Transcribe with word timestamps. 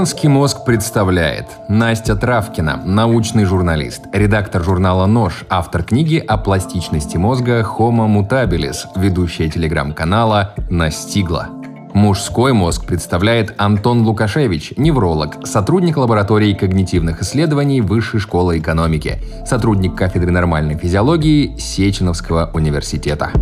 Женский 0.00 0.28
мозг 0.28 0.64
представляет 0.64 1.44
Настя 1.68 2.16
Травкина, 2.16 2.80
научный 2.86 3.44
журналист, 3.44 4.04
редактор 4.14 4.64
журнала 4.64 5.04
«Нож», 5.04 5.44
автор 5.50 5.82
книги 5.82 6.16
о 6.16 6.38
пластичности 6.38 7.18
мозга 7.18 7.60
«Homo 7.60 8.08
mutabilis», 8.08 8.86
ведущая 8.96 9.50
телеграм-канала 9.50 10.54
«Настигла». 10.70 11.50
Мужской 11.92 12.54
мозг 12.54 12.86
представляет 12.86 13.54
Антон 13.58 14.06
Лукашевич, 14.06 14.72
невролог, 14.78 15.46
сотрудник 15.46 15.98
лаборатории 15.98 16.54
когнитивных 16.54 17.20
исследований 17.20 17.82
Высшей 17.82 18.20
школы 18.20 18.58
экономики, 18.58 19.22
сотрудник 19.44 19.96
кафедры 19.96 20.30
нормальной 20.30 20.78
физиологии 20.78 21.58
Сеченовского 21.58 22.50
университета. 22.54 23.32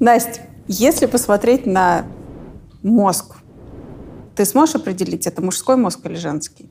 Настя, 0.00 0.40
если 0.66 1.06
посмотреть 1.06 1.66
на 1.66 2.06
мозг, 2.82 3.36
ты 4.34 4.44
сможешь 4.44 4.74
определить, 4.76 5.26
это 5.26 5.42
мужской 5.42 5.76
мозг 5.76 6.00
или 6.04 6.14
женский? 6.16 6.70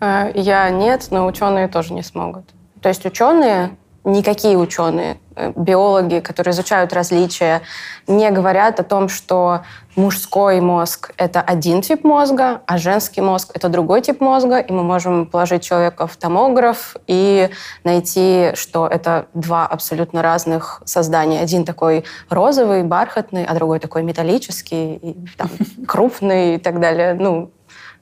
Э, 0.00 0.30
я 0.34 0.68
нет, 0.70 1.08
но 1.10 1.26
ученые 1.26 1.68
тоже 1.68 1.92
не 1.92 2.02
смогут. 2.02 2.44
То 2.80 2.88
есть 2.88 3.04
ученые 3.04 3.76
никакие 4.04 4.58
ученые, 4.58 5.18
биологи, 5.56 6.20
которые 6.20 6.52
изучают 6.52 6.92
различия, 6.92 7.62
не 8.06 8.30
говорят 8.30 8.80
о 8.80 8.82
том, 8.82 9.08
что 9.08 9.62
мужской 9.96 10.60
мозг— 10.60 11.12
это 11.16 11.40
один 11.40 11.82
тип 11.82 12.04
мозга, 12.04 12.62
а 12.66 12.78
женский 12.78 13.20
мозг— 13.20 13.50
это 13.54 13.68
другой 13.68 14.00
тип 14.00 14.20
мозга, 14.20 14.58
и 14.58 14.72
мы 14.72 14.82
можем 14.82 15.26
положить 15.26 15.62
человека 15.62 16.06
в 16.06 16.16
томограф 16.16 16.96
и 17.06 17.50
найти, 17.84 18.52
что 18.54 18.86
это 18.86 19.26
два 19.34 19.66
абсолютно 19.66 20.22
разных 20.22 20.82
создания. 20.84 21.40
Один 21.40 21.64
такой 21.64 22.04
розовый, 22.28 22.82
бархатный, 22.82 23.44
а 23.44 23.54
другой 23.54 23.78
такой 23.78 24.02
металлический, 24.02 24.94
и, 24.94 25.16
там, 25.36 25.50
крупный 25.86 26.56
и 26.56 26.58
так 26.58 26.80
далее. 26.80 27.14
Ну, 27.14 27.50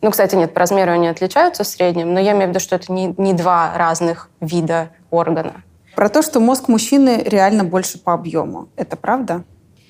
ну, 0.03 0.11
кстати, 0.11 0.35
нет, 0.35 0.55
по 0.55 0.61
размеру 0.61 0.93
они 0.93 1.09
отличаются 1.09 1.63
в 1.63 1.67
среднем, 1.67 2.15
но 2.15 2.21
я 2.21 2.33
имею 2.33 2.47
в 2.47 2.49
виду, 2.51 2.61
что 2.61 2.77
это 2.77 2.91
не, 2.93 3.15
не 3.19 3.35
два 3.35 3.73
разных 3.77 4.31
вида 4.41 4.91
органа. 5.11 5.63
Про 6.01 6.09
то, 6.09 6.23
что 6.23 6.41
мозг 6.41 6.69
мужчины 6.69 7.23
реально 7.27 7.63
больше 7.63 7.99
по 7.99 8.15
объему. 8.15 8.71
Это 8.77 8.97
правда? 8.97 9.45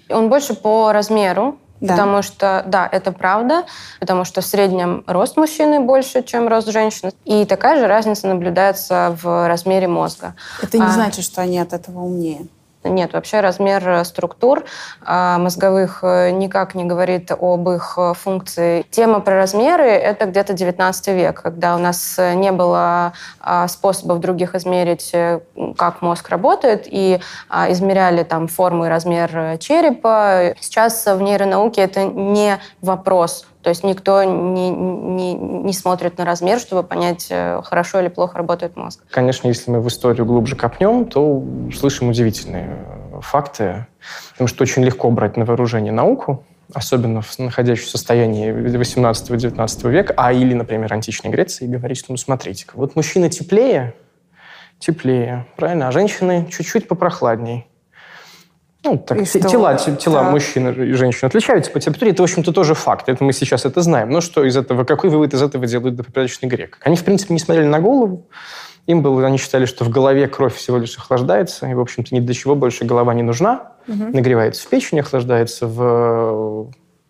Он 0.09 0.29
больше 0.29 0.55
по 0.55 0.91
размеру, 0.93 1.57
да. 1.81 1.95
Потому 1.95 2.23
что, 2.23 2.65
да, 2.67 2.89
это 2.91 3.13
правда, 3.13 3.63
потому 4.01 4.25
что 4.25 4.41
в 4.41 4.45
среднем 4.45 5.05
рост 5.07 5.37
мужчины 5.37 5.79
больше, 5.79 6.25
чем 6.25 6.49
рост 6.49 6.67
женщины. 6.67 7.13
И 7.25 7.45
такая 7.45 7.79
же 7.79 7.87
разница 7.87 8.27
наблюдается 8.27 9.17
в 9.23 9.47
размере 9.47 9.87
мозга. 9.87 10.35
Это 10.61 10.79
не 10.79 10.85
а... 10.85 10.91
значит, 10.91 11.25
что 11.25 11.43
они 11.43 11.61
от 11.61 11.73
этого 11.73 12.01
умнее. 12.01 12.49
Нет, 12.83 13.13
вообще 13.13 13.41
размер 13.41 13.87
э, 13.87 14.05
структур 14.05 14.65
а, 15.03 15.37
мозговых 15.37 15.99
э, 16.03 16.31
никак 16.31 16.75
не 16.75 16.85
говорит 16.85 17.31
об 17.31 17.69
их 17.69 17.95
э, 17.99 18.15
функции. 18.15 18.87
Тема 18.91 19.21
про 19.21 19.37
размеры— 19.37 19.85
это 19.85 20.25
где-то 20.25 20.55
19 20.55 21.09
век, 21.09 21.43
когда 21.43 21.77
у 21.77 21.79
нас 21.79 22.19
не 22.19 22.53
было 22.53 23.13
а, 23.39 23.69
способов 23.69 24.21
других 24.21 24.55
измерить, 24.55 25.13
как 25.77 26.01
мозг 26.01 26.31
работает, 26.31 26.85
и 26.87 27.21
а, 27.51 27.71
измеряли 27.71 28.23
там 28.23 28.49
форму 28.49 28.87
и 28.87 28.89
размер 28.89 29.59
черепа. 29.59 30.55
Сейчас 30.61 31.05
в 31.05 31.21
нейронауке 31.21 31.83
это 31.83 32.05
не 32.05 32.59
вопрос 32.81 33.45
то 33.63 33.69
есть 33.69 33.85
никто 33.85 34.25
не, 34.25 34.71
не, 34.71 35.35
не 35.35 35.73
смотрит 35.73 36.17
на 36.17 36.25
размер, 36.25 36.59
чтобы 36.59 36.83
понять, 36.83 37.27
э, 37.31 37.61
хорошо 37.63 38.01
или 38.01 38.09
плохо 38.09 38.39
работает 38.39 38.77
мозг. 38.77 39.01
Конечно, 39.11 39.49
если 39.49 39.71
мы 39.71 39.81
в 39.81 39.89
историю 39.89 40.25
глубже 40.25 40.57
копнем, 40.57 41.05
то 41.05 41.45
слышим 41.77 42.09
удивительные 42.09 42.79
э, 43.13 43.21
факты. 43.21 43.87
Потому 44.33 44.49
что 44.49 44.63
очень 44.63 44.83
легко 44.83 45.11
брать 45.11 45.37
на 45.37 45.45
вооружение 45.45 45.93
науку, 45.93 46.43
особенно 46.73 47.21
в 47.21 47.39
находящемся 47.39 47.93
состоянии 47.93 48.51
18-19 48.51 49.91
века, 49.91 50.15
а 50.17 50.33
или, 50.33 50.55
например, 50.55 50.91
античной 50.93 51.31
Греции, 51.31 51.67
и 51.67 51.69
говорить, 51.69 51.99
что, 51.99 52.13
ну, 52.13 52.17
смотрите 52.17 52.65
вот 52.73 52.97
мужчины 52.97 53.29
теплее, 53.29 53.95
теплее, 54.79 55.47
правильно, 55.57 55.89
а 55.89 55.93
женщины 55.93 56.49
чуть-чуть 56.51 56.89
попрохладнее. 56.89 57.67
Ну, 58.83 58.97
так, 58.97 59.21
и 59.21 59.25
тела, 59.25 59.77
что? 59.77 59.95
тела 59.97 60.23
да. 60.23 60.31
мужчин 60.31 60.69
и 60.69 60.93
женщин 60.93 61.27
отличаются 61.27 61.71
по 61.71 61.79
температуре. 61.81 62.13
Это, 62.13 62.23
в 62.23 62.25
общем-то, 62.25 62.53
тоже 62.53 62.75
факт. 62.75 63.09
Это 63.09 63.23
мы 63.23 63.33
сейчас 63.33 63.67
это 63.67 63.83
знаем. 63.83 64.11
Но 64.11 64.23
что 64.23 64.45
из 64.45 64.57
этого, 64.57 64.85
какой 64.85 65.11
вывод 65.11 65.35
из 65.35 65.43
этого 65.43 65.67
делает 65.67 65.97
добропорядочный 65.97 66.49
грек? 66.49 66.79
Они, 66.83 66.97
в 66.97 67.05
принципе, 67.05 67.35
не 67.35 67.41
смотрели 67.41 67.67
на 67.67 67.81
голову. 67.81 68.27
Им 68.87 69.03
было, 69.03 69.25
они 69.27 69.37
считали, 69.37 69.67
что 69.67 69.85
в 69.85 69.91
голове 69.91 70.27
кровь 70.27 70.55
всего 70.55 70.79
лишь 70.79 70.97
охлаждается, 70.97 71.67
и, 71.69 71.75
в 71.75 71.81
общем-то, 71.81 72.15
ни 72.15 72.21
для 72.21 72.35
чего 72.35 72.55
больше 72.55 72.85
голова 72.85 73.13
не 73.13 73.23
нужна. 73.23 73.73
Угу. 73.87 74.17
Нагревается 74.17 74.65
в 74.65 74.69
печени, 74.69 75.01
охлаждается 75.01 75.67
в 75.67 75.83
э, 75.83 76.65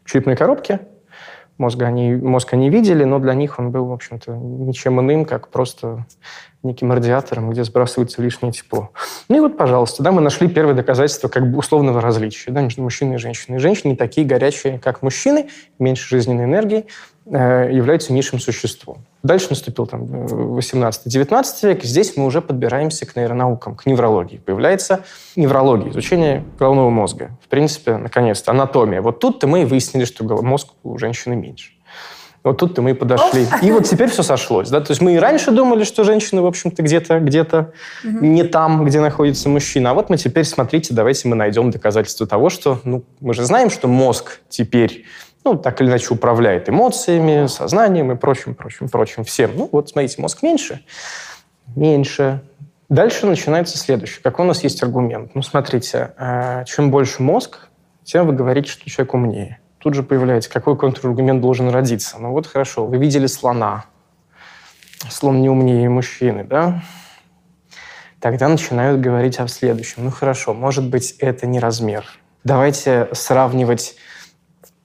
черепной 0.04 0.36
коробке. 0.36 0.80
Мозга 1.60 1.88
они, 1.88 2.14
мозг 2.14 2.54
они 2.54 2.70
видели, 2.70 3.04
но 3.04 3.18
для 3.18 3.34
них 3.34 3.58
он 3.58 3.70
был, 3.70 3.84
в 3.84 3.92
общем-то, 3.92 4.32
ничем 4.32 4.98
иным, 4.98 5.26
как 5.26 5.48
просто 5.48 6.06
неким 6.62 6.90
радиатором, 6.90 7.50
где 7.50 7.64
сбрасывается 7.64 8.22
лишнее 8.22 8.50
тепло. 8.50 8.92
Ну 9.28 9.36
и 9.36 9.40
вот, 9.40 9.58
пожалуйста, 9.58 10.02
да, 10.02 10.10
мы 10.10 10.22
нашли 10.22 10.48
первое 10.48 10.72
доказательство 10.72 11.28
как 11.28 11.50
бы 11.50 11.58
условного 11.58 12.00
различия 12.00 12.50
да, 12.50 12.62
между 12.62 12.82
мужчиной 12.82 13.16
и 13.16 13.18
женщиной. 13.18 13.58
Женщины 13.58 13.94
такие 13.94 14.26
горячие, 14.26 14.78
как 14.78 15.02
мужчины, 15.02 15.50
меньше 15.78 16.08
жизненной 16.08 16.44
энергии, 16.44 16.86
являются 17.30 18.12
низшим 18.12 18.40
существом. 18.40 19.04
Дальше 19.22 19.46
наступил 19.50 19.86
там 19.86 20.04
18-19 20.04 21.44
век. 21.68 21.84
Здесь 21.84 22.16
мы 22.16 22.26
уже 22.26 22.40
подбираемся 22.42 23.06
к 23.06 23.14
нейронаукам, 23.14 23.76
к 23.76 23.86
неврологии. 23.86 24.38
Появляется 24.38 25.04
неврология, 25.36 25.90
изучение 25.90 26.44
головного 26.58 26.90
мозга. 26.90 27.30
В 27.44 27.48
принципе, 27.48 27.96
наконец-то, 27.96 28.50
анатомия. 28.50 29.00
Вот 29.00 29.20
тут-то 29.20 29.46
мы 29.46 29.62
и 29.62 29.64
выяснили, 29.64 30.04
что 30.04 30.24
мозг 30.42 30.68
у 30.82 30.98
женщины 30.98 31.36
меньше. 31.36 31.72
Вот 32.42 32.56
тут-то 32.56 32.80
мы 32.80 32.92
и 32.92 32.94
подошли. 32.94 33.46
И 33.62 33.70
вот 33.70 33.84
теперь 33.84 34.08
все 34.08 34.22
сошлось. 34.22 34.70
Да? 34.70 34.80
То 34.80 34.92
есть 34.92 35.02
мы 35.02 35.14
и 35.14 35.18
раньше 35.18 35.50
думали, 35.50 35.84
что 35.84 36.04
женщины, 36.04 36.40
в 36.40 36.46
общем-то, 36.46 36.82
где-то 36.82 37.20
где 37.20 37.42
угу. 37.42 37.68
не 38.02 38.44
там, 38.44 38.84
где 38.86 39.00
находится 39.00 39.48
мужчина. 39.50 39.90
А 39.90 39.94
вот 39.94 40.08
мы 40.08 40.16
теперь, 40.16 40.44
смотрите, 40.44 40.94
давайте 40.94 41.28
мы 41.28 41.36
найдем 41.36 41.70
доказательства 41.70 42.26
того, 42.26 42.48
что 42.48 42.80
ну, 42.84 43.04
мы 43.20 43.34
же 43.34 43.44
знаем, 43.44 43.68
что 43.68 43.88
мозг 43.88 44.40
теперь 44.48 45.04
ну, 45.44 45.56
так 45.56 45.80
или 45.80 45.88
иначе 45.88 46.12
управляет 46.12 46.68
эмоциями, 46.68 47.46
сознанием 47.46 48.12
и 48.12 48.16
прочим, 48.16 48.54
прочим, 48.54 48.88
прочим 48.88 49.24
всем. 49.24 49.52
Ну, 49.54 49.68
вот, 49.70 49.90
смотрите, 49.90 50.20
мозг 50.20 50.42
меньше, 50.42 50.84
меньше. 51.74 52.42
Дальше 52.88 53.26
начинается 53.26 53.78
следующее. 53.78 54.20
Какой 54.22 54.44
у 54.44 54.48
нас 54.48 54.62
есть 54.64 54.82
аргумент? 54.82 55.34
Ну, 55.34 55.42
смотрите, 55.42 56.12
э, 56.18 56.64
чем 56.66 56.90
больше 56.90 57.22
мозг, 57.22 57.68
тем 58.04 58.26
вы 58.26 58.32
говорите, 58.32 58.70
что 58.70 58.88
человек 58.90 59.14
умнее 59.14 59.60
тут 59.80 59.94
же 59.94 60.02
появляется, 60.02 60.50
какой 60.50 60.76
контраргумент 60.76 61.40
должен 61.40 61.68
родиться. 61.70 62.18
Ну 62.18 62.30
вот 62.30 62.46
хорошо, 62.46 62.86
вы 62.86 62.98
видели 62.98 63.26
слона. 63.26 63.86
Слон 65.08 65.40
не 65.40 65.48
умнее 65.48 65.88
мужчины, 65.88 66.44
да? 66.44 66.82
Тогда 68.20 68.48
начинают 68.48 69.00
говорить 69.00 69.40
о 69.40 69.48
следующем. 69.48 70.04
Ну 70.04 70.10
хорошо, 70.10 70.52
может 70.52 70.88
быть, 70.88 71.12
это 71.18 71.46
не 71.46 71.58
размер. 71.58 72.04
Давайте 72.44 73.08
сравнивать, 73.12 73.96
а, 73.96 74.09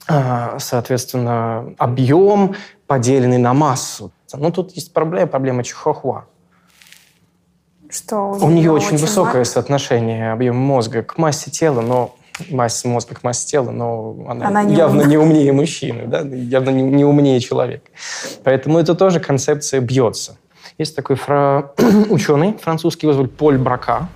соответственно, 0.07 1.73
объем, 1.77 2.55
поделенный 2.87 3.37
на 3.37 3.53
массу. 3.53 4.11
Ну 4.33 4.51
тут 4.51 4.71
есть 4.73 4.93
проблема, 4.93 5.27
проблема 5.27 5.63
Чихуахуа. 5.63 6.25
Что 7.89 8.17
у, 8.17 8.45
у 8.45 8.49
нее 8.49 8.71
очень, 8.71 8.87
очень 8.87 8.97
высокое 8.97 9.33
мало? 9.33 9.43
соотношение 9.43 10.31
объема 10.31 10.59
мозга 10.59 11.01
к 11.01 11.17
массе 11.17 11.49
тела, 11.51 11.81
но 11.81 12.15
масса 12.49 12.87
мозга 12.87 13.15
к 13.15 13.23
массе 13.23 13.47
тела, 13.47 13.71
но 13.71 14.15
она, 14.27 14.47
она 14.47 14.63
не 14.63 14.75
явно 14.75 15.03
не 15.03 15.17
умнее 15.17 15.53
мужчины, 15.53 16.05
да? 16.07 16.21
явно 16.21 16.71
не, 16.71 16.81
не 16.81 17.05
умнее 17.05 17.39
человека. 17.39 17.89
Поэтому 18.43 18.79
это 18.79 18.95
тоже 18.95 19.19
концепция 19.19 19.79
бьется. 19.79 20.37
Есть 20.77 20.95
такой 20.95 21.15
фра... 21.15 21.71
ученый 22.09 22.57
французский, 22.61 23.05
его 23.05 23.13
зовут 23.13 23.37
Поль 23.37 23.57
Брака, 23.57 24.09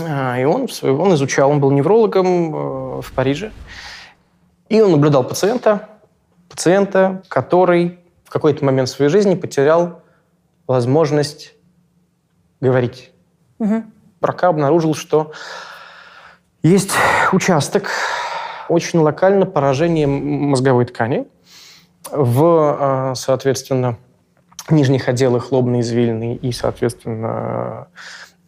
а, 0.00 0.38
и 0.38 0.44
он, 0.44 0.66
он 0.82 1.14
изучал, 1.14 1.50
он 1.50 1.60
был 1.60 1.70
неврологом 1.70 2.26
э, 2.54 3.02
в 3.02 3.12
Париже, 3.14 3.52
и 4.68 4.80
он 4.80 4.92
наблюдал 4.92 5.24
пациента, 5.24 5.88
пациента, 6.48 7.22
который 7.28 7.98
в 8.24 8.30
какой-то 8.30 8.64
момент 8.64 8.88
своей 8.88 9.10
жизни 9.10 9.34
потерял 9.34 10.02
возможность 10.66 11.54
говорить. 12.60 13.12
Угу. 13.58 13.84
Брака 14.20 14.48
обнаружил, 14.48 14.94
что 14.94 15.32
есть 16.62 16.92
участок, 17.32 17.90
очень 18.68 18.98
локально 18.98 19.44
поражение 19.44 20.06
мозговой 20.06 20.86
ткани 20.86 21.26
в, 22.10 22.42
а, 22.42 23.14
соответственно, 23.14 23.98
нижних 24.70 25.08
отделах 25.08 25.52
лобной 25.52 25.80
извилины 25.80 26.36
и, 26.36 26.52
соответственно, 26.52 27.88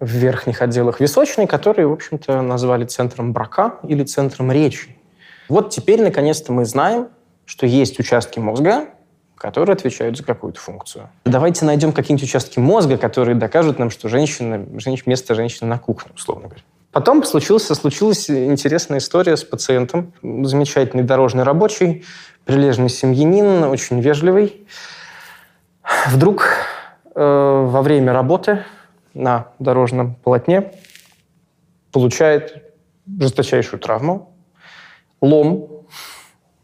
в 0.01 0.09
верхних 0.09 0.63
отделах 0.63 1.01
височной, 1.01 1.47
которые, 1.47 1.87
в 1.87 1.93
общем-то, 1.93 2.43
назвали 2.43 2.85
центром 2.85 3.33
брака 3.33 3.75
или 3.83 4.05
центром 4.05 4.51
речи. 4.51 4.96
Вот 5.49 5.71
теперь, 5.71 6.03
наконец-то, 6.03 6.53
мы 6.53 6.65
знаем, 6.65 7.09
что 7.45 7.67
есть 7.67 7.99
участки 7.99 8.39
мозга, 8.39 8.89
которые 9.37 9.75
отвечают 9.75 10.17
за 10.17 10.25
какую-то 10.25 10.61
функцию. 10.61 11.09
Давайте 11.25 11.65
найдем 11.65 11.93
какие-нибудь 11.93 12.29
участки 12.29 12.59
мозга, 12.59 12.97
которые 12.97 13.37
докажут 13.37 13.79
нам, 13.79 13.91
что 13.91 14.09
женщина, 14.09 14.67
место 15.07 15.35
женщины 15.35 15.69
на 15.69 15.79
кухне, 15.79 16.11
условно 16.15 16.49
говоря. 16.49 16.63
Потом 16.91 17.23
случился, 17.25 17.75
случилась 17.75 18.31
интересная 18.31 18.99
история 18.99 19.37
с 19.37 19.45
пациентом. 19.45 20.15
Замечательный 20.23 21.03
дорожный 21.03 21.45
рабочий, 21.45 22.07
прилежный 22.47 22.89
семьянин, 22.89 23.65
очень 23.65 24.01
вежливый. 24.01 24.67
Вдруг 26.09 26.49
э, 27.15 27.21
во 27.21 27.83
время 27.83 28.15
работы 28.15 28.65
на 29.13 29.49
дорожном 29.59 30.15
полотне 30.15 30.73
получает 31.93 32.63
жесточайшую 33.21 33.79
травму. 33.79 34.36
Лом 35.21 35.87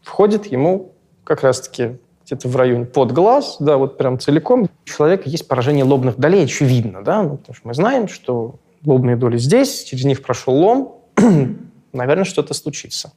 входит 0.01 0.45
ему 0.47 0.93
как 1.23 1.41
раз-таки 1.41 1.97
где-то 2.25 2.47
в 2.47 2.55
районе 2.55 2.85
под 2.85 3.11
глаз, 3.11 3.57
да, 3.59 3.77
вот 3.77 3.97
прям 3.97 4.19
целиком. 4.19 4.63
У 4.63 4.89
человека 4.89 5.29
есть 5.29 5.47
поражение 5.47 5.83
лобных 5.83 6.17
долей, 6.17 6.43
очевидно, 6.43 7.03
да, 7.03 7.23
ну, 7.23 7.37
потому 7.37 7.55
что 7.55 7.67
мы 7.67 7.73
знаем, 7.73 8.07
что 8.07 8.55
лобные 8.85 9.15
доли 9.15 9.37
здесь, 9.37 9.83
через 9.83 10.05
них 10.05 10.21
прошел 10.21 10.53
лом, 10.53 11.01
наверное, 11.93 12.23
что-то 12.25 12.53
случится. 12.53 13.13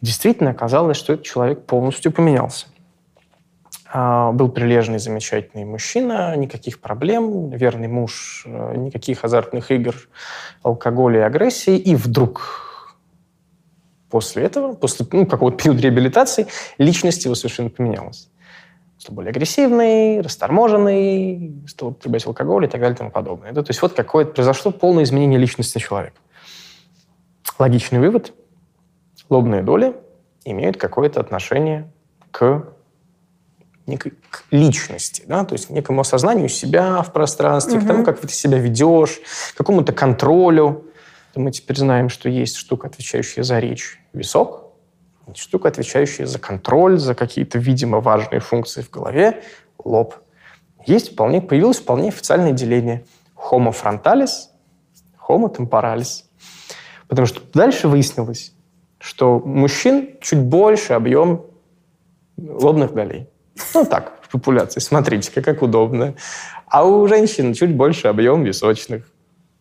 Действительно 0.00 0.50
оказалось, 0.50 0.96
что 0.96 1.12
этот 1.12 1.24
человек 1.24 1.64
полностью 1.64 2.12
поменялся. 2.12 2.66
А, 3.92 4.30
был 4.32 4.48
прилежный, 4.50 4.98
замечательный 4.98 5.64
мужчина, 5.64 6.36
никаких 6.36 6.80
проблем, 6.80 7.50
верный 7.50 7.88
муж, 7.88 8.44
э, 8.46 8.76
никаких 8.76 9.24
азартных 9.24 9.72
игр, 9.72 9.96
алкоголя 10.62 11.20
и 11.20 11.22
агрессии. 11.24 11.76
И 11.76 11.96
вдруг 11.96 12.69
после 14.10 14.44
этого, 14.44 14.74
после 14.74 15.06
ну, 15.12 15.26
какого-то 15.26 15.56
периода 15.56 15.80
реабилитации, 15.80 16.46
личность 16.78 17.24
его 17.24 17.34
совершенно 17.34 17.70
поменялась. 17.70 18.28
Стал 18.98 19.14
более 19.14 19.30
агрессивный, 19.30 20.20
расторможенный, 20.20 21.54
стал 21.66 21.90
употреблять 21.90 22.26
алкоголь 22.26 22.66
и 22.66 22.68
так 22.68 22.80
далее 22.80 22.94
и 22.94 22.98
тому 22.98 23.10
подобное. 23.10 23.52
то 23.52 23.64
есть 23.66 23.80
вот 23.80 23.94
какое-то 23.94 24.32
произошло 24.32 24.72
полное 24.72 25.04
изменение 25.04 25.38
личности 25.38 25.78
человека. 25.78 26.16
Логичный 27.58 27.98
вывод. 27.98 28.34
Лобные 29.30 29.62
доли 29.62 29.94
имеют 30.44 30.76
какое-то 30.76 31.20
отношение 31.20 31.90
к 32.30 32.64
некой 33.86 34.12
к 34.30 34.44
личности, 34.50 35.24
да, 35.26 35.44
то 35.44 35.54
есть 35.54 35.66
к 35.66 35.70
некому 35.70 36.00
осознанию 36.00 36.48
себя 36.48 37.02
в 37.02 37.12
пространстве, 37.12 37.78
угу. 37.78 37.84
к 37.84 37.88
тому, 37.88 38.04
как 38.04 38.20
ты 38.20 38.28
себя 38.28 38.58
ведешь, 38.58 39.20
к 39.54 39.58
какому-то 39.58 39.92
контролю. 39.92 40.89
Мы 41.34 41.52
теперь 41.52 41.76
знаем, 41.76 42.08
что 42.08 42.28
есть 42.28 42.56
штука, 42.56 42.88
отвечающая 42.88 43.42
за 43.42 43.58
речь, 43.58 44.00
висок, 44.12 44.72
штука, 45.34 45.68
отвечающая 45.68 46.26
за 46.26 46.38
контроль, 46.38 46.98
за 46.98 47.14
какие-то, 47.14 47.58
видимо, 47.58 48.00
важные 48.00 48.40
функции 48.40 48.82
в 48.82 48.90
голове, 48.90 49.42
лоб. 49.84 50.14
Есть 50.86 51.12
вполне, 51.12 51.40
появилось 51.40 51.78
вполне 51.78 52.08
официальное 52.08 52.52
деление 52.52 53.04
homo 53.36 53.72
frontalis, 53.72 54.48
homo 55.28 55.54
temporalis. 55.54 56.24
Потому 57.06 57.26
что 57.26 57.40
дальше 57.52 57.88
выяснилось, 57.88 58.52
что 58.98 59.40
мужчин 59.40 60.16
чуть 60.20 60.40
больше 60.40 60.94
объем 60.94 61.44
лобных 62.36 62.94
долей. 62.94 63.28
Ну 63.74 63.84
так, 63.84 64.20
в 64.22 64.30
популяции. 64.30 64.80
Смотрите, 64.80 65.40
как 65.42 65.62
удобно. 65.62 66.14
А 66.66 66.84
у 66.84 67.06
женщин 67.06 67.52
чуть 67.52 67.74
больше 67.74 68.08
объем 68.08 68.44
височных. 68.44 69.10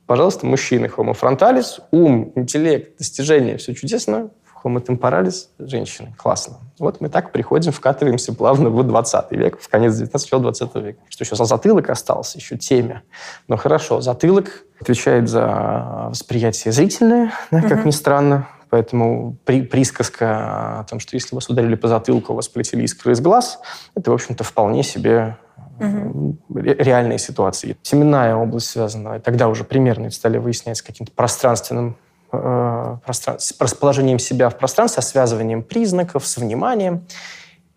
Пожалуйста, 0.10 0.48
мужчины 0.48 0.88
homo 0.88 1.16
frontalis, 1.16 1.82
ум, 1.92 2.32
интеллект, 2.34 2.98
достижения, 2.98 3.58
все 3.58 3.76
чудесно. 3.76 4.32
Homo 4.64 4.84
temporalis– 4.84 5.50
женщины. 5.60 6.16
Классно. 6.18 6.58
Вот 6.80 7.00
мы 7.00 7.10
так 7.10 7.32
приходим, 7.32 7.72
вкатываемся 7.72 8.34
плавно 8.34 8.72
в 8.72 8.84
20 8.84 9.32
век, 9.34 9.62
в 9.62 9.70
конец 9.70 9.94
19 9.94 10.32
начало 10.32 10.42
20 10.42 10.76
века. 10.78 11.00
Что 11.10 11.24
еще 11.24 11.36
за 11.36 11.46
затылок 11.46 11.92
остался, 11.92 12.40
еще 12.40 12.58
теме. 12.58 13.04
Но 13.48 13.56
хорошо, 13.56 14.02
затылок 14.02 14.64
отвечает 14.82 15.30
за 15.30 16.08
восприятие 16.10 16.72
зрительное, 16.72 17.32
да, 17.52 17.62
как 17.62 17.72
mm-hmm. 17.82 17.86
ни 17.86 17.92
странно. 17.92 18.48
Поэтому 18.72 19.38
при, 19.46 19.62
присказка 19.62 20.80
о 20.80 20.86
том, 20.90 21.00
что 21.00 21.18
если 21.18 21.36
вас 21.36 21.48
ударили 21.50 21.76
по 21.76 21.88
затылку, 21.88 22.34
у 22.34 22.36
вас 22.36 22.48
полетели 22.48 22.82
искры 22.82 23.14
из 23.14 23.22
глаз, 23.22 23.60
это, 23.96 24.10
в 24.10 24.16
общем-то, 24.16 24.44
вполне 24.44 24.82
себе 24.82 25.38
угу. 25.80 26.38
реальные 26.54 27.20
ситуации. 27.20 27.78
Семенная 27.82 28.36
область 28.36 28.68
связана, 28.68 29.20
тогда 29.20 29.48
уже 29.48 29.64
примерно 29.64 30.10
стали 30.12 30.38
выяснять 30.38 30.78
с 30.78 30.82
каким-то 30.82 31.12
пространственным 31.12 31.98
э, 32.32 32.98
с 33.08 33.56
расположением 33.60 34.20
себя 34.20 34.50
в 34.50 34.58
пространстве, 34.58 35.02
с 35.02 35.10
связыванием 35.10 35.64
признаков, 35.64 36.26
с 36.26 36.38
вниманием. 36.38 37.06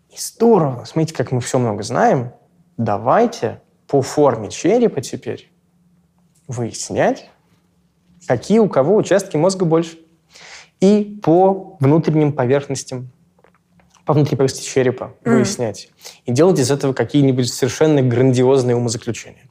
И 0.09 0.15
здорово. 0.17 0.83
Смотрите, 0.85 1.15
как 1.15 1.31
мы 1.31 1.41
все 1.41 1.57
много 1.57 1.83
знаем. 1.83 2.31
Давайте 2.77 3.61
по 3.87 4.01
форме 4.01 4.49
черепа 4.49 5.01
теперь 5.01 5.51
выяснять, 6.47 7.29
какие 8.27 8.59
у 8.59 8.67
кого 8.67 8.95
участки 8.95 9.37
мозга 9.37 9.65
больше 9.65 9.97
и 10.79 11.19
по 11.23 11.77
внутренним 11.79 12.33
поверхностям, 12.33 13.09
по 14.05 14.13
внутренней 14.13 14.37
поверхности 14.37 14.67
черепа 14.67 15.13
mm. 15.23 15.33
выяснять. 15.33 15.89
И 16.25 16.31
делать 16.31 16.59
из 16.59 16.71
этого 16.71 16.93
какие-нибудь 16.93 17.51
совершенно 17.51 18.01
грандиозные 18.01 18.75
умозаключения. 18.75 19.43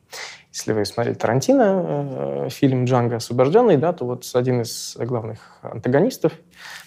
Если 0.53 0.73
вы 0.73 0.85
смотрели 0.85 1.15
Тарантино, 1.15 2.47
э, 2.47 2.49
фильм 2.51 2.85
«Джанго 2.85 3.17
освобожденный», 3.17 3.79
да, 3.79 3.93
то 3.93 4.05
вот 4.05 4.29
один 4.35 4.61
из 4.61 4.97
главных 4.99 5.59
антагонистов 5.63 6.33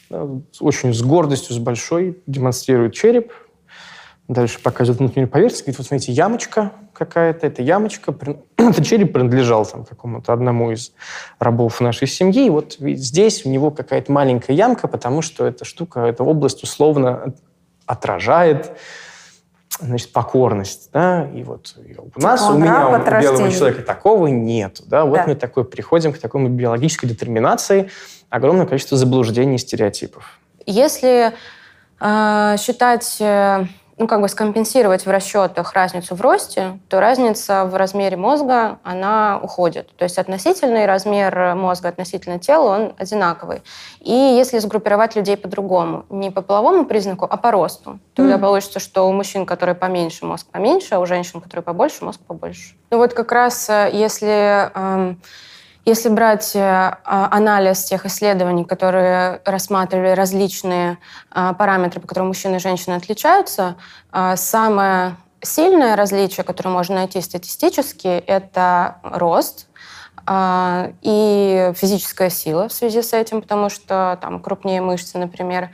да, 0.09 0.27
очень 0.59 0.94
с 0.94 1.01
гордостью, 1.01 1.56
с 1.56 1.57
большой 1.57 2.21
демонстрирует 2.27 2.94
череп, 2.94 3.33
Дальше 4.27 4.59
показывают 4.59 5.00
внутреннюю 5.00 5.29
поверхность, 5.29 5.65
говорит, 5.65 5.77
вот 5.77 5.88
смотрите, 5.88 6.12
ямочка 6.12 6.71
какая-то, 6.94 7.45
эта 7.45 7.62
ямочка, 7.62 8.15
это 8.57 8.83
череп 8.83 9.13
принадлежал 9.13 9.67
там, 9.67 9.85
какому-то 9.85 10.33
одному 10.33 10.71
из 10.71 10.94
рабов 11.38 11.79
нашей 11.79 12.07
семьи, 12.07 12.47
и 12.47 12.50
вот 12.50 12.75
здесь 12.79 13.45
у 13.45 13.50
него 13.50 13.69
какая-то 13.69 14.12
маленькая 14.12 14.53
ямка, 14.53 14.88
потому 14.88 15.21
что 15.21 15.45
эта 15.45 15.63
штука, 15.63 16.00
эта 16.01 16.23
область 16.23 16.63
условно 16.63 17.35
отражает 17.85 18.77
значит, 19.79 20.11
покорность, 20.13 20.89
да, 20.93 21.27
и 21.33 21.43
вот 21.43 21.75
у 22.15 22.21
нас, 22.21 22.41
Он 22.43 22.55
у 22.55 22.59
меня, 22.59 22.87
у 22.87 23.21
белого 23.21 23.51
человека 23.51 23.81
такого 23.81 24.27
нет, 24.27 24.81
да, 24.85 25.05
вот 25.05 25.15
да. 25.17 25.25
мы 25.27 25.35
такой 25.35 25.65
приходим 25.65 26.13
к 26.13 26.17
такой 26.17 26.47
биологической 26.47 27.07
детерминации, 27.07 27.89
огромное 28.29 28.65
количество 28.65 28.98
заблуждений 28.98 29.55
и 29.55 29.57
стереотипов. 29.57 30.39
Если 30.65 31.33
э, 32.00 32.55
считать 32.57 33.17
э, 33.19 33.65
ну, 33.97 34.07
как 34.07 34.21
бы 34.21 34.27
скомпенсировать 34.27 35.05
в 35.05 35.09
расчетах 35.09 35.73
разницу 35.73 36.15
в 36.15 36.21
росте, 36.21 36.79
то 36.89 36.99
разница 36.99 37.65
в 37.65 37.75
размере 37.75 38.17
мозга, 38.17 38.79
она 38.83 39.39
уходит. 39.41 39.95
То 39.95 40.03
есть 40.03 40.17
относительный 40.17 40.85
размер 40.85 41.55
мозга 41.55 41.89
относительно 41.89 42.37
тела, 42.37 42.75
он 42.75 42.93
одинаковый. 42.97 43.61
И 44.01 44.11
если 44.11 44.59
сгруппировать 44.59 45.15
людей 45.15 45.37
по-другому, 45.37 46.05
не 46.09 46.29
по 46.29 46.41
половому 46.41 46.85
признаку, 46.85 47.25
а 47.29 47.37
по 47.37 47.51
росту, 47.51 47.99
тогда 48.13 48.35
mm. 48.35 48.39
получится, 48.39 48.79
что 48.79 49.07
у 49.07 49.13
мужчин, 49.13 49.45
которые 49.45 49.75
поменьше, 49.75 50.25
мозг 50.25 50.47
поменьше, 50.51 50.95
а 50.95 50.99
у 50.99 51.05
женщин, 51.05 51.39
которые 51.39 51.63
побольше, 51.63 52.03
мозг 52.03 52.19
побольше. 52.27 52.75
Ну 52.91 52.97
вот 52.97 53.13
как 53.13 53.31
раз 53.31 53.69
э, 53.69 53.89
если... 53.93 54.71
Эм, 54.73 55.21
если 55.86 56.10
брать 56.10 56.56
э, 56.56 56.60
а, 56.60 57.27
анализ 57.32 57.84
тех 57.84 58.08
исследований, 58.08 58.65
которые 58.65 59.39
рассматривали 59.46 60.10
различные 60.10 60.98
а, 61.30 61.54
параметры, 61.54 62.01
по 62.01 62.08
которым 62.08 62.30
мужчины 62.30 62.56
и 62.56 62.60
женщины 62.60 62.96
отличаются, 62.96 63.75
а, 64.12 64.36
самое 64.36 65.15
сильное 65.42 65.96
различие, 65.96 66.44
которое 66.44 66.72
можно 66.72 66.96
найти 66.96 67.22
статистически, 67.22 68.08
это 68.08 68.98
рост 69.04 69.68
и 70.27 71.72
физическая 71.75 72.32
сила 72.32 72.68
в 72.68 72.74
связи 72.74 73.04
с 73.04 73.13
этим, 73.13 73.44
потому 73.44 73.70
что 73.70 74.18
там 74.20 74.39
крупнее 74.39 74.82
мышцы, 74.82 75.20
например. 75.20 75.70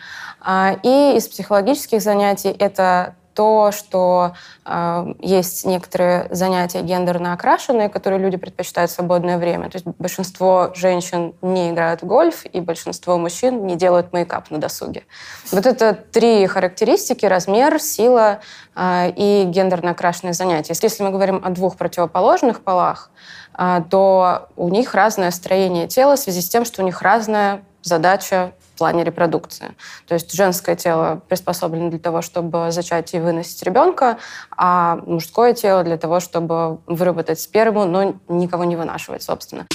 И 0.84 1.14
из 1.16 1.30
психологических 1.30 2.02
занятий 2.02 2.50
это 2.50 3.16
то, 3.42 3.72
что 3.72 4.34
э, 4.66 5.14
есть 5.20 5.66
некоторые 5.66 6.28
занятия 6.30 6.84
гендерно 6.84 7.34
окрашенные, 7.34 7.90
которые 7.90 8.22
люди 8.22 8.38
предпочитают 8.38 8.92
в 8.92 8.94
свободное 8.94 9.40
время. 9.40 9.68
То 9.72 9.78
есть 9.78 9.88
большинство 9.98 10.72
женщин 10.76 11.34
не 11.42 11.72
играют 11.72 12.04
в 12.04 12.06
гольф, 12.06 12.46
и 12.46 12.60
большинство 12.60 13.18
мужчин 13.18 13.66
не 13.66 13.76
делают 13.76 14.14
мейкап 14.14 14.52
на 14.52 14.60
досуге. 14.60 15.06
Вот 15.52 15.66
это 15.66 15.96
три 15.96 16.46
характеристики, 16.46 17.26
размер, 17.26 17.82
сила 17.82 18.42
э, 18.76 19.12
и 19.16 19.46
гендерно 19.46 19.90
окрашенные 19.90 20.34
занятия. 20.34 20.76
Если 20.80 21.02
мы 21.02 21.10
говорим 21.10 21.42
о 21.44 21.50
двух 21.50 21.78
противоположных 21.78 22.62
полах, 22.62 23.10
э, 23.58 23.82
то 23.90 24.50
у 24.56 24.70
них 24.70 24.94
разное 24.94 25.32
строение 25.32 25.88
тела 25.88 26.16
в 26.16 26.20
связи 26.20 26.42
с 26.42 26.48
тем, 26.48 26.64
что 26.64 26.84
у 26.84 26.86
них 26.86 27.02
разная 27.02 27.64
задача 27.82 28.52
плане 28.82 29.04
репродукции. 29.04 29.76
То 30.08 30.16
есть 30.16 30.34
женское 30.34 30.76
тело 30.76 31.22
приспособлено 31.30 31.92
для 31.92 32.00
того, 32.00 32.24
чтобы 32.24 32.72
зачать 32.72 33.14
и 33.14 33.20
выносить 33.20 33.62
ребенка, 33.62 34.18
а 34.58 34.96
мужское 35.06 35.54
тело 35.54 35.84
для 35.84 35.98
того, 35.98 36.20
чтобы 36.20 36.80
выработать 36.88 37.40
сперму, 37.40 37.86
но 37.86 38.16
никого 38.28 38.64
не 38.64 38.76
вынашивать, 38.76 39.22
собственно. 39.22 39.68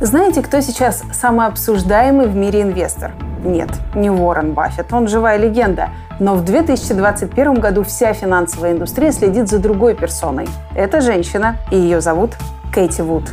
Знаете, 0.00 0.40
кто 0.40 0.62
сейчас 0.62 1.02
самый 1.12 1.48
обсуждаемый 1.48 2.26
в 2.26 2.34
мире 2.34 2.62
инвестор? 2.62 3.12
Нет, 3.44 3.68
не 3.94 4.10
Уоррен 4.10 4.54
Баффет, 4.54 4.90
он 4.90 5.06
живая 5.06 5.36
легенда. 5.36 5.90
Но 6.18 6.34
в 6.34 6.46
2021 6.46 7.60
году 7.60 7.82
вся 7.82 8.14
финансовая 8.14 8.72
индустрия 8.72 9.12
следит 9.12 9.50
за 9.50 9.58
другой 9.58 9.94
персоной. 9.94 10.48
Это 10.74 11.02
женщина, 11.02 11.58
и 11.70 11.76
ее 11.76 12.00
зовут 12.00 12.30
Кэти 12.72 13.02
Вуд. 13.02 13.24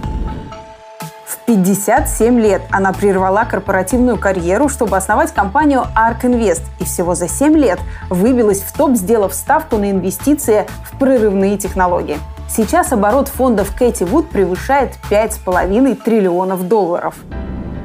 В 1.47 1.49
57 1.49 2.41
лет 2.41 2.61
она 2.71 2.91
прервала 2.91 3.45
корпоративную 3.45 4.17
карьеру, 4.17 4.67
чтобы 4.67 4.97
основать 4.97 5.31
компанию 5.31 5.83
Ark 5.95 6.23
Invest, 6.23 6.63
и 6.81 6.83
всего 6.83 7.15
за 7.15 7.29
7 7.29 7.55
лет 7.55 7.79
выбилась 8.09 8.59
в 8.59 8.77
топ, 8.77 8.97
сделав 8.97 9.33
ставку 9.33 9.77
на 9.77 9.91
инвестиции 9.91 10.65
в 10.83 10.99
прорывные 10.99 11.57
технологии. 11.57 12.17
Сейчас 12.49 12.91
оборот 12.91 13.29
фондов 13.29 13.73
Кэти 13.73 14.03
Вуд 14.03 14.29
превышает 14.29 14.95
5,5 15.09 15.95
триллионов 16.03 16.67
долларов. 16.67 17.15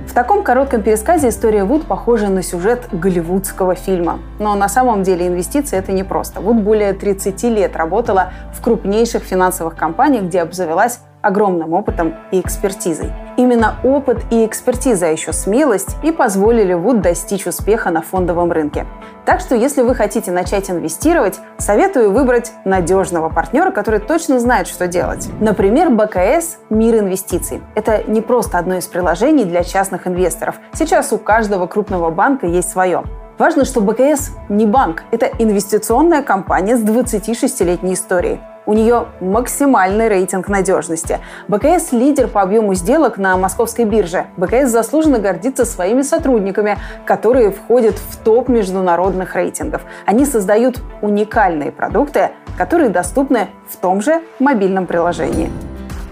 В 0.08 0.12
таком 0.12 0.42
коротком 0.42 0.82
пересказе 0.82 1.28
история 1.28 1.62
Вуд 1.62 1.86
похожа 1.86 2.30
на 2.30 2.42
сюжет 2.42 2.88
голливудского 2.90 3.76
фильма. 3.76 4.18
Но 4.40 4.56
на 4.56 4.68
самом 4.68 5.04
деле 5.04 5.28
инвестиции 5.28 5.78
это 5.78 5.92
не 5.92 6.02
просто. 6.02 6.40
Вуд 6.40 6.56
более 6.56 6.94
30 6.94 7.40
лет 7.44 7.76
работала 7.76 8.32
в 8.52 8.60
крупнейших 8.60 9.22
финансовых 9.22 9.76
компаниях, 9.76 10.24
где 10.24 10.42
обзавелась 10.42 10.98
огромным 11.22 11.74
опытом 11.74 12.16
и 12.32 12.40
экспертизой. 12.40 13.12
Именно 13.36 13.76
опыт 13.82 14.18
и 14.30 14.44
экспертиза, 14.44 15.06
а 15.06 15.08
еще 15.10 15.32
смелость 15.32 15.96
и 16.02 16.12
позволили 16.12 16.74
Вуд 16.74 17.00
достичь 17.00 17.46
успеха 17.46 17.90
на 17.90 18.02
фондовом 18.02 18.52
рынке. 18.52 18.86
Так 19.24 19.40
что, 19.40 19.54
если 19.54 19.82
вы 19.82 19.94
хотите 19.94 20.30
начать 20.30 20.70
инвестировать, 20.70 21.38
советую 21.56 22.12
выбрать 22.12 22.52
надежного 22.64 23.28
партнера, 23.28 23.70
который 23.70 24.00
точно 24.00 24.38
знает, 24.40 24.66
что 24.66 24.86
делать. 24.86 25.28
Например, 25.40 25.90
БКС 25.90 26.58
«Мир 26.70 26.98
инвестиций». 26.98 27.62
Это 27.74 28.02
не 28.04 28.20
просто 28.20 28.58
одно 28.58 28.76
из 28.76 28.86
приложений 28.86 29.44
для 29.44 29.64
частных 29.64 30.06
инвесторов. 30.06 30.56
Сейчас 30.72 31.12
у 31.12 31.18
каждого 31.18 31.66
крупного 31.66 32.10
банка 32.10 32.46
есть 32.46 32.70
свое. 32.70 33.04
Важно, 33.38 33.64
что 33.64 33.80
БКС 33.80 34.32
не 34.48 34.66
банк. 34.66 35.04
Это 35.10 35.26
инвестиционная 35.26 36.22
компания 36.22 36.76
с 36.76 36.82
26-летней 36.82 37.94
историей. 37.94 38.40
У 38.64 38.74
нее 38.74 39.06
максимальный 39.20 40.08
рейтинг 40.08 40.48
надежности. 40.48 41.18
БКС– 41.48 41.90
лидер 41.92 42.28
по 42.28 42.42
объему 42.42 42.74
сделок 42.74 43.18
на 43.18 43.36
московской 43.36 43.84
бирже. 43.84 44.26
БКС 44.36 44.70
заслуженно 44.70 45.18
гордится 45.18 45.64
своими 45.64 46.02
сотрудниками, 46.02 46.78
которые 47.04 47.50
входят 47.50 47.96
в 47.96 48.18
топ 48.18 48.48
международных 48.48 49.34
рейтингов. 49.34 49.82
Они 50.06 50.24
создают 50.24 50.80
уникальные 51.00 51.72
продукты, 51.72 52.30
которые 52.56 52.90
доступны 52.90 53.48
в 53.68 53.76
том 53.78 54.00
же 54.00 54.22
мобильном 54.38 54.86
приложении. 54.86 55.50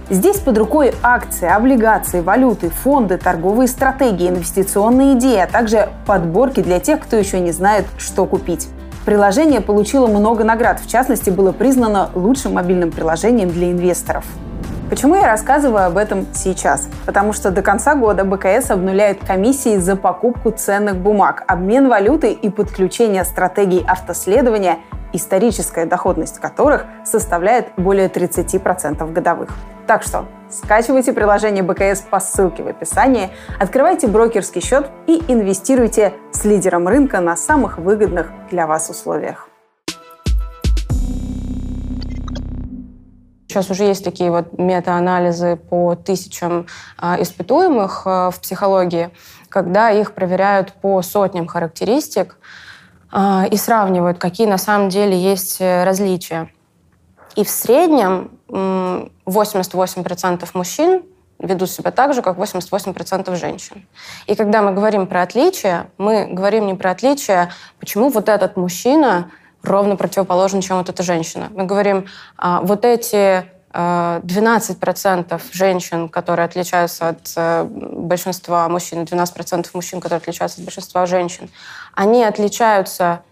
Здесь 0.08 0.40
под 0.40 0.58
рукой 0.58 0.92
акции, 1.04 1.48
облигации, 1.48 2.20
валюты, 2.20 2.70
фонды, 2.70 3.16
торговые 3.16 3.68
стратегии, 3.68 4.28
инвестиционные 4.28 5.14
идеи, 5.14 5.38
а 5.38 5.46
также 5.46 5.88
подборки 6.04 6.62
для 6.62 6.80
тех, 6.80 6.98
кто 6.98 7.16
еще 7.16 7.38
не 7.38 7.52
знает, 7.52 7.86
что 7.96 8.26
купить. 8.26 8.68
Приложение 9.06 9.62
получило 9.62 10.06
много 10.06 10.44
наград, 10.44 10.78
в 10.78 10.88
частности, 10.88 11.30
было 11.30 11.52
признано 11.52 12.10
лучшим 12.14 12.54
мобильным 12.54 12.90
приложением 12.90 13.50
для 13.50 13.72
инвесторов. 13.72 14.24
Почему 14.90 15.14
я 15.14 15.26
рассказываю 15.26 15.86
об 15.86 15.96
этом 15.96 16.26
сейчас? 16.34 16.88
Потому 17.06 17.32
что 17.32 17.50
до 17.50 17.62
конца 17.62 17.94
года 17.94 18.24
БКС 18.24 18.72
обнуляет 18.72 19.24
комиссии 19.24 19.76
за 19.76 19.94
покупку 19.94 20.50
ценных 20.50 20.96
бумаг, 20.96 21.44
обмен 21.46 21.88
валютой 21.88 22.32
и 22.32 22.50
подключение 22.50 23.24
стратегий 23.24 23.84
автоследования, 23.86 24.80
историческая 25.12 25.86
доходность 25.86 26.38
которых 26.38 26.86
составляет 27.04 27.68
более 27.76 28.08
30% 28.08 29.12
годовых. 29.12 29.50
Так 29.86 30.02
что 30.02 30.26
скачивайте 30.48 31.12
приложение 31.12 31.62
БКС 31.62 32.02
по 32.02 32.20
ссылке 32.20 32.62
в 32.62 32.68
описании, 32.68 33.30
открывайте 33.58 34.06
брокерский 34.06 34.60
счет 34.60 34.88
и 35.06 35.22
инвестируйте 35.28 36.14
с 36.32 36.44
лидером 36.44 36.86
рынка 36.86 37.20
на 37.20 37.36
самых 37.36 37.78
выгодных 37.78 38.30
для 38.50 38.66
вас 38.66 38.88
условиях. 38.88 39.50
Сейчас 43.50 43.68
уже 43.68 43.82
есть 43.82 44.04
такие 44.04 44.30
вот 44.30 44.56
мета-анализы 44.58 45.56
по 45.56 45.96
тысячам 45.96 46.68
э, 47.02 47.20
испытуемых 47.20 48.02
э, 48.06 48.30
в 48.30 48.38
психологии, 48.40 49.10
когда 49.48 49.90
их 49.90 50.12
проверяют 50.12 50.72
по 50.74 51.02
сотням 51.02 51.48
характеристик 51.48 52.38
и 53.12 53.56
сравнивают, 53.56 54.18
какие 54.18 54.46
на 54.46 54.58
самом 54.58 54.88
деле 54.88 55.18
есть 55.18 55.60
э, 55.60 55.84
различия. 55.84 56.48
И 57.34 57.44
в 57.44 57.50
среднем 57.50 58.30
88% 58.48 60.48
мужчин 60.54 61.02
ведут 61.40 61.70
себя 61.70 61.90
так 61.90 62.14
же, 62.14 62.22
как 62.22 62.36
88% 62.36 63.34
женщин. 63.36 63.86
И 64.26 64.34
когда 64.34 64.62
мы 64.62 64.72
говорим 64.72 65.06
про 65.06 65.22
отличия, 65.22 65.88
мы 65.98 66.26
говорим 66.26 66.66
не 66.66 66.74
про 66.74 66.90
отличия, 66.90 67.50
почему 67.78 68.10
вот 68.10 68.28
этот 68.28 68.56
мужчина 68.56 69.30
ровно 69.62 69.96
противоположен, 69.96 70.60
чем 70.60 70.78
вот 70.78 70.88
эта 70.88 71.02
женщина. 71.02 71.48
Мы 71.54 71.64
говорим, 71.64 72.06
а, 72.36 72.60
вот 72.60 72.84
эти 72.84 73.44
12% 73.72 75.26
а, 75.30 75.40
женщин, 75.52 76.08
которые 76.08 76.44
отличаются 76.44 77.10
от 77.10 77.32
э, 77.36 77.64
большинства 77.64 78.68
мужчин, 78.68 79.04
12% 79.04 79.68
мужчин, 79.74 80.00
которые 80.00 80.16
отличаются 80.16 80.60
от 80.60 80.64
большинства 80.64 81.06
женщин, 81.06 81.48
они 82.00 82.24
отличаются 82.24 83.24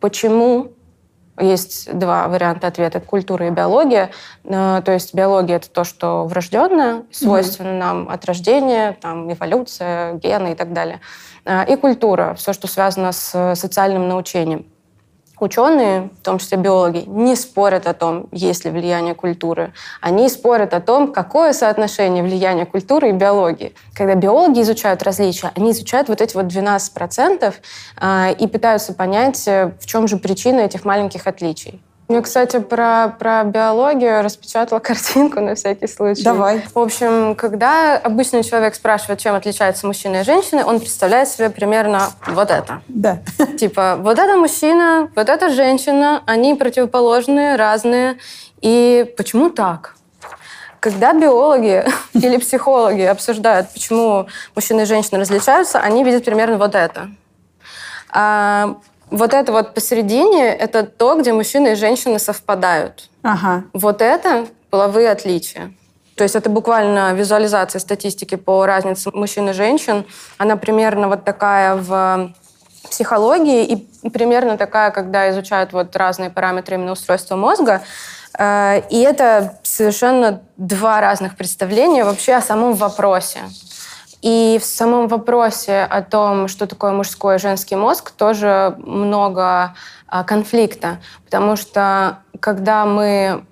почему 0.00 0.72
есть 1.38 1.92
два 1.92 2.26
варианта 2.28 2.68
ответа. 2.68 2.98
Культура 3.00 3.48
и 3.48 3.50
биология. 3.50 4.12
Э, 4.44 4.80
то 4.82 4.92
есть 4.92 5.12
биология— 5.12 5.56
это 5.58 5.68
то, 5.68 5.84
что 5.84 6.24
врожденное, 6.24 7.02
свойственно 7.10 7.68
mm-hmm. 7.68 7.78
нам 7.78 8.08
от 8.08 8.24
рождения, 8.24 8.96
там, 8.98 9.30
эволюция, 9.30 10.14
гены 10.14 10.52
и 10.52 10.54
так 10.54 10.72
далее. 10.72 11.00
Э, 11.44 11.70
и 11.70 11.76
культура— 11.76 12.32
все, 12.38 12.54
что 12.54 12.66
связано 12.66 13.12
с 13.12 13.54
социальным 13.56 14.08
научением. 14.08 14.64
Ученые, 15.40 16.10
в 16.20 16.24
том 16.24 16.38
числе 16.38 16.58
биологи, 16.58 17.04
не 17.06 17.34
спорят 17.34 17.86
о 17.86 17.94
том, 17.94 18.28
есть 18.30 18.64
ли 18.64 18.70
влияние 18.70 19.14
культуры. 19.14 19.72
Они 20.00 20.28
спорят 20.28 20.72
о 20.74 20.80
том, 20.80 21.12
какое 21.12 21.52
соотношение 21.52 22.22
влияния 22.22 22.66
культуры 22.66 23.08
и 23.08 23.12
биологии. 23.12 23.74
Когда 23.94 24.14
биологи 24.14 24.62
изучают 24.62 25.02
различия, 25.02 25.50
они 25.56 25.72
изучают 25.72 26.08
вот 26.08 26.20
эти 26.20 26.36
вот 26.36 26.46
12% 26.46 27.54
э, 28.00 28.34
и 28.34 28.46
пытаются 28.46 28.94
понять, 28.94 29.46
э, 29.48 29.72
в 29.80 29.86
чем 29.86 30.06
же 30.06 30.18
причина 30.18 30.60
этих 30.60 30.84
маленьких 30.84 31.26
отличий. 31.26 31.82
Я, 32.08 32.20
кстати, 32.20 32.58
про, 32.58 33.16
про 33.18 33.44
биологию 33.44 34.22
распечатала 34.22 34.78
картинку 34.80 35.40
на 35.40 35.54
всякий 35.54 35.86
случай. 35.86 36.22
Давай. 36.22 36.62
В 36.74 36.78
общем, 36.78 37.34
когда 37.34 37.96
обычный 37.96 38.44
человек 38.44 38.74
спрашивает, 38.74 39.20
чем 39.20 39.34
отличаются 39.34 39.86
мужчины 39.86 40.20
и 40.20 40.24
женщины, 40.24 40.64
он 40.64 40.80
представляет 40.80 41.28
себе 41.28 41.48
примерно 41.48 42.10
вот 42.26 42.50
это. 42.50 42.82
Да. 42.88 43.18
Типа, 43.58 43.96
вот 43.98 44.18
это 44.18 44.36
мужчина, 44.36 45.10
вот 45.16 45.28
это 45.30 45.48
женщина, 45.48 46.22
они 46.26 46.54
противоположные, 46.54 47.56
разные. 47.56 48.18
И 48.60 49.12
почему 49.16 49.48
так? 49.48 49.96
Когда 50.80 51.14
биологи 51.14 51.86
или 52.12 52.36
психологи 52.36 53.02
обсуждают, 53.02 53.70
почему 53.72 54.26
мужчины 54.54 54.82
и 54.82 54.84
женщины 54.84 55.20
различаются, 55.20 55.80
они 55.80 56.04
видят 56.04 56.26
примерно 56.26 56.58
вот 56.58 56.74
это. 56.74 57.08
А 58.10 58.76
вот 59.14 59.32
это 59.32 59.52
вот 59.52 59.74
посередине– 59.74 60.54
это 60.58 60.84
то, 60.84 61.14
где 61.14 61.32
мужчины 61.32 61.72
и 61.72 61.74
женщины 61.74 62.18
совпадают. 62.18 63.08
Ага. 63.22 63.64
Вот 63.72 64.02
это 64.02 64.46
половые 64.70 65.10
отличия. 65.10 65.72
То 66.16 66.24
есть 66.24 66.36
это 66.36 66.50
буквально 66.50 67.12
визуализация 67.14 67.80
статистики 67.80 68.36
по 68.36 68.66
разнице 68.66 69.10
мужчин 69.12 69.48
и 69.50 69.52
женщин. 69.52 70.04
Она 70.38 70.56
примерно 70.56 71.08
вот 71.08 71.24
такая 71.24 71.74
в 71.74 72.32
психологии 72.90 73.64
и 74.02 74.10
примерно 74.10 74.56
такая, 74.56 74.90
когда 74.90 75.30
изучают 75.30 75.72
вот 75.72 75.96
разные 75.96 76.30
параметры 76.30 76.76
именно 76.76 76.92
устройства 76.92 77.36
мозга. 77.36 77.82
Э, 78.38 78.82
и 78.90 79.00
это 79.00 79.58
совершенно 79.62 80.42
два 80.56 81.00
разных 81.00 81.36
представления 81.36 82.04
вообще 82.04 82.34
о 82.34 82.42
самом 82.42 82.74
вопросе. 82.74 83.40
И 84.24 84.58
в 84.58 84.64
самом 84.64 85.06
вопросе 85.06 85.82
о 85.82 86.00
том, 86.00 86.48
что 86.48 86.66
такое 86.66 86.92
мужской 86.92 87.36
и 87.36 87.38
женский 87.38 87.76
мозг, 87.76 88.10
тоже 88.10 88.74
много 88.78 89.74
а, 90.08 90.24
конфликта. 90.24 90.96
Потому 91.26 91.56
что 91.56 92.20
когда 92.40 92.86
мы 92.86 93.44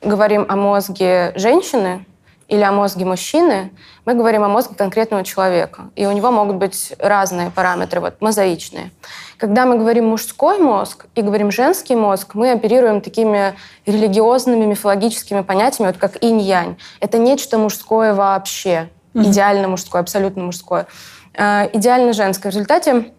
говорим 0.00 0.46
о 0.48 0.56
мозге 0.56 1.34
женщины 1.36 2.06
или 2.48 2.62
о 2.62 2.72
мозге 2.72 3.04
мужчины, 3.04 3.72
мы 4.06 4.14
говорим 4.14 4.42
о 4.42 4.48
мозге 4.48 4.74
конкретного 4.74 5.22
человека. 5.22 5.90
И 5.96 6.06
у 6.06 6.12
него 6.12 6.30
могут 6.30 6.56
быть 6.56 6.94
разные 6.98 7.50
параметры, 7.50 8.00
вот 8.00 8.22
мозаичные. 8.22 8.92
Когда 9.36 9.66
мы 9.66 9.76
говорим 9.76 10.06
мужской 10.06 10.56
мозг 10.56 11.08
и 11.14 11.20
говорим 11.20 11.50
женский 11.50 11.94
мозг, 11.94 12.30
мы 12.32 12.52
оперируем 12.52 13.02
такими 13.02 13.54
религиозными, 13.84 14.64
мифологическими 14.64 15.42
понятиями, 15.42 15.88
вот 15.88 16.00
как 16.00 16.24
инь-янь. 16.24 16.78
Это 17.00 17.18
нечто 17.18 17.58
мужское 17.58 18.14
вообще 18.14 18.88
mm-hmm. 19.14 19.30
идеально 19.30 19.68
мужское, 19.68 20.00
абсолютно 20.00 20.44
мужское, 20.44 20.86
э, 21.34 21.68
идеально 21.72 22.12
женское. 22.12 22.50
В 22.50 22.54
результате 22.54 23.12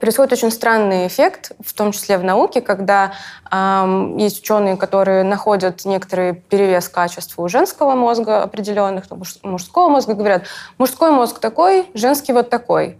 происходит 0.00 0.32
очень 0.32 0.50
странный 0.50 1.06
эффект, 1.06 1.52
в 1.64 1.72
том 1.74 1.92
числе 1.92 2.18
в 2.18 2.24
науке, 2.24 2.60
когда 2.60 3.12
э, 3.50 4.14
есть 4.18 4.40
ученые, 4.40 4.76
которые 4.76 5.22
находят 5.22 5.84
некоторый 5.84 6.34
перевес 6.34 6.88
качеств 6.88 7.38
у 7.38 7.48
женского 7.48 7.94
мозга 7.94 8.42
определенных, 8.42 9.04
у 9.10 9.48
мужского 9.48 9.88
мозга, 9.88 10.14
говорят, 10.14 10.44
мужской 10.78 11.10
мозг 11.10 11.38
такой, 11.38 11.88
женский 11.94 12.32
вот 12.32 12.50
такой. 12.50 12.98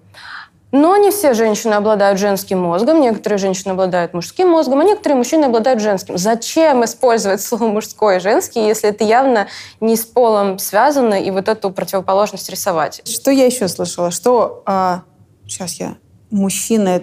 Но 0.73 0.97
не 0.97 1.11
все 1.11 1.35
женщины 1.35 1.75
обладают 1.75 2.19
женским 2.19 2.59
мозгом, 2.61 3.02
некоторые 3.02 3.37
женщины 3.37 3.73
обладают 3.73 4.14
мужским 4.14 4.49
мозгом, 4.49 4.81
а 4.81 4.85
некоторые 4.85 5.19
мужчины 5.19 5.45
обладают 5.45 5.83
женским. 5.83 6.17
Зачем 6.17 6.83
использовать 6.85 7.43
слово 7.43 7.69
мужской 7.69 8.17
и 8.17 8.21
женский, 8.21 8.67
если 8.67 8.88
это 8.88 9.05
явно 9.05 9.49
не 9.81 9.97
с 9.97 10.07
полом 10.07 10.59
связано, 10.59 11.14
и 11.14 11.31
вот 11.31 11.49
эту 11.49 11.71
противоположность 11.71 12.49
рисовать? 12.49 13.02
Что 13.05 13.31
я 13.31 13.45
еще 13.45 13.69
слышала? 13.69 14.11
Что, 14.11 14.62
а, 14.64 15.02
сейчас 15.47 15.75
я, 15.75 15.97
мужчина 16.31 17.02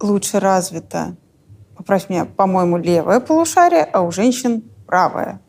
лучше 0.00 0.40
развито, 0.40 1.14
поправь 1.76 2.08
меня, 2.08 2.24
по-моему, 2.24 2.78
левое 2.78 3.20
полушарие, 3.20 3.84
а 3.84 4.00
у 4.00 4.10
женщин 4.10 4.62
правое. 4.86 5.42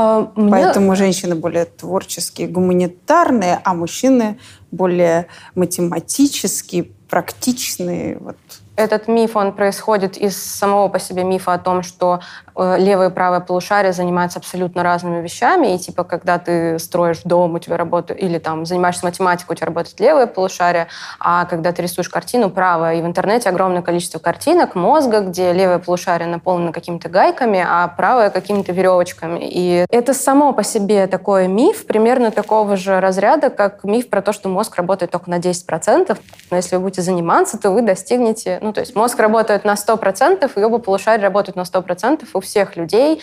А, 0.00 0.32
мне... 0.34 0.50
Поэтому 0.50 0.96
женщины 0.96 1.34
более 1.34 1.66
творческие, 1.66 2.48
гуманитарные, 2.48 3.60
а 3.62 3.74
мужчины 3.74 4.38
более 4.70 5.26
математические, 5.54 6.84
практичные. 7.10 8.16
Вот. 8.18 8.36
Этот 8.80 9.08
миф, 9.08 9.36
он 9.36 9.52
происходит 9.52 10.16
из 10.16 10.42
самого 10.42 10.88
по 10.88 10.98
себе 10.98 11.22
мифа 11.22 11.52
о 11.52 11.58
том, 11.58 11.82
что 11.82 12.20
э, 12.56 12.78
левое 12.78 13.10
и 13.10 13.12
правое 13.12 13.40
полушарие 13.40 13.92
занимаются 13.92 14.38
абсолютно 14.38 14.82
разными 14.82 15.20
вещами, 15.20 15.74
и 15.74 15.78
типа, 15.78 16.02
когда 16.02 16.38
ты 16.38 16.78
строишь 16.78 17.20
дом, 17.22 17.56
у 17.56 17.58
тебя 17.58 17.76
работает, 17.76 18.22
или 18.22 18.38
там 18.38 18.64
занимаешься 18.64 19.04
математикой, 19.04 19.52
у 19.52 19.56
тебя 19.56 19.66
работает 19.66 20.00
левое 20.00 20.26
полушарие, 20.26 20.86
а 21.18 21.44
когда 21.44 21.72
ты 21.72 21.82
рисуешь 21.82 22.08
картину, 22.08 22.48
правое. 22.48 22.94
И 22.94 23.02
в 23.02 23.04
интернете 23.04 23.50
огромное 23.50 23.82
количество 23.82 24.18
картинок 24.18 24.74
мозга, 24.74 25.20
где 25.20 25.52
левое 25.52 25.78
полушарие 25.78 26.26
наполнено 26.30 26.72
какими-то 26.72 27.10
гайками, 27.10 27.62
а 27.68 27.86
правое 27.88 28.30
какими-то 28.30 28.72
веревочками. 28.72 29.40
И 29.42 29.84
это 29.90 30.14
само 30.14 30.54
по 30.54 30.64
себе 30.64 31.06
такой 31.06 31.48
миф, 31.48 31.86
примерно 31.86 32.30
такого 32.30 32.78
же 32.78 32.98
разряда, 32.98 33.50
как 33.50 33.84
миф 33.84 34.08
про 34.08 34.22
то, 34.22 34.32
что 34.32 34.48
мозг 34.48 34.76
работает 34.76 35.12
только 35.12 35.28
на 35.28 35.38
10%. 35.38 36.16
Но 36.50 36.56
если 36.56 36.76
вы 36.76 36.82
будете 36.82 37.02
заниматься, 37.02 37.58
то 37.58 37.72
вы 37.72 37.82
достигнете, 37.82 38.58
ну, 38.62 38.69
ну, 38.70 38.74
то 38.74 38.80
есть 38.82 38.94
мозг 38.94 39.18
работает 39.18 39.64
на 39.64 39.74
100%, 39.74 40.48
и 40.54 40.62
оба 40.62 40.78
полушария 40.78 41.24
работают 41.24 41.56
на 41.56 41.62
100%. 41.62 42.24
У 42.32 42.40
всех 42.40 42.76
людей 42.76 43.20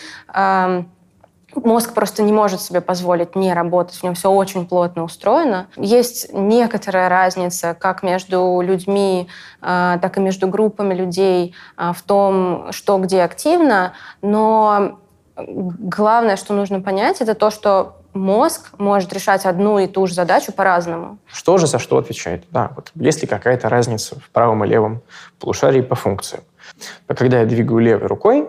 мозг 1.54 1.94
просто 1.94 2.22
не 2.22 2.34
может 2.34 2.60
себе 2.60 2.82
позволить 2.82 3.34
не 3.34 3.54
работать, 3.54 3.96
в 3.96 4.02
нем 4.02 4.14
все 4.14 4.30
очень 4.30 4.66
плотно 4.66 5.04
устроено. 5.04 5.68
Есть 5.76 6.34
некоторая 6.34 7.08
разница 7.08 7.74
как 7.74 8.02
между 8.02 8.60
людьми, 8.62 9.28
э, 9.62 9.98
так 10.02 10.18
и 10.18 10.20
между 10.20 10.48
группами 10.48 10.92
людей 10.92 11.54
э, 11.78 11.92
в 11.96 12.02
том, 12.02 12.70
что 12.70 12.98
где 12.98 13.22
активно, 13.22 13.94
но 14.20 14.98
главное, 15.36 16.36
что 16.36 16.52
нужно 16.52 16.82
понять, 16.82 17.22
это 17.22 17.34
то, 17.34 17.50
что 17.50 17.97
мозг 18.14 18.70
может 18.78 19.12
решать 19.12 19.46
одну 19.46 19.78
и 19.78 19.86
ту 19.86 20.06
же 20.06 20.14
задачу 20.14 20.52
по-разному. 20.52 21.18
Что 21.26 21.58
же 21.58 21.66
за 21.66 21.78
что 21.78 21.98
отвечает? 21.98 22.44
Да, 22.50 22.72
вот 22.74 22.90
есть 22.94 23.22
ли 23.22 23.28
какая-то 23.28 23.68
разница 23.68 24.18
в 24.18 24.30
правом 24.30 24.64
и 24.64 24.68
левом 24.68 25.02
полушарии 25.38 25.80
по 25.80 25.94
функциям? 25.94 26.42
Когда 27.06 27.40
я 27.40 27.46
двигаю 27.46 27.78
левой 27.78 28.06
рукой, 28.06 28.48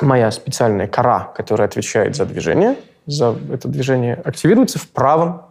моя 0.00 0.30
специальная 0.30 0.88
кора, 0.88 1.32
которая 1.36 1.68
отвечает 1.68 2.16
за 2.16 2.24
движение, 2.24 2.76
за 3.06 3.36
это 3.52 3.68
движение, 3.68 4.14
активируется 4.14 4.78
в 4.78 4.88
правом 4.88 5.42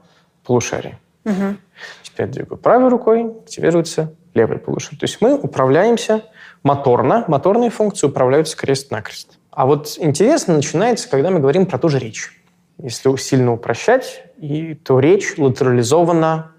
полушарии. 0.43 0.97
Угу. 1.25 1.57
Теперь 2.03 2.27
я 2.27 2.31
двигаю 2.31 2.57
правой 2.57 2.89
рукой, 2.89 3.25
активируется 3.43 4.13
левый 4.33 4.57
полушарие. 4.57 4.99
То 4.99 5.05
есть 5.05 5.21
мы 5.21 5.35
управляемся 5.35 6.23
моторно, 6.63 7.25
моторные 7.27 7.69
функции 7.69 8.07
управляются 8.07 8.57
крест-накрест. 8.57 9.37
А 9.51 9.65
вот 9.65 9.97
интересно 9.97 10.55
начинается, 10.55 11.09
когда 11.09 11.31
мы 11.31 11.39
говорим 11.39 11.65
про 11.65 11.77
ту 11.77 11.89
же 11.89 11.99
речь 11.99 12.38
если 12.81 13.15
сильно 13.17 13.53
упрощать, 13.53 14.23
и, 14.37 14.73
то 14.73 14.99
речь 14.99 15.37
латерализована 15.37 16.51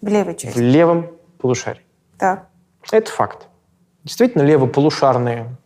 в 0.00 0.08
левой 0.08 0.34
части. 0.34 0.56
В 0.56 0.60
левом 0.60 1.10
полушарии. 1.38 1.82
Так. 2.18 2.48
Это 2.90 3.10
факт. 3.10 3.48
Действительно, 4.04 4.42
левополушарные 4.42 5.56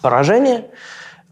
поражения 0.00 0.70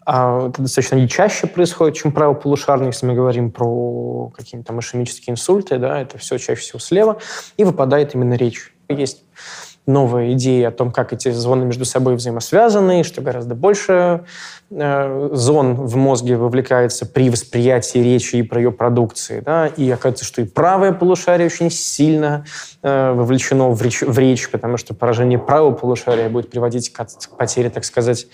а, 0.08 0.48
это 0.48 0.62
достаточно 0.62 1.08
чаще 1.08 1.48
происходит, 1.48 1.96
чем 1.96 2.12
правополушарные, 2.12 2.88
если 2.88 3.06
мы 3.06 3.14
говорим 3.14 3.50
про 3.50 4.30
какие-то 4.36 4.68
там 4.68 4.78
ишемические 4.78 5.32
инсульты, 5.32 5.78
да, 5.78 6.00
это 6.00 6.16
все 6.18 6.38
чаще 6.38 6.60
всего 6.60 6.78
слева, 6.78 7.18
и 7.56 7.64
выпадает 7.64 8.14
именно 8.14 8.34
речь. 8.34 8.72
Есть 8.88 9.24
новая 9.86 10.32
идея 10.32 10.68
о 10.68 10.70
том, 10.72 10.90
как 10.90 11.12
эти 11.12 11.30
зоны 11.30 11.64
между 11.64 11.84
собой 11.84 12.16
взаимосвязаны, 12.16 13.04
что 13.04 13.22
гораздо 13.22 13.54
больше 13.54 14.24
э, 14.70 15.28
зон 15.32 15.74
в 15.74 15.96
мозге 15.96 16.36
вовлекается 16.36 17.06
при 17.06 17.30
восприятии 17.30 17.98
речи 17.98 18.36
и 18.36 18.42
про 18.42 18.60
ее 18.60 18.72
продукции. 18.72 19.40
Да? 19.40 19.68
И 19.68 19.88
оказывается, 19.90 20.24
что 20.24 20.42
и 20.42 20.44
правое 20.44 20.92
полушарие 20.92 21.46
очень 21.46 21.70
сильно 21.70 22.44
э, 22.82 23.12
вовлечено 23.12 23.70
в 23.70 23.80
речь, 23.80 24.02
в 24.02 24.18
речь, 24.18 24.50
потому 24.50 24.76
что 24.76 24.92
поражение 24.94 25.38
правого 25.38 25.72
полушария 25.72 26.28
будет 26.28 26.50
приводить 26.50 26.92
к, 26.92 27.04
к 27.04 27.36
потере, 27.36 27.70
так 27.70 27.84
сказать, 27.84 28.26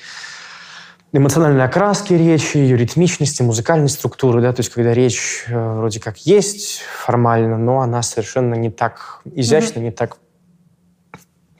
эмоциональной 1.13 1.65
окраски 1.65 2.15
речи, 2.15 2.57
ее 2.57 2.77
ритмичности, 2.77 3.43
музыкальной 3.43 3.91
структуры, 3.91 4.41
да, 4.41 4.53
то 4.53 4.61
есть 4.61 4.71
когда 4.73 4.95
речь 4.95 5.45
э, 5.49 5.75
вроде 5.75 6.01
как 6.01 6.17
есть 6.19 6.81
формально, 6.81 7.59
но 7.59 7.81
она 7.81 8.03
совершенно 8.03 8.55
не 8.55 8.71
так 8.71 9.21
изящна, 9.27 9.81
mm-hmm. 9.81 9.85
не 9.85 9.91
так 9.91 10.17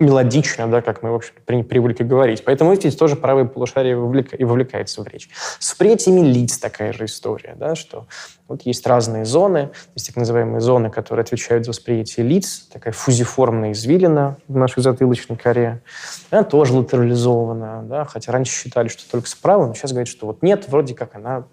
мелодично, 0.03 0.67
да, 0.69 0.83
как 0.83 1.03
мы, 1.03 1.11
в 1.13 1.15
общем 1.15 1.33
при, 1.45 1.63
привыкли 1.63 2.05
говорить. 2.05 2.45
Поэтому 2.45 2.75
здесь 2.75 2.97
тоже 2.97 3.17
правое 3.17 3.45
полушарие 3.45 3.97
вовлека, 3.97 4.37
и 4.37 4.45
вовлекается 4.45 5.03
в 5.03 5.07
речь. 5.07 5.31
С 5.59 5.73
впредьями 5.73 6.21
лиц 6.21 6.59
такая 6.59 6.93
же 6.93 7.07
история, 7.07 7.55
да, 7.57 7.75
что 7.75 8.07
вот 8.49 8.63
есть 8.63 8.87
разные 8.87 9.25
зоны, 9.25 9.71
есть 9.95 10.09
так 10.09 10.17
называемые 10.17 10.61
зоны, 10.61 10.91
которые 10.91 11.23
отвечают 11.23 11.65
за 11.65 11.71
восприятие 11.71 12.27
лиц, 12.27 12.69
такая 12.73 12.93
фузиформная 12.93 13.73
извилина 13.73 14.37
в 14.49 14.57
нашей 14.57 14.83
затылочной 14.83 15.37
коре, 15.37 15.83
она 16.31 16.45
тоже 16.45 16.75
латерализована, 16.75 17.83
да, 17.85 18.05
хотя 18.05 18.33
раньше 18.33 18.53
считали, 18.53 18.89
что 18.89 19.09
только 19.11 19.29
справа, 19.29 19.67
но 19.67 19.75
сейчас 19.75 19.93
говорят, 19.93 20.09
что 20.09 20.27
вот 20.27 20.43
нет, 20.43 20.69
вроде 20.69 20.95
как 20.95 21.15
она 21.15 21.45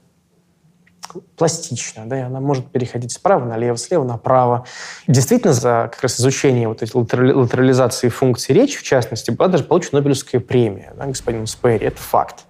пластично, 1.35 2.05
да, 2.05 2.19
и 2.19 2.21
она 2.21 2.39
может 2.39 2.67
переходить 2.71 3.11
справа 3.11 3.45
налево, 3.45 3.77
слева 3.77 4.03
направо. 4.03 4.65
Действительно, 5.07 5.53
за 5.53 5.89
как 5.91 6.03
раз 6.03 6.19
изучение 6.19 6.67
вот 6.67 6.81
этой 6.81 6.95
латерализации 6.95 8.09
функций 8.09 8.53
речи, 8.53 8.77
в 8.77 8.83
частности, 8.83 9.31
была 9.31 9.47
даже 9.47 9.63
получена 9.63 9.99
Нобелевская 9.99 10.41
премия 10.41 10.93
да, 10.97 11.05
господину 11.05 11.47
Сперри. 11.47 11.87
Это 11.87 12.01
факт. 12.01 12.45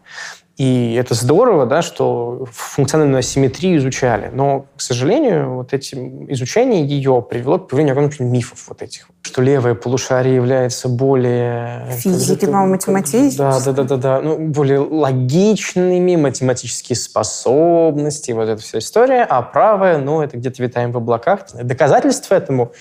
И 0.60 0.96
это 0.96 1.14
здорово, 1.14 1.66
да, 1.66 1.82
что 1.82 2.46
функциональную 2.52 3.20
асимметрию 3.20 3.78
изучали. 3.78 4.30
Но, 4.34 4.66
к 4.76 4.82
сожалению, 4.82 5.56
вот 5.56 5.72
этим 5.72 6.30
изучение 6.34 6.86
ее 6.86 7.26
привело 7.28 7.60
к 7.60 7.70
появлению 7.70 7.94
огромного 7.94 8.24
мифов 8.24 8.66
вот 8.68 8.82
этих. 8.82 9.08
Что 9.22 9.42
левое 9.42 9.74
полушарие 9.74 10.36
является 10.36 10.90
более... 10.90 11.88
Физики, 11.92 12.46
по-моему, 12.46 12.72
математически. 12.72 13.38
Да, 13.38 13.58
да, 13.64 13.72
да, 13.72 13.84
да, 13.84 13.96
да. 13.96 14.22
Ну, 14.22 14.50
более 14.50 14.80
логичными, 14.80 16.18
математические 16.18 16.98
способности, 16.98 18.34
вот 18.34 18.50
эта 18.50 18.62
вся 18.62 18.80
история. 18.80 19.24
А 19.24 19.42
правое, 19.42 19.98
ну, 19.98 20.22
это 20.22 20.36
где-то 20.36 20.62
витаем 20.62 20.92
в 20.92 20.98
облаках. 20.98 21.46
Доказательств 21.54 22.34
этому 22.34 22.74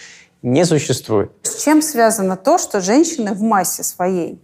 не 0.42 0.64
существует. 0.64 1.30
С 1.42 1.62
чем 1.62 1.80
связано 1.82 2.36
то, 2.36 2.58
что 2.58 2.80
женщины 2.80 3.34
в 3.34 3.40
массе 3.40 3.84
своей 3.84 4.40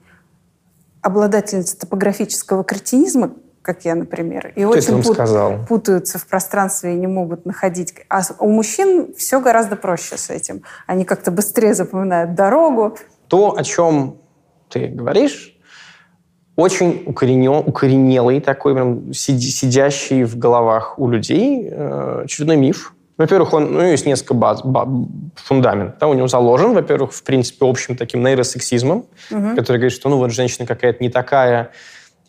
обладательницы 1.05 1.77
топографического 1.79 2.65
кретинизма, 2.65 3.33
как 3.61 3.85
я, 3.85 3.95
например, 3.95 4.53
и 4.57 4.63
Кто 4.63 4.71
очень 4.71 5.03
пут, 5.03 5.15
сказал? 5.15 5.67
путаются 5.69 6.19
в 6.19 6.27
пространстве 6.27 6.95
и 6.95 6.97
не 6.97 7.07
могут 7.07 7.45
находить. 7.45 7.95
А 8.09 8.23
у 8.39 8.49
мужчин 8.49 9.15
все 9.17 9.41
гораздо 9.41 9.77
проще 9.77 10.17
с 10.17 10.31
этим. 10.31 10.63
Они 10.87 11.05
как-то 11.05 11.31
быстрее 11.31 11.75
запоминают 11.75 12.35
дорогу. 12.35 12.97
То, 13.29 13.55
о 13.57 13.63
чем 13.63 14.17
ты 14.71 14.89
говоришь, 14.89 15.59
очень 16.57 17.03
укоренен, 17.07 17.63
укоренелый 17.67 18.41
такой, 18.41 18.75
прям 18.75 19.13
сидящий 19.13 20.25
в 20.25 20.39
головах 20.39 20.99
у 20.99 21.09
людей 21.09 21.69
э, 21.71 22.23
очередной 22.25 22.57
миф, 22.57 22.94
во-первых, 23.17 23.53
он, 23.53 23.73
ну, 23.73 23.83
есть 23.83 24.07
несколько 24.07 24.35
баз, 24.35 24.63
баз 24.65 24.89
фундамент. 25.37 25.99
Да, 25.99 26.09
у 26.09 26.15
него 26.15 26.27
заложен, 26.27 26.75
во-первых, 26.75 27.13
в 27.13 27.23
принципе, 27.23 27.65
общим 27.69 27.97
таким 27.97 28.25
нейросексизмом, 28.25 29.07
угу. 29.31 29.57
который 29.57 29.77
говорит, 29.77 29.93
что, 29.93 30.09
ну, 30.09 30.17
вот 30.17 30.33
женщина 30.33 30.67
какая-то 30.67 31.03
не 31.03 31.11
такая, 31.11 31.71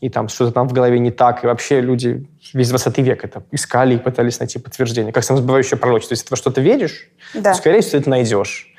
и 0.02 0.10
там 0.10 0.28
что-то 0.28 0.52
там 0.52 0.70
в 0.70 0.74
голове 0.74 1.00
не 1.00 1.10
так, 1.10 1.44
и 1.44 1.48
вообще 1.48 1.82
люди 1.82 2.28
весь 2.54 2.70
20 2.70 2.98
век 3.00 3.24
это 3.24 3.44
искали 3.52 3.96
и 3.96 3.98
пытались 3.98 4.40
найти 4.40 4.60
подтверждение. 4.60 5.12
Как 5.12 5.24
самосбывающее 5.24 5.78
пророчество. 5.78 6.14
Если 6.14 6.28
ты 6.28 6.32
во 6.32 6.38
что-то 6.38 6.62
веришь, 6.62 7.10
да. 7.34 7.54
то, 7.54 7.58
скорее 7.58 7.82
всего, 7.82 8.00
это 8.00 8.10
найдешь. 8.10 8.72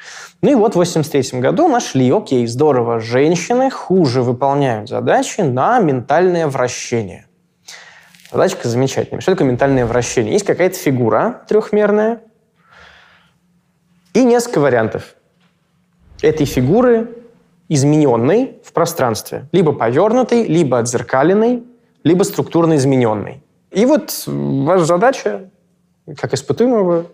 Ну 0.43 0.53
и 0.53 0.55
вот 0.55 0.75
в 0.75 0.77
83 0.77 1.41
году 1.41 1.67
нашли, 1.67 2.11
окей, 2.11 2.47
здорово, 2.47 3.01
женщины 3.01 3.71
хуже 3.71 4.23
выполняют 4.23 4.89
задачи 4.89 5.41
на 5.41 5.81
ментальное 5.81 6.47
вращение. 6.47 7.26
Задачка 8.31 8.69
замечательная. 8.69 9.21
Что 9.21 9.33
такое 9.33 9.49
ментальное 9.49 9.87
вращение? 9.87 10.33
Есть 10.33 10.45
какая-то 10.45 10.77
фигура 10.77 11.45
трехмерная 11.49 12.23
и 14.15 14.25
несколько 14.25 14.61
вариантов 14.61 15.15
этой 16.23 16.47
фигуры, 16.47 17.09
измененной 17.69 18.61
в 18.65 18.73
пространстве. 18.73 19.49
Либо 19.53 19.73
повернутой, 19.73 20.45
либо 20.45 20.79
отзеркаленной, 20.79 21.65
либо 22.05 22.23
структурно 22.23 22.77
измененной. 22.77 23.43
И 23.71 23.85
вот 23.85 24.25
ваша 24.27 24.85
задача, 24.85 25.51
как 26.17 26.33
испытуемого, 26.33 27.07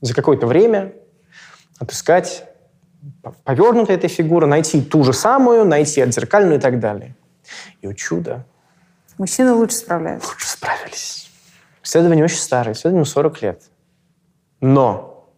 за 0.00 0.14
какое-то 0.14 0.46
время 0.46 0.92
отыскать 1.78 2.44
повернутая 3.44 3.96
эта 3.96 4.08
фигура, 4.08 4.46
найти 4.46 4.80
ту 4.80 5.02
же 5.04 5.12
самую, 5.12 5.64
найти 5.64 6.00
отзеркальную 6.00 6.58
и 6.58 6.60
так 6.60 6.80
далее. 6.80 7.14
И 7.82 7.86
вот 7.86 7.96
чудо. 7.96 8.46
Мужчины 9.18 9.52
лучше 9.52 9.76
справляются. 9.76 10.28
Лучше 10.30 10.48
справились. 10.48 11.30
Исследование 11.82 12.24
очень 12.24 12.38
старое, 12.38 12.74
исследованию 12.74 13.04
40 13.04 13.42
лет. 13.42 13.62
Но 14.60 15.30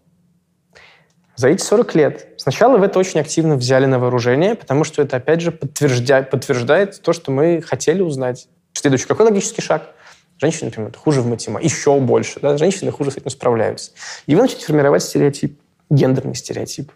за 1.34 1.48
эти 1.48 1.62
40 1.62 1.94
лет 1.94 2.28
сначала 2.38 2.78
в 2.78 2.82
это 2.82 2.98
очень 2.98 3.20
активно 3.20 3.56
взяли 3.56 3.84
на 3.86 3.98
вооружение, 3.98 4.54
потому 4.54 4.84
что 4.84 5.02
это, 5.02 5.18
опять 5.18 5.42
же, 5.42 5.50
подтверждает, 5.50 6.30
подтверждает 6.30 7.02
то, 7.02 7.12
что 7.12 7.30
мы 7.30 7.60
хотели 7.60 8.00
узнать. 8.00 8.48
Следующий, 8.72 9.06
какой 9.06 9.26
логический 9.26 9.60
шаг? 9.60 9.94
Женщины, 10.38 10.66
например, 10.66 10.92
хуже 10.96 11.20
в 11.20 11.26
математике, 11.26 11.74
еще 11.74 11.98
больше. 11.98 12.40
Да? 12.40 12.56
Женщины 12.56 12.90
хуже 12.90 13.10
с 13.10 13.16
этим 13.16 13.30
справляются. 13.30 13.92
И 14.26 14.34
вы 14.34 14.42
начнете 14.42 14.66
формировать 14.66 15.02
стереотип, 15.02 15.60
гендерный 15.90 16.34
стереотип, 16.34 16.92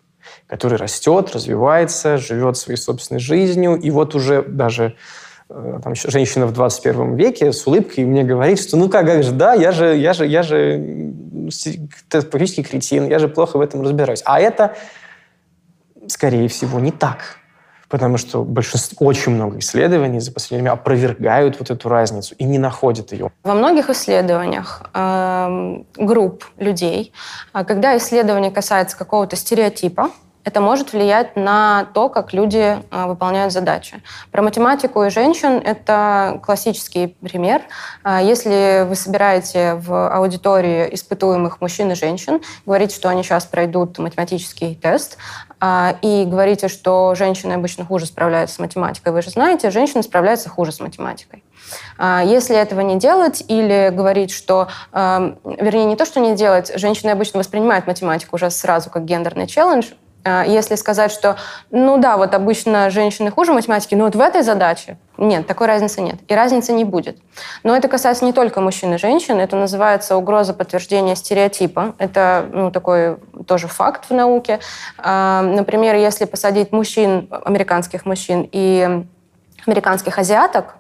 который 0.46 0.78
растет, 0.78 1.34
развивается, 1.34 2.16
живет 2.16 2.56
своей 2.56 2.78
собственной 2.78 3.20
жизнью. 3.20 3.76
И 3.76 3.90
вот 3.90 4.14
уже 4.14 4.42
даже 4.42 4.96
там, 5.82 5.94
женщина 5.94 6.46
в 6.46 6.52
21 6.52 7.16
веке 7.16 7.52
с 7.52 7.66
улыбкой 7.66 8.04
мне 8.04 8.22
говорит, 8.22 8.60
что 8.60 8.76
ну 8.76 8.88
как, 8.88 9.06
как 9.06 9.22
же, 9.22 9.32
да, 9.32 9.54
я 9.54 9.72
же, 9.72 9.96
я 9.96 10.12
же, 10.12 10.26
я 10.26 10.42
же 10.42 11.12
практически 12.08 12.62
кретин, 12.62 13.08
я 13.08 13.18
же 13.18 13.28
плохо 13.28 13.56
в 13.56 13.60
этом 13.60 13.82
разбираюсь. 13.82 14.22
А 14.24 14.40
это, 14.40 14.76
скорее 16.06 16.48
всего, 16.48 16.78
не 16.78 16.92
так 16.92 17.40
потому 17.90 18.18
что 18.18 18.44
большинство, 18.44 19.04
очень 19.04 19.32
много 19.32 19.58
исследований 19.58 20.20
за 20.20 20.32
последнее 20.32 20.62
время 20.62 20.74
опровергают 20.74 21.58
вот 21.58 21.70
эту 21.70 21.88
разницу 21.88 22.36
и 22.36 22.44
не 22.44 22.58
находят 22.58 23.12
ее. 23.12 23.32
Во 23.42 23.54
многих 23.54 23.90
исследованиях 23.90 24.84
э, 24.94 25.82
групп 25.96 26.44
людей, 26.56 27.12
а 27.52 27.64
когда 27.64 27.96
исследование 27.96 28.52
касается 28.52 28.96
какого-то 28.96 29.34
стереотипа, 29.34 30.10
это 30.44 30.60
может 30.60 30.92
влиять 30.92 31.36
на 31.36 31.88
то, 31.92 32.08
как 32.08 32.32
люди 32.32 32.78
а, 32.90 33.06
выполняют 33.06 33.52
задачи. 33.52 34.02
Про 34.30 34.42
математику 34.42 35.02
и 35.04 35.10
женщин 35.10 35.60
это 35.62 36.40
классический 36.42 37.08
пример. 37.08 37.62
А, 38.02 38.22
если 38.22 38.86
вы 38.88 38.94
собираете 38.94 39.74
в 39.74 40.08
аудитории 40.08 40.88
испытуемых 40.94 41.60
мужчин 41.60 41.92
и 41.92 41.94
женщин, 41.94 42.40
говорите, 42.64 42.94
что 42.94 43.10
они 43.10 43.22
сейчас 43.22 43.44
пройдут 43.44 43.98
математический 43.98 44.74
тест, 44.74 45.18
а, 45.60 45.96
и 46.00 46.24
говорите, 46.24 46.68
что 46.68 47.14
женщины 47.14 47.52
обычно 47.52 47.84
хуже 47.84 48.06
справляются 48.06 48.56
с 48.56 48.58
математикой, 48.58 49.12
вы 49.12 49.20
же 49.20 49.30
знаете, 49.30 49.70
женщины 49.70 50.02
справляются 50.02 50.48
хуже 50.48 50.72
с 50.72 50.80
математикой. 50.80 51.44
Если 51.98 52.56
этого 52.56 52.80
не 52.80 52.98
делать 52.98 53.44
или 53.46 53.90
говорить, 53.92 54.32
что, 54.32 54.68
вернее, 54.92 55.84
не 55.84 55.94
то, 55.94 56.04
что 56.04 56.18
не 56.18 56.34
делать, 56.34 56.72
женщины 56.74 57.10
обычно 57.10 57.38
воспринимают 57.38 57.86
математику 57.86 58.36
уже 58.36 58.50
сразу 58.50 58.90
как 58.90 59.04
гендерный 59.04 59.46
челлендж, 59.46 59.92
если 60.24 60.74
сказать, 60.74 61.12
что, 61.12 61.36
ну 61.70 61.98
да, 61.98 62.16
вот 62.16 62.34
обычно 62.34 62.90
женщины 62.90 63.30
хуже 63.30 63.52
математики, 63.52 63.94
но 63.94 64.04
вот 64.04 64.16
в 64.16 64.20
этой 64.20 64.42
задаче 64.42 64.98
нет, 65.20 65.46
такой 65.46 65.66
разницы 65.66 66.00
нет. 66.00 66.16
И 66.28 66.34
разницы 66.34 66.72
не 66.72 66.84
будет. 66.84 67.18
Но 67.62 67.76
это 67.76 67.88
касается 67.88 68.24
не 68.24 68.32
только 68.32 68.62
мужчин 68.62 68.94
и 68.94 68.98
женщин, 68.98 69.38
это 69.38 69.54
называется 69.54 70.16
угроза 70.16 70.54
подтверждения 70.54 71.14
стереотипа. 71.14 71.94
Это 71.98 72.48
ну, 72.50 72.70
такой 72.70 73.18
тоже 73.46 73.68
факт 73.68 74.08
в 74.08 74.14
науке. 74.14 74.60
А, 74.96 75.42
например, 75.42 75.94
если 75.96 76.24
посадить 76.24 76.72
мужчин, 76.72 77.28
американских 77.44 78.06
мужчин 78.06 78.48
и 78.50 79.04
американских 79.66 80.18
азиаток 80.18 80.76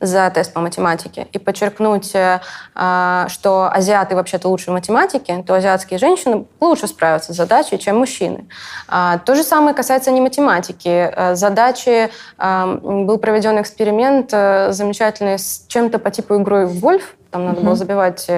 за 0.00 0.30
тест 0.30 0.52
по 0.52 0.60
математике 0.60 1.28
и 1.32 1.38
подчеркнуть, 1.38 2.14
э, 2.14 2.40
а, 2.74 3.26
что 3.28 3.70
азиаты 3.72 4.14
вообще-то 4.14 4.48
лучше 4.48 4.70
в 4.70 4.74
математике, 4.74 5.42
то 5.46 5.54
азиатские 5.54 5.98
женщины 5.98 6.46
лучше 6.60 6.86
справятся 6.88 7.32
с 7.32 7.36
задачей, 7.36 7.78
чем 7.78 7.98
мужчины. 7.98 8.46
А, 8.88 9.18
то 9.18 9.34
же 9.34 9.42
самое 9.42 9.74
касается 9.74 10.10
не 10.10 10.20
математики. 10.20 11.10
Э, 11.14 11.34
задачи, 11.34 12.10
был 12.38 13.18
проведен 13.18 13.60
эксперимент 13.60 14.30
э, 14.32 14.72
замечательный 14.72 15.38
с 15.38 15.64
чем-то 15.68 15.98
по 15.98 16.10
типу 16.10 16.34
игры 16.34 16.66
в 16.66 16.80
гольф, 16.80 17.16
там 17.34 17.46
надо 17.46 17.62
было 17.62 17.74
забивать 17.74 18.30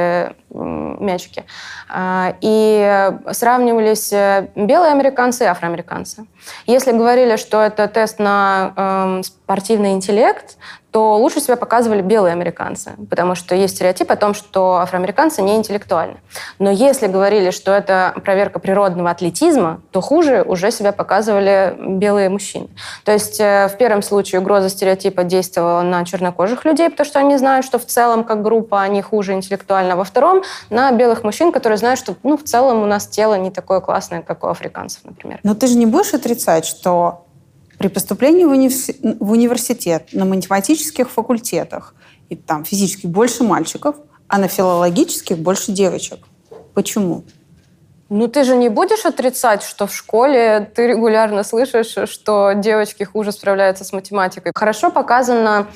мячики. 0.48 1.44
А, 1.90 2.34
и 2.40 3.12
сравнивались 3.30 4.10
белые 4.54 4.92
американцы 4.92 5.44
и 5.44 5.46
афроамериканцы. 5.46 6.26
Если 6.66 6.92
говорили, 6.92 7.36
что 7.36 7.60
это 7.60 7.88
тест 7.88 8.18
на 8.18 8.72
эм, 8.76 9.22
спортивный 9.22 9.92
интеллект, 9.92 10.56
то 10.96 11.18
лучше 11.18 11.40
себя 11.40 11.56
показывали 11.56 12.00
белые 12.00 12.32
американцы, 12.32 12.92
потому 13.10 13.34
что 13.34 13.54
есть 13.54 13.74
стереотип 13.74 14.10
о 14.10 14.16
том, 14.16 14.32
что 14.32 14.76
афроамериканцы 14.76 15.42
не 15.42 15.56
интеллектуальны. 15.56 16.16
Но 16.58 16.70
если 16.70 17.06
говорили, 17.06 17.50
что 17.50 17.72
это 17.72 18.14
проверка 18.24 18.60
природного 18.60 19.10
атлетизма, 19.10 19.82
то 19.90 20.00
хуже 20.00 20.42
уже 20.42 20.70
себя 20.70 20.92
показывали 20.92 21.76
белые 21.78 22.30
мужчины. 22.30 22.68
То 23.04 23.12
есть 23.12 23.38
э, 23.40 23.68
в 23.68 23.76
первом 23.76 24.00
случае 24.00 24.40
угроза 24.40 24.70
стереотипа 24.70 25.24
действовала 25.24 25.82
на 25.82 26.02
чернокожих 26.06 26.64
людей, 26.64 26.88
потому 26.88 27.06
что 27.06 27.18
они 27.18 27.36
знают, 27.36 27.66
что 27.66 27.78
в 27.78 27.84
целом 27.84 28.24
как 28.24 28.42
группа 28.42 28.80
они 28.86 29.02
хуже 29.02 29.34
интеллектуально. 29.34 29.96
Во 29.96 30.04
втором 30.04 30.42
на 30.70 30.90
белых 30.92 31.24
мужчин, 31.24 31.52
которые 31.52 31.78
знают, 31.78 32.00
что 32.00 32.16
ну, 32.22 32.36
в 32.36 32.44
целом 32.44 32.82
у 32.82 32.86
нас 32.86 33.06
тело 33.06 33.34
не 33.34 33.50
такое 33.50 33.80
классное, 33.80 34.22
как 34.22 34.44
у 34.44 34.46
африканцев, 34.48 35.04
например. 35.04 35.40
Но 35.42 35.54
ты 35.54 35.66
же 35.66 35.76
не 35.76 35.86
будешь 35.86 36.14
отрицать, 36.14 36.64
что 36.64 37.26
при 37.78 37.88
поступлении 37.88 38.44
в, 38.44 38.50
универси... 38.50 38.96
в 39.20 39.30
университет 39.30 40.08
на 40.12 40.24
математических 40.24 41.10
факультетах 41.10 41.94
и 42.28 42.36
там 42.36 42.64
физически 42.64 43.06
больше 43.06 43.44
мальчиков, 43.44 43.96
а 44.28 44.38
на 44.38 44.48
филологических 44.48 45.38
больше 45.38 45.72
девочек. 45.72 46.20
Почему? 46.74 47.24
Ну, 48.08 48.28
ты 48.28 48.44
же 48.44 48.54
не 48.54 48.68
будешь 48.68 49.04
отрицать, 49.04 49.64
что 49.64 49.88
в 49.88 49.94
школе 49.94 50.70
ты 50.74 50.86
регулярно 50.86 51.42
слышишь, 51.42 52.08
что 52.08 52.52
девочки 52.52 53.02
хуже 53.02 53.32
справляются 53.32 53.82
с 53.84 53.92
математикой. 53.92 54.52
Хорошо 54.54 54.90
показано, 54.90 55.66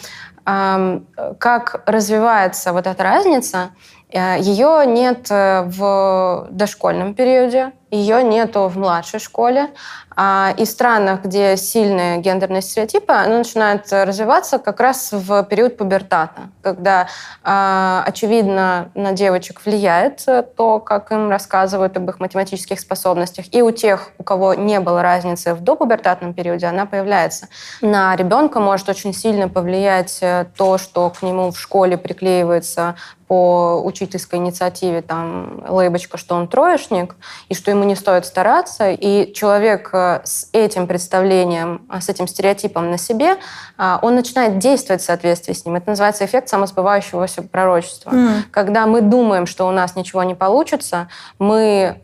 как 0.44 1.82
развивается 1.86 2.72
вот 2.72 2.86
эта 2.86 3.02
разница. 3.02 3.70
Э, 4.12 4.38
Ее 4.40 4.84
нет 4.86 5.30
э, 5.30 5.62
в 5.66 6.48
дошкольном 6.50 7.14
периоде, 7.14 7.72
ее 7.90 8.22
нету 8.22 8.68
в 8.68 8.76
младшей 8.78 9.20
школе. 9.20 9.70
А, 10.16 10.54
и 10.56 10.64
в 10.64 10.68
странах, 10.68 11.22
где 11.22 11.56
сильные 11.56 12.18
гендерные 12.18 12.62
стереотипы, 12.62 13.12
она 13.12 13.38
начинает 13.38 13.90
развиваться 13.90 14.58
как 14.58 14.80
раз 14.80 15.12
в 15.12 15.44
период 15.44 15.76
пубертата, 15.76 16.50
когда, 16.62 17.06
а, 17.42 18.04
очевидно, 18.06 18.90
на 18.94 19.12
девочек 19.12 19.64
влияет 19.64 20.26
то, 20.56 20.80
как 20.80 21.12
им 21.12 21.30
рассказывают 21.30 21.96
об 21.96 22.08
их 22.10 22.20
математических 22.20 22.80
способностях. 22.80 23.46
И 23.52 23.62
у 23.62 23.70
тех, 23.70 24.10
у 24.18 24.22
кого 24.22 24.54
не 24.54 24.80
было 24.80 25.00
разницы 25.02 25.54
в 25.54 25.60
допубертатном 25.60 26.34
периоде, 26.34 26.66
она 26.66 26.86
появляется. 26.86 27.48
На 27.80 28.14
ребенка 28.16 28.60
может 28.60 28.88
очень 28.88 29.14
сильно 29.14 29.48
повлиять 29.48 30.18
э, 30.20 30.46
то, 30.56 30.76
что 30.76 31.10
к 31.10 31.22
нему 31.22 31.50
в 31.50 31.58
школе 31.58 31.96
приклеивается 31.96 32.96
по 33.30 33.80
учительской 33.84 34.40
инициативе 34.40 35.02
там 35.02 35.64
лейбочка, 35.68 36.18
что 36.18 36.34
он 36.34 36.48
троечник, 36.48 37.14
и 37.48 37.54
что 37.54 37.70
ему 37.70 37.79
не 37.84 37.94
стоит 37.94 38.26
стараться. 38.26 38.90
И 38.90 39.32
человек 39.32 39.90
э, 39.92 40.20
с 40.24 40.48
этим 40.52 40.86
представлением, 40.86 41.82
а, 41.88 42.00
с 42.00 42.08
этим 42.08 42.26
стереотипом 42.26 42.90
на 42.90 42.98
себе, 42.98 43.36
а, 43.76 43.98
он 44.02 44.14
начинает 44.14 44.58
действовать 44.58 45.02
в 45.02 45.04
соответствии 45.04 45.52
с 45.52 45.64
ним. 45.64 45.76
Это 45.76 45.90
называется 45.90 46.24
эффект 46.24 46.48
самосбывающегося 46.48 47.42
пророчества. 47.42 48.10
Mm. 48.10 48.42
Когда 48.50 48.86
мы 48.86 49.00
думаем, 49.00 49.46
что 49.46 49.68
у 49.68 49.70
нас 49.70 49.96
ничего 49.96 50.22
не 50.22 50.34
получится, 50.34 51.08
мы 51.38 52.00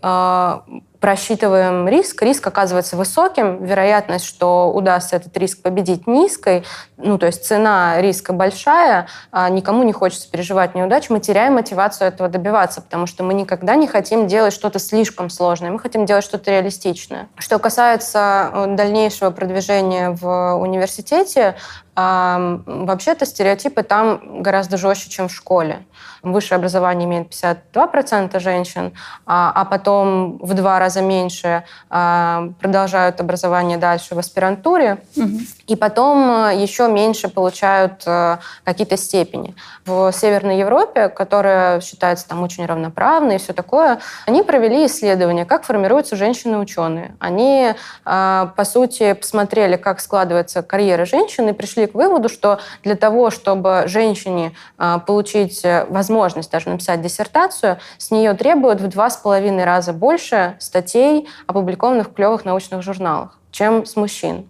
просчитываем 1.00 1.88
риск, 1.88 2.22
риск 2.22 2.46
оказывается 2.46 2.96
высоким, 2.96 3.64
вероятность, 3.64 4.24
что 4.24 4.72
удастся 4.72 5.16
этот 5.16 5.37
риск 5.37 5.62
победить 5.62 6.06
низкой, 6.06 6.64
ну, 6.96 7.18
то 7.18 7.26
есть 7.26 7.44
цена 7.44 8.00
риска 8.00 8.32
большая, 8.32 9.09
а 9.30 9.48
никому 9.48 9.82
не 9.82 9.92
хочется 9.92 10.30
переживать 10.30 10.74
неудачу, 10.74 11.12
мы 11.12 11.20
теряем 11.20 11.54
мотивацию 11.54 12.09
этого 12.09 12.28
добиваться, 12.28 12.80
потому 12.80 13.06
что 13.06 13.24
мы 13.24 13.35
никогда 13.35 13.74
не 13.76 13.87
хотим 13.87 14.26
делать 14.26 14.52
что-то 14.52 14.78
слишком 14.78 15.30
сложное, 15.30 15.70
мы 15.70 15.78
хотим 15.78 16.06
делать 16.06 16.24
что-то 16.24 16.50
реалистичное. 16.50 17.28
Что 17.37 17.59
касается 17.59 18.50
э, 18.52 18.66
дальнейшего 18.76 19.30
продвижения 19.30 20.11
в 20.11 20.56
университете, 20.56 21.56
вообще-то 21.96 23.24
стереотипы 23.24 23.82
там 23.82 24.42
гораздо 24.42 24.76
жестче, 24.76 25.09
чем 25.09 25.28
в 25.28 25.32
школе. 25.32 25.87
Высшее 26.22 26.56
образование 26.56 27.06
имеет 27.06 27.28
52% 27.28 28.38
женщин, 28.40 28.92
а, 29.26 29.52
а 29.54 29.64
потом 29.64 30.38
в 30.38 30.54
два 30.54 30.78
раза 30.78 31.00
меньше 31.00 31.64
а, 31.88 32.48
продолжают 32.61 33.20
образование 33.20 33.78
дальше 33.78 34.14
в 34.14 34.18
аспирантуре, 34.18 34.98
угу. 35.16 35.38
и 35.66 35.76
потом 35.76 36.48
э, 36.48 36.56
еще 36.56 36.88
меньше 36.88 37.28
получают 37.28 38.02
а, 38.06 38.40
какие-то 38.64 38.96
степени. 38.96 39.54
В 39.85 40.11
Северной 40.12 40.59
Европе, 40.59 41.09
которая 41.09 41.80
считается 41.80 42.26
там 42.26 42.42
очень 42.42 42.66
равноправной 42.66 43.37
и 43.37 43.38
все 43.38 43.52
такое, 43.52 44.00
они 44.26 44.42
провели 44.42 44.87
исследование, 44.87 45.44
как 45.44 45.64
формируются 45.64 46.16
женщины-ученые. 46.16 47.14
Они, 47.20 47.72
а, 48.04 48.52
по 48.56 48.64
сути, 48.64 49.12
посмотрели, 49.12 49.76
как 49.76 50.00
складывается 50.00 50.62
карьера 50.62 51.04
женщины, 51.04 51.50
и 51.50 51.52
пришли 51.52 51.86
пришли 51.87 51.92
к 51.92 51.94
выводу, 51.94 52.29
что 52.29 52.59
для 52.83 52.96
того, 52.96 53.31
чтобы 53.31 53.85
женщине 53.87 54.53
а, 54.79 54.99
получить 54.99 55.64
э, 55.64 55.87
возможность 55.88 56.51
даже 56.51 56.68
написать 56.68 57.01
диссертацию, 57.01 57.79
с 57.99 58.11
нее 58.11 58.35
требуют 58.35 58.81
в 58.81 58.88
два 58.88 59.11
с 59.11 59.16
половиной 59.16 59.64
раза 59.64 59.92
больше 59.92 60.57
статей, 60.59 61.29
опубликованных 61.46 62.09
в 62.09 62.12
клевых 62.12 62.44
научных 62.44 62.83
журналах, 62.83 63.38
чем 63.51 63.85
с 63.85 63.96
мужчин. 63.96 64.46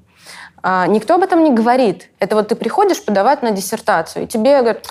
А, 0.62 0.86
никто 0.86 1.14
об 1.14 1.22
этом 1.22 1.44
не 1.44 1.52
говорит. 1.52 2.08
Это 2.18 2.36
вот 2.36 2.48
ты 2.48 2.56
приходишь 2.56 3.04
подавать 3.04 3.42
на 3.42 3.50
диссертацию, 3.50 4.24
и 4.24 4.26
тебе 4.26 4.58
говорят, 4.60 4.86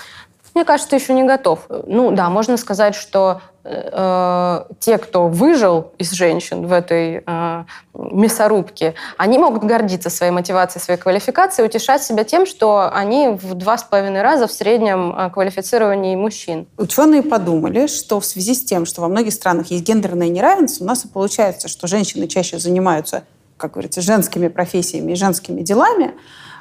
мне 0.56 0.64
кажется, 0.64 0.96
еще 0.96 1.12
не 1.12 1.24
готов. 1.24 1.66
Ну 1.68 2.12
да, 2.12 2.30
можно 2.30 2.56
сказать, 2.56 2.94
что 2.94 3.42
э, 3.62 4.64
те, 4.80 4.96
кто 4.96 5.28
выжил 5.28 5.92
из 5.98 6.12
женщин 6.12 6.66
в 6.66 6.72
этой 6.72 7.22
э, 7.26 7.64
мясорубке, 7.92 8.94
они 9.18 9.36
могут 9.36 9.64
гордиться 9.64 10.08
своей 10.08 10.32
мотивацией, 10.32 10.82
своей 10.82 10.98
квалификацией, 10.98 11.66
утешать 11.66 12.02
себя 12.02 12.24
тем, 12.24 12.46
что 12.46 12.90
они 12.90 13.28
в 13.28 13.52
два 13.52 13.76
с 13.76 13.82
половиной 13.82 14.22
раза 14.22 14.46
в 14.46 14.52
среднем 14.52 15.14
э, 15.14 15.28
квалифицированнее 15.28 16.16
мужчин. 16.16 16.66
Ученые 16.78 17.22
подумали, 17.22 17.86
что 17.86 18.18
в 18.18 18.24
связи 18.24 18.54
с 18.54 18.64
тем, 18.64 18.86
что 18.86 19.02
во 19.02 19.08
многих 19.08 19.34
странах 19.34 19.66
есть 19.66 19.84
гендерное 19.84 20.30
неравенство, 20.30 20.84
у 20.84 20.86
нас 20.86 21.04
и 21.04 21.08
получается, 21.08 21.68
что 21.68 21.86
женщины 21.86 22.28
чаще 22.28 22.58
занимаются, 22.58 23.24
как 23.58 23.72
говорится, 23.72 24.00
женскими 24.00 24.48
профессиями 24.48 25.12
и 25.12 25.16
женскими 25.16 25.60
делами, 25.60 26.14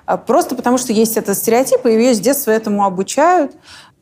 а 0.05 0.17
просто 0.17 0.55
потому 0.55 0.77
что 0.77 0.93
есть 0.93 1.17
этот 1.17 1.38
стереотип, 1.38 1.86
и 1.86 1.89
ее 1.89 2.13
с 2.13 2.19
детства 2.19 2.51
этому 2.51 2.86
обучают. 2.86 3.53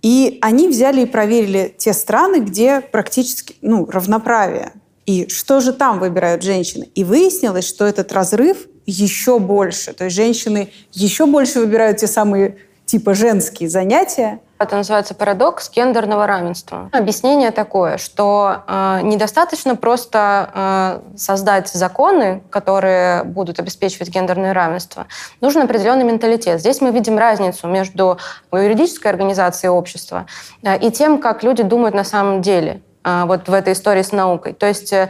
И 0.04 0.38
они 0.42 0.68
взяли 0.68 1.02
и 1.02 1.06
проверили 1.06 1.74
те 1.78 1.94
страны, 1.94 2.42
где 2.42 2.82
практически 2.82 3.56
ну, 3.62 3.86
равноправие. 3.90 4.74
И 5.06 5.28
что 5.30 5.62
же 5.62 5.74
там 5.74 6.00
выбирают 6.00 6.44
женщины? 6.44 6.90
И 6.94 7.04
выяснилось, 7.04 7.68
что 7.68 7.86
этот 7.86 8.12
разрыв 8.12 8.68
еще 8.86 9.40
больше. 9.40 9.94
То 9.94 10.06
есть 10.06 10.16
женщины 10.16 10.70
еще 10.92 11.26
больше 11.26 11.60
выбирают 11.60 11.98
те 11.98 12.08
самые 12.08 12.58
типа 12.86 13.14
женские 13.14 13.70
занятия, 13.70 14.40
это 14.64 14.78
называется 14.78 15.14
парадокс 15.14 15.70
гендерного 15.72 16.26
равенства. 16.26 16.90
Объяснение 16.94 17.52
такое, 17.52 17.98
что 17.98 18.64
э, 18.66 19.02
недостаточно 19.04 19.76
просто 19.76 20.50
э, 20.54 21.18
создать 21.18 21.68
законы, 21.68 22.42
которые 22.50 23.24
будут 23.26 23.60
обеспечивать 23.60 24.10
гендерное 24.10 24.54
равенство. 24.54 25.08
Нужен 25.42 25.64
определенный 25.64 26.06
менталитет. 26.06 26.62
Здесь 26.62 26.80
мы 26.80 26.92
видим 26.92 27.18
разницу 27.18 27.68
между 27.68 28.18
юридической 28.54 29.10
организацией 29.10 29.70
общества 29.70 30.28
э, 30.62 30.80
и 30.80 30.92
тем, 30.92 31.18
как 31.18 31.44
люди 31.44 31.64
думают 31.64 31.94
на 31.94 32.06
самом 32.06 32.42
деле 32.42 32.82
э, 33.04 33.24
вот 33.26 33.50
в 33.50 33.54
этой 33.54 33.74
истории 33.74 34.02
с 34.02 34.14
наукой. 34.14 34.54
То 34.54 34.66
есть 34.66 34.94
э, 34.94 35.10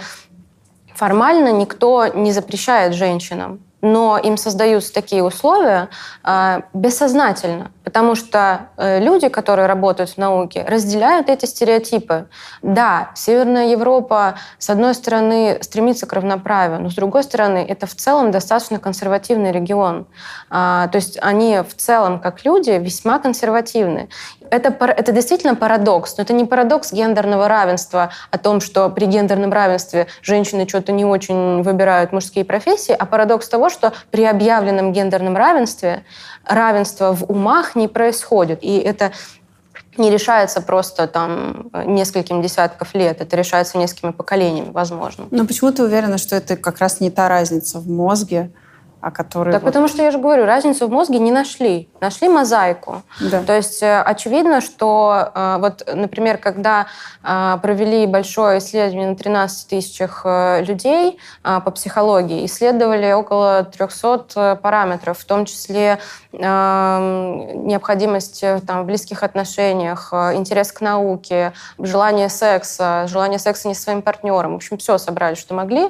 формально 0.96 1.52
никто 1.52 2.08
не 2.08 2.32
запрещает 2.32 2.96
женщинам 2.96 3.60
но 3.84 4.17
им 4.17 4.38
создаются 4.38 4.93
такие 4.93 5.22
условия 5.22 5.89
э, 6.24 6.62
бессознательно, 6.74 7.72
потому 7.84 8.15
что 8.15 8.69
э, 8.78 9.00
люди, 9.00 9.28
которые 9.28 9.67
работают 9.67 10.12
в 10.12 10.17
науке, 10.17 10.65
разделяют 10.67 11.30
эти 11.30 11.46
стереотипы. 11.46 12.28
Да, 12.62 13.12
Северная 13.15 13.67
Европа, 13.67 14.36
с 14.58 14.69
одной 14.69 14.93
стороны, 14.93 15.58
стремится 15.62 16.06
к 16.06 16.13
равноправию, 16.13 16.82
но 16.82 16.89
с 16.89 16.96
другой 16.96 17.24
стороны, 17.24 17.65
это 17.67 17.88
в 17.88 17.96
целом 17.96 18.32
достаточно 18.32 18.80
консервативный 18.80 19.52
регион. 19.52 20.08
Э, 20.50 20.88
то 20.91 20.96
есть 20.96 21.17
они 21.22 21.60
в 21.67 21.76
целом, 21.76 22.19
как 22.19 22.46
люди, 22.46 22.72
весьма 22.72 23.19
консервативны 23.19 24.10
это, 24.54 24.69
это 24.86 25.12
действительно 25.12 25.56
парадокс, 25.56 26.17
но 26.17 26.24
это 26.24 26.34
не 26.34 26.46
парадокс 26.46 26.93
гендерного 26.93 27.48
равенства 27.48 28.12
о 28.30 28.38
том, 28.38 28.62
что 28.62 28.89
при 28.89 29.06
гендерном 29.06 29.52
равенстве 29.52 30.08
женщины 30.22 30.67
что-то 30.67 30.91
не 30.91 31.06
очень 31.06 31.63
выбирают 31.63 32.12
мужские 32.12 32.46
профессии, 32.46 32.96
а 32.98 33.06
парадокс 33.08 33.50
того, 33.50 33.69
что 33.69 33.93
при 34.12 34.24
объявленном 34.26 34.93
гендерном 34.93 35.36
равенстве 35.36 36.04
равенство 36.46 37.15
в 37.15 37.24
умах 37.30 37.73
не 37.76 37.88
происходит. 37.88 38.60
И 38.64 38.78
это 38.78 39.12
не 39.98 40.10
решается 40.10 40.62
просто 40.62 41.08
там 41.08 41.70
нескольким 41.86 42.42
десятков 42.42 42.94
лет, 42.96 43.22
это 43.22 43.36
решается 43.36 43.78
несколькими 43.78 44.12
поколениями, 44.12 44.72
возможно. 44.72 45.28
Но 45.32 45.46
почему 45.46 45.72
ты 45.72 45.84
уверена, 45.84 46.18
что 46.18 46.36
это 46.36 46.56
как 46.56 46.80
раз 46.80 47.00
не 47.00 47.12
та 47.12 47.30
разница 47.30 47.80
в 47.80 47.88
мозге, 47.88 48.52
а 49.04 49.12
которые... 49.12 49.52
Так 49.52 49.63
вот... 49.63 49.68
потому 49.68 49.89
что, 49.89 50.02
я 50.02 50.12
же 50.12 50.18
говорю, 50.18 50.46
разницу 50.46 50.88
в 50.88 50.92
мозге 50.92 51.20
не 51.20 51.32
нашли. 51.32 51.89
Нашли 52.00 52.30
мозаику. 52.30 53.02
Да. 53.20 53.44
То 53.44 53.54
есть 53.54 53.84
э, 53.84 54.02
очевидно, 54.02 54.62
что 54.62 55.30
э, 55.36 55.58
вот, 55.60 55.84
например, 55.94 56.38
когда 56.38 56.88
э, 57.22 57.58
провели 57.62 58.08
большое 58.08 58.60
исследование 58.60 59.10
на 59.10 59.18
13 59.18 59.68
тысячах 59.68 60.26
людей 60.26 61.20
по 61.44 61.70
психологии, 61.72 62.46
исследовали 62.46 63.12
около 63.12 63.66
300 63.66 64.60
параметров, 64.63 65.20
в 65.20 65.26
том 65.26 65.44
числе 65.46 66.00
необходимость 66.32 68.46
там, 68.66 68.84
в 68.84 68.86
близких 68.86 69.24
отношениях, 69.24 70.13
интерес 70.13 70.72
к 70.72 70.80
науке, 70.80 71.52
желание 71.78 72.30
секса, 72.30 73.04
желание 73.08 73.39
секса 73.39 73.68
не 73.68 73.76
со 73.76 73.82
своим 73.82 74.02
партнером. 74.02 74.54
В 74.54 74.56
общем, 74.56 74.78
все 74.78 74.98
собрали, 74.98 75.36
что 75.36 75.54
могли 75.54 75.89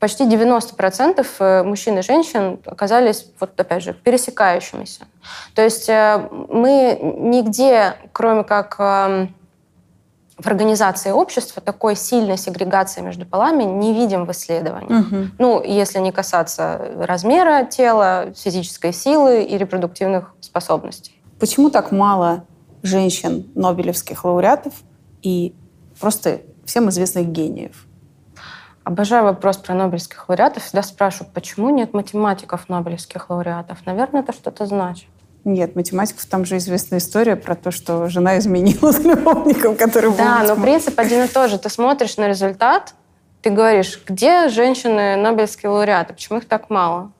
почти 0.00 0.24
90% 0.24 1.26
э, 1.38 1.62
мужчин 1.62 1.98
и 1.98 2.02
женщин 2.02 2.58
оказались, 2.64 3.26
вот 3.38 3.60
опять 3.60 3.82
же, 3.82 3.92
пересекающимися. 3.92 5.06
То 5.54 5.62
есть 5.62 5.88
э, 5.88 6.28
мы 6.48 6.98
нигде, 7.00 7.94
кроме 8.12 8.42
как 8.42 8.76
эм, 8.78 9.34
в 10.38 10.46
организации 10.46 11.10
общества 11.10 11.60
такой 11.60 11.96
сильной 11.96 12.38
сегрегации 12.38 13.02
между 13.02 13.26
полами 13.26 13.64
не 13.64 13.92
видим 13.92 14.24
в 14.24 14.30
исследованиях. 14.32 15.06
Угу. 15.06 15.16
Ну, 15.38 15.62
если 15.62 15.98
не 15.98 16.12
касаться 16.12 16.92
размера 16.98 17.66
тела, 17.66 18.32
физической 18.34 18.94
силы 18.94 19.42
и 19.42 19.58
репродуктивных 19.58 20.34
способностей. 20.40 21.20
Почему 21.38 21.70
так 21.70 21.92
мало 21.92 22.44
женщин 22.82 23.50
Нобелевских 23.54 24.24
лауреатов 24.24 24.72
и 25.20 25.54
просто 26.00 26.40
всем 26.64 26.88
известных 26.88 27.26
гениев? 27.26 27.86
Обожаю 28.84 29.24
вопрос 29.24 29.58
про 29.58 29.74
Нобелевских 29.74 30.28
лауреатов. 30.28 30.64
Всегда 30.64 30.82
спрашиваю, 30.82 31.30
почему 31.32 31.70
нет 31.70 31.92
математиков 31.92 32.68
Нобелевских 32.68 33.28
лауреатов? 33.28 33.84
Наверное, 33.84 34.22
это 34.22 34.32
что-то 34.32 34.66
значит. 34.66 35.06
Нет, 35.44 35.74
математиков 35.74 36.24
там 36.26 36.44
же 36.44 36.56
известная 36.58 36.98
история 36.98 37.36
про 37.36 37.54
то, 37.54 37.70
что 37.70 38.08
жена 38.08 38.38
изменила 38.38 38.92
с 38.92 38.98
любовником, 39.04 39.76
который 39.76 40.12
Да, 40.16 40.42
но 40.46 40.56
принцип 40.56 40.98
один 40.98 41.24
и 41.24 41.28
тот 41.28 41.50
же. 41.50 41.58
Ты 41.58 41.68
смотришь 41.68 42.16
на 42.16 42.28
результат, 42.28 42.94
ты 43.42 43.50
говоришь, 43.50 44.02
где 44.06 44.48
женщины 44.48 45.16
Нобелевские 45.16 45.70
лауреаты, 45.70 46.14
почему 46.14 46.38
их 46.38 46.48
так 46.48 46.68
мало? 46.68 47.12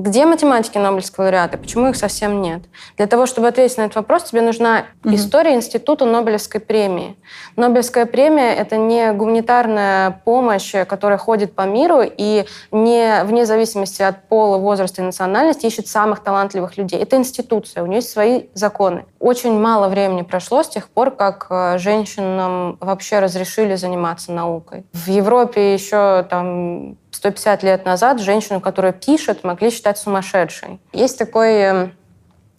Где 0.00 0.24
математики 0.24 0.78
Нобелевского 0.78 1.24
лауреата? 1.24 1.58
Почему 1.58 1.88
их 1.88 1.96
совсем 1.96 2.40
нет? 2.40 2.62
Для 2.96 3.06
того, 3.06 3.26
чтобы 3.26 3.48
ответить 3.48 3.76
на 3.76 3.82
этот 3.82 3.96
вопрос, 3.96 4.24
тебе 4.24 4.40
нужна 4.40 4.80
mm-hmm. 4.80 5.14
история 5.14 5.54
Института 5.54 6.06
Нобелевской 6.06 6.58
премии. 6.58 7.18
Нобелевская 7.56 8.06
премия— 8.06 8.54
это 8.56 8.78
не 8.78 9.12
гуманитарная 9.12 10.22
помощь, 10.24 10.72
которая 10.88 11.18
ходит 11.18 11.54
по 11.54 11.66
миру 11.66 12.00
и 12.02 12.46
не 12.70 13.24
вне 13.24 13.44
зависимости 13.44 14.00
от 14.00 14.26
пола, 14.26 14.56
возраста 14.56 15.02
и 15.02 15.04
национальности 15.04 15.66
ищет 15.66 15.86
самых 15.86 16.20
талантливых 16.20 16.78
людей. 16.78 16.98
Это 16.98 17.16
институция, 17.16 17.82
у 17.82 17.86
нее 17.86 17.96
есть 17.96 18.10
свои 18.10 18.44
законы. 18.54 19.04
Очень 19.18 19.60
мало 19.60 19.88
времени 19.88 20.22
прошло 20.22 20.62
с 20.62 20.68
тех 20.68 20.88
пор, 20.88 21.10
как 21.10 21.46
э, 21.50 21.76
женщинам 21.76 22.78
вообще 22.80 23.18
разрешили 23.18 23.74
заниматься 23.74 24.32
наукой. 24.32 24.86
В 24.94 25.08
Европе 25.08 25.74
еще 25.74 26.26
там 26.30 26.96
150 27.12 27.62
лет 27.62 27.84
назад 27.84 28.20
женщину, 28.20 28.60
которая 28.60 28.92
пишет, 28.92 29.44
могли 29.44 29.70
считать 29.70 29.98
сумасшедшей. 29.98 30.80
Есть 30.92 31.18
такой 31.18 31.52
эм, 31.54 31.92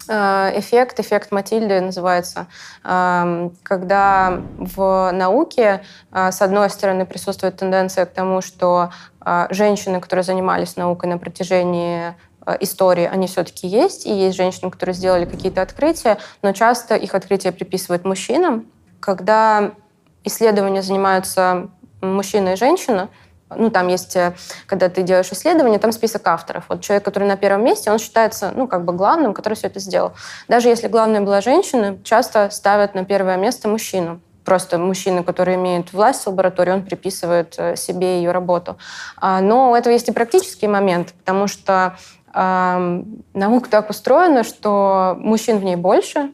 э, 0.08 0.60
эффект, 0.60 1.00
эффект 1.00 1.32
Матильды 1.32 1.80
называется, 1.80 2.48
эм, 2.84 3.56
когда 3.64 4.42
в 4.58 5.12
науке, 5.14 5.84
э, 6.12 6.32
с 6.32 6.42
одной 6.42 6.70
стороны, 6.70 7.06
присутствует 7.06 7.58
тенденция 7.58 8.06
к 8.06 8.14
тому, 8.14 8.42
что 8.42 8.92
э, 9.26 9.48
женщины, 9.52 10.00
которые 10.00 10.24
занимались 10.24 10.76
наукой 10.76 11.10
на 11.10 11.18
протяжении 11.18 12.14
истории, 12.60 13.06
они 13.06 13.28
все-таки 13.28 13.68
есть, 13.68 14.08
и 14.08 14.12
есть 14.12 14.36
женщины, 14.36 14.72
которые 14.72 14.96
сделали 14.96 15.26
какие-то 15.26 15.62
открытия, 15.62 16.18
но 16.42 16.54
часто 16.54 16.96
их 16.96 17.14
открытия 17.14 17.52
приписывают 17.52 18.04
мужчинам. 18.04 18.66
Когда 19.00 19.74
исследования 20.24 20.82
занимаются 20.82 21.70
мужчина 22.02 22.54
и 22.54 22.56
женщина, 22.56 23.10
ну, 23.56 23.70
там 23.70 23.88
есть, 23.88 24.16
э, 24.16 24.34
когда 24.66 24.90
ты 24.90 25.04
делаешь 25.04 25.32
исследование, 25.32 25.80
там 25.80 25.92
список 25.92 26.28
авторов. 26.28 26.66
Вот 26.70 26.82
человек, 26.82 27.06
который 27.06 27.28
на 27.28 27.38
первом 27.38 27.64
месте, 27.64 27.92
он 27.92 28.00
считается, 28.00 28.52
ну, 28.56 28.68
как 28.68 28.86
бы 28.86 28.94
главным, 28.94 29.34
который 29.34 29.56
все 29.56 29.68
это 29.68 29.80
сделал. 29.80 30.14
Даже 30.48 30.70
если 30.70 30.88
главной 30.88 31.20
была 31.22 31.42
женщина, 31.42 31.98
часто 32.04 32.50
ставят 32.50 32.96
на 32.96 33.06
первое 33.06 33.38
место 33.38 33.68
мужчину. 33.68 34.20
Просто 34.46 34.78
мужчина, 34.78 35.24
который 35.24 35.56
имеет 35.56 35.94
власть 35.94 36.24
в 36.24 36.28
лаборатории, 36.28 36.72
он 36.72 36.84
приписывает 36.84 37.56
э, 37.58 37.76
себе 37.76 38.18
ее 38.18 38.32
работу. 38.32 38.78
А, 39.18 39.42
но 39.42 39.72
у 39.72 39.76
этого 39.76 39.94
есть 39.94 40.10
и 40.10 40.12
практический 40.12 40.68
момент, 40.68 41.14
потому 41.14 41.48
что 41.48 41.96
наука 42.34 43.70
так 43.70 43.90
устроена, 43.90 44.46
что 44.46 45.18
мужчин 45.20 45.58
в 45.58 45.66
ней 45.66 45.76
больше, 45.76 46.32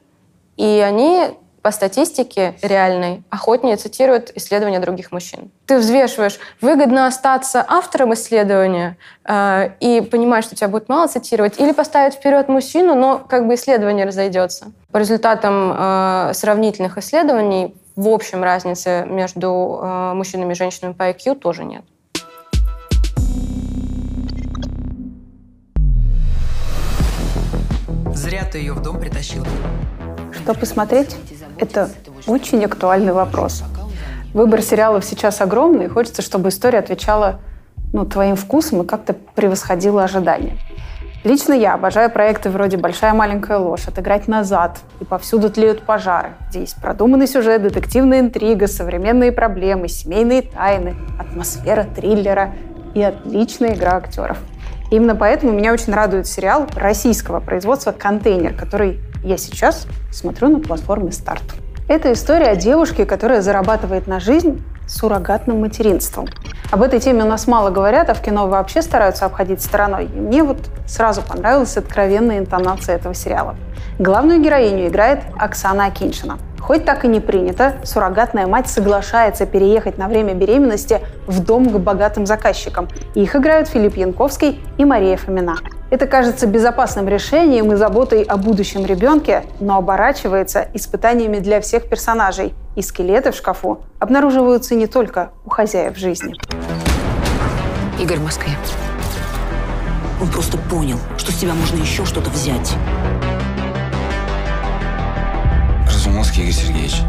и 0.55 0.83
они 0.85 1.35
по 1.67 1.71
статистике 1.71 2.55
реальной 2.61 3.23
охотнее 3.29 3.75
цитируют 3.75 4.31
исследования 4.35 4.79
других 4.79 5.11
мужчин. 5.11 5.51
Ты 5.65 5.79
взвешиваешь, 5.79 6.39
выгодно 6.61 7.07
остаться 7.07 7.61
автором 7.67 8.13
исследования 8.13 8.95
э, 9.25 9.71
и 9.81 9.99
понимаешь, 9.99 10.45
что 10.45 10.55
тебя 10.55 10.69
будет 10.69 10.87
мало 10.87 11.07
цитировать, 11.09 11.59
или 11.59 11.73
поставить 11.73 12.13
вперед 12.13 12.47
мужчину, 12.47 12.95
но 12.95 13.19
как 13.19 13.47
бы 13.47 13.55
исследование 13.55 14.05
разойдется. 14.05 14.71
По 14.93 14.99
результатам 14.99 15.73
э, 15.77 16.31
сравнительных 16.35 16.97
исследований 16.99 17.75
в 17.97 18.07
общем 18.07 18.45
разницы 18.45 19.03
между 19.05 19.81
э, 19.83 20.13
мужчинами 20.13 20.53
и 20.53 20.55
женщинами 20.55 20.93
по 20.93 21.03
IQ 21.09 21.35
тоже 21.35 21.65
нет. 21.65 21.83
Зря 28.13 28.45
ты 28.49 28.59
ее 28.59 28.71
в 28.71 28.81
дом 28.81 29.01
притащил. 29.01 29.45
Что 30.31 30.53
посмотреть? 30.53 31.17
Это 31.59 31.89
очень 32.27 32.63
актуальный 32.63 33.13
вопрос. 33.13 33.63
Выбор 34.33 34.61
сериалов 34.61 35.05
сейчас 35.05 35.41
огромный, 35.41 35.87
хочется, 35.87 36.21
чтобы 36.21 36.49
история 36.49 36.79
отвечала 36.79 37.39
ну, 37.93 38.05
твоим 38.05 38.35
вкусом 38.35 38.81
и 38.81 38.85
как-то 38.85 39.13
превосходила 39.13 40.03
ожидания. 40.03 40.57
Лично 41.23 41.53
я 41.53 41.73
обожаю 41.73 42.11
проекты 42.11 42.49
вроде 42.49 42.77
«Большая 42.77 43.13
маленькая 43.13 43.57
ложь», 43.57 43.87
«Отыграть 43.87 44.27
назад» 44.27 44.77
и 45.01 45.05
«Повсюду 45.05 45.49
тлеют 45.49 45.81
пожары», 45.81 46.33
где 46.49 46.59
есть 46.59 46.79
продуманный 46.79 47.27
сюжет, 47.27 47.63
детективная 47.63 48.19
интрига, 48.19 48.67
современные 48.67 49.31
проблемы, 49.31 49.87
семейные 49.87 50.43
тайны, 50.43 50.95
атмосфера 51.19 51.83
триллера 51.83 52.53
и 52.93 53.01
отличная 53.01 53.73
игра 53.73 53.95
актеров– 53.95 54.37
Именно 54.89 55.15
поэтому 55.15 55.51
меня 55.51 55.73
очень 55.73 55.93
радует 55.93 56.27
сериал 56.27 56.67
российского 56.75 57.39
производства 57.39 57.91
«Контейнер», 57.91 58.53
который 58.53 58.99
я 59.23 59.37
сейчас 59.37 59.87
смотрю 60.11 60.49
на 60.49 60.59
платформе 60.59 61.11
«Старт». 61.11 61.43
Это 61.89 62.11
история 62.13 62.47
о 62.47 62.55
девушке, 62.55 63.05
которая 63.05 63.41
зарабатывает 63.41 64.07
на 64.07 64.19
жизнь 64.19 64.63
суррогатным 64.87 65.61
материнством. 65.61 66.27
Об 66.71 66.81
этой 66.81 66.99
теме 66.99 67.23
у 67.23 67.27
нас 67.27 67.47
мало 67.47 67.69
говорят, 67.69 68.09
а 68.09 68.13
в 68.13 68.21
кино 68.21 68.47
вообще 68.47 68.81
стараются 68.81 69.25
обходить 69.25 69.61
стороной. 69.61 70.05
И 70.05 70.19
мне 70.19 70.43
вот 70.43 70.57
сразу 70.85 71.21
понравилась 71.21 71.77
откровенная 71.77 72.39
интонация 72.39 72.95
этого 72.95 73.13
сериала. 73.13 73.55
Главную 73.99 74.41
героиню 74.41 74.87
играет 74.87 75.19
Оксана 75.37 75.85
Акиншина. 75.85 76.37
Хоть 76.59 76.85
так 76.85 77.05
и 77.05 77.07
не 77.07 77.19
принято, 77.19 77.75
суррогатная 77.83 78.47
мать 78.47 78.69
соглашается 78.69 79.45
переехать 79.45 79.97
на 79.97 80.07
время 80.07 80.33
беременности 80.33 81.01
в 81.25 81.43
дом 81.43 81.69
к 81.69 81.77
богатым 81.77 82.25
заказчикам. 82.25 82.87
Их 83.15 83.35
играют 83.35 83.67
Филипп 83.69 83.95
Янковский 83.95 84.61
и 84.77 84.85
Мария 84.85 85.17
Фомина. 85.17 85.55
Это 85.89 86.05
кажется 86.05 86.47
безопасным 86.47 87.07
решением 87.07 87.71
и 87.71 87.75
заботой 87.75 88.23
о 88.23 88.35
будущем 88.35 88.85
ребенке, 88.85 89.43
но 89.61 89.77
оборачивается 89.77 90.67
испытаниями 90.73 91.39
для 91.39 91.61
всех 91.61 91.87
персонажей. 91.87 92.53
И 92.75 92.81
скелеты 92.81 93.31
в 93.31 93.35
шкафу 93.35 93.79
обнаруживаются 93.99 94.75
не 94.75 94.87
только 94.87 95.29
у 95.45 95.49
хозяев 95.49 95.97
жизни. 95.97 96.35
Игорь 97.99 98.17
в 98.17 98.23
Москве. 98.23 98.51
Он 100.21 100.27
просто 100.29 100.57
понял, 100.69 100.97
что 101.17 101.31
с 101.31 101.35
тебя 101.35 101.53
можно 101.53 101.77
еще 101.77 102.05
что-то 102.05 102.29
взять. 102.29 102.75
Игорь 106.37 106.53
Сергеевич. 106.53 107.01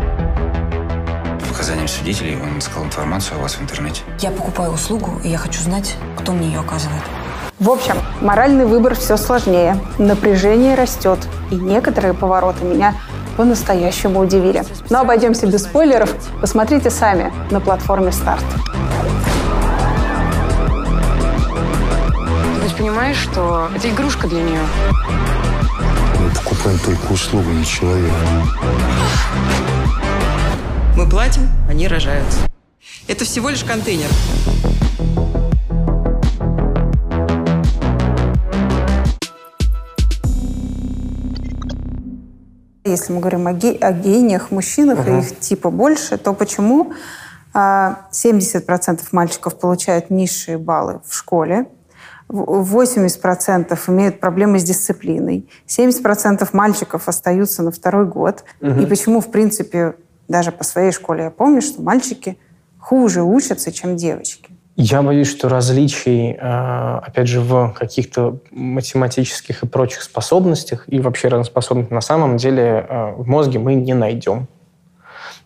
По 1.40 1.48
показаниям 1.48 1.86
свидетелей 1.86 2.36
он 2.36 2.58
искал 2.58 2.84
информацию 2.84 3.38
о 3.38 3.42
вас 3.42 3.56
в 3.56 3.62
интернете. 3.62 4.00
Я 4.20 4.30
покупаю 4.30 4.72
услугу, 4.72 5.20
и 5.22 5.28
я 5.28 5.36
хочу 5.36 5.60
знать, 5.60 5.96
кто 6.16 6.32
мне 6.32 6.46
ее 6.46 6.60
оказывает. 6.60 7.02
В 7.58 7.68
общем, 7.68 7.96
моральный 8.22 8.64
выбор 8.64 8.94
все 8.94 9.18
сложнее, 9.18 9.78
напряжение 9.98 10.74
растет, 10.76 11.18
и 11.50 11.56
некоторые 11.56 12.14
повороты 12.14 12.64
меня 12.64 12.94
по-настоящему 13.36 14.20
удивили. 14.20 14.64
Но 14.88 15.00
обойдемся 15.00 15.46
без 15.46 15.64
спойлеров. 15.64 16.10
Посмотрите 16.40 16.88
сами 16.90 17.30
на 17.50 17.60
платформе 17.60 18.12
«Старт». 18.12 18.44
Ты 22.54 22.62
ведь 22.62 22.76
понимаешь, 22.76 23.18
что 23.18 23.68
это 23.76 23.90
игрушка 23.90 24.26
для 24.26 24.40
нее? 24.40 24.60
Мы 26.28 26.34
покупаем 26.34 26.78
только 26.80 27.10
услугу, 27.12 27.48
не 27.50 27.64
человека. 27.64 28.12
Мы 30.94 31.08
платим, 31.08 31.48
они 31.70 31.88
рожаются. 31.88 32.40
Это 33.06 33.24
всего 33.24 33.48
лишь 33.48 33.64
контейнер. 33.64 34.08
Если 42.84 43.12
мы 43.12 43.20
говорим 43.20 43.46
о, 43.46 43.52
ге- 43.52 43.76
о 43.80 43.92
гениях, 43.92 44.50
мужчинах, 44.50 45.00
Угу. 45.00 45.10
и 45.10 45.18
их 45.20 45.38
типа 45.40 45.70
больше, 45.70 46.16
то 46.16 46.32
почему 46.32 46.92
а, 47.54 48.06
70% 48.12 49.00
мальчиков 49.12 49.58
получают 49.58 50.10
низшие 50.10 50.58
баллы 50.58 51.00
в 51.06 51.14
школе, 51.14 51.66
80% 52.28 53.78
имеют 53.88 54.20
проблемы 54.20 54.58
с 54.58 54.64
дисциплиной, 54.64 55.48
70% 55.66 56.48
мальчиков 56.52 57.08
остаются 57.08 57.62
на 57.62 57.70
второй 57.70 58.06
год. 58.06 58.44
Мгм. 58.60 58.80
И 58.80 58.86
почему, 58.86 59.20
в 59.20 59.30
принципе, 59.30 59.94
даже 60.28 60.52
по 60.52 60.64
своей 60.64 60.92
школе 60.92 61.24
я 61.24 61.30
помню, 61.30 61.62
что 61.62 61.80
мальчики 61.82 62.38
хуже 62.78 63.22
учатся, 63.22 63.72
чем 63.72 63.96
девочки. 63.96 64.50
Я 64.80 65.02
боюсь, 65.02 65.28
что 65.28 65.48
различий, 65.48 66.34
э, 66.34 66.98
опять 67.02 67.26
же, 67.26 67.40
в 67.40 67.74
каких-то 67.76 68.38
математических 68.52 69.64
и 69.64 69.66
прочих 69.66 70.02
способностях 70.02 70.84
и 70.86 71.00
вообще 71.00 71.26
разных 71.26 71.90
на 71.90 72.00
самом 72.00 72.36
деле 72.36 72.86
э, 72.88 73.12
в 73.16 73.26
мозге 73.26 73.58
мы 73.58 73.74
не 73.74 73.94
найдем. 73.94 74.46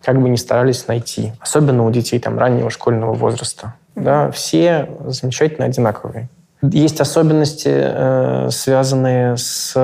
Как 0.03 0.21
бы 0.21 0.29
ни 0.29 0.35
старались 0.35 0.87
найти. 0.87 1.33
Особенно 1.39 1.83
у 1.83 1.89
детей 1.89 2.19
там, 2.19 2.37
раннего 2.37 2.69
школьного 2.69 3.13
возраста. 3.13 3.73
Да, 3.95 4.29
все 4.29 4.89
замечательно 5.07 5.65
одинаковые. 5.65 6.29
Есть 6.71 7.01
особенности, 7.01 7.69
э, 7.69 8.49
связанные 8.49 9.35
с 9.35 9.75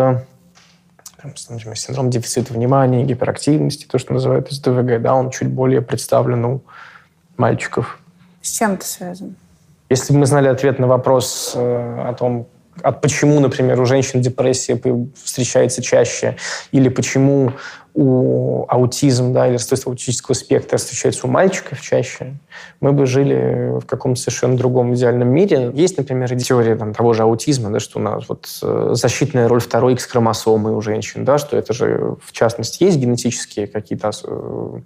например, 1.22 1.78
синдромом 1.78 2.10
дефицита 2.10 2.54
внимания, 2.54 3.04
гиперактивности, 3.04 3.86
то, 3.86 3.98
что 3.98 4.14
называют 4.14 4.50
СДВГ, 4.50 5.02
да, 5.02 5.16
он 5.16 5.32
чуть 5.32 5.50
более 5.50 5.82
представлен 5.82 6.46
у 6.46 6.62
мальчиков. 7.36 8.00
С 8.42 8.58
чем 8.58 8.74
это 8.76 8.86
связано? 8.86 9.34
Если 9.90 10.14
бы 10.14 10.20
мы 10.20 10.26
знали 10.26 10.48
ответ 10.48 10.80
на 10.80 10.88
вопрос 10.88 11.54
э, 11.56 12.04
о 12.08 12.14
том, 12.14 12.48
а 12.82 12.92
почему, 12.94 13.40
например, 13.40 13.82
у 13.82 13.86
женщин 13.86 14.22
депрессия 14.22 14.80
встречается 15.22 15.82
чаще, 15.82 16.38
или 16.72 16.88
почему 16.88 17.52
у 17.94 18.66
аутизм, 18.68 19.34
да, 19.34 19.48
или 19.48 19.54
расстройство 19.54 19.92
аутического 19.92 20.36
спектра 20.36 20.78
встречается 20.78 21.28
у 21.28 21.30
мальчиков 21.30 21.82
чаще, 21.82 22.36
мы 22.80 22.92
бы 22.92 23.06
жили 23.06 23.80
в 23.80 23.86
каком-то 23.86 24.20
совершенно 24.20 24.56
другом 24.58 24.94
идеальном 24.94 25.30
мире. 25.30 25.72
Есть, 25.74 25.98
например, 25.98 26.30
теория 26.40 26.76
там, 26.76 26.94
того 26.94 27.14
же 27.14 27.24
аутизма, 27.24 27.70
да, 27.72 27.80
что 27.80 28.00
у 28.00 28.02
нас 28.02 28.24
вот 28.28 28.48
э, 28.62 28.92
защитная 28.94 29.48
роль 29.48 29.60
второй 29.60 29.94
X-хромосомы 29.94 30.76
у 30.76 30.82
женщин, 30.82 31.26
да, 31.26 31.38
что 31.38 31.58
это 31.58 31.74
же, 31.74 32.16
в 32.22 32.32
частности, 32.32 32.84
есть 32.84 32.98
генетические 32.98 33.68
какие-то 33.68 34.12
э, 34.24 34.80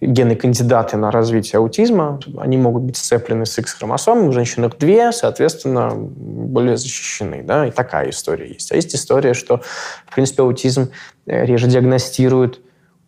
гены-кандидаты 0.00 0.96
на 0.96 1.10
развитие 1.10 1.58
аутизма. 1.58 2.20
Они 2.38 2.56
могут 2.56 2.82
быть 2.82 2.96
сцеплены 2.96 3.46
с 3.46 3.58
X-хромосомой, 3.58 4.28
у 4.28 4.32
женщин 4.32 4.64
их 4.64 4.78
две, 4.78 5.12
соответственно, 5.12 5.90
более 5.94 6.76
защищены. 6.76 7.42
Да? 7.42 7.66
И 7.66 7.70
такая 7.70 8.10
история 8.10 8.48
есть. 8.48 8.70
А 8.72 8.76
есть 8.76 8.94
история, 8.94 9.34
что, 9.34 9.62
в 10.06 10.14
принципе, 10.14 10.42
аутизм 10.42 10.90
реже 11.26 11.66
диагностируют 11.66 12.60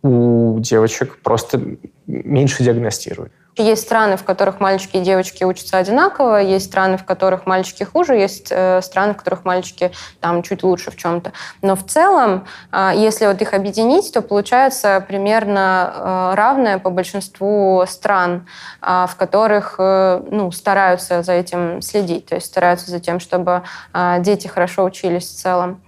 у 0.03 0.59
девочек, 0.61 1.19
просто 1.23 1.61
меньше 2.07 2.65
диагностируют. 2.65 3.33
Есть 3.57 3.83
страны, 3.83 4.17
в 4.17 4.25
которых 4.25 4.61
мальчики 4.61 4.97
и 4.97 5.01
девочки 5.03 5.45
учатся 5.45 5.77
одинаково, 5.77 6.41
есть 6.41 6.67
страны, 6.67 6.97
в 6.97 7.05
которых 7.05 7.45
мальчики 7.45 7.83
хуже, 7.83 8.15
есть 8.15 8.49
э, 8.51 8.81
страны, 8.81 9.13
в 9.13 9.19
которых 9.19 9.45
мальчики 9.45 9.93
там 10.21 10.43
чуть 10.43 10.63
лучше 10.63 10.91
в 10.91 10.97
чем-то. 10.97 11.33
Но 11.61 11.77
в 11.77 11.85
целом, 11.85 12.47
э, 12.73 12.93
если 12.95 13.27
вот 13.27 13.43
их 13.43 13.53
объединить, 13.53 14.11
то 14.11 14.23
получается 14.23 15.05
примерно 15.07 15.93
э, 15.95 16.35
равное 16.35 16.79
по 16.79 16.89
большинству 16.89 17.85
стран, 17.87 18.47
э, 18.81 19.07
в 19.07 19.17
которых 19.17 19.75
э, 19.79 20.23
ну, 20.31 20.51
стараются 20.51 21.23
за 21.23 21.33
этим 21.33 21.83
следить, 21.83 22.27
то 22.27 22.37
есть 22.37 22.47
стараются 22.47 22.91
за 22.91 23.01
тем, 23.01 23.21
чтобы 23.21 23.65
э, 23.93 24.17
дети 24.21 24.49
хорошо 24.49 24.85
учились 24.85 25.29
в 25.29 25.37
целом. 25.37 25.83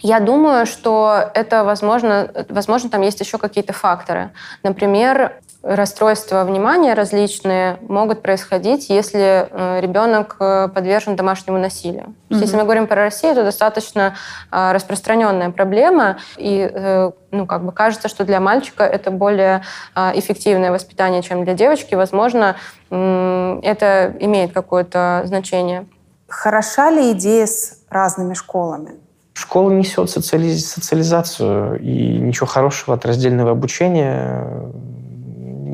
Я 0.00 0.20
думаю, 0.20 0.66
что 0.66 1.30
это 1.34 1.64
возможно, 1.64 2.30
возможно, 2.48 2.90
там 2.90 3.02
есть 3.02 3.20
еще 3.20 3.38
какие-то 3.38 3.72
факторы. 3.72 4.30
Например, 4.62 5.40
расстройства 5.62 6.44
внимания 6.44 6.94
различные 6.94 7.78
могут 7.80 8.22
происходить, 8.22 8.88
если 8.88 9.48
э, 9.50 9.80
ребенок 9.80 10.36
э, 10.38 10.68
подвержен 10.68 11.16
домашнему 11.16 11.58
насилию. 11.58 12.14
Есть, 12.28 12.42
Если 12.42 12.56
мы 12.56 12.62
говорим 12.62 12.86
про 12.86 12.96
Россию, 12.96 13.32
это 13.32 13.44
достаточно 13.44 14.14
э, 14.52 14.72
распространенная 14.72 15.50
проблема, 15.50 16.18
и 16.36 16.70
э, 16.72 17.10
ну, 17.32 17.46
как 17.46 17.64
бы 17.64 17.72
кажется, 17.72 18.08
что 18.08 18.24
для 18.24 18.38
мальчика 18.38 18.84
это 18.84 19.10
более 19.10 19.62
э, 19.94 20.12
эффективное 20.14 20.70
воспитание, 20.70 21.22
чем 21.22 21.44
для 21.44 21.54
девочки. 21.54 21.94
Возможно, 21.94 22.56
это 22.90 24.14
имеет 24.20 24.52
какое-то 24.52 25.22
значение. 25.24 25.86
Хороша 26.28 26.90
ли 26.90 27.12
идея 27.12 27.46
с 27.46 27.80
разными 27.88 28.34
школами? 28.34 29.05
Школа 29.36 29.70
несет 29.70 30.08
социали- 30.08 30.56
социализацию, 30.56 31.78
и 31.78 32.16
ничего 32.16 32.46
хорошего 32.46 32.96
от 32.96 33.04
раздельного 33.04 33.50
обучения 33.50 34.72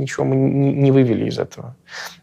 ничего 0.02 0.24
мы 0.24 0.34
не, 0.34 0.90
вывели 0.90 1.28
из 1.28 1.38
этого. 1.38 1.76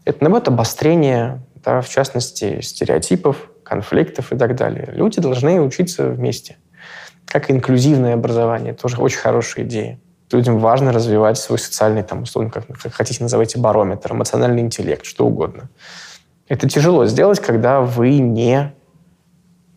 Это, 0.04 0.18
наоборот, 0.20 0.50
обострение, 0.50 1.42
да, 1.64 1.80
в 1.80 1.88
частности, 1.88 2.60
стереотипов, 2.60 3.50
конфликтов 3.64 4.34
и 4.34 4.38
так 4.38 4.58
далее. 4.58 4.90
Люди 4.92 5.22
должны 5.22 5.62
учиться 5.62 6.10
вместе. 6.10 6.58
Как 7.26 7.50
инклюзивное 7.50 8.16
образование, 8.16 8.74
тоже 8.74 8.98
очень 8.98 9.20
хорошая 9.20 9.64
идея. 9.64 9.98
Людям 10.34 10.60
важно 10.60 10.92
развивать 10.92 11.38
свой 11.38 11.58
социальный, 11.58 12.04
там, 12.04 12.24
условно, 12.24 12.52
как, 12.52 12.68
как 12.68 12.92
хотите 12.92 13.24
называйте, 13.24 13.60
барометр, 13.60 14.12
эмоциональный 14.12 14.62
интеллект, 14.62 15.06
что 15.06 15.26
угодно. 15.26 15.70
Это 16.50 16.68
тяжело 16.68 17.06
сделать, 17.06 17.40
когда 17.40 17.80
вы 17.80 18.18
не 18.18 18.74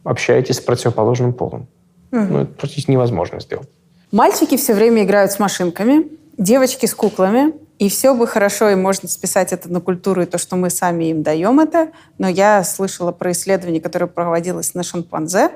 общаетесь 0.04 0.56
с 0.56 0.60
противоположным 0.60 1.32
полом. 1.32 1.66
Mm. 2.10 2.26
Ну, 2.28 2.38
это 2.40 2.52
практически 2.52 2.90
невозможно 2.90 3.40
сделать. 3.40 3.68
Мальчики 4.10 4.56
все 4.56 4.74
время 4.74 5.04
играют 5.04 5.32
с 5.32 5.38
машинками, 5.38 6.08
девочки 6.36 6.86
с 6.86 6.94
куклами, 6.94 7.54
и 7.78 7.88
все 7.88 8.14
бы 8.14 8.26
хорошо, 8.26 8.68
и 8.70 8.74
можно 8.74 9.08
списать 9.08 9.52
это 9.52 9.72
на 9.72 9.80
культуру 9.80 10.22
и 10.22 10.26
то, 10.26 10.38
что 10.38 10.56
мы 10.56 10.70
сами 10.70 11.04
им 11.04 11.22
даем 11.22 11.58
это. 11.58 11.90
Но 12.18 12.28
я 12.28 12.62
слышала 12.62 13.10
про 13.10 13.32
исследование, 13.32 13.80
которое 13.80 14.06
проводилось 14.06 14.74
на 14.74 14.82
шимпанзе, 14.82 15.50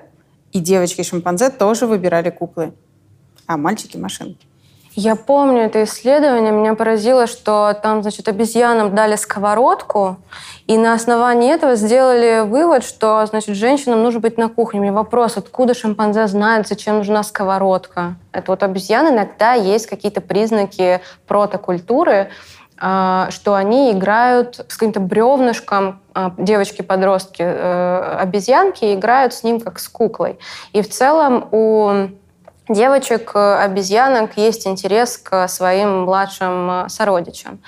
и 0.52 0.58
девочки-шимпанзе 0.58 1.50
тоже 1.50 1.86
выбирали 1.86 2.30
куклы, 2.30 2.72
а 3.46 3.56
мальчики– 3.56 3.96
машинки. 3.98 4.46
Я 4.98 5.14
помню 5.14 5.60
это 5.60 5.84
исследование, 5.84 6.52
меня 6.52 6.74
поразило, 6.74 7.26
что 7.26 7.78
там, 7.82 8.00
значит, 8.00 8.28
обезьянам 8.28 8.94
дали 8.94 9.16
сковородку, 9.16 10.16
и 10.66 10.78
на 10.78 10.94
основании 10.94 11.52
этого 11.52 11.76
сделали 11.76 12.40
вывод, 12.40 12.82
что, 12.82 13.26
значит, 13.26 13.56
женщинам 13.56 14.02
нужно 14.02 14.20
быть 14.20 14.38
на 14.38 14.48
кухне. 14.48 14.80
Мне 14.80 14.92
вопрос, 14.92 15.36
откуда 15.36 15.74
шимпанзе 15.74 16.26
знает, 16.28 16.66
зачем 16.66 16.96
нужна 16.96 17.22
сковородка? 17.24 18.14
Это 18.32 18.52
вот 18.52 18.62
обезьяны 18.62 19.10
иногда 19.10 19.52
есть 19.52 19.86
какие-то 19.86 20.22
признаки 20.22 21.02
протокультуры, 21.26 22.30
а, 22.78 23.28
что 23.30 23.54
они 23.54 23.92
играют 23.92 24.64
с 24.66 24.78
каким-то 24.78 25.00
бревнышком, 25.00 26.00
а, 26.14 26.32
девочки-подростки, 26.38 27.42
э, 27.42 28.18
обезьянки, 28.22 28.94
играют 28.94 29.34
с 29.34 29.42
ним 29.42 29.60
как 29.60 29.78
с 29.78 29.88
куклой. 29.88 30.38
И 30.72 30.80
в 30.80 30.88
целом 30.88 31.48
у 31.52 32.08
девочек, 32.68 33.32
э, 33.34 33.56
обезьянок 33.64 34.36
есть 34.36 34.66
интерес 34.66 35.18
к 35.18 35.48
своим 35.48 36.02
младшим 36.02 36.70
э, 36.70 36.88
сородичам. 36.88 37.60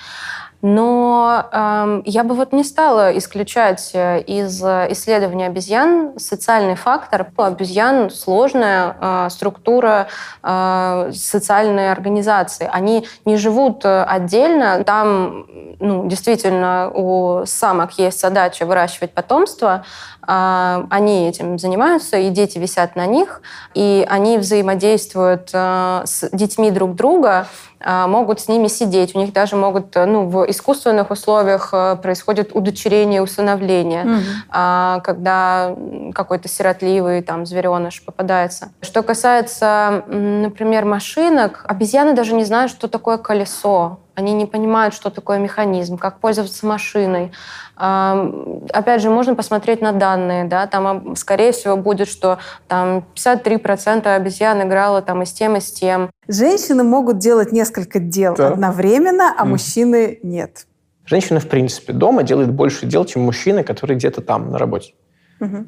Но 0.61 1.45
э, 1.51 2.01
я 2.05 2.23
бы 2.25 2.35
вот 2.35 2.51
не 2.51 2.65
стала 2.65 3.17
исключать 3.17 3.91
э, 3.93 4.19
из 4.21 4.61
исследования 4.61 5.47
обезьян 5.47 6.19
социальный 6.19 6.75
фактор. 6.75 7.27
У 7.37 7.41
обезьян 7.41 8.09
сложная 8.09 8.97
э, 8.99 9.27
структура 9.29 10.07
э, 10.43 11.11
социальной 11.13 11.91
организации. 11.91 12.69
Они 12.71 13.07
не 13.23 13.37
живут 13.37 13.85
отдельно. 13.85 14.83
Там 14.83 15.45
ну, 15.79 16.07
действительно 16.07 16.91
у 16.93 17.45
самок 17.45 17.93
есть 17.93 18.19
задача 18.19 18.65
выращивать 18.65 19.13
потомство. 19.13 19.85
Э, 20.29 20.85
они 20.89 21.27
этим 21.27 21.57
занимаются, 21.57 22.17
и 22.17 22.29
дети 22.29 22.59
висят 22.59 22.95
на 22.95 23.07
них, 23.07 23.41
и 23.73 24.05
они 24.07 24.37
взаимодействуют 24.37 25.49
э, 25.53 26.01
с 26.05 26.29
детьми 26.31 26.69
друг 26.69 26.95
друга 26.95 27.47
а, 27.81 28.07
могут 28.07 28.41
с 28.41 28.49
ними 28.49 28.67
сидеть. 28.67 29.15
У 29.15 29.19
них 29.19 29.31
даже 29.31 29.55
могут, 29.55 29.95
э, 29.95 30.05
ну, 30.05 30.27
в 30.27 30.49
искусственных 30.49 31.11
условиях 31.11 31.69
э, 31.71 31.95
происходит 32.01 32.51
удочерение, 32.53 33.21
усыновление, 33.21 34.03
угу. 34.03 35.01
когда 35.03 35.75
какой-то 36.13 36.49
сиротливый 36.49 37.21
там 37.21 37.45
звереныш 37.45 38.03
попадается. 38.03 38.69
Что 38.81 39.01
касается, 39.01 40.03
например, 40.07 40.85
машинок, 40.85 41.63
обезьяны 41.67 42.13
даже 42.13 42.33
не 42.33 42.43
знают, 42.43 42.71
что 42.71 42.87
такое 42.87 43.17
колесо. 43.17 43.99
Они 44.15 44.33
не 44.33 44.45
понимают, 44.45 44.93
что 44.93 45.09
такое 45.09 45.39
механизм, 45.39 45.97
как 45.97 46.19
пользоваться 46.19 46.65
машиной. 46.65 47.31
Опять 47.79 49.01
же, 49.01 49.09
можно 49.09 49.35
посмотреть 49.35 49.79
на 49.79 49.93
данные. 49.93 50.43
Да? 50.43 50.67
Там, 50.67 51.15
скорее 51.15 51.53
всего, 51.53 51.77
будет, 51.77 52.09
что 52.09 52.39
там 52.67 53.05
53% 53.15 54.05
обезьян 54.05 54.61
играло 54.67 55.01
там, 55.01 55.21
и 55.21 55.25
с 55.25 55.31
тем, 55.31 55.55
и 55.55 55.61
с 55.61 55.71
тем. 55.71 56.09
Женщины 56.27 56.83
могут 56.83 57.19
делать 57.19 57.53
несколько 57.53 57.99
дел 57.99 58.35
да. 58.35 58.49
одновременно, 58.49 59.33
а 59.37 59.45
mm. 59.45 59.47
мужчины 59.47 60.19
нет. 60.23 60.65
Женщина, 61.05 61.39
в 61.39 61.47
принципе, 61.47 61.93
дома 61.93 62.23
делает 62.23 62.51
больше 62.51 62.85
дел, 62.85 63.05
чем 63.05 63.23
мужчины, 63.23 63.63
которые 63.63 63.97
где-то 63.97 64.21
там, 64.21 64.51
на 64.51 64.57
работе. 64.59 64.93
Угу. 65.39 65.65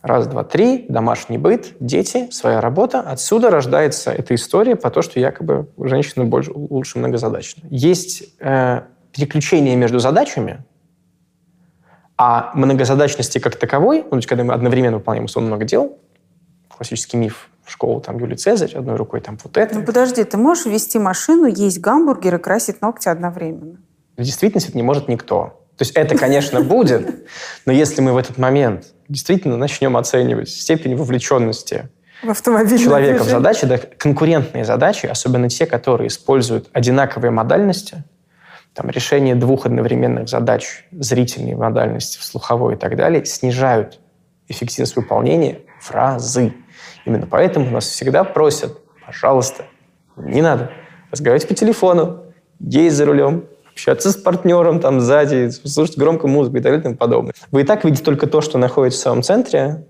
Раз, 0.00 0.28
два, 0.28 0.44
три, 0.44 0.86
домашний 0.88 1.38
быт, 1.38 1.74
дети, 1.80 2.28
своя 2.30 2.60
работа. 2.60 3.00
Отсюда 3.00 3.50
рождается 3.50 4.12
эта 4.12 4.34
история 4.34 4.76
про 4.76 4.90
то, 4.90 5.02
что 5.02 5.18
якобы 5.18 5.68
женщины 5.76 6.24
больше, 6.24 6.52
лучше 6.54 6.98
многозадачны. 7.00 7.64
Есть 7.68 8.32
э, 8.38 8.82
переключение 9.12 9.76
между 9.76 9.98
задачами, 9.98 10.64
а 12.18 12.50
многозадачности 12.54 13.38
как 13.38 13.56
таковой, 13.56 14.02
ну, 14.02 14.10
то 14.10 14.16
есть 14.16 14.28
когда 14.28 14.42
мы 14.42 14.52
одновременно 14.52 14.98
выполняем 14.98 15.26
условно 15.26 15.48
много 15.48 15.64
дел, 15.64 15.98
классический 16.68 17.16
миф 17.16 17.48
в 17.64 17.70
школу, 17.70 18.00
там, 18.00 18.18
Юлий 18.18 18.36
Цезарь, 18.36 18.74
одной 18.74 18.96
рукой 18.96 19.20
там 19.20 19.38
вот 19.42 19.56
это. 19.56 19.74
Ну, 19.76 19.84
подожди, 19.84 20.24
ты 20.24 20.36
можешь 20.36 20.66
вести 20.66 20.98
машину, 20.98 21.46
есть 21.46 21.80
гамбургер 21.80 22.34
и 22.34 22.38
красить 22.38 22.82
ногти 22.82 23.08
одновременно? 23.08 23.78
В 24.16 24.22
действительности 24.22 24.70
это 24.70 24.78
не 24.78 24.82
может 24.82 25.08
никто. 25.08 25.64
То 25.76 25.82
есть 25.82 25.92
это, 25.92 26.18
конечно, 26.18 26.60
будет, 26.60 27.28
но 27.64 27.72
если 27.72 28.00
мы 28.00 28.12
в 28.12 28.16
этот 28.16 28.36
момент 28.36 28.86
действительно 29.08 29.56
начнем 29.56 29.96
оценивать 29.96 30.48
степень 30.48 30.96
вовлеченности 30.96 31.88
в 32.24 32.34
человека 32.42 33.22
в 33.22 33.28
задачи, 33.28 33.64
да, 33.64 33.78
конкурентные 33.78 34.64
задачи, 34.64 35.06
особенно 35.06 35.48
те, 35.48 35.66
которые 35.66 36.08
используют 36.08 36.68
одинаковые 36.72 37.30
модальности, 37.30 38.02
там, 38.78 38.90
решение 38.90 39.34
двух 39.34 39.66
одновременных 39.66 40.28
задач, 40.28 40.84
зрительной 40.92 41.56
модальности, 41.56 42.22
слуховой 42.22 42.74
и 42.74 42.76
так 42.76 42.94
далее, 42.96 43.24
снижают 43.24 43.98
эффективность 44.46 44.94
выполнения 44.94 45.62
в 45.80 45.90
разы. 45.90 46.54
Именно 47.04 47.26
поэтому 47.26 47.68
нас 47.70 47.86
всегда 47.86 48.22
просят, 48.22 48.78
пожалуйста, 49.04 49.64
не 50.16 50.42
надо 50.42 50.70
разговаривать 51.10 51.48
по 51.48 51.54
телефону, 51.54 52.22
есть 52.60 52.94
за 52.94 53.04
рулем, 53.04 53.46
общаться 53.72 54.12
с 54.12 54.16
партнером 54.16 54.78
там 54.78 55.00
сзади, 55.00 55.50
слушать 55.50 55.98
громко 55.98 56.28
музыку 56.28 56.58
и 56.58 56.60
так 56.60 56.70
далее 56.70 56.80
и 56.80 56.82
тому 56.84 56.96
подобное. 56.96 57.34
Вы 57.50 57.62
и 57.62 57.64
так 57.64 57.84
видите 57.84 58.04
только 58.04 58.28
то, 58.28 58.40
что 58.40 58.58
находится 58.58 59.00
в 59.00 59.02
самом 59.02 59.22
центре, 59.24 59.86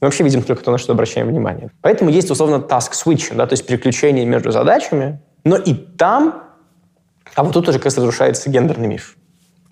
мы 0.00 0.06
вообще 0.06 0.24
видим 0.24 0.42
только 0.42 0.64
то, 0.64 0.70
на 0.70 0.78
что 0.78 0.94
обращаем 0.94 1.28
внимание. 1.28 1.70
Поэтому 1.82 2.10
есть, 2.10 2.30
условно, 2.30 2.54
task 2.54 2.92
switch, 2.92 3.34
да, 3.34 3.46
то 3.46 3.52
есть 3.52 3.66
переключение 3.66 4.24
между 4.24 4.50
задачами, 4.50 5.20
но 5.44 5.56
и 5.56 5.74
там, 5.74 6.49
а 7.34 7.44
вот 7.44 7.52
тут 7.52 7.68
уже 7.68 7.78
как 7.78 7.86
раз 7.86 7.96
разрушается 7.96 8.50
гендерный 8.50 8.88
миф. 8.88 9.16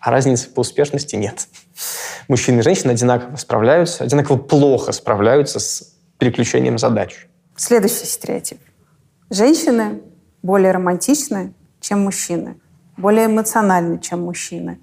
А 0.00 0.10
разницы 0.10 0.48
по 0.50 0.60
успешности 0.60 1.16
нет. 1.16 1.48
Мужчины 2.28 2.60
и 2.60 2.62
женщины 2.62 2.92
одинаково 2.92 3.36
справляются, 3.36 4.04
одинаково 4.04 4.36
плохо 4.36 4.92
справляются 4.92 5.58
с 5.58 5.94
переключением 6.18 6.78
задач. 6.78 7.28
Следующий 7.56 8.06
стереотип. 8.06 8.60
Женщины 9.30 10.02
более 10.42 10.72
романтичны, 10.72 11.54
чем 11.80 12.00
мужчины, 12.00 12.60
более 12.96 13.26
эмоциональны, 13.26 13.98
чем 13.98 14.22
мужчины. 14.22 14.78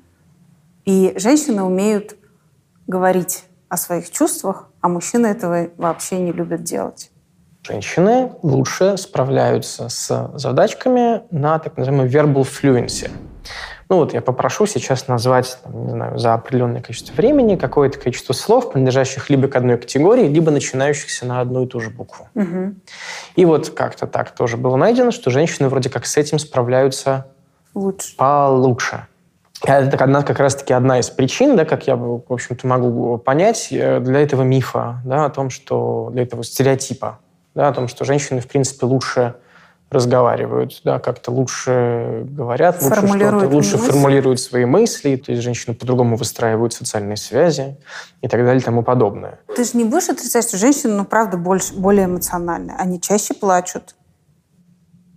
И 0.85 1.13
женщины 1.17 1.63
умеют 1.63 2.15
говорить 2.87 3.45
о 3.69 3.77
своих 3.77 4.11
чувствах, 4.11 4.69
а 4.81 4.89
мужчины 4.89 5.27
этого 5.27 5.69
вообще 5.77 6.19
не 6.19 6.31
любят 6.31 6.63
делать. 6.63 7.11
Женщины 7.67 8.31
лучше 8.43 8.95
справляются 8.95 9.89
с 9.89 10.29
задачками 10.35 11.23
на 11.31 11.57
так 11.57 11.77
называемой 11.77 12.07
verbal 12.07 12.43
fluency. 12.43 13.09
Ну 13.89 13.97
вот 13.97 14.13
я 14.13 14.21
попрошу 14.21 14.67
сейчас 14.67 15.07
назвать, 15.07 15.57
там, 15.63 15.85
не 15.85 15.89
знаю, 15.89 16.19
за 16.19 16.35
определенное 16.35 16.81
количество 16.81 17.15
времени 17.15 17.55
какое-то 17.55 17.97
количество 17.97 18.33
слов, 18.33 18.71
принадлежащих 18.71 19.31
либо 19.31 19.47
к 19.47 19.55
одной 19.55 19.79
категории, 19.79 20.27
либо 20.27 20.51
начинающихся 20.51 21.25
на 21.25 21.41
одну 21.41 21.63
и 21.63 21.67
ту 21.67 21.79
же 21.79 21.89
букву. 21.89 22.27
Угу. 22.35 22.75
И 23.35 23.45
вот 23.45 23.69
как-то 23.71 24.05
так 24.05 24.35
тоже 24.35 24.57
было 24.57 24.75
найдено, 24.75 25.09
что 25.09 25.31
женщины 25.31 25.67
вроде 25.67 25.89
как 25.89 26.05
с 26.05 26.17
этим 26.17 26.37
справляются 26.37 27.25
лучше. 27.73 28.15
получше. 28.15 29.07
Это 29.63 30.03
одна, 30.03 30.21
как 30.21 30.39
раз-таки 30.39 30.73
одна 30.73 30.99
из 30.99 31.09
причин, 31.09 31.55
да, 31.55 31.65
как 31.65 31.87
я, 31.87 31.95
в 31.95 32.21
общем-то, 32.29 32.67
могу 32.67 33.17
понять, 33.17 33.69
э, 33.71 33.99
для 34.01 34.19
этого 34.19 34.43
мифа, 34.43 35.01
да, 35.03 35.25
о 35.25 35.29
том, 35.31 35.49
что 35.49 36.09
для 36.11 36.21
этого 36.21 36.43
стереотипа, 36.43 37.19
да, 37.55 37.69
о 37.69 37.73
том, 37.73 37.87
что 37.87 38.05
женщины, 38.05 38.41
в 38.41 38.47
принципе, 38.47 38.85
лучше 38.85 39.35
разговаривают, 39.89 40.81
да, 40.83 40.99
как-то 40.99 41.31
лучше 41.31 42.23
говорят, 42.25 42.81
лучше, 42.81 43.07
что-то, 43.07 43.47
лучше 43.47 43.77
мысли. 43.77 43.91
формулируют 43.91 44.39
свои 44.39 44.65
мысли, 44.65 45.15
то 45.15 45.31
есть 45.31 45.43
женщины 45.43 45.75
по-другому 45.75 46.17
выстраивают 46.17 46.73
социальные 46.73 47.17
связи 47.17 47.77
и 48.21 48.27
так 48.27 48.43
далее 48.43 48.61
и 48.61 48.63
тому 48.63 48.83
подобное. 48.83 49.39
Ты 49.55 49.63
же 49.63 49.77
не 49.77 49.83
будешь 49.83 50.09
отрицать, 50.09 50.47
что 50.47 50.57
женщины, 50.57 50.93
ну, 50.93 51.05
правда, 51.05 51.37
больше, 51.37 51.75
более 51.75 52.05
эмоциональные. 52.05 52.75
Они 52.77 52.99
чаще 52.99 53.33
плачут. 53.33 53.95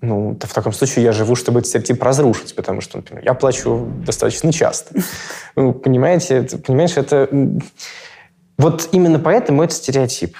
Ну, 0.00 0.38
в 0.40 0.54
таком 0.54 0.72
случае 0.72 1.04
я 1.04 1.12
живу, 1.12 1.34
чтобы 1.34 1.58
этот 1.58 1.70
стереотип 1.70 2.00
разрушить, 2.02 2.54
потому 2.54 2.80
что, 2.80 2.98
например, 2.98 3.24
я 3.24 3.34
плачу 3.34 3.88
достаточно 4.06 4.52
часто. 4.52 4.94
Ну, 5.56 5.72
понимаете, 5.72 6.42
понимаешь, 6.42 6.96
это... 6.96 7.28
Вот 8.58 8.88
именно 8.92 9.18
поэтому 9.18 9.62
это 9.62 9.74
стереотип. 9.74 10.36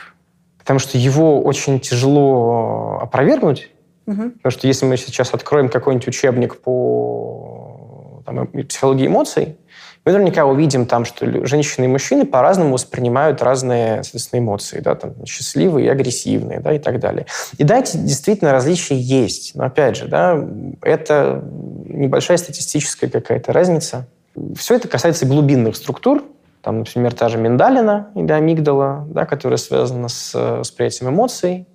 Потому 0.68 0.80
что 0.80 0.98
его 0.98 1.40
очень 1.40 1.80
тяжело 1.80 2.98
опровергнуть, 3.00 3.70
Мгм. 4.04 4.32
потому 4.32 4.50
что 4.50 4.66
если 4.66 4.84
мы 4.84 4.98
сейчас 4.98 5.32
откроем 5.32 5.70
какой-нибудь 5.70 6.06
учебник 6.08 6.60
по 6.60 8.20
там, 8.26 8.50
э- 8.52 8.64
психологии 8.64 9.06
эмоций, 9.06 9.56
мы 10.04 10.12
наверняка 10.12 10.44
увидим 10.44 10.84
там, 10.84 11.06
что 11.06 11.46
женщины 11.46 11.86
и 11.86 11.88
мужчины 11.88 12.26
по-разному 12.26 12.74
воспринимают 12.74 13.40
разные, 13.42 14.02
соответственно, 14.02 14.40
эмоции, 14.40 14.80
да, 14.80 14.94
там, 14.94 15.14
счастливые 15.24 15.86
и 15.86 15.88
агрессивные, 15.88 16.60
да, 16.60 16.74
и 16.74 16.78
так 16.78 17.00
далее. 17.00 17.24
И 17.56 17.64
да, 17.64 17.78
эти 17.78 17.96
действительно 17.96 18.52
различия 18.52 18.94
есть, 18.98 19.54
но 19.54 19.64
опять 19.64 19.96
же, 19.96 20.06
да, 20.06 20.38
это 20.82 21.42
небольшая 21.86 22.36
статистическая 22.36 23.08
какая-то 23.08 23.54
разница. 23.54 24.06
Все 24.54 24.74
это 24.74 24.86
касается 24.86 25.24
глубинных 25.24 25.76
структур, 25.76 26.24
там, 26.62 26.80
например, 26.80 27.14
та 27.14 27.28
же 27.28 27.38
миндалина 27.38 28.10
или 28.14 28.32
амигдала, 28.32 29.06
да, 29.08 29.26
которая 29.26 29.58
связана 29.58 30.08
с 30.08 30.34
восприятием 30.34 31.10
эмоций, 31.10 31.66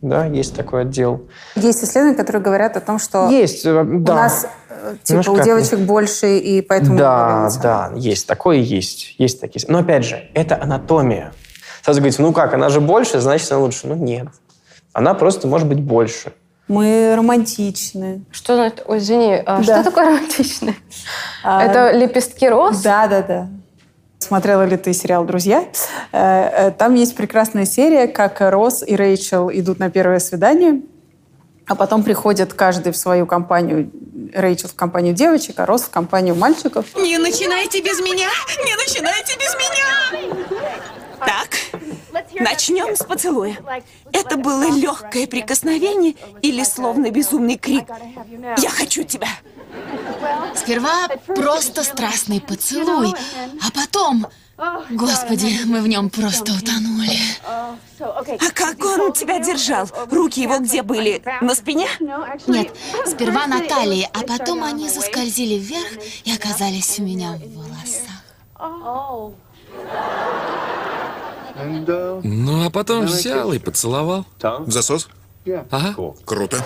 да, 0.00 0.26
есть 0.26 0.54
такой 0.54 0.82
отдел. 0.82 1.28
Есть 1.56 1.82
исследования, 1.82 2.16
которые 2.16 2.40
говорят 2.42 2.76
о 2.76 2.80
том, 2.80 2.98
что 3.00 3.28
Есть, 3.30 3.66
э, 3.66 3.80
у 3.82 3.98
да. 4.00 4.14
нас 4.14 4.46
э, 4.70 4.94
типа 5.02 5.08
Немножко 5.10 5.30
у 5.30 5.34
как- 5.36 5.44
девочек 5.44 5.78
больше, 5.80 6.38
и 6.38 6.62
поэтому... 6.62 6.96
Да, 6.96 7.50
да, 7.60 7.90
есть, 7.96 8.26
такое 8.28 8.58
есть, 8.58 9.16
есть 9.18 9.40
такие. 9.40 9.64
Но 9.68 9.78
опять 9.78 10.04
же, 10.04 10.22
это 10.34 10.60
анатомия. 10.62 11.32
Сразу 11.82 12.00
говорите, 12.00 12.22
ну 12.22 12.32
как, 12.32 12.54
она 12.54 12.68
же 12.68 12.80
больше, 12.80 13.18
значит, 13.20 13.50
она 13.50 13.60
лучше. 13.60 13.88
Ну 13.88 13.94
нет, 13.96 14.28
она 14.92 15.14
просто 15.14 15.48
может 15.48 15.66
быть 15.66 15.80
больше. 15.82 16.32
Мы 16.68 17.14
романтичны. 17.16 18.24
Что, 18.30 18.54
за 18.56 18.62
это- 18.64 18.82
ой, 18.86 18.98
извини, 18.98 19.34
а 19.44 19.56
Да. 19.58 19.62
что 19.62 19.84
такое 19.84 20.04
романтичное? 20.06 20.76
А, 21.42 21.64
Это 21.64 21.96
лепестки 21.96 22.48
роз? 22.48 22.82
Да, 22.82 23.06
да, 23.08 23.22
да. 23.22 23.48
Смотрела 24.18 24.64
ли 24.64 24.76
ты 24.76 24.92
сериал 24.92 25.24
«Друзья»? 25.24 25.64
Э, 26.12 26.68
э, 26.68 26.70
Там 26.72 26.94
есть 26.94 27.14
прекрасная 27.16 27.64
серия, 27.64 28.08
как 28.08 28.40
Росс 28.40 28.82
и 28.86 28.96
Рэйчел 28.96 29.50
идут 29.50 29.78
на 29.78 29.90
первое 29.90 30.18
свидание, 30.18 30.82
а 31.66 31.74
потом 31.74 32.02
приходят 32.02 32.52
каждый 32.52 32.92
в 32.92 32.96
свою 32.96 33.26
компанию. 33.26 33.90
Рэйчел 34.34 34.68
в 34.68 34.74
компанию 34.74 35.14
девочек, 35.14 35.60
а 35.60 35.66
Росс 35.66 35.82
в 35.82 35.90
компанию 35.90 36.34
мальчиков. 36.34 36.86
Не 36.96 37.18
начинайте 37.18 37.80
без 37.80 38.00
меня! 38.00 38.28
Не 38.64 38.74
начинайте 38.76 39.36
без 39.38 39.54
меня! 39.54 40.38
Так, 41.20 41.48
начнем 42.40 42.94
с 42.96 43.04
поцелуя. 43.04 43.56
Это 44.12 44.36
было 44.36 44.70
легкое 44.70 45.26
прикосновение 45.26 46.14
или 46.42 46.64
словно 46.64 47.10
безумный 47.10 47.56
крик 47.56 47.84
«Я 48.58 48.68
хочу 48.68 49.04
тебя!» 49.04 49.28
Сперва 50.54 51.08
просто 51.34 51.82
страстный 51.82 52.40
поцелуй, 52.40 53.14
а 53.62 53.70
потом... 53.70 54.26
Господи, 54.90 55.60
мы 55.66 55.80
в 55.82 55.86
нем 55.86 56.10
просто 56.10 56.52
утонули. 56.52 57.16
А 58.00 58.50
как 58.52 58.84
он 58.84 59.12
тебя 59.12 59.38
держал? 59.38 59.88
Руки 60.10 60.42
его 60.42 60.58
где 60.58 60.82
были? 60.82 61.22
На 61.40 61.54
спине? 61.54 61.86
Нет, 62.48 62.76
сперва 63.06 63.46
на 63.46 63.60
талии, 63.60 64.08
а 64.12 64.22
потом 64.26 64.64
они 64.64 64.88
заскользили 64.88 65.58
вверх 65.58 65.92
и 66.24 66.32
оказались 66.32 66.98
у 66.98 67.04
меня 67.04 67.38
в 67.38 67.54
волосах. 67.54 68.18
Ну, 72.24 72.66
а 72.66 72.70
потом 72.70 73.06
взял 73.06 73.52
и 73.52 73.58
поцеловал. 73.60 74.24
Засос? 74.66 75.08
Ага. 75.70 75.94
Круто. 76.24 76.64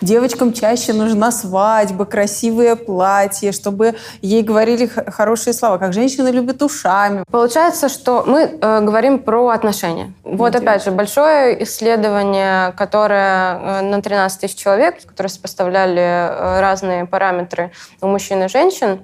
Девочкам 0.00 0.54
чаще 0.54 0.94
нужна 0.94 1.30
свадьба, 1.30 2.06
красивые 2.06 2.74
платья, 2.74 3.52
чтобы 3.52 3.96
ей 4.22 4.42
говорили 4.42 4.86
хорошие 4.86 5.52
слова, 5.52 5.76
как 5.76 5.92
женщины 5.92 6.28
любят 6.28 6.62
ушами. 6.62 7.22
Получается, 7.30 7.90
что 7.90 8.24
мы 8.26 8.40
э, 8.42 8.80
говорим 8.80 9.18
про 9.18 9.48
отношения. 9.48 10.14
Вот 10.24 10.56
опять 10.56 10.84
же, 10.84 10.90
большое 10.90 11.62
исследование, 11.64 12.72
которое 12.72 13.58
э, 13.58 13.82
на 13.82 14.00
13 14.00 14.40
тысяч 14.40 14.56
человек, 14.56 15.04
которые 15.04 15.28
сопоставляли 15.28 16.00
э, 16.00 16.60
разные 16.60 17.04
параметры 17.04 17.70
у 18.00 18.06
мужчин 18.06 18.42
и 18.42 18.48
женщин, 18.48 19.02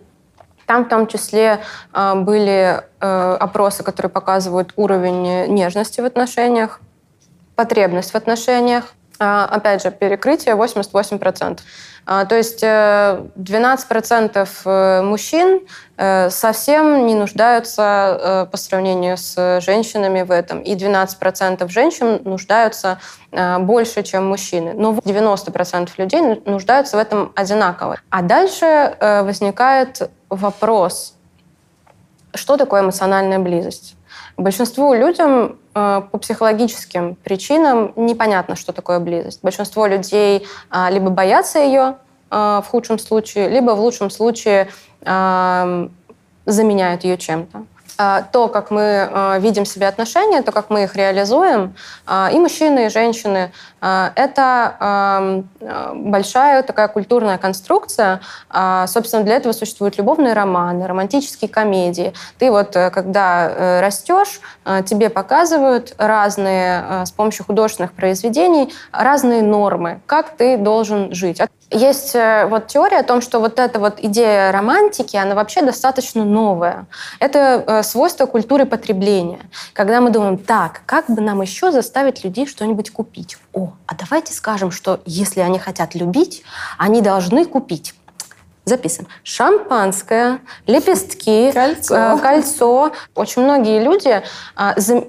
там 0.65 0.87
в 0.87 0.89
том 0.89 1.07
числе 1.09 1.61
э, 1.93 2.15
были 2.15 2.83
опросы, 2.99 3.85
которые 3.85 4.11
показывают 4.11 4.73
уровень 4.75 5.47
нежности 5.53 6.01
в 6.01 6.07
отношениях, 6.07 6.81
потребность 7.55 8.13
в 8.13 8.15
отношениях. 8.17 8.95
А, 9.19 9.47
Опять 9.47 9.83
же, 9.83 9.91
перекрытие 9.91 10.55
88%. 10.55 11.61
А, 12.09 12.25
То 12.25 12.37
есть 12.37 12.63
э, 12.63 13.23
12% 13.37 14.49
э, 14.65 15.03
мужчин 15.03 15.61
э, 15.97 16.31
совсем 16.31 17.07
не 17.07 17.15
нуждаются 17.15 17.83
э, 17.83 18.47
по 18.51 18.57
сравнению 18.57 19.17
с 19.17 19.61
женщинами 19.61 20.23
в 20.23 20.31
этом. 20.31 20.61
И 20.61 20.77
12% 20.77 21.69
женщин 21.69 22.21
нуждаются 22.25 23.01
э, 23.33 23.59
больше, 23.59 24.05
чем 24.05 24.27
мужчины. 24.29 24.73
Но 24.75 24.95
90% 24.95 25.91
людей 25.99 26.21
ну- 26.21 26.43
нуждаются 26.45 26.97
в 26.97 27.01
этом 27.01 27.33
одинаково. 27.35 27.99
А 28.11 28.23
дальше 28.23 28.67
э, 28.67 29.23
возникает 29.23 30.09
вопрос, 30.29 31.15
что 32.35 32.57
такое 32.57 32.83
эмоциональная 32.83 33.41
близость? 33.41 33.97
Большинству 34.37 34.95
людям 34.95 35.59
э, 35.75 36.03
по 36.11 36.19
психологическим 36.19 37.15
причинам 37.17 37.93
непонятно, 37.97 38.57
что 38.57 38.73
такое 38.73 39.01
близость. 39.01 39.41
Большинство 39.43 39.87
людей 39.87 40.47
а, 40.71 40.91
либо 40.91 41.11
боятся 41.11 41.59
ее 41.59 41.97
а, 42.31 42.61
в 42.61 42.69
худшем 42.69 42.99
случае, 42.99 43.49
либо 43.49 43.73
в 43.73 43.81
лучшем 43.81 44.11
случае 44.11 44.69
заменяют 46.47 47.05
ее 47.05 47.17
чем-то. 47.17 47.65
А, 47.99 48.23
То, 48.23 48.49
как 48.49 48.71
мы 48.71 49.09
а, 49.11 49.39
видим 49.39 49.65
себе 49.65 49.89
отношения, 49.89 50.43
то, 50.43 50.53
как 50.53 50.71
мы 50.71 50.85
их 50.85 50.97
реализуем, 50.97 51.75
а, 52.07 52.31
и 52.33 52.39
мужчины, 52.39 52.87
и 52.87 52.89
женщины, 52.91 53.53
это 53.81 55.45
большая 55.95 56.63
такая 56.63 56.89
культурная 56.89 57.39
конструкция. 57.39 58.21
Собственно, 58.87 59.23
для 59.23 59.37
этого 59.37 59.53
существуют 59.53 59.99
любовные 59.99 60.33
романы, 60.33 60.87
романтические 60.87 61.49
комедии. 61.49 62.13
Ты 62.39 62.51
вот, 62.51 62.75
э, 62.75 62.91
когда 62.91 63.49
э, 63.49 63.81
растешь, 63.81 64.41
э, 64.65 64.83
тебе 64.85 65.11
показывают 65.11 65.95
разные, 65.99 67.07
с 67.07 67.13
помощью 67.13 67.45
художественных 67.47 67.93
произведений, 67.93 68.73
разные 68.93 69.43
нормы, 69.43 70.01
как 70.07 70.37
ты 70.37 70.57
должен 70.57 71.13
жить. 71.15 71.41
Есть 71.71 72.15
э, 72.15 72.47
вот 72.47 72.69
теория 72.69 72.99
о 72.99 73.03
том, 73.03 73.21
что 73.21 73.41
вот 73.41 73.59
эта 73.59 73.81
вот 73.81 73.99
идея 73.99 74.53
романтики, 74.53 75.17
она 75.17 75.35
вообще 75.35 75.63
достаточно 75.63 76.25
новая. 76.25 76.87
Это 77.19 77.65
э, 77.67 77.83
свойство 77.83 78.27
культуры 78.27 78.67
потребления. 78.67 79.41
Когда 79.73 80.01
мы 80.01 80.11
думаем, 80.11 80.39
так, 80.39 80.83
как 80.87 81.11
бы 81.11 81.21
нам 81.21 81.43
еще 81.43 81.73
заставить 81.73 82.23
людей 82.23 82.47
что-нибудь 82.47 82.91
купить? 82.91 83.37
О, 83.53 83.73
а 83.87 83.95
давайте 83.97 84.33
скажем, 84.33 84.71
что 84.71 85.01
если 85.07 85.41
они 85.41 85.59
хотят 85.59 85.97
любить, 85.97 86.45
они 86.79 87.01
должны 87.03 87.45
купить 87.45 87.95
записан. 88.65 89.09
Шампанское, 89.25 90.41
лепестки, 90.67 91.51
Кольцо. 91.53 91.95
э, 91.97 92.19
кольцо. 92.19 92.93
Очень 93.17 93.43
многие 93.43 93.83
люди 93.83 94.23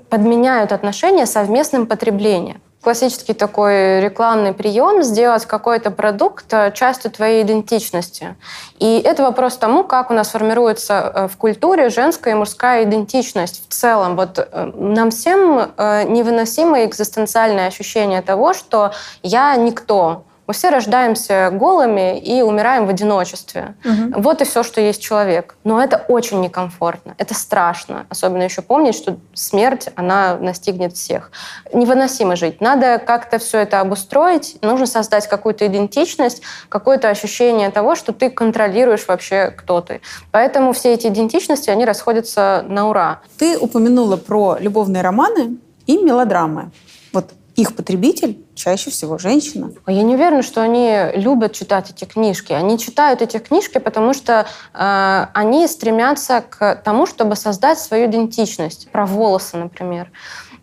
подменяют 0.09 0.71
отношения 0.71 1.27
совместным 1.27 1.85
потреблением. 1.85 2.61
Классический 2.81 3.33
такой 3.33 3.99
рекламный 4.01 4.53
прием– 4.53 5.03
сделать 5.03 5.45
какой-то 5.45 5.89
продукт 5.91 6.45
э, 6.51 6.71
частью 6.73 7.11
твоей 7.11 7.43
идентичности. 7.43 8.35
И 8.77 9.01
это 9.03 9.23
вопрос 9.23 9.57
тому, 9.57 9.83
как 9.83 10.11
у 10.11 10.13
нас 10.13 10.29
формируется 10.29 11.11
э, 11.13 11.27
в 11.27 11.37
культуре 11.37 11.89
женская 11.89 12.31
и 12.31 12.37
мужская 12.37 12.83
идентичность 12.83 13.63
в 13.67 13.73
целом. 13.73 14.15
Вот 14.15 14.37
э, 14.39 14.71
нам 14.75 15.09
всем 15.09 15.71
э, 15.75 16.03
невыносимо 16.03 16.85
экзистенциальное 16.85 17.67
ощущение 17.67 18.21
того, 18.21 18.53
что 18.53 18.93
я 19.23 19.55
никто, 19.55 20.23
мы 20.47 20.53
все 20.53 20.69
рождаемся 20.69 21.49
голыми 21.51 22.19
и 22.19 22.41
умираем 22.41 22.85
в 22.85 22.89
одиночестве. 22.89 23.75
Мгм. 23.83 24.21
Вот 24.21 24.41
и 24.41 24.45
все, 24.45 24.63
что 24.63 24.79
есть 24.79 25.01
человек. 25.01 25.57
Но 25.65 25.83
это 25.83 25.97
очень 26.07 26.39
некомфортно, 26.39 27.15
это 27.17 27.33
страшно. 27.33 28.05
Особенно 28.09 28.43
еще 28.43 28.61
помнить, 28.61 28.95
что 28.95 29.17
смерть, 29.33 29.89
она 29.95 30.37
настигнет 30.37 30.93
всех. 30.93 31.31
Невыносимо 31.73 32.37
жить. 32.37 32.61
Надо 32.61 32.97
как-то 32.97 33.39
все 33.39 33.59
это 33.59 33.81
обустроить. 33.81 34.57
Нужно 34.61 34.85
создать 34.85 35.27
какую-то 35.27 35.67
идентичность, 35.67 36.41
какое-то 36.69 37.09
ощущение 37.09 37.69
того, 37.69 37.95
что 37.95 38.13
ты 38.13 38.29
контролируешь 38.29 39.05
вообще, 39.07 39.51
кто 39.51 39.81
ты. 39.81 40.01
Поэтому 40.31 40.71
все 40.71 40.93
эти 40.93 41.07
идентичности, 41.07 41.69
они 41.69 41.83
расходятся 41.83 42.63
на 42.67 42.89
ура. 42.89 43.19
Ты 43.37 43.57
упомянула 43.57 44.15
про 44.15 44.57
любовные 44.59 45.03
романы 45.03 45.57
и 45.85 45.97
мелодрамы. 45.97 46.71
Вот 47.11 47.31
их 47.55 47.75
потребитель 47.75 48.46
чаще 48.57 48.89
всего 48.89 49.17
женщина. 49.17 49.71
А 49.85 49.91
Я 49.91 50.03
не 50.03 50.15
уверена, 50.15 50.41
что 50.41 50.61
они 50.61 50.97
любят 51.13 51.53
читать 51.53 51.91
эти 51.91 52.05
книжки. 52.05 52.51
Они 52.53 52.77
читают 52.77 53.21
эти 53.21 53.37
книжки, 53.37 53.77
потому 53.77 54.13
что 54.13 54.45
э, 54.73 55.25
они 55.33 55.67
стремятся 55.67 56.41
к 56.41 56.75
тому, 56.83 57.05
чтобы 57.05 57.35
создать 57.35 57.79
свою 57.79 58.07
идентичность. 58.07 58.89
Про 58.91 59.05
волосы, 59.05 59.57
например. 59.57 60.11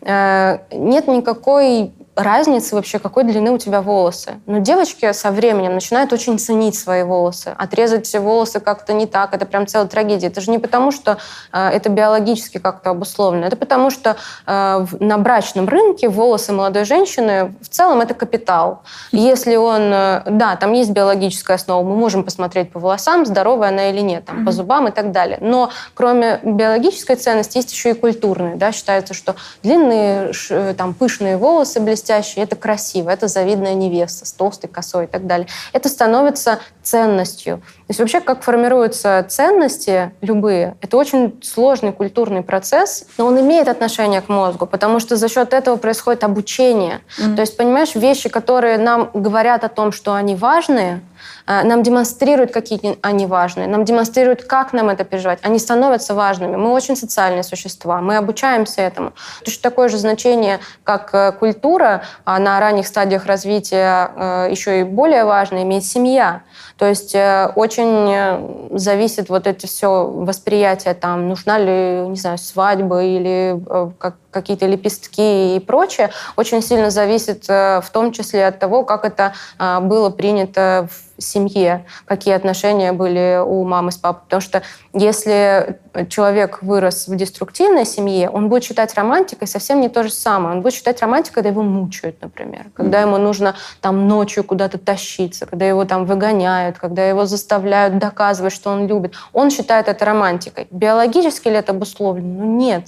Э, 0.01 0.59
нет 0.71 1.07
никакой 1.07 1.93
разницы 2.15 2.75
вообще, 2.75 2.99
какой 2.99 3.23
длины 3.23 3.51
у 3.51 3.57
тебя 3.57 3.81
волосы. 3.81 4.39
Но 4.45 4.59
девочки 4.59 5.11
со 5.11 5.31
временем 5.31 5.73
начинают 5.73 6.13
очень 6.13 6.39
ценить 6.39 6.77
свои 6.77 7.03
волосы. 7.03 7.53
Отрезать 7.57 8.05
все 8.05 8.19
волосы 8.19 8.59
как-то 8.59 8.93
не 8.93 9.05
так, 9.05 9.33
это 9.33 9.45
прям 9.45 9.67
целая 9.67 9.87
трагедия. 9.87 10.27
Это 10.27 10.41
же 10.41 10.51
не 10.51 10.59
потому, 10.59 10.91
что 10.91 11.17
э, 11.51 11.69
это 11.69 11.89
биологически 11.89 12.57
как-то 12.57 12.91
обусловлено, 12.91 13.45
это 13.45 13.55
потому, 13.55 13.89
что 13.89 14.15
э, 14.45 14.85
на 14.99 15.17
брачном 15.17 15.67
рынке 15.67 16.09
волосы 16.09 16.53
молодой 16.53 16.85
женщины 16.85 17.53
в 17.61 17.69
целом 17.69 18.01
это 18.01 18.13
капитал. 18.13 18.83
Если 19.11 19.55
он, 19.55 19.81
э, 19.93 20.21
да, 20.29 20.55
там 20.55 20.73
есть 20.73 20.91
биологическая 20.91 21.55
основа, 21.55 21.83
мы 21.83 21.95
можем 21.95 22.23
посмотреть 22.23 22.71
по 22.71 22.79
волосам, 22.79 23.25
здоровая 23.25 23.69
она 23.69 23.89
или 23.89 24.01
нет, 24.01 24.25
там, 24.25 24.41
mm-hmm. 24.41 24.45
по 24.45 24.51
зубам 24.51 24.87
и 24.87 24.91
так 24.91 25.11
далее. 25.11 25.37
Но 25.41 25.69
кроме 25.93 26.39
биологической 26.43 27.15
ценности 27.15 27.57
есть 27.57 27.71
еще 27.71 27.91
и 27.91 27.93
культурные. 27.93 28.55
Да? 28.55 28.71
Считается, 28.71 29.13
что 29.13 29.35
длинные, 29.63 30.31
э, 30.49 30.73
там, 30.77 30.93
пышные 30.93 31.37
волосы 31.37 31.79
блестящие, 32.05 32.43
это 32.43 32.55
красиво, 32.55 33.09
это 33.09 33.27
завидная 33.27 33.73
невеста 33.73 34.25
с 34.25 34.31
толстой 34.31 34.69
косой 34.69 35.05
и 35.05 35.07
так 35.07 35.25
далее. 35.25 35.47
Это 35.73 35.89
становится 35.89 36.59
ценностью. 36.83 37.57
То 37.57 37.89
есть 37.89 37.99
вообще, 37.99 38.21
как 38.21 38.43
формируются 38.43 39.25
ценности 39.27 40.11
любые, 40.21 40.75
это 40.81 40.97
очень 40.97 41.39
сложный 41.41 41.91
культурный 41.91 42.43
процесс, 42.43 43.05
но 43.17 43.25
он 43.25 43.39
имеет 43.39 43.67
отношение 43.67 44.21
к 44.21 44.29
мозгу, 44.29 44.67
потому 44.67 44.99
что 44.99 45.15
за 45.15 45.27
счет 45.27 45.53
этого 45.53 45.77
происходит 45.77 46.23
обучение. 46.23 47.01
Mm-hmm. 47.17 47.35
То 47.35 47.41
есть, 47.41 47.57
понимаешь, 47.57 47.95
вещи, 47.95 48.29
которые 48.29 48.77
нам 48.77 49.09
говорят 49.13 49.63
о 49.63 49.69
том, 49.69 49.91
что 49.91 50.13
они 50.13 50.35
важные, 50.35 51.01
нам 51.47 51.83
демонстрируют, 51.83 52.51
какие 52.51 52.97
они 53.01 53.25
важные, 53.25 53.67
нам 53.67 53.85
демонстрируют, 53.85 54.43
как 54.43 54.73
нам 54.73 54.89
это 54.89 55.03
переживать. 55.03 55.39
Они 55.41 55.59
становятся 55.59 56.13
важными. 56.13 56.55
Мы 56.55 56.71
очень 56.71 56.95
социальные 56.95 57.43
существа, 57.43 58.01
мы 58.01 58.17
обучаемся 58.17 58.81
этому. 58.81 59.13
Точно 59.43 59.61
такое 59.61 59.89
же 59.89 59.97
значение, 59.97 60.59
как 60.83 61.13
э, 61.13 61.31
культура, 61.31 62.03
а 62.25 62.39
на 62.39 62.59
ранних 62.59 62.87
стадиях 62.87 63.25
развития 63.25 64.11
э, 64.15 64.47
еще 64.51 64.79
и 64.79 64.83
более 64.83 65.25
важно 65.25 65.63
имеет 65.63 65.85
семья. 65.85 66.41
То 66.77 66.87
есть 66.87 67.15
э, 67.15 67.51
очень 67.55 68.11
э, 68.11 68.77
зависит 68.77 69.29
вот 69.29 69.47
это 69.47 69.65
все 69.65 70.05
восприятие, 70.07 70.93
там, 70.93 71.29
нужна 71.29 71.57
ли, 71.57 72.07
не 72.07 72.17
знаю, 72.17 72.37
свадьба 72.37 73.01
или 73.01 73.61
э, 73.65 73.91
как, 73.97 74.15
какие-то 74.29 74.65
лепестки 74.65 75.55
и 75.55 75.59
прочее, 75.61 76.09
очень 76.35 76.61
сильно 76.61 76.89
зависит 76.89 77.47
в 77.47 77.85
том 77.93 78.11
числе 78.11 78.47
от 78.47 78.59
того, 78.59 78.83
как 78.83 79.05
это 79.05 79.31
было 79.57 80.09
принято 80.09 80.89
в 80.89 81.21
семье, 81.21 81.85
какие 82.03 82.33
отношения 82.33 82.91
были 82.91 83.41
у 83.41 83.63
мамы 83.63 83.93
с 83.93 83.97
папой. 83.97 84.23
Потому 84.25 84.41
что 84.41 84.61
если 84.91 85.79
человек 86.09 86.61
вырос 86.61 87.07
в 87.07 87.15
деструктивной 87.15 87.85
семье, 87.85 88.29
он 88.29 88.49
будет 88.49 88.65
считать 88.65 88.93
романтикой 88.95 89.47
совсем 89.47 89.79
не 89.79 89.87
то 89.87 90.03
же 90.03 90.09
самое. 90.09 90.57
Он 90.57 90.61
будет 90.61 90.73
считать 90.73 91.01
романтикой, 91.01 91.35
когда 91.35 91.49
его 91.49 91.63
мучают, 91.63 92.21
например. 92.21 92.65
Когда 92.73 92.99
ему 92.99 93.17
нужно 93.17 93.55
там 93.79 94.09
ночью 94.09 94.43
куда-то 94.43 94.77
тащиться, 94.77 95.45
когда 95.45 95.65
его 95.65 95.85
там 95.85 96.05
выгоняют, 96.05 96.64
когда 96.73 97.07
его 97.07 97.25
заставляют 97.25 97.97
доказывать, 97.97 98.53
что 98.53 98.71
он 98.71 98.87
любит. 98.87 99.13
Он 99.33 99.49
считает 99.49 99.87
это 99.87 100.05
романтикой. 100.05 100.67
Биологически 100.71 101.47
ли 101.47 101.55
это 101.55 101.71
обусловлено? 101.71 102.45
Ну, 102.45 102.57
нет. 102.57 102.87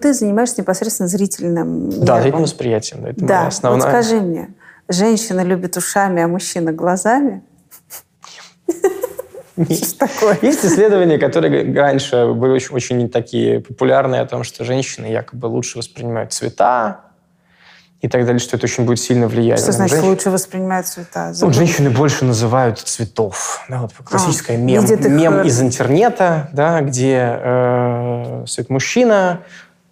Ты 0.00 0.12
занимаешься 0.12 0.60
непосредственно 0.60 1.08
зрительным 1.08 1.90
Да, 2.04 2.20
зрительным 2.20 2.42
восприятием. 2.42 3.06
Это 3.06 3.24
да, 3.24 3.46
основная... 3.46 3.80
вот 3.80 3.90
скажи 3.90 4.20
мне, 4.20 4.50
женщина 4.88 5.42
любит 5.42 5.76
ушами, 5.76 6.22
а 6.22 6.28
мужчина 6.28 6.72
глазами? 6.72 7.42
Есть 9.56 9.98
такое. 9.98 10.36
Есть 10.42 10.64
исследования, 10.64 11.18
которые 11.18 11.72
раньше 11.74 12.32
были 12.32 12.52
очень, 12.52 12.74
очень 12.74 13.08
такие 13.08 13.60
популярные 13.60 14.20
о 14.20 14.26
том, 14.26 14.42
что 14.42 14.64
женщины 14.64 15.06
якобы 15.06 15.46
лучше 15.46 15.78
воспринимают 15.78 16.32
цвета 16.32 17.02
и 18.04 18.08
так 18.08 18.26
далее, 18.26 18.38
что 18.38 18.58
это 18.58 18.66
очень 18.66 18.84
будет 18.84 19.00
сильно 19.00 19.26
влиять. 19.28 19.60
Что 19.60 19.72
значит 19.72 19.96
женщин. 19.96 20.10
лучше 20.10 20.30
воспринимают 20.30 20.86
цвета? 20.86 21.32
Ну, 21.40 21.50
женщины 21.50 21.88
больше 21.88 22.26
называют 22.26 22.78
цветов. 22.78 23.64
Да, 23.66 23.80
вот 23.80 23.92
классическая 24.04 24.56
а, 24.56 24.60
мем, 24.60 24.84
мем 25.16 25.40
их... 25.40 25.46
из 25.46 25.62
интернета, 25.62 26.50
да, 26.52 26.82
где 26.82 27.18
э, 27.18 28.44
стоит 28.46 28.68
мужчина, 28.68 29.40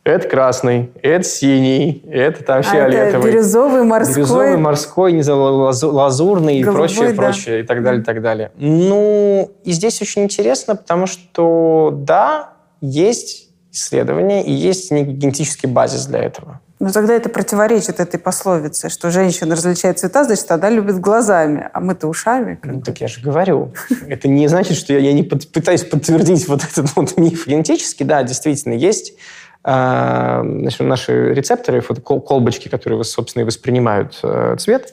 это 0.04 0.28
красный, 0.28 0.92
это 1.00 1.24
синий, 1.24 2.04
это 2.06 2.44
там 2.44 2.62
фиолетовый. 2.62 3.14
А 3.14 3.18
это 3.18 3.28
бирюзовый, 3.28 3.82
морской. 3.84 4.14
Бирюзовый, 4.16 4.56
морской, 4.58 5.12
не 5.12 5.22
знаю, 5.22 5.72
лазурный 5.82 6.58
и 6.58 6.64
прочее, 6.64 7.12
да. 7.14 7.22
прочее, 7.22 7.60
и 7.60 7.62
так 7.62 7.82
далее, 7.82 8.02
и 8.02 8.04
так 8.04 8.20
далее. 8.20 8.52
Ну, 8.56 9.50
и 9.64 9.72
здесь 9.72 10.02
очень 10.02 10.24
интересно, 10.24 10.76
потому 10.76 11.06
что, 11.06 11.94
да, 11.96 12.50
есть 12.82 13.48
исследования 13.72 14.44
и 14.44 14.52
есть 14.52 14.90
некий 14.90 15.12
генетический 15.12 15.66
базис 15.66 16.04
для 16.04 16.18
этого. 16.18 16.60
Но 16.82 16.90
тогда 16.90 17.14
это 17.14 17.28
противоречит 17.28 18.00
этой 18.00 18.18
пословице, 18.18 18.88
что 18.88 19.12
женщина 19.12 19.54
различает 19.54 20.00
цвета, 20.00 20.24
значит, 20.24 20.50
она 20.50 20.68
любит 20.68 20.98
глазами, 20.98 21.68
а 21.72 21.78
мы-то 21.78 22.08
ушами. 22.08 22.58
Ну, 22.64 22.80
так 22.80 23.00
я 23.00 23.06
же 23.06 23.20
говорю. 23.20 23.72
Это 24.08 24.26
не 24.26 24.48
значит, 24.48 24.76
что 24.76 24.92
я 24.92 25.12
не 25.12 25.22
пытаюсь 25.22 25.84
подтвердить 25.84 26.48
вот 26.48 26.64
этот 26.64 26.90
вот 26.96 27.16
миф. 27.16 27.46
Генетически, 27.46 28.02
да, 28.02 28.24
действительно, 28.24 28.72
есть 28.72 29.14
а, 29.62 30.42
значит, 30.44 30.80
наши 30.80 31.32
рецепторы, 31.32 31.82
колбочки, 31.82 32.66
которые, 32.66 33.04
собственно, 33.04 33.42
и 33.42 33.46
воспринимают 33.46 34.18
э, 34.24 34.56
цвет, 34.58 34.92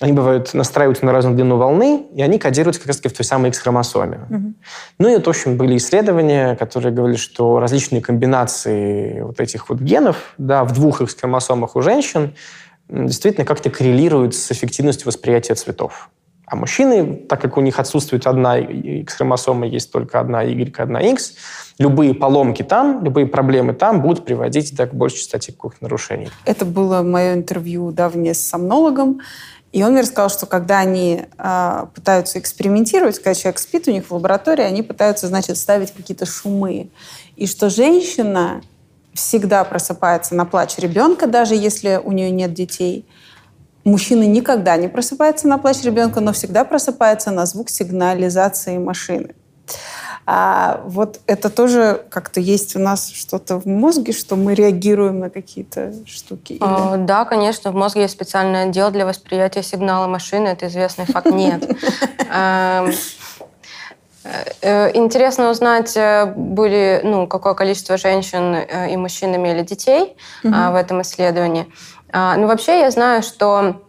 они 0.00 0.12
бывают 0.12 0.52
настраиваются 0.52 1.06
на 1.06 1.12
разную 1.12 1.36
длину 1.36 1.56
волны, 1.56 2.06
и 2.14 2.20
они 2.20 2.38
кодируются 2.38 2.80
как 2.80 2.88
раз 2.88 2.96
таки 2.98 3.08
в 3.08 3.16
той 3.16 3.24
самой 3.24 3.48
X-хромосоме. 3.48 4.20
Угу. 4.28 4.54
Ну 4.98 5.16
и, 5.16 5.22
в 5.22 5.26
общем, 5.26 5.56
были 5.56 5.76
исследования, 5.78 6.54
которые 6.56 6.92
говорили, 6.92 7.16
что 7.16 7.60
различные 7.60 8.02
комбинации 8.02 9.22
вот 9.22 9.40
этих 9.40 9.70
вот 9.70 9.80
генов 9.80 10.34
да, 10.36 10.64
в 10.64 10.72
двух 10.72 11.00
X-хромосомах 11.00 11.76
у 11.76 11.82
женщин 11.82 12.34
действительно 12.88 13.46
как-то 13.46 13.70
коррелируют 13.70 14.34
с 14.34 14.52
эффективностью 14.52 15.06
восприятия 15.06 15.54
цветов. 15.54 16.10
А 16.46 16.54
мужчины, 16.54 17.16
так 17.28 17.40
как 17.40 17.56
у 17.56 17.60
них 17.60 17.80
отсутствует 17.80 18.26
одна 18.26 18.56
X-хромосома, 18.58 19.66
есть 19.66 19.90
только 19.90 20.20
одна 20.20 20.42
Y, 20.42 20.78
одна 20.78 21.00
X, 21.00 21.34
любые 21.78 22.14
поломки 22.14 22.62
там, 22.62 23.02
любые 23.02 23.26
проблемы 23.26 23.72
там 23.72 24.00
будут 24.00 24.24
приводить 24.24 24.76
да, 24.76 24.86
к 24.86 24.94
большей 24.94 25.18
частоте 25.18 25.52
каких-то 25.52 25.84
нарушений. 25.84 26.28
Это 26.44 26.64
было 26.64 27.02
мое 27.02 27.34
интервью 27.34 27.90
давнее 27.90 28.32
с 28.32 28.46
сомнологом, 28.46 29.20
и 29.76 29.82
он 29.82 29.92
мне 29.92 30.00
рассказал, 30.00 30.30
что 30.30 30.46
когда 30.46 30.78
они 30.78 31.26
э, 31.36 31.86
пытаются 31.94 32.38
экспериментировать, 32.38 33.16
когда 33.18 33.34
человек 33.34 33.58
спит 33.58 33.86
у 33.88 33.90
них 33.90 34.08
в 34.08 34.14
лаборатории, 34.14 34.62
они 34.62 34.82
пытаются, 34.82 35.26
значит, 35.26 35.58
ставить 35.58 35.92
какие-то 35.92 36.24
шумы. 36.24 36.88
И 37.36 37.46
что 37.46 37.68
женщина 37.68 38.62
всегда 39.12 39.64
просыпается 39.64 40.34
на 40.34 40.46
плач 40.46 40.78
ребенка, 40.78 41.26
даже 41.26 41.54
если 41.54 42.00
у 42.02 42.12
нее 42.12 42.30
нет 42.30 42.54
детей– 42.54 43.06
Мужчина 43.86 44.24
никогда 44.24 44.76
не 44.76 44.88
просыпается 44.88 45.46
на 45.46 45.58
плач 45.58 45.84
ребенка, 45.84 46.18
но 46.18 46.32
всегда 46.32 46.64
просыпается 46.64 47.30
на 47.30 47.46
звук 47.46 47.70
сигнализации 47.70 48.78
машины. 48.78 49.36
А 50.28 50.80
вот 50.84 51.20
это 51.28 51.50
тоже 51.50 52.02
как-то 52.10 52.40
есть 52.40 52.74
у 52.74 52.80
нас 52.80 53.10
что-то 53.10 53.60
в 53.60 53.66
мозге, 53.66 54.12
что 54.12 54.34
мы 54.34 54.54
реагируем 54.54 55.20
на 55.20 55.30
какие-то 55.30 55.92
штуки? 56.04 56.54
Или... 56.54 56.62
А, 56.62 56.96
да, 56.96 57.24
конечно, 57.24 57.70
в 57.70 57.76
мозге 57.76 58.02
есть 58.02 58.14
специальное 58.14 58.64
отдел 58.64 58.90
для 58.90 59.06
восприятия 59.06 59.62
сигнала 59.62 60.08
машины. 60.08 60.48
Это 60.48 60.66
известный 60.66 61.06
факт. 61.06 61.30
Нет. 61.30 61.62
Эм, 62.32 62.92
э, 64.62 64.96
интересно 64.96 65.50
узнать, 65.50 65.96
э, 65.96 66.26
были, 66.26 67.02
ну, 67.04 67.28
какое 67.28 67.54
количество 67.54 67.96
женщин 67.96 68.56
э, 68.56 68.90
и 68.90 68.96
мужчин 68.96 69.36
имели 69.36 69.62
детей 69.62 70.16
в 70.42 70.74
этом 70.74 71.02
исследовании. 71.02 71.66
А, 72.12 72.36
ну, 72.36 72.48
вообще 72.48 72.80
я 72.80 72.90
знаю, 72.90 73.22
что 73.22 73.58
а, 73.58 73.80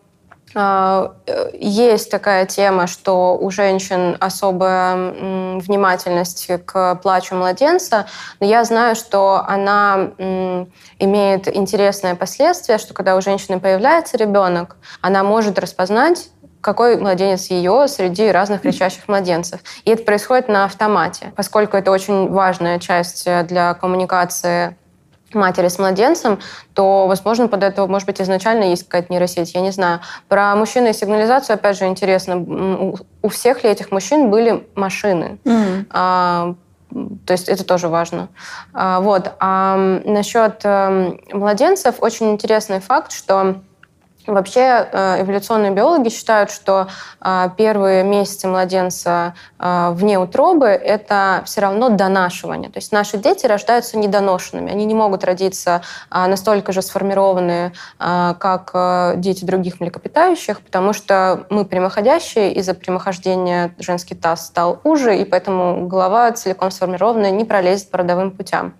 есть 1.53 2.10
такая 2.10 2.45
тема, 2.45 2.88
что 2.88 3.38
у 3.38 3.51
женщин 3.51 4.18
особая 4.20 4.95
внимательность 5.60 6.49
к 6.66 6.95
плачу 6.95 7.36
младенца, 7.36 8.08
но 8.39 8.47
я 8.47 8.64
знаю, 8.64 8.95
что 8.95 9.43
она 9.47 10.12
имеет 10.99 11.55
интересное 11.55 12.16
последствие, 12.16 12.78
что 12.78 12.93
когда 12.93 13.16
у 13.16 13.22
женщины 13.22 13.60
появляется 13.60 14.18
ребенок, 14.18 14.78
она 15.01 15.24
может 15.24 15.60
распознать 15.60 16.30
какой 16.62 16.97
младенец 16.97 17.47
ее 17.47 17.88
среди 17.88 18.30
разных 18.30 18.62
кричащих 18.62 19.08
младенцев. 19.08 19.62
И 19.86 19.91
это 19.91 20.03
происходит 20.03 20.49
на 20.49 20.66
автомате, 20.66 21.32
поскольку 21.36 21.78
это 21.78 21.91
очень 21.91 22.30
важная 22.30 22.80
часть 22.80 23.24
э, 23.26 23.43
для 23.43 23.74
коммуникации 23.74 24.76
матери 25.34 25.67
с 25.67 25.80
младенцем, 25.80 26.39
то, 26.73 27.07
возможно, 27.07 27.47
под 27.47 27.63
это, 27.63 27.88
может 27.88 28.05
быть, 28.05 28.21
изначально 28.21 28.65
есть 28.65 28.84
какая-то 28.84 29.11
нейросеть, 29.11 29.53
я 29.53 29.61
не 29.61 29.71
знаю. 29.71 29.99
Про 30.28 30.55
мужчин 30.55 30.86
и 30.88 30.93
сигнализацию, 30.93 31.55
опять 31.55 31.78
же, 31.78 31.86
интересно, 31.86 32.38
у 33.21 33.30
всех 33.30 33.63
ли 33.63 33.69
этих 33.69 33.91
мужчин 33.91 34.30
были 34.30 34.67
машины? 34.75 35.39
Mm-hmm. 35.43 35.86
А, 35.91 36.55
то 37.25 37.34
есть 37.34 37.49
это 37.49 37.63
тоже 37.63 37.88
важно. 37.89 38.30
А, 38.73 38.99
вот. 39.01 39.34
А 39.39 39.75
насчет 40.05 40.61
а, 40.63 41.17
младенцев 41.32 41.95
очень 41.99 42.32
интересный 42.32 42.80
факт, 42.80 43.11
что 43.11 43.61
Вообще 44.28 44.88
э, 44.91 45.21
эволюционные 45.21 45.71
биологи 45.71 46.09
считают, 46.09 46.51
что 46.51 46.88
э, 47.21 47.49
первые 47.57 48.03
месяцы 48.03 48.47
младенца 48.47 49.34
э, 49.57 49.91
вне 49.93 50.19
утробы– 50.19 50.67
это 50.67 51.41
все 51.45 51.61
равно 51.61 51.89
донашивание. 51.89 52.69
То 52.69 52.78
есть 52.78 52.91
наши 52.91 53.17
дети 53.17 53.45
рождаются 53.45 53.97
недоношенными. 53.97 54.71
Они 54.71 54.86
не 54.86 54.93
могут 54.93 55.23
родиться 55.23 55.82
настолько 56.11 56.71
же 56.71 56.82
сформированные, 56.82 57.73
как 57.97 58.71
дети 59.19 59.45
других 59.45 59.80
млекопитающих, 59.80 60.61
потому 60.61 60.93
что 60.93 61.45
мы 61.49 61.65
прямоходящие, 61.65 62.53
из-за 62.53 62.73
прямохождения 62.73 63.73
женский 63.80 64.15
таз 64.15 64.47
стал 64.47 64.80
уже, 64.84 65.17
и 65.17 65.25
поэтому 65.25 65.88
голова 65.88 66.32
целиком 66.32 66.71
сформированная 66.71 67.32
не 67.32 67.45
пролезет 67.45 67.89
по 67.89 67.99
родовым 67.99 68.32
путям. 68.32 68.73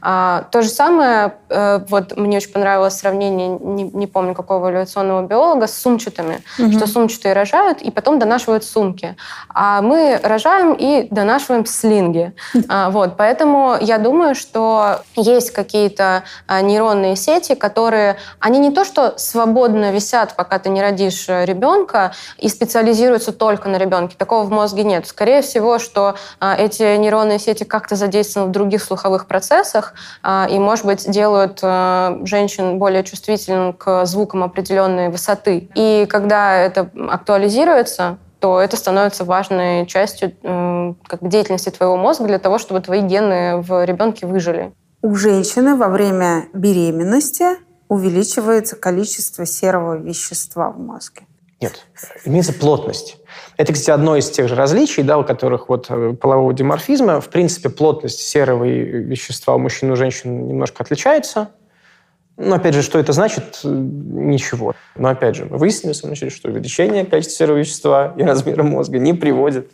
А, 0.00 0.46
то 0.50 0.62
же 0.62 0.68
самое, 0.68 1.34
э, 1.48 1.80
вот 1.88 2.16
мне 2.16 2.36
очень 2.36 2.52
понравилось 2.52 2.98
сравнение, 2.98 3.48
не, 3.48 3.84
не 3.84 4.06
помню 4.06 4.34
какого 4.34 4.70
эволюционного 4.70 5.26
биолога, 5.26 5.66
с 5.66 5.76
сумчатыми, 5.76 6.42
угу. 6.58 6.72
что 6.72 6.86
сумчатые 6.86 7.34
рожают 7.34 7.82
и 7.82 7.90
потом 7.90 8.18
донашивают 8.18 8.64
сумки. 8.64 9.16
А 9.48 9.82
мы 9.82 10.20
рожаем 10.22 10.74
и 10.74 11.08
донашиваем 11.10 11.66
слинги. 11.66 12.32
А, 12.68 12.90
вот, 12.90 13.16
поэтому 13.16 13.76
я 13.80 13.98
думаю, 13.98 14.34
что 14.34 15.00
есть 15.16 15.52
какие-то 15.52 16.24
а, 16.46 16.60
нейронные 16.60 17.16
сети, 17.16 17.54
которые, 17.54 18.16
они 18.40 18.58
не 18.58 18.70
то 18.70 18.84
что 18.84 19.14
свободно 19.16 19.90
висят, 19.90 20.36
пока 20.36 20.58
ты 20.58 20.68
не 20.68 20.82
родишь 20.82 21.28
э, 21.28 21.44
ребенка, 21.44 22.12
и 22.36 22.48
специализируются 22.48 23.32
только 23.32 23.68
на 23.68 23.76
ребенке. 23.76 24.16
Такого 24.18 24.44
в 24.44 24.50
мозге 24.50 24.84
нет. 24.84 25.06
Скорее 25.06 25.42
всего, 25.42 25.78
что 25.78 26.14
эти 26.40 26.96
нейронные 26.96 27.38
сети 27.38 27.64
как-то 27.64 27.96
задействованы 27.96 28.50
в 28.50 28.52
других 28.52 28.82
слуховых 28.82 29.26
процессах, 29.26 29.87
регионах 29.88 29.94
а, 30.22 30.46
и, 30.50 30.58
может 30.58 30.84
быть, 30.84 31.10
делают 31.10 31.60
э, 31.62 32.20
женщин 32.24 32.78
более 32.78 33.04
чувствительным 33.04 33.72
к 33.72 34.06
звукам 34.06 34.42
определенной 34.42 35.08
высоты. 35.08 35.68
И 35.74 36.06
когда 36.08 36.56
это 36.56 36.90
актуализируется, 37.10 38.18
то 38.40 38.60
это 38.60 38.76
становится 38.76 39.24
важной 39.24 39.86
частью 39.86 40.32
как 40.42 41.20
бы, 41.20 41.28
деятельности 41.28 41.70
твоего 41.70 41.96
мозга 41.96 42.26
для 42.26 42.38
того, 42.38 42.58
чтобы 42.58 42.80
твои 42.80 43.00
гены 43.00 43.60
в 43.60 43.84
ребенке 43.84 44.26
выжили. 44.26 44.72
У 45.02 45.14
женщины 45.14 45.74
во 45.74 45.88
время 45.88 46.46
беременности 46.52 47.44
увеличивается 47.88 48.76
количество 48.76 49.44
серого 49.46 49.96
вещества 49.96 50.70
в 50.70 50.78
мозге. 50.78 51.22
Нет, 51.60 51.86
имеется 52.24 52.52
плотность. 52.52 53.17
Это, 53.56 53.72
кстати, 53.72 53.90
одно 53.90 54.16
из 54.16 54.30
тех 54.30 54.48
же 54.48 54.54
различий, 54.54 55.02
да, 55.02 55.18
у 55.18 55.24
которых 55.24 55.68
вот 55.68 55.86
э, 55.88 56.14
полового 56.20 56.52
диморфизма. 56.52 57.20
В 57.20 57.28
принципе, 57.28 57.68
плотность 57.68 58.20
серого 58.20 58.64
вещества 58.64 59.54
у 59.54 59.58
мужчин 59.58 59.90
и 59.90 59.92
у 59.92 59.96
женщин 59.96 60.46
немножко 60.46 60.82
отличается. 60.82 61.50
Но, 62.38 62.54
опять 62.54 62.74
же, 62.74 62.82
что 62.82 63.00
это 63.00 63.12
значит? 63.12 63.60
Ничего. 63.64 64.74
Но, 64.94 65.08
опять 65.08 65.34
же, 65.34 65.46
мы 65.46 65.58
выяснили, 65.58 65.92
в 65.92 66.30
что 66.30 66.48
увеличение 66.48 67.04
количества 67.04 67.36
серого 67.36 67.58
вещества 67.58 68.14
и 68.16 68.22
размера 68.22 68.62
мозга 68.62 68.98
не 68.98 69.12
приводит 69.12 69.72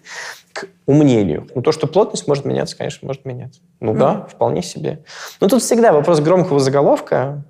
к 0.55 0.67
умнению. 0.87 1.47
Ну, 1.55 1.61
то, 1.61 1.73
что 1.73 1.87
плотность 1.87 2.27
может 2.27 2.47
меняться, 2.47 2.77
конечно, 2.77 3.07
может 3.07 3.27
меняться. 3.27 3.61
Ну 3.81 3.93
mm-hmm. 3.93 3.99
да, 3.99 4.27
вполне 4.31 4.63
себе. 4.63 5.01
Но 5.41 5.49
тут 5.49 5.63
всегда 5.63 5.93
вопрос 5.93 6.21
громкого 6.21 6.59
заголовка. 6.59 7.45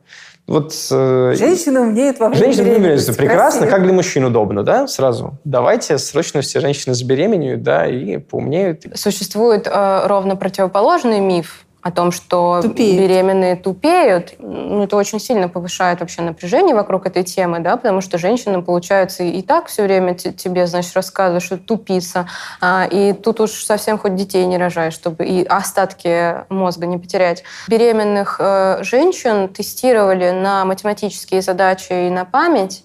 Вот, 0.46 0.74
э, 0.90 1.34
женщина 1.36 1.80
умеет 1.80 2.20
во 2.20 2.28
время 2.28 2.44
Женщина 2.44 2.64
беременности. 2.64 3.12
Прекрасно, 3.12 3.60
красиво. 3.60 3.76
как 3.76 3.84
для 3.84 3.92
мужчин 3.94 4.24
удобно, 4.24 4.62
да, 4.62 4.86
сразу. 4.86 5.38
Давайте 5.44 5.96
срочно 5.96 6.42
все 6.42 6.60
женщины 6.60 6.94
забеременеют, 6.94 7.62
да, 7.62 7.86
и 7.86 8.18
поумнеют. 8.18 8.84
Существует 8.94 9.66
э, 9.66 10.06
ровно 10.06 10.36
противоположный 10.36 11.20
миф 11.20 11.64
о 11.84 11.90
том, 11.90 12.12
что 12.12 12.60
тупеют. 12.62 12.98
беременные 12.98 13.56
тупеют, 13.56 14.36
ну, 14.38 14.84
это 14.84 14.96
очень 14.96 15.20
сильно 15.20 15.50
повышает 15.50 16.00
вообще 16.00 16.22
напряжение 16.22 16.74
вокруг 16.74 17.04
этой 17.04 17.24
темы, 17.24 17.58
да, 17.58 17.76
потому 17.76 18.00
что 18.00 18.16
женщинам, 18.16 18.64
получается, 18.64 19.22
и 19.22 19.42
так 19.42 19.66
все 19.66 19.82
время 19.82 20.14
тебе, 20.14 20.66
значит, 20.66 20.96
рассказывают, 20.96 21.44
что 21.44 21.58
тупица, 21.58 22.26
а, 22.62 22.88
и 22.90 23.12
тут 23.12 23.38
уж 23.40 23.50
совсем 23.50 23.98
хоть 23.98 24.14
детей 24.14 24.46
не 24.46 24.56
рожаешь, 24.56 24.94
чтобы 24.94 25.26
и 25.26 25.44
остатки 25.44 26.50
мозга 26.50 26.86
не 26.86 26.96
потерять. 26.96 27.44
Беременных 27.68 28.36
э, 28.38 28.78
женщин 28.80 29.48
тестировали 29.48 30.30
на 30.30 30.64
математические 30.64 31.42
задачи 31.42 32.06
и 32.06 32.08
на 32.08 32.24
память, 32.24 32.82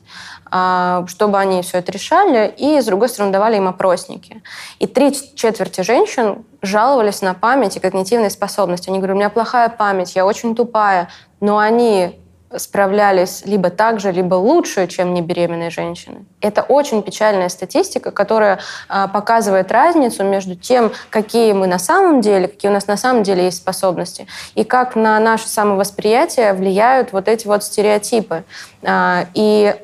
чтобы 0.51 1.37
они 1.37 1.61
все 1.61 1.77
это 1.77 1.91
решали, 1.91 2.53
и, 2.57 2.81
с 2.81 2.85
другой 2.85 3.09
стороны, 3.09 3.31
давали 3.31 3.57
им 3.57 3.67
опросники. 3.67 4.41
И 4.79 4.87
три 4.87 5.13
четверти 5.35 5.81
женщин 5.81 6.45
жаловались 6.61 7.21
на 7.21 7.33
память 7.33 7.77
и 7.77 7.79
когнитивные 7.79 8.29
способности. 8.29 8.89
Они 8.89 8.99
говорят, 8.99 9.15
у 9.15 9.19
меня 9.19 9.29
плохая 9.29 9.69
память, 9.69 10.15
я 10.15 10.25
очень 10.25 10.55
тупая, 10.55 11.09
но 11.39 11.57
они 11.57 12.19
справлялись 12.57 13.43
либо 13.45 13.69
так 13.69 13.99
же, 13.99 14.11
либо 14.11 14.35
лучше, 14.35 14.87
чем 14.87 15.13
небеременные 15.13 15.69
женщины. 15.69 16.25
Это 16.41 16.63
очень 16.63 17.03
печальная 17.03 17.49
статистика, 17.49 18.11
которая 18.11 18.59
э, 18.89 19.07
показывает 19.13 19.71
разницу 19.71 20.23
между 20.23 20.55
тем, 20.55 20.91
какие 21.09 21.53
мы 21.53 21.67
на 21.67 21.77
самом 21.77 22.21
деле, 22.21 22.47
какие 22.47 22.71
у 22.71 22.73
нас 22.73 22.87
на 22.87 22.97
самом 22.97 23.23
деле 23.23 23.45
есть 23.45 23.57
способности, 23.57 24.25
и 24.55 24.63
как 24.63 24.95
на 24.95 25.19
наше 25.19 25.47
самовосприятие 25.47 26.53
влияют 26.53 27.13
вот 27.13 27.27
эти 27.27 27.45
вот 27.45 27.63
стереотипы. 27.63 28.43
Э, 28.81 29.25
и 29.35 29.75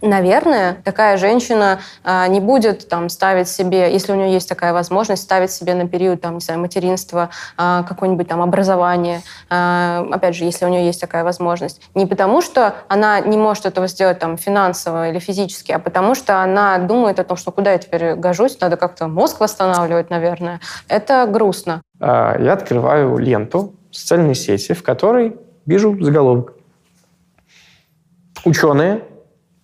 наверное, 0.00 0.76
такая 0.84 1.16
женщина 1.16 1.80
а, 2.04 2.26
не 2.28 2.40
будет 2.40 2.88
там 2.88 3.08
ставить 3.08 3.48
себе, 3.48 3.92
если 3.92 4.12
у 4.12 4.14
нее 4.14 4.32
есть 4.32 4.48
такая 4.48 4.72
возможность, 4.72 5.22
ставить 5.22 5.50
себе 5.50 5.74
на 5.74 5.88
период 5.88 6.20
там, 6.20 6.34
не 6.34 6.40
знаю, 6.40 6.60
материнства 6.60 7.30
а, 7.56 7.82
какое-нибудь 7.84 8.28
там 8.28 8.42
образование, 8.42 9.22
а, 9.48 10.06
опять 10.12 10.34
же, 10.36 10.44
если 10.44 10.64
у 10.64 10.68
нее 10.68 10.86
есть 10.86 11.00
такая 11.00 11.24
возможность. 11.24 11.80
Не 11.94 12.06
потому, 12.06 12.42
что 12.42 12.74
она 12.88 13.20
не 13.20 13.36
может 13.36 13.66
этого 13.66 13.86
сделать 13.88 14.18
там 14.18 14.36
финансово 14.36 15.10
или 15.10 15.18
физически, 15.18 15.72
а 15.72 15.78
потому 15.78 16.14
что 16.14 16.42
она 16.42 16.78
думает 16.78 17.18
о 17.18 17.24
том, 17.24 17.36
что 17.36 17.50
куда 17.50 17.72
я 17.72 17.78
теперь 17.78 18.14
гожусь, 18.14 18.58
надо 18.60 18.76
как-то 18.76 19.08
мозг 19.08 19.40
восстанавливать, 19.40 20.10
наверное. 20.10 20.60
Это 20.88 21.26
грустно. 21.26 21.82
Я 22.00 22.52
открываю 22.52 23.16
ленту 23.18 23.74
социальной 23.90 24.34
сети, 24.34 24.74
в 24.74 24.82
которой 24.82 25.36
вижу 25.64 25.96
заголовок. 26.00 26.54
Ученые 28.44 29.02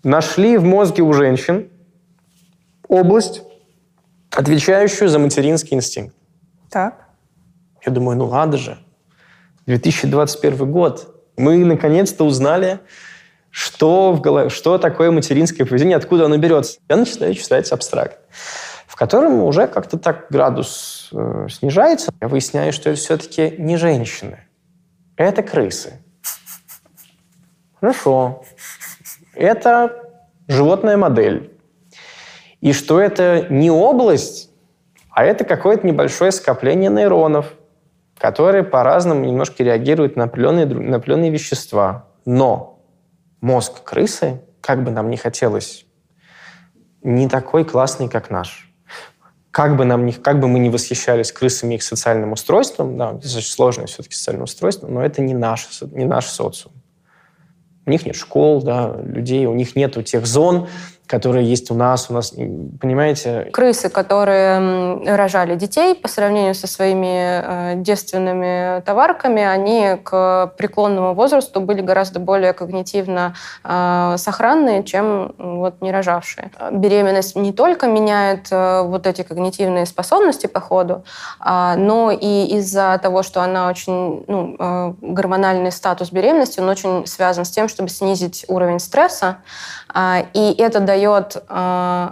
нашли 0.03 0.57
в 0.59 0.64
мозге 0.64 1.03
у 1.03 1.12
женщин 1.12 1.70
область, 2.88 3.42
отвечающую 4.30 5.09
за 5.09 5.18
материнский 5.18 5.76
инстинкт. 5.76 6.14
Так. 6.70 7.09
Я 7.84 7.92
думаю, 7.92 8.16
ну 8.16 8.26
ладно 8.26 8.57
же, 8.57 8.78
2021 9.66 10.70
год. 10.70 11.09
Мы 11.36 11.64
наконец-то 11.64 12.24
узнали, 12.24 12.80
что, 13.50 14.12
в 14.12 14.20
голове, 14.20 14.48
что 14.48 14.78
такое 14.78 15.11
материнское 15.11 15.66
поведение, 15.66 15.96
откуда 15.96 16.26
оно 16.26 16.36
берется. 16.36 16.78
Я 16.88 16.96
начинаю 16.96 17.34
читать 17.34 17.70
абстракт, 17.72 18.18
в 18.86 18.96
котором 18.96 19.42
уже 19.42 19.66
как-то 19.66 19.98
так 19.98 20.26
градус 20.30 21.11
э, 21.12 21.46
снижается. 21.50 22.12
Я 22.20 22.28
выясняю, 22.28 22.72
что 22.72 22.90
это 22.90 22.98
все-таки 22.98 23.55
не 23.59 23.76
женщины. 23.76 24.46
Это 25.16 25.42
крысы. 25.42 26.00
Хорошо 27.80 28.44
это 29.34 30.10
животная 30.48 30.96
модель. 30.96 31.56
И 32.60 32.72
что 32.72 33.00
это 33.00 33.46
не 33.50 33.70
область, 33.70 34.50
а 35.10 35.24
это 35.24 35.44
какое-то 35.44 35.86
небольшое 35.86 36.32
скопление 36.32 36.90
нейронов, 36.90 37.52
которые 38.18 38.62
по-разному 38.62 39.24
немножко 39.24 39.62
реагируют 39.64 40.16
на 40.16 40.24
определенные, 40.24 40.66
на 40.66 40.96
определенные 40.96 41.30
вещества. 41.30 42.06
Но 42.24 42.78
мозг 43.40 43.82
крысы, 43.82 44.40
как 44.60 44.84
бы 44.84 44.90
нам 44.90 45.10
ни 45.10 45.16
хотелось, 45.16 45.86
не 47.02 47.28
такой 47.28 47.64
классный, 47.64 48.08
как 48.08 48.30
наш. 48.30 48.68
Как 49.50 49.76
бы, 49.76 49.84
нам 49.84 50.06
не, 50.06 50.12
как 50.12 50.40
бы 50.40 50.48
мы 50.48 50.60
не 50.60 50.70
восхищались 50.70 51.30
крысами 51.30 51.74
и 51.74 51.76
их 51.76 51.82
социальным 51.82 52.32
устройством, 52.32 52.96
да, 52.96 53.12
это 53.12 53.28
сложное 53.28 53.86
все-таки 53.86 54.14
социальное 54.14 54.44
устройство, 54.44 54.86
но 54.86 55.04
это 55.04 55.20
не 55.20 55.34
наш, 55.34 55.68
не 55.90 56.06
наш 56.06 56.26
социум. 56.26 56.71
У 57.84 57.90
них 57.90 58.06
нет 58.06 58.16
школ, 58.16 58.62
да, 58.62 58.96
людей, 59.04 59.46
у 59.46 59.54
них 59.54 59.74
нет 59.74 60.04
тех 60.04 60.26
зон, 60.26 60.68
которые 61.07 61.46
есть 61.46 61.70
у 61.70 61.74
нас. 61.74 62.09
У 62.09 62.14
нас, 62.14 62.30
понимаете? 62.30 63.50
Крысы, 63.53 63.88
которые 63.90 65.14
рожали 65.14 65.57
детей 65.57 65.94
по 65.94 66.09
сравнению 66.09 66.55
со 66.55 66.66
своими 66.66 67.74
э, 67.74 67.74
девственными 67.76 68.80
товарками, 68.80 69.42
они 69.42 69.98
к 70.03 70.55
преклонному 70.57 71.14
возрасту 71.14 71.61
были 71.61 71.82
гораздо 71.82 72.18
более 72.18 72.53
когнитивно 72.53 73.34
э, 73.62 74.14
сохранные, 74.16 74.84
чем 74.84 75.34
вот 75.38 75.82
не 75.82 75.92
рожавшие. 75.92 76.50
Беременность 76.70 77.36
не 77.36 77.53
только 77.53 77.88
меняет 77.88 78.48
э, 78.50 78.82
вот 78.82 79.07
эти 79.07 79.22
когнитивные 79.22 79.86
способности 79.86 80.46
по 80.46 80.61
ходу, 80.61 81.05
э, 81.44 81.74
но 81.76 82.11
и 82.11 82.46
из-за 82.57 82.98
того, 83.03 83.22
что 83.22 83.42
она 83.42 83.68
очень 83.68 84.24
ну, 84.26 84.57
э, 84.59 84.94
гормональный 85.03 85.72
статус 85.72 86.11
беременности, 86.11 86.61
он 86.61 86.68
очень 86.68 87.07
связан 87.07 87.44
с 87.44 87.50
тем, 87.50 87.68
чтобы 87.68 87.90
снизить 87.90 88.46
уровень 88.48 88.78
стресса, 88.78 89.38
и 89.95 90.55
это 90.59 90.80
дает 90.80 91.43
э, 91.49 92.09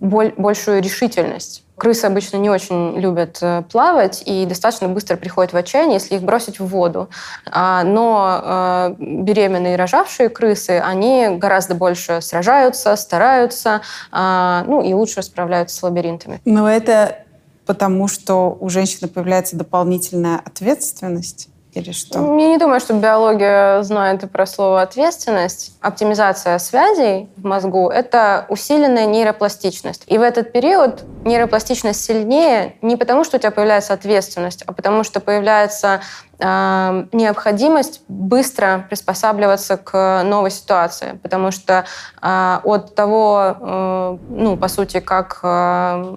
большую 0.00 0.82
решительность. 0.82 1.64
Крысы 1.76 2.04
обычно 2.04 2.36
не 2.36 2.50
очень 2.50 2.98
любят 2.98 3.38
э, 3.40 3.62
плавать 3.70 4.22
и 4.26 4.46
достаточно 4.46 4.88
быстро 4.88 5.16
приходят 5.16 5.52
в 5.52 5.56
отчаяние, 5.56 5.94
если 5.94 6.16
их 6.16 6.22
бросить 6.22 6.60
в 6.60 6.66
воду. 6.66 7.08
А, 7.50 7.82
но 7.82 8.94
беременные 8.98 9.74
и 9.74 9.76
рожавшие 9.76 10.28
крысы, 10.28 10.82
они 10.84 11.28
гораздо 11.36 11.74
больше 11.74 12.20
сражаются, 12.20 12.94
стараются, 12.96 13.80
а, 14.12 14.64
ну 14.66 14.82
и 14.82 14.92
лучше 14.92 15.22
справляются 15.22 15.76
с 15.76 15.82
лабиринтами. 15.82 16.40
Но 16.44 16.70
это 16.70 17.24
потому, 17.66 18.08
что 18.08 18.56
у 18.60 18.68
женщины 18.68 19.08
появляется 19.08 19.56
дополнительная 19.56 20.40
ответственность? 20.44 21.48
Или 21.74 21.92
что? 21.92 22.18
Я 22.18 22.48
не 22.48 22.58
думаю, 22.58 22.80
что 22.80 22.94
биология 22.94 23.82
знает 23.82 24.30
про 24.30 24.46
слово 24.46 24.82
ответственность. 24.82 25.76
Оптимизация 25.80 26.58
связей 26.58 27.28
в 27.36 27.44
мозгу— 27.44 27.88
это 27.90 28.46
усиленная 28.48 29.06
нейропластичность. 29.06 30.04
И 30.06 30.18
в 30.18 30.22
этот 30.22 30.52
период 30.52 31.04
нейропластичность 31.24 32.04
сильнее 32.04 32.76
не 32.82 32.96
потому, 32.96 33.24
что 33.24 33.36
у 33.36 33.40
тебя 33.40 33.50
появляется 33.50 33.92
ответственность, 33.92 34.62
а 34.66 34.72
потому 34.72 35.04
что 35.04 35.20
появляется 35.20 36.00
э, 36.38 37.06
необходимость 37.12 38.02
быстро 38.08 38.86
приспосабливаться 38.88 39.76
к 39.76 40.22
новой 40.24 40.50
ситуации, 40.50 41.18
потому 41.22 41.50
что 41.50 41.84
э, 42.22 42.58
от 42.62 42.94
того, 42.94 43.56
э, 43.58 44.18
ну, 44.28 44.56
по 44.56 44.68
сути, 44.68 45.00
как 45.00 45.40
э, 45.42 46.16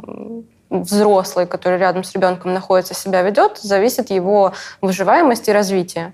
взрослый, 0.69 1.45
который 1.45 1.79
рядом 1.79 2.03
с 2.03 2.13
ребенком 2.13 2.53
находится, 2.53 2.93
себя 2.93 3.21
ведет, 3.21 3.57
зависит 3.57 4.09
его 4.09 4.53
выживаемость 4.81 5.47
и 5.47 5.51
развитие. 5.51 6.13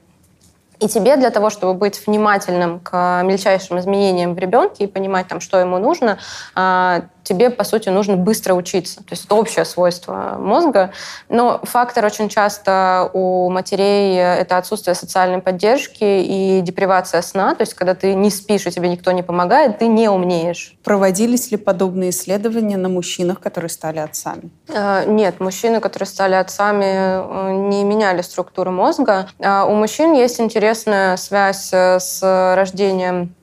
И 0.79 0.87
тебе 0.87 1.15
для 1.15 1.29
того, 1.29 1.49
чтобы 1.49 1.73
быть 1.75 2.05
внимательным 2.05 2.79
к 2.79 3.21
мельчайшим 3.23 3.79
изменениям 3.79 4.33
в 4.35 4.37
ребенке 4.37 4.83
и 4.83 4.87
понимать, 4.87 5.27
там, 5.27 5.39
что 5.39 5.57
ему 5.57 5.77
нужно, 5.77 6.17
а, 6.55 7.03
тебе, 7.23 7.49
по 7.49 7.63
сути, 7.63 7.89
нужно 7.89 8.17
быстро 8.17 8.53
учиться. 8.53 8.97
То 8.97 9.11
есть 9.11 9.25
это 9.25 9.35
общее 9.35 9.65
свойство 9.65 10.35
мозга. 10.39 10.91
Но 11.29 11.59
фактор 11.63 12.05
очень 12.05 12.29
часто 12.29 13.09
у 13.13 13.49
матерей— 13.49 14.17
это 14.17 14.57
отсутствие 14.57 14.95
социальной 14.95 15.41
поддержки 15.41 16.03
и 16.03 16.61
депривация 16.61 17.21
сна. 17.21 17.55
То 17.55 17.61
есть 17.61 17.73
когда 17.73 17.95
ты 17.95 18.13
не 18.13 18.29
спишь, 18.29 18.67
и 18.67 18.71
тебе 18.71 18.89
никто 18.89 19.11
не 19.11 19.23
помогает, 19.23 19.79
ты 19.79 19.87
не 19.87 20.09
умнеешь. 20.09 20.75
Проводились 20.83 21.51
ли 21.51 21.57
подобные 21.57 22.09
исследования 22.09 22.77
на 22.77 22.89
мужчинах, 22.89 23.39
которые 23.39 23.69
стали 23.69 23.99
отцами? 23.99 24.51
Э, 24.67 25.05
нет, 25.05 25.39
мужчины, 25.39 25.79
которые 25.79 26.07
стали 26.07 26.35
отцами, 26.35 26.85
э, 26.85 27.51
не 27.69 27.83
меняли 27.83 28.21
структуру 28.21 28.71
мозга. 28.71 29.27
А 29.39 29.65
у 29.65 29.75
мужчин 29.75 30.13
есть 30.13 30.39
интересная 30.39 31.17
связь 31.17 31.69
э, 31.71 31.99
с 31.99 32.21
рождением 32.55 33.35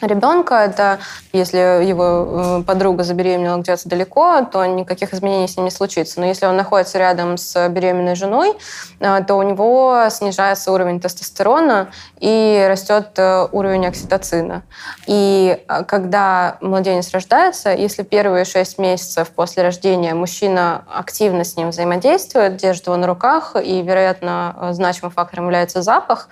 ребенка. 0.00 0.54
Это 0.56 0.98
если 1.32 1.84
его 1.84 2.60
э, 2.60 2.62
подруга 2.66 3.04
забеременела 3.04 3.58
где-то 3.58 3.88
далеко, 3.88 4.42
то 4.50 4.64
никаких 4.64 5.12
изменений 5.12 5.48
с 5.48 5.56
ним 5.56 5.64
не 5.64 5.70
случится. 5.70 6.20
Но 6.20 6.26
если 6.26 6.46
он 6.46 6.56
находится 6.56 6.98
рядом 6.98 7.36
с 7.36 7.68
беременной 7.68 8.14
женой, 8.14 8.54
э, 9.00 9.24
то 9.26 9.34
у 9.34 9.42
него 9.42 10.04
снижается 10.10 10.72
уровень 10.72 11.00
тестостерона 11.00 11.88
и 12.18 12.66
растет 12.68 13.10
э, 13.16 13.48
уровень 13.52 13.86
окситоцина. 13.86 14.62
И 15.06 15.62
когда 15.86 16.58
младенец 16.60 17.10
рождается, 17.12 17.70
если 17.70 18.02
первые 18.02 18.44
шесть 18.44 18.78
месяцев 18.78 19.28
после 19.30 19.62
рождения 19.62 20.14
мужчина 20.14 20.84
активно 20.92 21.44
с 21.44 21.56
ним 21.56 21.70
взаимодействует, 21.70 22.56
держит 22.56 22.86
его 22.86 22.96
на 22.96 23.06
руках, 23.06 23.56
и, 23.62 23.82
вероятно, 23.82 24.70
значимым 24.72 25.12
фактором 25.12 25.44
является 25.44 25.82
запах, 25.82 26.28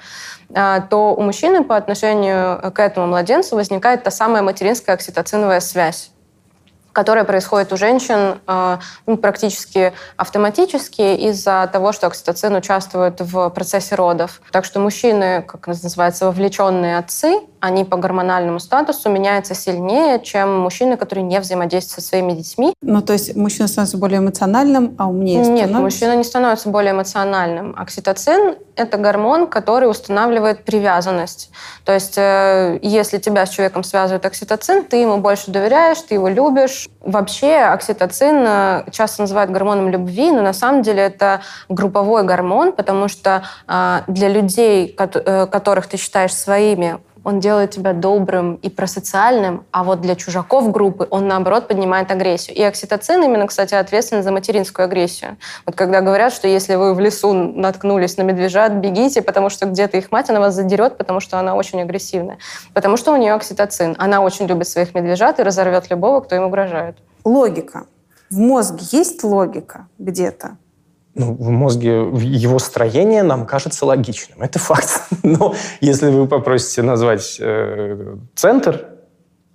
то 0.53 1.14
у 1.16 1.20
мужчины 1.22 1.64
по 1.64 1.76
отношению 1.76 2.72
к 2.72 2.78
этому 2.78 3.07
младенцу 3.07 3.57
возникает 3.57 4.03
та 4.03 4.11
самая 4.11 4.42
материнская 4.42 4.94
окситоциновая 4.94 5.61
связь 5.61 6.11
которая 6.97 7.24
происходит 7.24 7.74
у 7.74 7.76
женщин 7.76 8.38
э, 8.47 8.78
ну, 9.07 9.18
практически 9.18 9.92
автоматически 10.16 11.28
из-за 11.28 11.68
того, 11.70 11.92
что 11.92 12.07
окситоцин 12.07 12.55
участвует 12.55 13.20
в 13.20 13.51
процессе 13.51 13.94
родов. 13.97 14.40
Так 14.51 14.64
что 14.64 14.80
мужчины, 14.80 15.42
как 15.42 15.66
называется, 15.66 16.24
вовлеченные 16.24 16.97
отцы, 16.97 17.40
они 17.61 17.84
по 17.84 17.97
гормональному 17.97 18.61
статусу 18.61 19.11
меняются 19.11 19.55
сильнее, 19.55 20.20
чем 20.20 20.59
мужчины, 20.59 20.97
которые 20.97 21.24
не 21.24 21.38
взаимодействуют 21.40 22.03
со 22.03 22.09
своими 22.09 22.32
детьми. 22.32 22.72
Ну, 22.80 23.03
то 23.03 23.12
есть 23.12 23.36
мужчина 23.36 23.68
становится 23.68 23.99
более 23.99 24.20
эмоциональным, 24.20 24.94
а 24.99 25.09
умнее 25.09 25.44
становится? 25.44 25.66
Нет, 25.66 25.78
мужчина 25.78 26.16
не 26.16 26.24
становится 26.24 26.68
более 26.70 26.92
эмоциональным. 26.92 27.74
Окситоцин— 27.76 28.55
это 28.76 28.97
гормон, 28.97 29.49
который 29.49 29.90
устанавливает 29.90 30.64
привязанность. 30.64 31.51
То 31.84 31.92
есть 31.92 32.16
э, 32.16 32.78
если 32.82 33.18
тебя 33.18 33.44
с 33.44 33.51
человеком 33.51 33.84
связывает 33.84 34.24
окситоцин, 34.24 34.84
ты 34.84 34.97
ему 34.97 35.18
больше 35.18 35.51
доверяешь, 35.51 36.01
ты 36.01 36.14
его 36.14 36.28
любишь. 36.28 36.86
Вообще 37.01 37.57
окситоцин 37.59 38.45
э, 38.47 38.84
часто 38.91 39.22
называют 39.22 39.51
гормоном 39.51 39.91
любви, 39.91 40.32
но 40.32 40.43
на 40.43 40.53
самом 40.53 40.82
деле 40.82 41.03
это 41.03 41.41
групповой 41.68 42.24
гормон, 42.24 42.72
потому 42.72 43.09
что 43.09 43.45
э, 43.68 44.01
для 44.09 44.28
людей, 44.28 44.89
которых 44.89 45.87
ты 45.87 45.97
считаешь 45.97 46.34
своими, 46.34 46.99
он 47.27 47.41
делает 47.41 47.72
тебя 47.72 47.93
добрым 47.93 48.55
и 48.55 48.70
просоциальным, 48.70 49.64
а 49.72 49.83
вот 49.83 50.01
для 50.01 50.14
чужаков 50.14 50.70
группы 50.70 51.09
он, 51.11 51.27
наоборот, 51.27 51.66
поднимает 51.66 52.12
агрессию. 52.12 52.57
И 52.57 52.62
окситоцин 52.62 53.20
именно, 53.24 53.49
кстати, 53.49 53.74
ответственен 53.74 54.22
за 54.22 54.31
материнскую 54.31 54.85
агрессию. 54.85 55.37
Вот 55.66 55.74
когда 55.74 56.03
говорят, 56.03 56.33
что 56.33 56.47
если 56.47 56.77
вы 56.77 56.95
в 56.95 57.01
лесу 57.01 57.33
наткнулись 57.33 58.16
на 58.16 58.22
медвежат, 58.22 58.74
бегите, 58.74 59.22
потому 59.22 59.51
что 59.51 59.66
где-то 59.66 59.97
их 59.97 60.12
мать, 60.12 60.31
она 60.31 60.39
вас 60.39 60.55
задерет, 60.55 60.99
потому 60.99 61.18
что 61.18 61.41
она 61.41 61.57
очень 61.57 61.83
агрессивная. 61.83 62.39
Потому 62.72 62.97
что 62.97 63.12
у 63.12 63.16
нее 63.16 63.33
окситоцин. 63.33 63.97
Она 63.99 64.20
очень 64.20 64.47
любит 64.47 64.68
своих 64.68 64.95
медвежат 64.95 65.41
и 65.41 65.43
разорвет 65.43 65.91
любого, 65.91 66.20
кто 66.20 66.37
им 66.37 66.45
угрожает. 66.45 66.97
Логика. 67.24 67.87
В 68.31 68.39
мозге 68.39 68.87
есть 68.93 69.24
логика 69.24 69.89
где-то? 69.99 70.59
Ну, 71.18 71.32
в 71.32 71.48
мозге 71.48 72.10
его 72.12 72.58
строение 72.58 73.22
нам 73.22 73.46
кажется 73.46 73.86
логичным. 73.86 74.42
Это 74.42 74.58
факт. 74.58 75.08
Но 75.22 75.54
если 75.80 76.10
вы 76.10 76.28
попросите 76.28 76.82
назвать 76.82 77.38
э, 77.40 78.16
центр 78.34 78.86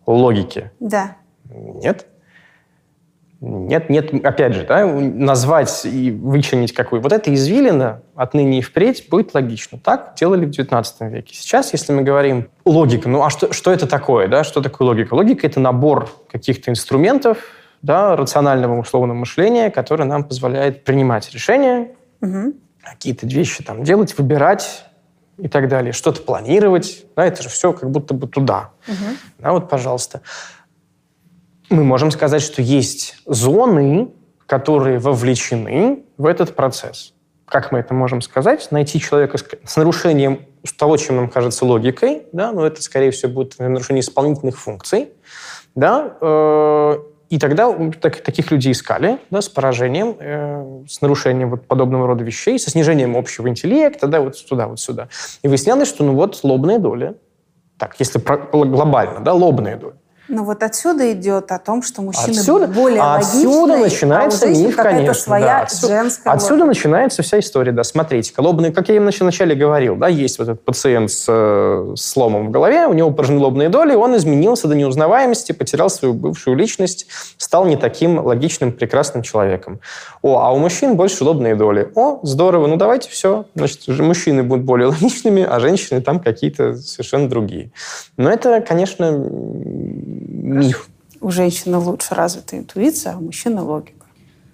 логики, 0.07 0.71
да. 0.79 1.17
нет. 1.49 2.07
Нет, 3.43 3.89
нет, 3.89 4.13
опять 4.23 4.53
же, 4.53 4.65
да, 4.67 4.85
назвать 4.85 5.83
и 5.85 6.11
вычленить 6.11 6.73
какой. 6.73 6.99
Вот 6.99 7.11
это 7.11 7.33
извилина 7.33 8.03
отныне 8.15 8.59
и 8.59 8.61
впредь 8.61 9.07
будет 9.09 9.33
логично. 9.33 9.79
Так 9.79 10.13
делали 10.19 10.45
в 10.45 10.49
XIX 10.49 10.85
веке. 11.09 11.33
Сейчас, 11.33 11.73
если 11.73 11.91
мы 11.91 12.03
говорим 12.03 12.49
логика, 12.65 13.09
ну 13.09 13.23
а 13.23 13.31
что, 13.31 13.51
что 13.51 13.71
это 13.71 13.87
такое, 13.87 14.27
да, 14.27 14.43
что 14.43 14.61
такое 14.61 14.89
логика? 14.89 15.15
Логика– 15.15 15.47
это 15.47 15.59
набор 15.59 16.09
каких-то 16.29 16.69
инструментов, 16.69 17.39
да, 17.81 18.15
рационального 18.15 18.79
условного 18.79 19.17
мышления, 19.17 19.71
которое 19.71 20.05
нам 20.05 20.23
позволяет 20.23 20.83
принимать 20.83 21.31
решения, 21.31 21.95
угу. 22.21 22.53
какие-то 22.83 23.27
вещи 23.27 23.63
там 23.63 23.83
делать, 23.83 24.17
выбирать 24.17 24.85
и 25.37 25.47
так 25.47 25.67
далее, 25.67 25.91
что-то 25.91 26.21
планировать. 26.21 27.05
Да, 27.15 27.25
это 27.25 27.41
же 27.41 27.49
все 27.49 27.73
как 27.73 27.89
будто 27.89 28.13
бы 28.13 28.27
туда. 28.27 28.71
Угу. 28.87 29.15
Да, 29.39 29.51
вот, 29.53 29.69
пожалуйста. 29.69 30.21
Мы 31.69 31.83
можем 31.83 32.11
сказать, 32.11 32.41
что 32.41 32.61
есть 32.61 33.15
зоны, 33.25 34.09
которые 34.45 34.99
вовлечены 34.99 36.03
в 36.17 36.25
этот 36.25 36.55
процесс. 36.55 37.13
Как 37.45 37.71
мы 37.71 37.79
это 37.79 37.93
можем 37.93 38.21
сказать? 38.21 38.69
Найти 38.71 38.99
человека 38.99 39.37
с 39.37 39.77
нарушением 39.77 40.45
того, 40.77 40.97
чем 40.97 41.15
нам 41.15 41.29
кажется 41.29 41.65
логикой, 41.65 42.23
да, 42.33 42.51
но 42.51 42.65
это, 42.65 42.81
скорее 42.81 43.11
всего, 43.11 43.31
будет 43.31 43.57
нарушение 43.59 44.01
исполнительных 44.01 44.59
функций, 44.59 45.09
да, 45.75 46.17
э, 46.21 46.97
и 47.31 47.39
тогда 47.39 47.73
так, 48.01 48.19
таких 48.21 48.51
людей 48.51 48.73
искали 48.73 49.17
да, 49.29 49.39
с 49.41 49.47
поражением, 49.47 50.17
э, 50.19 50.83
с 50.89 50.99
нарушением 50.99 51.49
вот 51.49 51.65
подобного 51.65 52.05
рода 52.05 52.25
вещей, 52.25 52.59
со 52.59 52.69
снижением 52.69 53.15
общего 53.15 53.47
интеллекта, 53.47 54.07
да, 54.07 54.19
вот 54.19 54.35
туда, 54.49 54.67
вот 54.67 54.81
сюда. 54.81 55.07
И 55.41 55.47
выяснялось, 55.47 55.87
что 55.87 56.03
ну 56.03 56.13
вот 56.13 56.41
лобная 56.43 56.77
доля, 56.77 57.15
так, 57.77 57.95
если 57.99 58.19
про, 58.19 58.37
глобально, 58.37 59.21
да, 59.21 59.33
лобная 59.33 59.77
доля, 59.77 59.95
ну 60.31 60.45
вот 60.45 60.63
отсюда 60.63 61.11
идет 61.11 61.51
о 61.51 61.59
том, 61.59 61.83
что 61.83 62.01
мужчины 62.01 62.39
отсюда, 62.39 62.67
более 62.67 63.01
а 63.01 63.17
отсюда 63.17 63.77
начинается 63.77 64.45
а 64.45 64.49
у 64.49 64.51
миф, 64.51 64.75
конечно. 64.75 65.13
своя 65.13 65.45
да, 65.45 65.61
отсюда, 65.61 65.87
женская 65.87 66.29
Отсюда 66.31 66.53
логика. 66.53 66.67
начинается 66.67 67.21
вся 67.21 67.39
история. 67.39 67.71
Да, 67.71 67.83
смотрите, 67.83 68.33
лобные, 68.37 68.71
как 68.71 68.89
я 68.89 68.95
им 68.95 69.07
вначале 69.07 69.55
говорил, 69.55 69.95
да, 69.95 70.07
есть 70.07 70.39
вот 70.39 70.47
этот 70.47 70.63
пациент 70.63 71.11
с, 71.11 71.25
э, 71.27 71.93
с 71.95 72.01
сломом 72.01 72.47
в 72.47 72.51
голове, 72.51 72.87
у 72.87 72.93
него 72.93 73.11
поражены 73.11 73.39
лобные 73.39 73.69
доли, 73.69 73.93
он 73.93 74.15
изменился 74.15 74.67
до 74.67 74.75
неузнаваемости, 74.75 75.51
потерял 75.51 75.89
свою 75.89 76.13
бывшую 76.13 76.55
личность, 76.55 77.07
стал 77.37 77.65
не 77.65 77.75
таким 77.75 78.19
логичным, 78.19 78.71
прекрасным 78.71 79.23
человеком. 79.23 79.81
О, 80.21 80.39
а 80.39 80.51
у 80.53 80.57
мужчин 80.57 80.95
больше 80.95 81.23
лобные 81.23 81.55
доли. 81.55 81.91
О, 81.95 82.19
здорово, 82.23 82.67
ну 82.67 82.77
давайте 82.77 83.09
все. 83.09 83.45
Значит, 83.55 83.87
мужчины 83.87 84.43
будут 84.43 84.65
более 84.65 84.87
логичными, 84.89 85.43
а 85.43 85.59
женщины 85.59 86.01
там 86.01 86.19
какие-то 86.19 86.75
совершенно 86.75 87.27
другие. 87.27 87.71
Но 88.17 88.31
это, 88.31 88.61
конечно. 88.61 89.11
У 91.19 91.29
женщины 91.29 91.77
лучше 91.77 92.15
развита 92.15 92.57
интуиция, 92.57 93.13
а 93.13 93.17
у 93.17 93.21
мужчины 93.21 93.61
логика. 93.61 94.01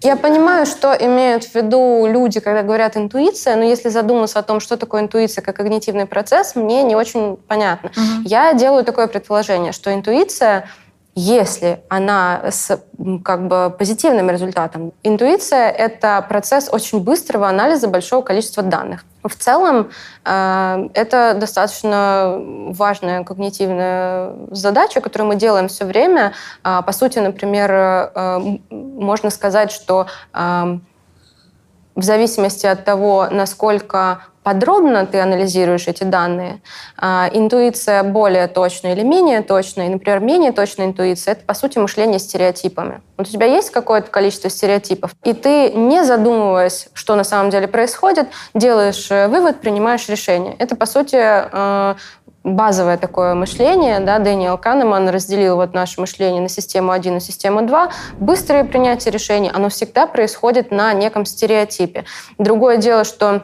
Я 0.00 0.16
понимаю, 0.16 0.64
что 0.64 0.92
имеют 0.92 1.44
в 1.44 1.54
виду 1.54 2.06
люди, 2.06 2.38
когда 2.38 2.62
говорят 2.62 2.96
интуиция, 2.96 3.56
но 3.56 3.64
если 3.64 3.88
задуматься 3.88 4.38
о 4.38 4.42
том, 4.42 4.60
что 4.60 4.76
такое 4.76 5.00
интуиция 5.00 5.42
как 5.42 5.56
когнитивный 5.56 6.06
процесс, 6.06 6.54
мне 6.54 6.84
не 6.84 6.94
очень 6.94 7.36
понятно. 7.48 7.90
Угу. 7.90 8.28
Я 8.28 8.52
делаю 8.52 8.84
такое 8.84 9.08
предположение, 9.08 9.72
что 9.72 9.92
интуиция 9.92 10.68
если 11.14 11.82
она 11.88 12.42
с 12.50 12.80
как 13.24 13.48
бы 13.48 13.74
позитивным 13.76 14.30
результатом. 14.30 14.92
Интуиция— 15.02 15.70
это 15.78 16.24
процесс 16.28 16.68
очень 16.72 17.00
быстрого 17.00 17.48
анализа 17.48 17.88
большого 17.88 18.22
количества 18.22 18.62
данных. 18.62 19.04
В 19.24 19.34
целом 19.34 19.90
э, 20.24 20.88
это 20.94 21.34
достаточно 21.34 22.36
важная 22.38 23.24
когнитивная 23.24 24.32
задача, 24.50 25.00
которую 25.00 25.28
мы 25.28 25.36
делаем 25.36 25.68
все 25.68 25.84
время. 25.84 26.34
Э, 26.62 26.82
по 26.86 26.92
сути, 26.92 27.18
например, 27.18 27.70
э, 27.72 28.58
можно 28.70 29.30
сказать, 29.30 29.72
что 29.72 30.06
э, 30.32 30.78
в 31.98 32.04
зависимости 32.04 32.64
от 32.64 32.84
того, 32.84 33.26
насколько 33.28 34.22
подробно 34.44 35.04
ты 35.04 35.18
анализируешь 35.18 35.88
эти 35.88 36.04
данные, 36.04 36.62
а, 36.96 37.28
интуиция 37.32 38.04
более 38.04 38.46
точная 38.46 38.94
или 38.94 39.02
менее 39.02 39.42
точная, 39.42 39.86
и, 39.86 39.88
например, 39.88 40.20
менее 40.20 40.52
точная 40.52 40.86
интуиция— 40.86 41.32
это, 41.34 41.44
по 41.44 41.54
сути, 41.54 41.76
мышление 41.78 42.20
стереотипами. 42.20 43.02
Вот 43.16 43.26
у 43.26 43.30
тебя 43.30 43.46
есть 43.46 43.70
какое-то 43.70 44.10
количество 44.10 44.48
стереотипов, 44.48 45.10
и 45.24 45.32
ты, 45.32 45.72
не 45.72 46.04
задумываясь, 46.04 46.88
что 46.94 47.16
на 47.16 47.24
самом 47.24 47.50
деле 47.50 47.66
происходит, 47.66 48.28
делаешь 48.54 49.08
э, 49.10 49.26
вывод, 49.26 49.60
принимаешь 49.60 50.08
решение. 50.08 50.54
Это, 50.60 50.76
по 50.76 50.86
сути, 50.86 51.16
э, 51.18 51.94
базовое 52.48 52.96
такое 52.96 53.34
мышление, 53.34 54.00
да, 54.00 54.18
Дэниел 54.18 54.58
Канеман 54.58 55.08
разделил 55.08 55.56
вот 55.56 55.74
наше 55.74 56.00
мышление 56.00 56.40
на 56.42 56.48
систему 56.48 56.92
1 56.92 57.16
и 57.16 57.20
систему 57.20 57.62
2. 57.62 57.90
Быстрое 58.18 58.64
принятие 58.64 59.12
решений, 59.12 59.50
оно 59.52 59.68
всегда 59.68 60.06
происходит 60.06 60.70
на 60.70 60.92
неком 60.92 61.24
стереотипе. 61.24 62.04
Другое 62.38 62.78
дело, 62.78 63.04
что 63.04 63.42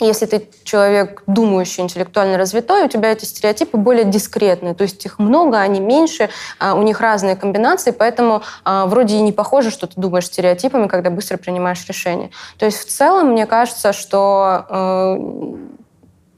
если 0.00 0.26
ты 0.26 0.48
человек 0.64 1.22
думающий, 1.26 1.82
интеллектуально 1.82 2.38
развитой, 2.38 2.84
у 2.84 2.88
тебя 2.88 3.12
эти 3.12 3.24
стереотипы 3.26 3.76
более 3.76 4.04
дискретные, 4.04 4.74
то 4.74 4.82
есть 4.82 5.04
их 5.04 5.18
много, 5.18 5.58
они 5.58 5.78
меньше, 5.80 6.30
а, 6.58 6.74
у 6.74 6.82
них 6.82 7.00
разные 7.00 7.36
комбинации, 7.36 7.90
поэтому 7.90 8.42
а, 8.64 8.86
вроде 8.86 9.16
и 9.16 9.20
не 9.20 9.32
похоже, 9.32 9.70
что 9.70 9.86
ты 9.86 10.00
думаешь 10.00 10.26
стереотипами, 10.26 10.88
когда 10.88 11.10
быстро 11.10 11.36
принимаешь 11.36 11.84
решения. 11.86 12.30
То 12.58 12.64
есть 12.64 12.78
в 12.78 12.86
целом 12.86 13.32
мне 13.32 13.46
кажется, 13.46 13.92
что 13.92 14.64
э, 14.68 15.16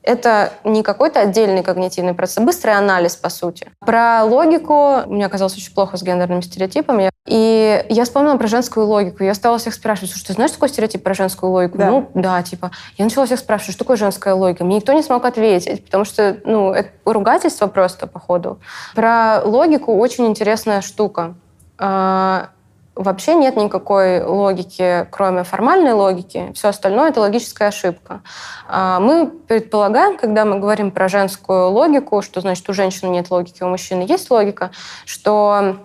это 0.03 0.53
не 0.65 0.83
какой-то 0.83 1.21
отдельный 1.21 1.63
когнитивный 1.63 2.15
процесс, 2.15 2.39
а 2.39 2.41
быстрый 2.43 2.75
анализ, 2.75 3.17
по 3.17 3.29
сути. 3.29 3.71
Про 3.81 4.25
логику 4.25 5.03
мне 5.07 5.27
оказалось 5.27 5.57
очень 5.57 5.73
плохо 5.73 5.97
с 5.97 6.03
гендерными 6.03 6.41
стереотипами. 6.41 7.11
И 7.27 7.85
я 7.89 8.05
вспомнила 8.05 8.37
про 8.37 8.49
женскую 8.49 8.87
логику. 8.87 9.23
Я 9.23 9.35
стала 9.35 9.59
всех 9.59 9.75
спрашивать, 9.75 10.11
слушай, 10.11 10.27
ты 10.27 10.33
знаешь 10.33 10.51
такой 10.51 10.69
стереотип 10.69 11.03
про 11.05 11.15
женскую 11.15 11.53
логику? 11.53 11.79
Да. 11.79 11.91
Ну, 11.91 12.11
да, 12.15 12.43
типа. 12.43 12.73
Я 12.99 13.05
начала 13.05 13.27
всех 13.27 13.39
спрашивать, 13.39 13.75
что 13.75 13.85
такое 13.85 13.97
женская 13.97 14.35
логика? 14.35 14.65
Мне 14.65 14.77
никто 14.77 14.93
не 14.93 15.03
смог 15.03 15.25
ответить, 15.25 15.85
потому 15.85 16.05
что, 16.05 16.37
ну, 16.45 16.73
это 16.73 16.91
ругательство 17.05 17.69
просто, 17.69 18.09
походу. 18.09 18.59
Про 18.95 19.43
логику 19.45 19.97
очень 19.97 20.27
интересная 20.27 20.81
штука 20.81 21.35
а, 21.79 22.51
вообще 22.95 23.35
нет 23.35 23.57
никакой 23.57 24.23
логики, 24.23 25.07
кроме 25.11 25.45
формальной 25.45 25.93
логики. 25.93 26.53
Все 26.55 26.69
остальное— 26.69 27.09
это 27.11 27.21
логическая 27.21 27.69
ошибка. 27.69 28.23
А, 28.69 29.01
мы 29.01 29.27
предполагаем, 29.29 30.17
когда 30.17 30.45
мы 30.45 30.59
говорим 30.59 30.91
про 30.91 31.09
женскую 31.09 31.71
логику, 31.71 32.23
что 32.23 32.41
значит 32.41 32.69
у 32.69 32.75
женщины 32.75 33.11
нет 33.11 33.31
логики, 33.31 33.63
у 33.63 33.69
мужчины 33.69 34.03
есть 34.03 34.31
логика, 34.31 34.71
что 35.05 35.77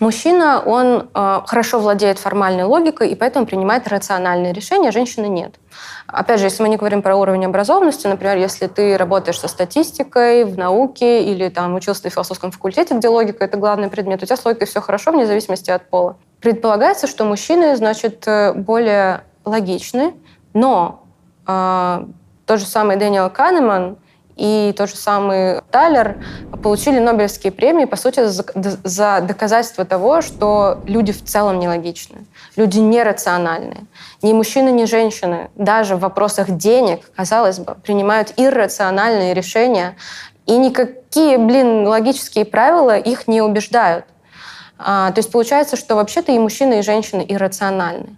Мужчина, 0.00 0.60
он 0.66 1.10
э, 1.14 1.40
хорошо 1.46 1.78
владеет 1.78 2.18
формальной 2.18 2.64
логикой 2.64 3.10
и 3.10 3.14
поэтому 3.14 3.46
принимает 3.46 3.86
рациональные 3.86 4.52
решения, 4.52 4.90
женщины 4.90 5.26
нет. 5.26 5.54
Опять 6.12 6.40
же, 6.40 6.46
если 6.46 6.62
мы 6.62 6.68
не 6.68 6.76
говорим 6.76 7.00
про 7.00 7.16
уровень 7.16 7.46
образованности, 7.46 8.06
например, 8.06 8.36
если 8.36 8.66
ты 8.66 8.98
работаешь 8.98 9.40
со 9.40 9.48
статистикой 9.48 10.44
в 10.44 10.58
науке 10.58 11.24
или 11.24 11.48
там 11.48 11.74
учился 11.74 12.04
на 12.04 12.10
философском 12.10 12.50
факультете, 12.50 12.94
где 12.94 13.08
логика— 13.08 13.42
это 13.46 13.56
главный 13.56 13.88
предмет, 13.88 14.22
у 14.22 14.26
тебя 14.26 14.36
с 14.36 14.44
логикой 14.44 14.66
все 14.66 14.82
хорошо, 14.82 15.10
вне 15.10 15.26
зависимости 15.26 15.70
от 15.70 15.88
пола. 15.88 16.18
Предполагается, 16.40 17.06
что 17.06 17.24
мужчины, 17.24 17.76
значит, 17.76 18.24
э, 18.26 18.52
более 18.52 19.24
логичны, 19.46 20.14
но 20.52 21.02
э, 21.46 22.04
тот 22.44 22.60
же 22.60 22.66
самый 22.66 22.96
Дэниел 22.96 23.30
Канеман 23.30 23.96
и 24.36 24.74
тот 24.76 24.90
же 24.90 24.96
самый 24.96 25.60
Тайлер 25.70 26.16
получили 26.62 26.98
Нобелевские 26.98 27.52
премии, 27.52 27.86
по 27.86 27.96
сути, 27.96 28.26
за, 28.26 28.44
за 28.54 29.20
доказательство 29.22 29.84
того, 29.84 30.20
что 30.20 30.80
люди 30.86 31.12
в 31.12 31.24
целом 31.24 31.58
нелогичны, 31.58 32.26
люди 32.56 32.78
нерациональные. 32.78 33.86
Ни 34.22 34.32
мужчины, 34.32 34.70
ни 34.70 34.84
женщины 34.84 35.50
даже 35.54 35.96
в 35.96 36.00
вопросах 36.00 36.50
денег, 36.50 37.10
казалось 37.16 37.58
бы, 37.58 37.74
принимают 37.74 38.32
иррациональные 38.36 39.34
решения, 39.34 39.96
и 40.46 40.56
никакие, 40.56 41.38
блин, 41.38 41.86
логические 41.86 42.44
правила 42.44 42.98
их 42.98 43.28
не 43.28 43.40
убеждают. 43.42 44.04
А, 44.84 45.12
то 45.12 45.20
есть 45.20 45.30
получается, 45.30 45.76
что 45.76 45.94
вообще-то 45.94 46.32
и 46.32 46.38
мужчины, 46.38 46.80
и 46.80 46.82
женщины 46.82 47.24
иррациональны. 47.28 48.16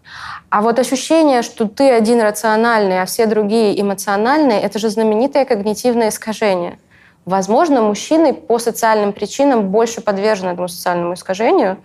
А 0.48 0.62
вот 0.62 0.78
ощущение, 0.78 1.42
что 1.42 1.68
ты 1.68 1.90
один 1.90 2.22
рациональный, 2.22 3.02
а 3.02 3.06
все 3.06 3.26
другие 3.26 3.78
эмоциональные, 3.78 4.60
это 4.60 4.78
же 4.78 4.88
знаменитое 4.88 5.44
когнитивное 5.44 6.08
искажение. 6.08 6.78
Возможно, 7.26 7.82
мужчины 7.82 8.32
по 8.32 8.58
социальным 8.58 9.12
причинам 9.12 9.70
больше 9.70 10.00
подвержены 10.00 10.50
этому 10.50 10.68
социальному 10.68 11.14
искажению, 11.14 11.78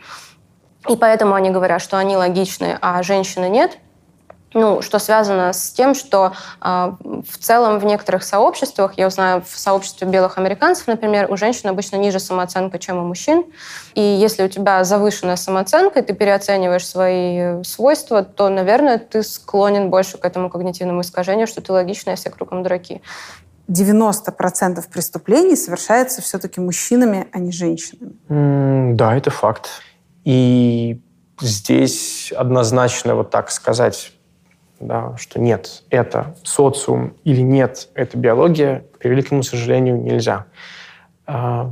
и 0.88 0.96
поэтому 0.96 1.36
они 1.36 1.50
говорят, 1.50 1.82
что 1.82 1.98
они 1.98 2.16
логичны, 2.16 2.78
а 2.82 3.04
женщины 3.04 3.50
нет– 3.50 3.78
ну, 4.54 4.82
что 4.82 5.00
связано 5.00 5.54
с 5.54 5.72
тем, 5.72 5.94
что 5.94 6.34
э, 6.62 6.92
в 7.02 7.38
целом 7.38 7.80
в 7.80 7.86
некоторых 7.86 8.24
сообществах, 8.24 8.94
я 8.98 9.10
знаю, 9.10 9.44
в 9.48 9.60
сообществе 9.60 10.08
белых 10.08 10.38
американцев, 10.38 10.88
например, 10.88 11.32
у 11.32 11.38
женщин 11.38 11.70
обычно 11.70 11.98
ниже 11.98 12.20
самооценка, 12.20 12.80
чем 12.80 12.98
у 12.98 13.06
мужчин. 13.06 13.46
И 13.94 14.02
если 14.02 14.44
у 14.44 14.48
тебя 14.48 14.84
завышенная 14.84 15.36
самооценка, 15.36 16.00
и 16.00 16.02
ты 16.02 16.14
переоцениваешь 16.14 16.88
свои 16.88 17.64
свойства, 17.64 18.24
то, 18.24 18.50
наверное, 18.50 18.98
ты 18.98 19.22
склонен 19.24 19.90
больше 19.90 20.18
к 20.18 20.26
этому 20.26 20.50
когнитивному 20.50 21.02
искажению, 21.02 21.48
что 21.48 21.62
ты 21.62 21.72
логичный, 21.72 22.14
а 22.14 22.16
все 22.16 22.30
кругом 22.30 22.64
дураки. 22.64 23.02
90% 23.68 24.84
преступлений 24.92 25.56
совершается 25.56 26.24
все-таки 26.24 26.60
мужчинами, 26.60 27.28
а 27.32 27.38
не 27.38 27.52
женщинами. 27.52 28.14
Mm, 28.28 28.94
да, 28.96 29.16
это 29.16 29.30
факт. 29.30 29.70
И 30.24 31.01
здесь 31.41 32.32
однозначно 32.36 33.15
вот 33.15 33.30
так 33.30 33.51
сказать 33.51 34.13
да, 34.80 35.15
что 35.17 35.39
нет, 35.39 35.84
это 35.89 36.36
социум 36.43 37.15
или 37.24 37.41
нет, 37.41 37.89
это 37.95 38.17
биология, 38.17 38.86
к 38.97 39.05
великому 39.05 39.43
сожалению, 39.43 40.01
нельзя. 40.01 40.45
А, 41.26 41.70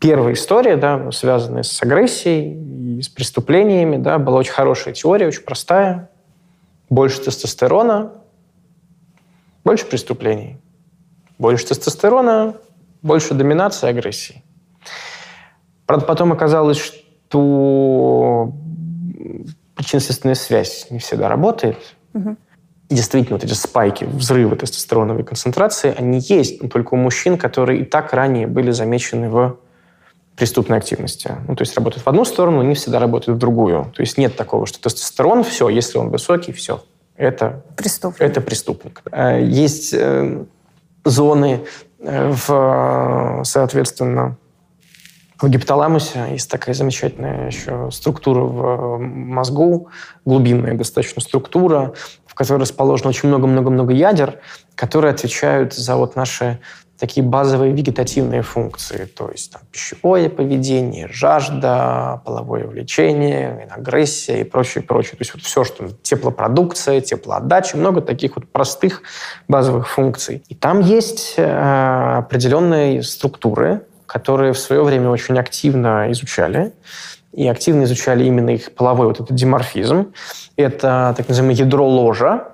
первая 0.00 0.34
история, 0.34 0.76
да, 0.76 1.12
связанная 1.12 1.62
с 1.62 1.80
агрессией 1.82 2.98
и 2.98 3.02
с 3.02 3.08
преступлениями, 3.08 3.96
да, 3.96 4.18
была 4.18 4.38
очень 4.38 4.52
хорошая 4.52 4.94
теория, 4.94 5.28
очень 5.28 5.42
простая. 5.42 6.10
Больше 6.90 7.20
тестостерона, 7.20 8.12
больше 9.64 9.86
преступлений. 9.86 10.58
Больше 11.38 11.66
тестостерона, 11.66 12.56
больше 13.00 13.34
доминации 13.34 13.88
агрессии. 13.88 14.42
Правда, 15.86 16.04
потом 16.04 16.32
оказалось, 16.32 16.78
что 16.78 17.01
причинно-следственная 19.74 20.34
связь 20.34 20.86
не 20.90 20.98
всегда 20.98 21.28
работает. 21.28 21.76
Угу. 22.14 22.36
Действительно, 22.88 23.36
вот 23.36 23.44
эти 23.44 23.54
спайки, 23.54 24.04
взрывы 24.04 24.56
тестостероновой 24.56 25.24
концентрации, 25.24 25.94
они 25.96 26.18
есть, 26.20 26.62
но 26.62 26.68
только 26.68 26.94
у 26.94 26.96
мужчин, 26.96 27.38
которые 27.38 27.80
и 27.80 27.84
так 27.84 28.12
ранее 28.12 28.46
были 28.46 28.70
замечены 28.70 29.30
в 29.30 29.58
преступной 30.36 30.78
активности. 30.78 31.36
Ну, 31.48 31.56
то 31.56 31.62
есть 31.62 31.74
работают 31.76 32.04
в 32.04 32.08
одну 32.08 32.24
сторону, 32.24 32.62
не 32.62 32.74
всегда 32.74 32.98
работают 32.98 33.36
в 33.36 33.40
другую. 33.40 33.92
То 33.94 34.02
есть 34.02 34.18
нет 34.18 34.36
такого, 34.36 34.66
что 34.66 34.80
тестостерон, 34.80 35.44
все, 35.44 35.68
если 35.68 35.98
он 35.98 36.10
высокий, 36.10 36.52
все. 36.52 36.82
Это 37.16 37.62
преступник. 37.76 38.20
Это 38.20 38.40
преступник. 38.40 39.02
Э, 39.10 39.42
есть 39.42 39.92
э, 39.94 40.44
зоны 41.04 41.60
э, 41.98 42.32
в, 42.32 43.42
соответственно, 43.44 44.36
в 45.46 45.50
гипоталамусе 45.50 46.28
есть 46.30 46.50
такая 46.50 46.74
замечательная 46.74 47.48
еще 47.48 47.90
структура 47.90 48.40
в 48.42 48.64
э, 48.64 48.98
мозгу, 48.98 49.88
глубинная 50.24 50.74
достаточно 50.74 51.20
структура, 51.20 51.94
в 52.26 52.34
которой 52.34 52.60
расположено 52.60 53.10
очень 53.10 53.28
много-много-много 53.28 53.92
ядер, 53.92 54.40
которые 54.74 55.12
отвечают 55.12 55.74
за 55.74 55.96
вот 55.96 56.16
наши 56.16 56.60
такие 57.02 57.26
базовые 57.26 57.72
вегетативные 57.72 58.42
функции, 58.42 59.06
то 59.06 59.28
есть 59.28 59.52
там, 59.52 59.62
пищевое 59.72 60.30
поведение, 60.30 61.08
жажда, 61.10 62.22
половое 62.24 62.64
влечение, 62.64 63.68
агрессия 63.74 64.42
и 64.42 64.44
прочее, 64.44 64.84
прочее. 64.84 65.12
То 65.12 65.22
есть 65.22 65.34
вот 65.34 65.42
все, 65.42 65.64
что 65.64 65.88
теплопродукция, 66.02 67.00
теплоотдача, 67.00 67.76
много 67.76 68.02
таких 68.02 68.36
вот 68.36 68.48
простых 68.48 69.02
базовых 69.48 69.88
функций. 69.88 70.44
И 70.48 70.54
там 70.54 70.80
есть 70.80 71.34
э, 71.38 72.18
определенные 72.18 73.02
структуры, 73.02 73.84
которые 74.12 74.52
в 74.52 74.58
свое 74.58 74.82
время 74.82 75.08
очень 75.08 75.38
активно 75.38 76.12
изучали. 76.12 76.72
И 77.32 77.48
активно 77.48 77.84
изучали 77.84 78.24
именно 78.24 78.50
их 78.50 78.74
половой 78.74 79.06
вот 79.06 79.20
этот 79.20 79.34
диморфизм. 79.34 80.12
Это 80.56 81.14
так 81.16 81.28
называемое 81.28 81.56
ядро 81.56 81.88
ложа. 81.88 82.48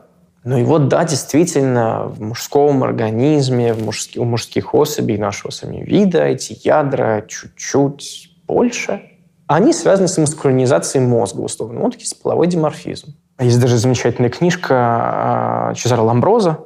Ну 0.44 0.56
и 0.56 0.62
вот, 0.62 0.86
да, 0.86 1.04
действительно, 1.04 2.04
в 2.04 2.22
мужском 2.22 2.84
организме, 2.84 3.74
в 3.74 3.82
мужских, 3.82 4.22
у 4.22 4.24
мужских 4.24 4.72
особей 4.72 5.18
нашего 5.18 5.50
самого 5.50 5.82
вида 5.82 6.24
эти 6.24 6.56
ядра 6.62 7.24
чуть-чуть 7.26 8.36
больше, 8.46 9.02
они 9.48 9.72
связаны 9.72 10.06
с 10.06 10.16
маскулинизацией 10.16 11.04
мозга, 11.04 11.40
условно. 11.40 11.80
Вот 11.80 11.96
есть 11.96 12.22
половой 12.22 12.46
диморфизм. 12.46 13.16
Есть 13.40 13.60
даже 13.60 13.78
замечательная 13.78 14.30
книжка 14.30 14.74
а, 14.74 15.74
Чезаро 15.74 16.02
Ламброза, 16.02 16.58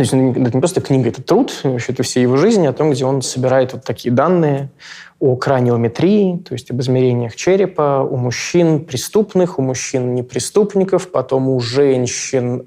то 0.00 0.02
есть 0.02 0.14
это 0.14 0.56
не 0.56 0.60
просто 0.60 0.80
книга, 0.80 1.10
это 1.10 1.22
труд, 1.22 1.60
вообще 1.62 1.92
это 1.92 2.02
всей 2.02 2.22
его 2.22 2.38
жизни, 2.38 2.66
о 2.66 2.72
том, 2.72 2.90
где 2.90 3.04
он 3.04 3.20
собирает 3.20 3.74
вот 3.74 3.84
такие 3.84 4.14
данные 4.14 4.70
о 5.18 5.36
краниометрии, 5.36 6.38
то 6.38 6.54
есть 6.54 6.70
об 6.70 6.80
измерениях 6.80 7.36
черепа 7.36 8.00
у 8.00 8.16
мужчин 8.16 8.86
преступных, 8.86 9.58
у 9.58 9.62
мужчин 9.62 10.14
непреступников, 10.14 11.10
потом 11.10 11.50
у 11.50 11.60
женщин 11.60 12.66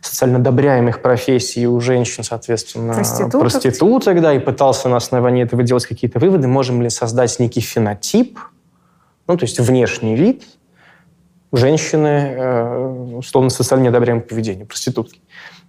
социально 0.00 0.38
одобряемых 0.38 1.02
профессий, 1.02 1.66
у 1.66 1.78
женщин, 1.80 2.24
соответственно, 2.24 2.94
проституток. 2.94 3.40
проституток, 3.40 4.22
да, 4.22 4.32
и 4.32 4.38
пытался 4.38 4.88
на 4.88 4.96
основании 4.96 5.44
этого 5.44 5.62
делать 5.62 5.84
какие-то 5.84 6.18
выводы, 6.18 6.48
можем 6.48 6.80
ли 6.80 6.88
создать 6.88 7.38
некий 7.38 7.60
фенотип, 7.60 8.38
ну, 9.26 9.36
то 9.36 9.44
есть 9.44 9.60
внешний 9.60 10.16
вид 10.16 10.44
женщины, 11.52 12.34
э, 12.36 13.16
условно, 13.18 13.50
социально 13.50 13.84
неодобряемого 13.84 14.24
поведения, 14.24 14.64
проститутки. 14.64 15.20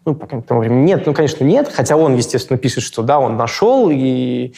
Ну, 0.06 0.14
по 0.14 0.28
тому 0.28 0.62
времени 0.62 0.86
нет, 0.86 1.06
ну, 1.08 1.14
конечно, 1.14 1.44
нет, 1.44 1.70
хотя 1.74 1.98
он, 1.98 2.16
естественно, 2.16 2.60
пишет, 2.60 2.84
что 2.84 3.02
да, 3.02 3.20
он 3.20 3.38
нашел, 3.38 3.90
и 3.92 4.54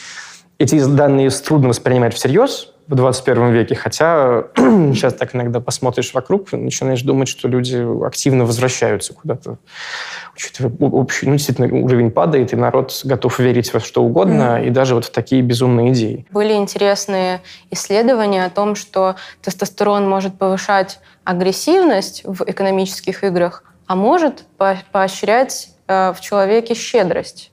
эти 0.59 0.83
данные 0.83 1.29
трудно 1.29 1.69
воспринимать 1.69 2.13
всерьез 2.13 2.73
в 2.87 2.95
21 2.95 3.51
веке, 3.51 3.75
хотя 3.75 4.45
сейчас 4.55 5.13
так 5.13 5.35
иногда 5.35 5.59
посмотришь 5.59 6.13
вокруг, 6.13 6.51
начинаешь 6.53 7.01
думать, 7.01 7.27
что 7.27 7.47
люди 7.47 7.85
активно 8.05 8.45
возвращаются 8.45 9.13
куда-то, 9.13 9.57
учитывая 10.35 10.71
общий, 10.89 11.27
ну, 11.27 11.33
действительно, 11.33 11.73
уровень 11.83 12.11
падает, 12.11 12.53
и 12.53 12.55
народ 12.55 12.99
готов 13.03 13.39
верить 13.39 13.73
во 13.73 13.79
что 13.79 14.03
угодно, 14.03 14.59
mm. 14.59 14.67
и 14.67 14.69
даже 14.69 14.95
вот 14.95 15.05
в 15.05 15.11
такие 15.11 15.41
безумные 15.41 15.91
идеи. 15.91 16.25
Были 16.31 16.53
интересные 16.53 17.41
исследования 17.71 18.45
о 18.45 18.49
том, 18.49 18.75
что 18.75 19.15
тестостерон 19.41 20.09
может 20.09 20.37
повышать 20.37 20.99
агрессивность 21.25 22.21
в 22.25 22.43
экономических 22.43 23.23
играх, 23.23 23.63
а 23.87 23.95
может 23.95 24.45
поощрять 24.91 25.69
э, 25.87 26.13
в 26.13 26.19
человеке 26.21 26.75
щедрость. 26.75 27.51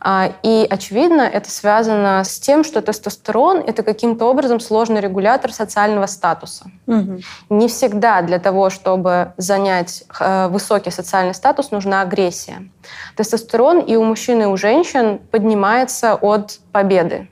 А, 0.00 0.32
и, 0.42 0.66
очевидно, 0.70 1.22
это 1.22 1.50
связано 1.50 2.22
с 2.24 2.38
тем, 2.38 2.62
что 2.62 2.80
тестостерон– 2.82 3.58
это 3.66 3.82
каким-то 3.82 4.26
образом 4.26 4.60
сложный 4.60 5.00
регулятор 5.00 5.52
социального 5.52 6.06
статуса. 6.06 6.70
Угу. 6.86 7.20
Не 7.50 7.68
всегда 7.68 8.22
для 8.22 8.38
того, 8.38 8.70
чтобы 8.70 9.32
занять 9.36 10.04
э, 10.20 10.48
высокий 10.48 10.90
социальный 10.90 11.34
статус, 11.34 11.70
нужна 11.70 12.02
агрессия. 12.02 12.68
Тестостерон 13.16 13.80
и 13.80 13.96
у 13.96 14.04
мужчин, 14.04 14.42
и 14.42 14.46
у 14.46 14.56
женщин 14.56 15.18
поднимается 15.18 16.14
от 16.14 16.60
победы 16.70 17.28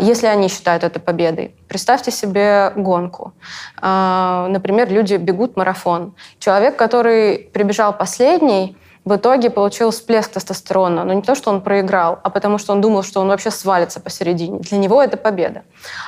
если 0.00 0.26
они 0.26 0.48
считают 0.48 0.84
это 0.84 1.00
победой. 1.00 1.54
Представьте 1.68 2.10
себе 2.10 2.72
гонку. 2.76 3.32
А, 3.80 4.46
например, 4.48 4.90
люди 4.90 5.14
бегут 5.14 5.56
марафон. 5.56 6.14
Человек, 6.38 6.76
который 6.76 7.50
прибежал 7.52 7.92
последний, 7.92 8.76
в 9.04 9.16
итоге 9.16 9.50
получил 9.50 9.90
всплеск 9.90 10.32
тестостерона. 10.32 11.04
Но 11.04 11.12
не 11.12 11.22
то, 11.22 11.34
что 11.34 11.50
он 11.50 11.60
проиграл, 11.60 12.20
а 12.22 12.30
потому 12.30 12.58
что 12.58 12.72
он 12.72 12.80
думал, 12.80 13.02
что 13.02 13.20
он 13.20 13.28
вообще 13.28 13.50
свалится 13.50 14.00
посередине. 14.00 14.60
Для 14.60 14.78
него 14.78 15.02
это 15.02 15.16
победа. 15.16 15.62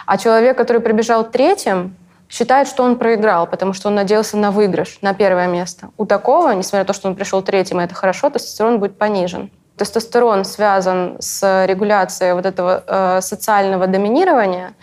А 0.06 0.16
человек, 0.18 0.56
который 0.56 0.80
прибежал 0.80 1.28
третьим, 1.28 1.96
считает, 2.28 2.68
что 2.68 2.84
он 2.84 2.96
проиграл, 2.96 3.46
потому 3.46 3.72
что 3.72 3.88
он 3.88 3.94
надеялся 3.94 4.36
на 4.36 4.50
выигрыш, 4.50 4.98
на 5.02 5.14
первое 5.14 5.46
место. 5.46 5.90
У 5.96 6.06
такого, 6.06 6.52
несмотря 6.52 6.80
на 6.80 6.86
то, 6.86 6.92
что 6.92 7.08
он 7.08 7.16
пришел 7.16 7.42
третьим, 7.42 7.80
и 7.80 7.84
это 7.84 7.94
хорошо, 7.94 8.30
тестостерон 8.30 8.78
будет 8.78 8.98
понижен. 8.98 9.50
Тестостерон 9.76 10.44
связан 10.44 11.16
с 11.20 11.66
регуляцией 11.66 12.34
вот 12.34 12.46
этого 12.46 12.84
э, 12.86 13.20
социального 13.20 13.86
доминирования, 13.86 14.74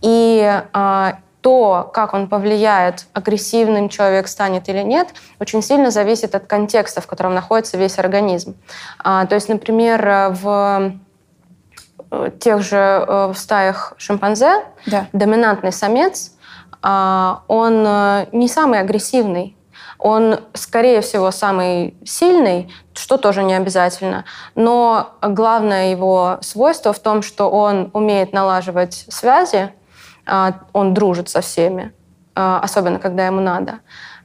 и 0.00 0.62
э, 0.72 1.12
то, 1.40 1.90
как 1.92 2.14
он 2.14 2.28
повлияет, 2.28 3.06
агрессивным 3.12 3.88
человек 3.88 4.28
станет 4.28 4.68
или 4.68 4.82
нет, 4.82 5.08
очень 5.38 5.62
сильно 5.62 5.90
зависит 5.90 6.34
от 6.34 6.46
контекста, 6.46 7.00
в 7.00 7.06
котором 7.06 7.34
находится 7.34 7.76
весь 7.76 7.98
организм. 7.98 8.56
А, 8.98 9.26
то 9.26 9.34
есть, 9.34 9.48
например, 9.48 10.32
в 10.42 10.92
э, 12.10 12.30
тех 12.38 12.62
же 12.62 12.76
э, 12.76 13.32
в 13.32 13.38
стаях 13.38 13.94
шимпанзе 13.96 14.64
да. 14.86 15.06
доминантный 15.12 15.72
самец, 15.72 16.32
а, 16.82 17.42
он 17.48 17.84
э, 17.86 18.26
не 18.32 18.48
самый 18.48 18.80
агрессивный, 18.80 19.56
он, 20.00 20.40
скорее 20.54 21.02
всего, 21.02 21.30
самый 21.30 21.94
сильный, 22.04 22.72
что 22.94 23.18
тоже 23.18 23.42
не 23.42 23.54
обязательно. 23.54 24.24
Но 24.54 25.10
главное 25.22 25.90
его 25.90 26.38
свойство 26.40 26.92
в 26.92 26.98
том, 26.98 27.22
что 27.22 27.50
он 27.50 27.90
умеет 27.92 28.32
налаживать 28.32 29.04
связи, 29.08 29.72
а, 30.26 30.54
он 30.72 30.94
дружит 30.94 31.28
со 31.28 31.42
всеми, 31.42 31.92
а, 32.34 32.60
особенно 32.60 32.98
когда 32.98 33.26
ему 33.26 33.40
надо. 33.40 33.80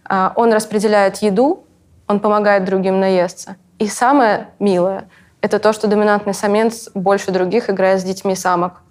А, 0.06 0.32
он 0.36 0.54
распределяет 0.54 1.18
еду, 1.18 1.66
он 2.08 2.20
помогает 2.20 2.64
другим 2.64 3.00
наесться. 3.00 3.58
И 3.78 3.88
самое 3.88 4.50
милое– 4.60 5.10
это 5.42 5.60
то, 5.60 5.74
что 5.74 5.88
доминантный 5.88 6.34
самец 6.34 6.90
больше 6.94 7.32
других 7.32 7.70
играет 7.70 8.00
с 8.00 8.04
детьми 8.04 8.36
самок. 8.36 8.82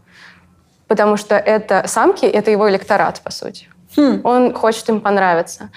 Потому 0.87 1.17
что 1.17 1.35
это 1.35 1.85
самки– 1.87 2.25
это 2.27 2.51
его 2.51 2.69
электорат, 2.69 3.21
по 3.23 3.31
сути. 3.31 3.69
Хм. 3.97 4.21
Он 4.25 4.55
хочет 4.55 4.89
им 4.89 5.01
понравиться. 5.01 5.71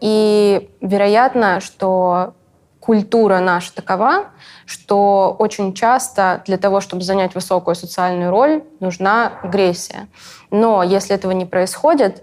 И 0.00 0.70
вероятно, 0.80 1.60
что 1.60 2.34
культура 2.80 3.38
наша 3.40 3.74
такова, 3.74 4.26
что 4.64 5.36
очень 5.38 5.74
часто 5.74 6.42
для 6.46 6.56
того, 6.56 6.80
чтобы 6.80 7.02
занять 7.02 7.34
высокую 7.34 7.74
социальную 7.74 8.30
роль, 8.30 8.62
нужна 8.80 9.32
агрессия. 9.42 10.08
Но 10.50 10.82
если 10.82 11.14
этого 11.14 11.32
не 11.32 11.44
происходит, 11.44 12.22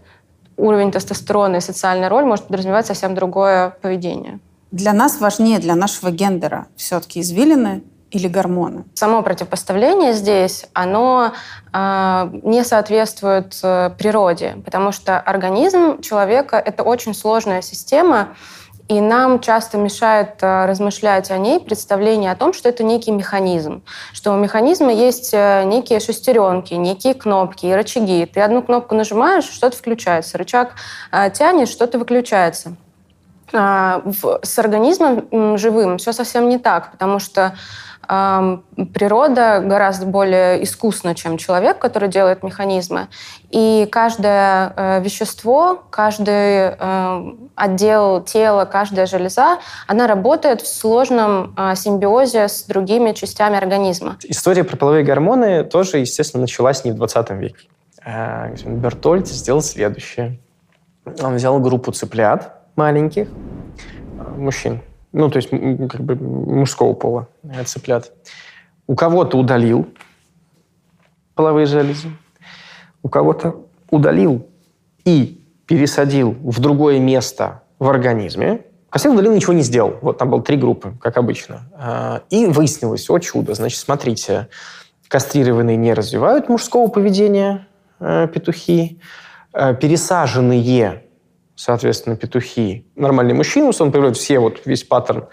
уровень 0.58 0.92
тестостерона 0.92 1.58
и 1.58 1.62
социальная 1.62 2.10
роль 2.10 2.26
может 2.26 2.48
подразумевать 2.48 2.88
совсем 2.88 3.14
другое 3.14 3.78
поведение. 3.82 4.40
Для 4.72 4.94
нас 4.94 5.20
важнее, 5.20 5.60
для 5.60 5.76
нашего 5.76 6.10
гендера 6.12 6.66
все-таки 6.76 7.22
извилины 7.22 7.84
или 8.16 8.30
гормоны? 8.30 8.86
Само 8.94 9.22
противопоставление 9.22 10.14
здесь, 10.14 10.66
оно 10.74 11.34
э, 11.74 12.30
не 12.44 12.64
соответствует 12.64 13.60
э, 13.62 13.92
природе, 13.98 14.56
потому 14.64 14.94
что 14.94 15.20
организм 15.20 16.00
человека— 16.02 16.56
это 16.66 16.84
очень 16.84 17.14
сложная 17.14 17.62
система, 17.62 18.30
и 18.88 19.02
нам 19.02 19.42
часто 19.42 19.78
мешает 19.78 20.38
э, 20.42 20.66
размышлять 20.66 21.30
о 21.30 21.38
ней 21.38 21.60
представление 21.60 22.32
о 22.32 22.38
том, 22.38 22.54
что 22.54 22.70
это 22.70 22.84
некий 22.84 23.12
механизм, 23.12 23.84
что 24.14 24.32
у 24.32 24.38
механизма 24.38 24.94
есть 24.94 25.32
э, 25.34 25.64
некие 25.66 26.00
шестеренки, 26.00 26.74
некие 26.74 27.16
кнопки 27.16 27.66
и 27.66 27.74
рычаги. 27.74 28.26
Ты 28.26 28.40
одну 28.40 28.62
кнопку 28.62 28.96
нажимаешь, 28.96 29.44
что-то 29.44 29.76
включается, 29.76 30.38
рычаг 30.38 30.76
тянешь, 31.34 31.70
что-то 31.70 32.00
выключается. 32.00 32.78
А, 33.54 34.02
с 34.44 34.60
организмом 34.60 35.58
живым 35.58 35.98
все 35.98 36.14
совсем 36.14 36.50
не 36.50 36.58
так, 36.58 36.92
потому 36.92 37.20
что 37.20 37.56
природа 38.08 39.62
гораздо 39.64 40.06
более 40.06 40.64
искусна, 40.64 41.16
чем 41.16 41.38
человек, 41.38 41.80
который 41.80 42.10
делает 42.10 42.44
механизмы. 42.44 43.08
И 43.50 43.88
каждое 43.92 44.74
э, 44.76 45.02
вещество, 45.02 45.84
каждый 45.90 46.76
э, 46.78 47.34
отдел 47.56 48.22
тела, 48.24 48.66
каждая 48.66 49.06
железа, 49.06 49.60
она 49.88 50.08
работает 50.08 50.62
в 50.62 50.68
сложном 50.68 51.54
э, 51.58 51.76
симбиозе 51.76 52.48
с 52.48 52.64
другими 52.64 53.14
частями 53.14 53.58
организма. 53.58 54.18
История 54.24 54.64
про 54.64 54.78
половые 54.78 55.04
гормоны 55.04 55.64
тоже, 55.64 56.00
естественно, 56.00 56.42
началась 56.42 56.84
не 56.84 56.92
в 56.92 56.96
20 56.96 57.30
веке. 57.32 57.68
Бертольд 58.66 59.28
сделал 59.28 59.62
следующее. 59.62 60.40
Он 61.22 61.36
взял 61.36 61.60
группу 61.60 61.92
цыплят 61.92 62.54
маленьких, 62.76 63.28
мужчин, 64.38 64.82
ну, 65.16 65.30
то 65.30 65.38
есть 65.38 65.50
как 65.50 66.02
бы 66.02 66.16
мужского 66.16 66.94
пола 66.94 67.30
э, 67.44 67.64
цыплят. 67.64 68.12
У 68.86 68.96
кого-то 68.96 69.38
удалил 69.38 69.88
половые 71.36 71.66
железы, 71.66 72.10
у 73.02 73.08
кого-то 73.08 73.66
удалил 73.90 74.46
и 75.06 75.42
пересадил 75.68 76.32
в 76.32 76.60
другое 76.60 77.00
место 77.00 77.64
в 77.80 77.90
организме. 77.90 78.66
Кассет 78.90 79.14
удалил, 79.14 79.34
ничего 79.34 79.54
не 79.54 79.62
сделал. 79.62 79.96
Вот 80.02 80.18
там 80.18 80.30
было 80.30 80.42
три 80.42 80.58
группы, 80.58 80.94
как 81.00 81.16
обычно. 81.18 81.70
А, 81.78 82.22
и 82.30 82.46
выяснилось, 82.46 83.10
о 83.10 83.18
чудо, 83.20 83.54
значит, 83.54 83.80
смотрите, 83.80 84.50
кастрированные 85.08 85.78
не 85.78 85.94
развивают 85.94 86.50
мужского 86.50 86.88
поведения 86.88 87.68
э, 88.02 88.28
петухи, 88.34 89.00
э, 89.54 89.76
пересаженные 89.76 91.05
соответственно, 91.56 92.16
петухи. 92.16 92.86
Нормальный 92.96 93.34
мужчина, 93.34 93.72
он 93.80 93.92
проявляет 93.92 94.18
все, 94.18 94.40
вот 94.40 94.62
весь 94.66 94.84
паттерн 94.84 95.26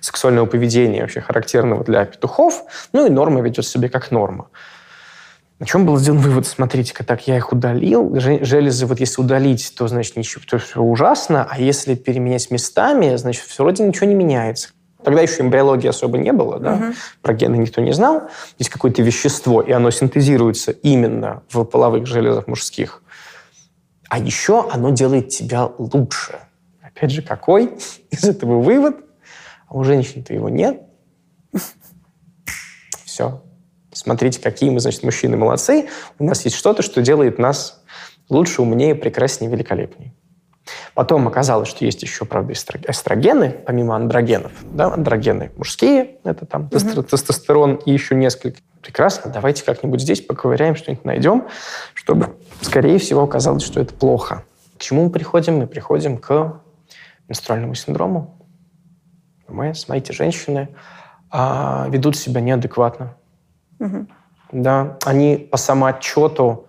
сексуального 0.00 0.46
поведения 0.46 1.02
вообще 1.02 1.20
характерного 1.20 1.84
для 1.84 2.04
петухов, 2.04 2.64
ну 2.92 3.06
и 3.06 3.10
норма 3.10 3.40
ведет 3.40 3.66
себя 3.66 3.88
как 3.88 4.10
норма. 4.10 4.48
На 5.58 5.66
чем 5.66 5.86
был 5.86 5.98
сделан 5.98 6.20
вывод? 6.20 6.46
Смотрите-ка, 6.46 7.02
так 7.02 7.26
я 7.26 7.36
их 7.36 7.52
удалил. 7.52 8.14
Железы, 8.20 8.86
вот 8.86 9.00
если 9.00 9.20
удалить, 9.20 9.74
то, 9.76 9.88
значит, 9.88 10.16
ничего, 10.16 10.42
то 10.48 10.58
все 10.58 10.80
ужасно, 10.80 11.48
а 11.50 11.58
если 11.58 11.96
переменять 11.96 12.50
местами, 12.52 13.16
значит, 13.16 13.44
все 13.44 13.64
вроде 13.64 13.82
ничего 13.82 14.06
не 14.06 14.14
меняется. 14.14 14.68
Тогда 15.02 15.20
еще 15.22 15.42
эмбриологии 15.42 15.88
особо 15.88 16.18
не 16.18 16.32
было, 16.32 16.58
да? 16.58 16.76
Мгм. 16.76 16.94
про 17.22 17.32
гены 17.32 17.56
никто 17.56 17.80
не 17.80 17.92
знал. 17.92 18.28
Есть 18.58 18.70
какое-то 18.70 19.02
вещество, 19.02 19.60
и 19.60 19.72
оно 19.72 19.90
синтезируется 19.90 20.72
именно 20.72 21.42
в 21.50 21.64
половых 21.64 22.06
железах 22.06 22.46
мужских. 22.46 23.02
А 24.08 24.18
еще 24.18 24.68
оно 24.70 24.90
делает 24.90 25.28
тебя 25.28 25.70
лучше. 25.78 26.38
Опять 26.82 27.10
же, 27.10 27.22
какой 27.22 27.78
из 28.10 28.24
этого 28.24 28.60
вывод? 28.60 28.96
А 29.66 29.76
у 29.76 29.84
женщин-то 29.84 30.32
его 30.32 30.48
нет. 30.48 30.82
Все. 33.04 33.42
Смотрите, 33.92 34.40
какие 34.40 34.70
мы, 34.70 34.80
значит, 34.80 35.02
мужчины 35.02 35.36
молодцы. 35.36 35.88
У 36.18 36.24
нас 36.24 36.44
есть 36.44 36.56
что-то, 36.56 36.82
что 36.82 37.02
делает 37.02 37.38
нас 37.38 37.82
лучше, 38.28 38.62
умнее, 38.62 38.94
прекраснее, 38.94 39.50
великолепнее. 39.50 40.14
Потом 40.94 41.26
оказалось, 41.28 41.68
что 41.68 41.84
есть 41.84 42.02
еще, 42.02 42.24
правда, 42.24 42.52
эстро- 42.52 42.84
эстрогены, 42.88 43.50
помимо 43.50 43.96
андрогенов. 43.96 44.52
Да, 44.62 44.92
андрогены 44.92 45.52
мужские, 45.56 46.16
это 46.24 46.46
там 46.46 46.68
тестер- 46.68 47.02
тестостерон 47.02 47.76
и 47.76 47.92
еще 47.92 48.14
несколько. 48.14 48.58
Прекрасно, 48.82 49.30
давайте 49.30 49.64
как-нибудь 49.64 50.00
здесь 50.00 50.20
поковыряем, 50.20 50.76
что-нибудь 50.76 51.04
найдем, 51.04 51.48
чтобы, 51.94 52.36
скорее 52.60 52.98
всего, 52.98 53.22
оказалось, 53.22 53.64
что 53.64 53.80
это 53.80 53.92
плохо. 53.92 54.44
К 54.76 54.80
чему 54.80 55.04
мы 55.04 55.10
приходим? 55.10 55.58
Мы 55.58 55.66
приходим 55.66 56.16
к 56.18 56.60
менструальному 57.26 57.74
синдрому. 57.74 58.38
Мы, 59.48 59.74
смотрите, 59.74 60.12
женщины 60.12 60.68
а, 61.30 61.86
ведут 61.90 62.16
себя 62.16 62.40
неадекватно. 62.40 63.16
Мгм. 63.78 64.08
Да, 64.52 64.96
они 65.04 65.36
по 65.36 65.56
самоотчету 65.56 66.67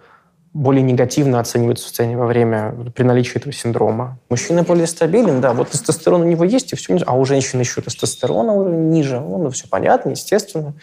более 0.53 0.81
негативно 0.81 1.39
оценивают 1.39 1.79
состояние 1.79 2.17
во 2.17 2.25
время, 2.25 2.73
при 2.95 3.03
наличии 3.03 3.37
этого 3.37 3.53
синдрома. 3.53 4.17
Мужчина 4.29 4.63
более 4.63 4.87
стабилен, 4.87 5.41
да, 5.41 5.53
вот 5.53 5.69
тестостерон 5.69 6.21
у 6.21 6.25
него 6.25 6.43
есть, 6.43 6.73
и 6.73 6.75
все, 6.75 6.97
а 7.05 7.15
у 7.15 7.23
женщины 7.25 7.61
еще 7.61 7.81
тестостерона 7.81 8.53
уровень 8.53 8.89
ниже. 8.89 9.19
Ну, 9.19 9.37
ну, 9.37 9.49
все 9.51 9.67
понятно, 9.67 10.09
естественно. 10.09 10.73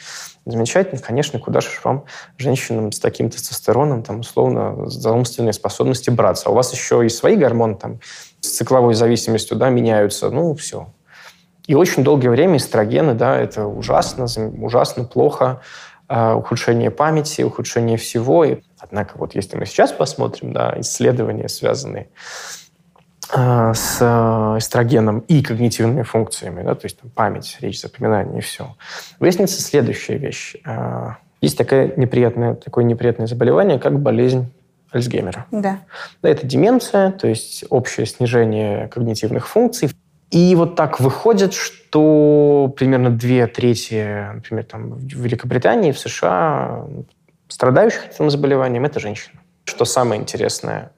Замечательно, 0.45 1.01
конечно, 1.01 1.41
куда 1.41 1.61
же 1.61 1.69
вам, 1.83 2.05
женщинам 2.39 2.93
с 2.93 3.01
таким 3.01 3.29
тестостероном, 3.29 4.05
там, 4.05 4.21
условно, 4.21 4.89
за 4.89 5.11
умственные 5.11 5.53
способности 5.53 6.11
браться. 6.11 6.49
А 6.49 6.53
у 6.53 6.55
вас 6.55 6.73
еще 6.73 7.05
и 7.05 7.09
свои 7.09 7.35
гормоны 7.35 7.75
там 7.75 7.99
с 8.41 8.51
цикловой 8.51 8.95
зависимостью, 8.95 9.57
да, 9.57 9.69
меняются. 9.69 10.31
Ну, 10.31 10.55
все. 10.55 10.89
И 11.67 11.75
очень 11.75 12.05
долгое 12.05 12.31
время 12.31 12.59
эстрогены, 12.59 13.15
да, 13.15 13.37
это 13.37 13.67
ужасно, 13.67 14.27
ужасно 14.61 15.03
плохо. 15.03 15.61
А, 16.09 16.37
ухудшение 16.37 16.93
памяти, 16.93 17.43
ухудшение 17.43 17.97
всего. 17.97 18.45
И, 18.45 18.59
однако, 18.87 19.19
вот 19.19 19.35
если 19.35 19.57
мы 19.57 19.67
сейчас 19.67 19.93
посмотрим, 19.93 20.53
да, 20.53 20.75
исследования, 20.79 21.49
связанные 21.49 22.09
а, 23.33 23.75
с 23.75 23.99
а, 24.01 24.57
эстрогеном 24.59 25.21
и 25.21 25.43
когнитивными 25.43 26.03
функциями, 26.03 26.63
да, 26.63 26.75
то 26.75 26.87
есть 26.87 27.01
там, 27.01 27.11
память, 27.11 27.57
речь, 27.61 27.81
запоминание 27.81 28.39
и 28.39 28.41
все, 28.41 28.77
выяснится 29.19 29.61
следующая 29.61 30.17
вещь. 30.17 30.57
А, 30.65 31.17
Есть 31.41 31.59
такое 31.59 31.93
неприятное, 31.97 32.55
такое 32.55 32.85
неприятное 32.85 33.27
заболевание, 33.27 33.79
как 33.79 34.01
болезнь 34.01 34.53
Альцгеймера. 34.93 35.47
Да. 35.51 35.81
Да, 36.23 36.29
это 36.29 36.47
деменция, 36.47 37.11
то 37.11 37.27
есть 37.27 37.65
общее 37.69 38.07
снижение 38.07 38.89
когнитивных 38.89 39.49
функций. 39.49 39.91
И 40.31 40.55
вот 40.57 40.75
так 40.75 40.99
выходит, 41.01 41.53
что 41.55 42.73
примерно 42.77 43.11
две 43.11 43.47
трети, 43.47 44.33
например, 44.35 44.65
там, 44.65 44.91
в 44.95 45.05
Великобритании, 45.05 45.93
в 45.93 45.99
США, 45.99 46.85
страдающих 47.49 48.09
этим 48.09 48.31
заболеванием, 48.31 48.85
это 48.85 49.01
женщины. 49.01 49.39
Что 49.65 49.85
самое 49.85 50.21
интересное, 50.21 50.93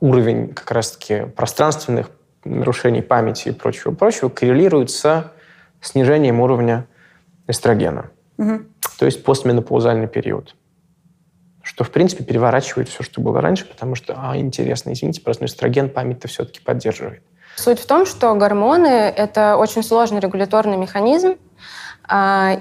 уровень 0.00 0.52
как 0.52 0.70
раз-таки 0.70 1.26
пространственных 1.26 2.10
нарушений 2.44 3.02
памяти 3.02 3.50
и 3.50 3.52
прочего-прочего 3.52 4.28
коррелирует 4.28 4.90
с 4.90 5.32
снижением 5.80 6.40
уровня 6.40 6.86
эстрогена. 7.46 8.10
Мгм. 8.36 8.66
То 8.98 9.06
есть 9.06 9.24
постменопаузальный 9.24 10.08
период. 10.08 10.56
Что, 11.62 11.84
в 11.84 11.90
принципе, 11.90 12.24
переворачивает 12.24 12.88
все, 12.88 13.04
что 13.04 13.20
было 13.20 13.40
раньше, 13.40 13.66
потому 13.66 13.94
что, 13.94 14.14
а, 14.16 14.36
интересно, 14.36 14.92
извините, 14.92 15.20
просто 15.20 15.44
эстроген 15.44 15.88
память-то 15.88 16.26
все-таки 16.26 16.60
поддерживает. 16.60 17.22
Суть 17.56 17.78
в 17.78 17.86
том, 17.86 18.06
что 18.06 18.34
гормоны— 18.34 18.86
это 19.16 19.56
очень 19.56 19.82
сложный 19.82 20.20
регуляторный 20.20 20.76
механизм, 20.76 21.36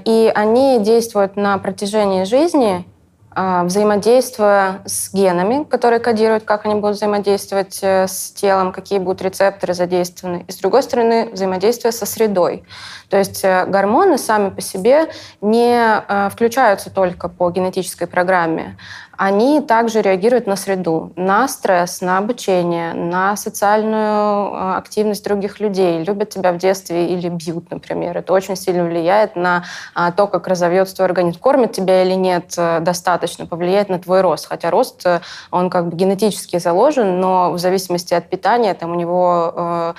и 0.06 0.32
они 0.34 0.80
действуют 0.80 1.36
на 1.36 1.58
протяжении 1.58 2.24
жизни, 2.24 2.86
а, 3.34 3.64
взаимодействуя 3.64 4.82
с 4.86 5.14
генами, 5.14 5.64
которые 5.64 6.02
кодируют, 6.02 6.44
как 6.44 6.66
они 6.66 6.76
будут 6.76 6.98
взаимодействовать 6.98 7.80
э, 7.82 8.06
с 8.06 8.32
телом, 8.32 8.74
какие 8.74 9.00
будут 9.00 9.22
рецепторы 9.22 9.74
задействованы, 9.74 10.44
и, 10.50 10.52
с 10.52 10.58
другой 10.58 10.84
стороны, 10.84 11.30
взаимодействие 11.32 11.94
со 11.94 12.06
средой. 12.06 12.66
То 13.10 13.16
есть 13.16 13.40
э, 13.46 13.66
гормоны 13.68 14.18
сами 14.18 14.50
по 14.50 14.60
себе 14.60 15.08
не 15.40 15.78
э, 15.78 16.30
включаются 16.30 16.90
только 16.90 17.30
по 17.30 17.50
генетической 17.52 18.06
программе. 18.06 18.78
Они 19.24 19.62
также 19.62 20.02
реагируют 20.02 20.48
на 20.48 20.56
среду, 20.56 21.14
на 21.16 21.48
стресс, 21.48 22.02
на 22.02 22.18
обучение, 22.18 22.96
на 22.96 23.36
социальную 23.36 24.52
э, 24.52 24.74
активность 24.78 25.24
других 25.24 25.60
людей. 25.60 26.04
Любят 26.04 26.32
тебя 26.32 26.52
в 26.52 26.58
детстве 26.58 27.14
или 27.14 27.30
бьют, 27.30 27.70
например. 27.70 28.18
Это 28.18 28.34
очень 28.34 28.56
сильно 28.56 28.84
влияет 28.84 29.36
на 29.36 29.64
а, 29.94 30.12
то, 30.12 30.26
как 30.26 30.48
разовьется 30.48 30.96
твой 30.96 31.06
организм. 31.06 31.40
Кормит 31.40 31.72
тебя 31.72 32.02
или 32.02 32.16
нет 32.16 32.56
э, 32.58 32.80
достаточно, 32.80 33.46
повлияет 33.46 33.90
на 33.90 34.00
твой 34.00 34.22
рост. 34.22 34.48
Хотя 34.48 34.72
рост, 34.72 35.06
э, 35.06 35.20
он 35.52 35.70
как 35.70 35.90
бы 35.90 35.96
генетически 35.96 36.58
заложен, 36.58 37.20
но 37.20 37.52
в 37.52 37.60
зависимости 37.60 38.16
от 38.16 38.28
питания, 38.28 38.74
там 38.74 38.90
у 38.90 38.96
него 38.96 39.94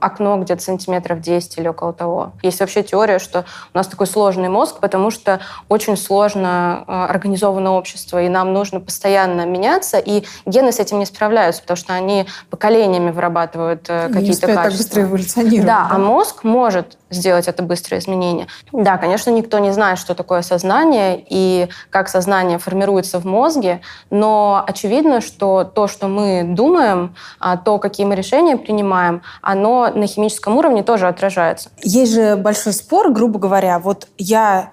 окно 0.00 0.36
где-то 0.38 0.62
сантиметров 0.62 1.20
10 1.20 1.58
или 1.58 1.66
около 1.66 1.92
того. 1.92 2.30
Есть 2.42 2.60
вообще 2.60 2.84
теория, 2.84 3.18
что 3.18 3.44
у 3.74 3.76
нас 3.76 3.88
такой 3.88 4.06
сложный 4.06 4.48
мозг, 4.48 4.78
потому 4.78 5.10
что 5.10 5.40
очень 5.68 5.96
сложно 5.96 6.84
организовано 6.86 7.72
общество, 7.72 8.22
и 8.22 8.28
нам 8.28 8.52
нужно 8.52 8.67
постоянно 8.70 9.46
меняться, 9.46 9.98
и 9.98 10.24
гены 10.46 10.72
с 10.72 10.78
этим 10.78 10.98
не 10.98 11.06
справляются, 11.06 11.62
потому 11.62 11.76
что 11.76 11.94
они 11.94 12.26
поколениями 12.50 13.10
вырабатывают 13.10 13.86
э, 13.88 14.08
какие-то 14.08 14.30
успеют 14.30 14.54
так 14.54 14.64
качества. 14.64 14.84
быстро 14.84 15.02
эволюционировать. 15.02 15.66
Да, 15.66 15.88
да? 15.88 15.94
а 15.94 15.98
мозг 15.98 16.44
может 16.44 16.98
сделать 17.10 17.48
это 17.48 17.62
быстрое 17.62 18.00
изменение. 18.00 18.46
Да, 18.72 18.98
конечно, 18.98 19.30
никто 19.30 19.58
не 19.58 19.72
знает, 19.72 19.98
что 19.98 20.14
такое 20.14 20.42
сознание 20.42 21.24
и 21.28 21.68
как 21.90 22.08
сознание 22.08 22.58
формируется 22.58 23.18
в 23.18 23.24
мозге, 23.24 23.80
но 24.10 24.62
очевидно, 24.66 25.20
что 25.20 25.64
то, 25.64 25.88
что 25.88 26.08
мы 26.08 26.44
думаем, 26.44 27.14
а, 27.40 27.56
то, 27.56 27.78
какие 27.78 28.06
мы 28.06 28.14
решения 28.14 28.56
принимаем, 28.56 29.22
оно 29.42 29.90
на 29.94 30.06
химическом 30.06 30.56
уровне 30.56 30.82
тоже 30.82 31.08
отражается. 31.08 31.70
Есть 31.82 32.12
же 32.12 32.36
большой 32.36 32.72
спор, 32.72 33.10
грубо 33.10 33.38
говоря, 33.38 33.78
вот 33.78 34.08
я 34.18 34.72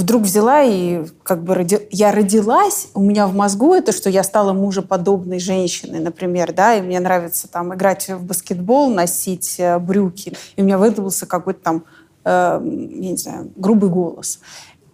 вдруг 0.00 0.22
взяла 0.22 0.62
и 0.62 1.04
как 1.22 1.42
бы 1.42 1.54
роди- 1.54 1.86
я 1.90 2.12
родилась, 2.12 2.88
у 2.94 3.00
меня 3.00 3.26
в 3.26 3.34
мозгу 3.34 3.74
это, 3.74 3.92
что 3.92 4.10
я 4.10 4.22
стала 4.22 4.52
мужеподобной 4.52 5.38
женщиной, 5.38 6.00
например, 6.00 6.52
да, 6.52 6.74
и 6.74 6.82
мне 6.82 7.00
нравится 7.00 7.48
там 7.48 7.74
играть 7.74 8.08
в 8.08 8.24
баскетбол, 8.24 8.90
носить 8.90 9.56
э, 9.58 9.78
брюки, 9.78 10.36
и 10.56 10.62
у 10.62 10.64
меня 10.64 10.78
выдался 10.78 11.26
какой-то 11.26 11.60
там, 11.60 11.84
э, 12.24 12.60
я 12.62 13.10
не 13.10 13.16
знаю, 13.16 13.50
грубый 13.56 13.90
голос. 13.90 14.40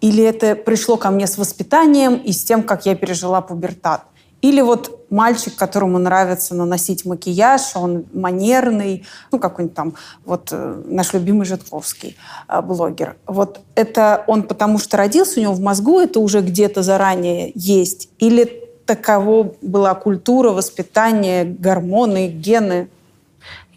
Или 0.01 0.25
это 0.25 0.57
пришло 0.57 0.97
ко 0.97 1.11
мне 1.11 1.27
с 1.27 1.39
воспитанием 1.39 2.15
и 2.17 2.33
с 2.33 2.43
тем, 2.45 2.63
как 2.63 2.87
я 2.87 2.97
пережила 2.97 3.41
пубертат. 3.41 4.05
Или 4.43 4.61
вот 4.61 5.07
мальчик, 5.09 5.55
которому 5.55 5.99
нравится 5.99 6.55
наносить 6.55 7.05
макияж, 7.05 7.77
он 7.77 8.07
манерный, 8.13 9.05
ну, 9.31 9.39
какой-нибудь 9.39 9.77
там, 9.77 9.95
вот 10.25 10.49
э, 10.51 10.83
наш 10.87 11.13
любимый 11.13 11.47
Житковский 11.47 12.17
э, 12.49 12.61
блогер. 12.61 13.17
Вот 13.27 13.61
это 13.77 14.25
он 14.27 14.43
потому 14.43 14.79
что 14.79 14.97
родился, 14.97 15.39
у 15.39 15.43
него 15.43 15.53
в 15.53 15.61
мозгу 15.61 16.01
это 16.01 16.19
уже 16.19 16.41
где-то 16.41 16.83
заранее 16.83 17.53
есть? 17.55 18.09
Или 18.19 18.69
таково 18.85 19.55
была 19.63 19.95
культура, 19.95 20.51
воспитание, 20.51 21.45
гормоны, 21.45 22.27
гены? 22.29 22.89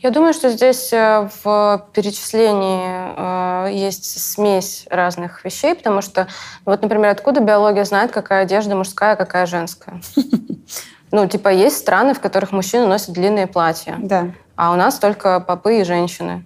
Я 0.05 0.11
думаю, 0.11 0.33
что 0.35 0.51
здесь 0.51 0.93
э, 0.93 1.27
в 1.43 1.87
перечислении 1.91 3.65
э, 3.67 3.73
есть 3.73 4.21
смесь 4.21 4.85
разных 4.91 5.43
вещей, 5.43 5.73
потому 5.73 6.03
что, 6.03 6.27
вот, 6.63 6.83
например, 6.83 7.09
откуда 7.09 7.39
биология 7.41 7.85
знает, 7.85 8.11
какая 8.11 8.43
одежда 8.43 8.75
мужская, 8.75 9.13
а 9.13 9.15
какая 9.15 9.47
женская? 9.47 9.99
Ну, 11.11 11.27
типа, 11.27 11.47
есть 11.49 11.77
страны, 11.77 12.13
в 12.13 12.19
которых 12.19 12.51
мужчины 12.51 12.87
носят 12.87 13.11
длинные 13.13 13.47
платья, 13.47 13.95
Да. 13.99 14.27
а 14.57 14.73
у 14.73 14.75
нас 14.75 14.99
только 14.99 15.39
попы 15.39 15.79
и 15.79 15.83
женщины. 15.85 16.43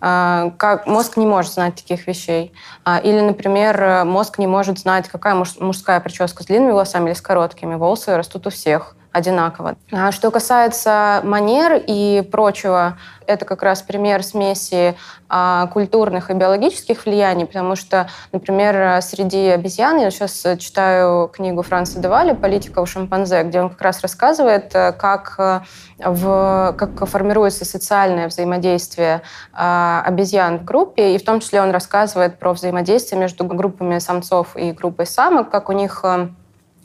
А, 0.00 0.52
Как 0.56 0.86
мозг 0.86 1.16
не 1.16 1.26
может 1.26 1.52
знать 1.52 1.76
таких 1.76 2.06
вещей. 2.08 2.52
А, 2.84 2.98
Или, 2.98 3.20
например, 3.20 3.80
э, 3.80 4.04
мозг 4.04 4.38
не 4.38 4.46
может 4.48 4.78
знать, 4.80 5.08
какая 5.08 5.34
муж- 5.36 5.58
мужская 5.60 6.00
прическа 6.00 6.42
с 6.42 6.46
длинными 6.46 6.72
волосами 6.72 7.10
или 7.10 7.14
с 7.14 7.20
короткими. 7.22 7.76
Волосы 7.76 8.16
растут 8.16 8.46
у 8.46 8.50
всех. 8.50 8.96
Одинаково. 9.12 9.76
А 9.90 10.12
что 10.12 10.30
касается 10.30 11.20
манер 11.24 11.82
и 11.86 12.22
прочего, 12.30 12.96
это 13.26 13.44
как 13.44 13.62
раз 13.62 13.82
пример 13.82 14.22
смеси 14.22 14.96
а, 15.28 15.68
культурных 15.68 16.30
и 16.30 16.34
биологических 16.34 17.04
влияний, 17.06 17.46
потому 17.46 17.76
что, 17.76 18.08
например, 18.32 19.00
среди 19.02 19.48
обезьян, 19.48 19.98
я 19.98 20.10
сейчас 20.10 20.44
читаю 20.58 21.28
книгу 21.28 21.62
Франца 21.62 22.00
Деваля 22.00 22.34
«Политика 22.34 22.80
у 22.80 22.86
шимпанзе», 22.86 23.44
где 23.44 23.60
он 23.60 23.70
как 23.70 23.80
раз 23.82 24.00
рассказывает, 24.00 24.74
э, 24.74 24.92
как, 24.92 25.34
э, 25.38 25.60
в, 26.04 26.74
как 26.76 27.06
формируется 27.06 27.64
социальное 27.64 28.28
взаимодействие 28.28 29.22
а, 29.52 30.02
обезьян 30.04 30.58
в 30.58 30.64
группе, 30.64 31.14
и 31.14 31.18
в 31.18 31.24
том 31.24 31.40
числе 31.40 31.62
он 31.62 31.70
рассказывает 31.70 32.38
про 32.38 32.52
взаимодействие 32.52 33.20
между 33.20 33.44
группами 33.44 33.98
самцов 33.98 34.56
и 34.56 34.72
группой 34.72 35.06
самок, 35.06 35.50
как 35.50 35.68
у 35.68 35.72
них 35.72 36.00
э, 36.02 36.28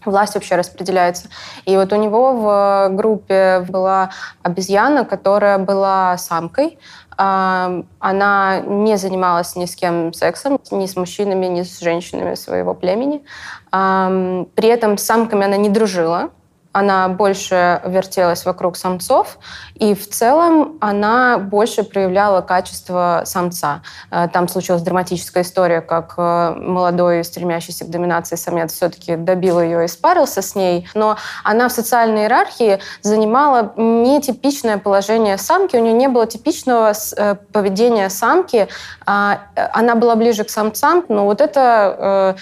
власть 0.06 0.36
вообще 0.36 0.56
распределяется. 0.56 1.30
И 1.66 1.76
вот 1.76 1.94
у 1.94 1.96
него 1.96 2.34
в 2.34 2.90
группе 2.92 3.66
была 3.68 4.10
обезьяна, 4.44 5.06
которая 5.06 5.58
была 5.58 6.18
самкой. 6.18 6.78
Она 7.18 8.60
не 8.66 8.98
занималась 8.98 9.56
ни 9.56 9.66
с 9.66 9.76
кем 9.76 10.14
сексом, 10.14 10.60
ни 10.72 10.86
с 10.86 10.96
мужчинами, 10.98 11.46
ни 11.46 11.62
с 11.64 11.80
женщинами 11.80 12.36
своего 12.36 12.74
племени. 12.74 13.24
При 13.72 14.68
этом 14.68 14.98
с 14.98 15.04
самками 15.04 15.46
она 15.46 15.58
не 15.58 15.70
дружила 15.70 16.32
она 16.76 17.08
больше 17.08 17.80
вертелась 17.86 18.44
вокруг 18.44 18.76
самцов, 18.76 19.38
и 19.76 19.96
в 19.96 20.10
целом 20.10 20.78
она 20.82 21.38
больше 21.38 21.84
проявляла 21.84 22.42
качество 22.42 23.22
самца. 23.24 23.82
Э, 24.12 24.28
там 24.28 24.50
случилась 24.50 24.82
драматическая 24.82 25.44
история, 25.44 25.80
как 25.80 26.16
э, 26.18 26.54
молодой, 26.58 27.24
стремящийся 27.24 27.86
к 27.86 27.90
доминации 27.90 28.36
самец 28.36 28.74
все-таки 28.74 29.16
добил 29.16 29.62
ее 29.62 29.86
и 29.86 29.88
спарился 29.88 30.42
с 30.42 30.54
ней, 30.54 30.90
но 30.96 31.16
она 31.46 31.70
в 31.70 31.72
социальной 31.72 32.24
иерархии 32.24 32.80
занимала 33.02 33.72
нетипичное 33.78 34.78
положение 34.78 35.38
самки, 35.38 35.78
у 35.78 35.82
нее 35.82 35.94
не 35.94 36.10
было 36.10 36.28
типичного 36.28 36.92
э, 37.16 37.36
поведения 37.54 38.10
самки, 38.10 38.68
а, 39.06 39.44
она 39.56 39.96
была 39.96 40.18
ближе 40.18 40.44
к 40.44 40.50
самцам, 40.50 41.06
но 41.08 41.24
вот 41.24 41.40
это 41.40 42.36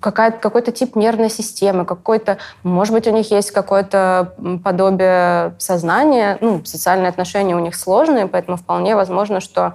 какой-то 0.00 0.72
тип 0.72 0.96
нервной 0.96 1.30
системы, 1.30 1.84
какой-то, 1.84 2.38
может 2.62 2.94
быть, 2.94 3.06
у 3.06 3.12
них 3.12 3.30
есть 3.30 3.50
какое-то 3.50 4.34
подобие 4.64 5.54
сознания, 5.58 6.38
ну, 6.40 6.64
социальные 6.64 7.10
отношения 7.10 7.54
у 7.54 7.60
них 7.60 7.76
сложные, 7.76 8.26
поэтому 8.26 8.56
вполне 8.56 8.96
возможно, 8.96 9.40
что 9.40 9.74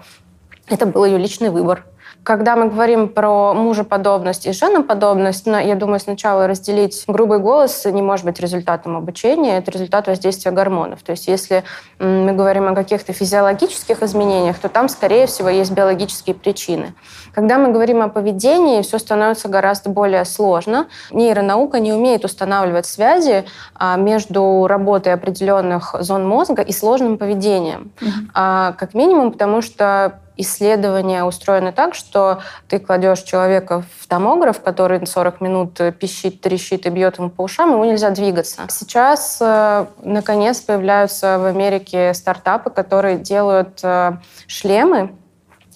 это 0.67 0.85
был 0.85 1.05
ее 1.05 1.17
личный 1.17 1.49
выбор. 1.49 1.85
Когда 2.23 2.55
мы 2.55 2.69
говорим 2.69 3.07
про 3.07 3.53
мужеподобность 3.53 4.47
и 4.47 4.51
женоподобность, 4.51 5.45
ну, 5.45 5.59
я 5.59 5.75
думаю, 5.75 5.99
сначала 5.99 6.47
разделить 6.47 7.03
грубый 7.05 7.37
голос 7.37 7.85
не 7.85 8.01
может 8.01 8.25
быть 8.25 8.39
результатом 8.39 8.97
обучения, 8.97 9.59
это 9.59 9.69
результат 9.69 10.07
воздействия 10.07 10.49
гормонов. 10.49 11.03
То 11.03 11.11
есть 11.11 11.27
если 11.27 11.63
мы 11.99 12.33
говорим 12.33 12.67
о 12.67 12.73
каких-то 12.73 13.13
физиологических 13.13 14.01
изменениях, 14.01 14.57
то 14.57 14.69
там, 14.69 14.89
скорее 14.89 15.27
всего, 15.27 15.49
есть 15.49 15.69
биологические 15.69 16.33
причины. 16.33 16.95
Когда 17.35 17.57
мы 17.57 17.73
говорим 17.73 18.01
о 18.01 18.07
поведении, 18.07 18.81
все 18.81 18.97
становится 18.97 19.49
гораздо 19.49 19.89
более 19.89 20.23
сложно. 20.23 20.87
Нейронаука 21.11 21.81
не 21.81 21.91
умеет 21.91 22.23
устанавливать 22.23 22.85
связи 22.85 23.43
а, 23.75 23.97
между 23.97 24.67
работой 24.67 25.13
определенных 25.13 25.95
зон 25.99 26.25
мозга 26.25 26.61
и 26.61 26.71
сложным 26.71 27.17
поведением. 27.17 27.91
Mm-hmm. 27.99 28.75
Как 28.77 28.93
минимум, 28.93 29.33
потому 29.33 29.61
что 29.61 30.19
исследования 30.37 31.25
устроены 31.25 31.73
так, 31.73 31.93
что 31.93 32.39
ты 32.69 32.79
кладешь 32.79 33.21
человека 33.21 33.83
в 33.99 34.07
томограф, 34.07 34.61
который 34.61 35.05
40 35.05 35.41
минут 35.41 35.79
пищит, 35.99 36.39
трещит 36.41 36.85
и 36.85 36.89
бьет 36.89 37.17
ему 37.17 37.29
по 37.29 37.43
ушам, 37.43 37.71
ему 37.71 37.83
нельзя 37.83 38.11
двигаться. 38.11 38.63
Сейчас, 38.69 39.37
э, 39.41 39.85
наконец, 40.03 40.61
появляются 40.61 41.37
в 41.39 41.45
Америке 41.45 42.13
стартапы, 42.13 42.69
которые 42.69 43.17
делают 43.17 43.79
э, 43.83 44.17
шлемы, 44.47 45.15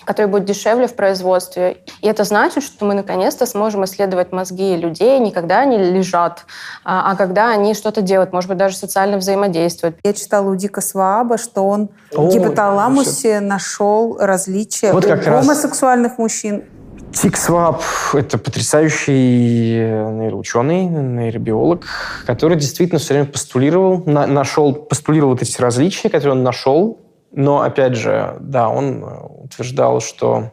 который 0.10 0.26
будет 0.26 0.46
дешевле 0.46 0.88
в 0.88 0.96
производстве. 0.96 1.78
И 2.02 2.08
это 2.08 2.24
значит, 2.24 2.64
что 2.64 2.84
мы 2.84 2.96
наконец-то 2.96 3.46
сможем 3.46 3.86
исследовать 3.86 4.32
мозги 4.32 4.76
людей 4.76 5.20
не 5.20 5.30
когда 5.32 5.60
они 5.60 5.78
лежат, 5.78 6.46
а, 6.84 7.12
а 7.12 7.16
когда 7.16 7.52
они 7.52 7.76
что-то 7.76 8.02
делают, 8.02 8.34
может 8.34 8.50
быть, 8.50 8.58
даже 8.58 8.76
социально 8.76 9.18
взаимодействуют. 9.18 9.98
Я 10.04 10.14
читала 10.14 10.50
у 10.50 10.56
Дика 10.56 10.82
Свааба, 10.82 11.38
что 11.38 11.62
он 11.62 11.90
О, 12.16 12.28
в 12.28 12.34
гипоталамусе 12.34 13.40
нашел 13.40 14.18
различия 14.20 14.94
вот 14.94 15.06
у 15.06 15.10
гомосексуальных 15.10 16.14
раз... 16.14 16.18
мужчин 16.18 16.64
Дик 17.14 17.38
Свааб– 17.38 17.84
это 18.14 18.40
потрясающий 18.40 19.74
нейроученый, 20.12 20.86
нейробиолог, 20.86 21.86
который 22.26 22.58
действительно 22.58 22.98
все 22.98 23.14
время 23.14 23.28
постулировал, 23.28 24.04
на, 24.08 24.26
нашел, 24.26 24.74
постулировал 24.74 25.34
вот 25.34 25.42
эти 25.44 25.62
различия, 25.62 26.10
которые 26.10 26.32
он 26.32 26.44
нашел, 26.44 27.00
но, 27.32 27.62
опять 27.62 27.96
же, 27.96 28.38
да, 28.40 28.70
он 28.70 29.04
э, 29.04 29.20
утверждал, 29.44 30.02
что 30.02 30.52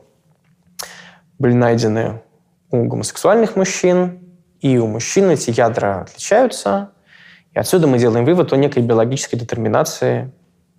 были 1.38 1.54
найдены 1.54 2.22
у 2.70 2.84
гомосексуальных 2.84 3.56
мужчин, 3.56 4.20
и 4.60 4.78
у 4.78 4.86
мужчин 4.86 5.30
эти 5.30 5.50
ядра 5.50 6.02
отличаются. 6.02 6.92
И 7.52 7.58
отсюда 7.58 7.86
мы 7.86 7.98
делаем 7.98 8.24
вывод 8.24 8.52
о 8.52 8.56
некой 8.56 8.82
биологической 8.82 9.36
детерминации 9.36 10.32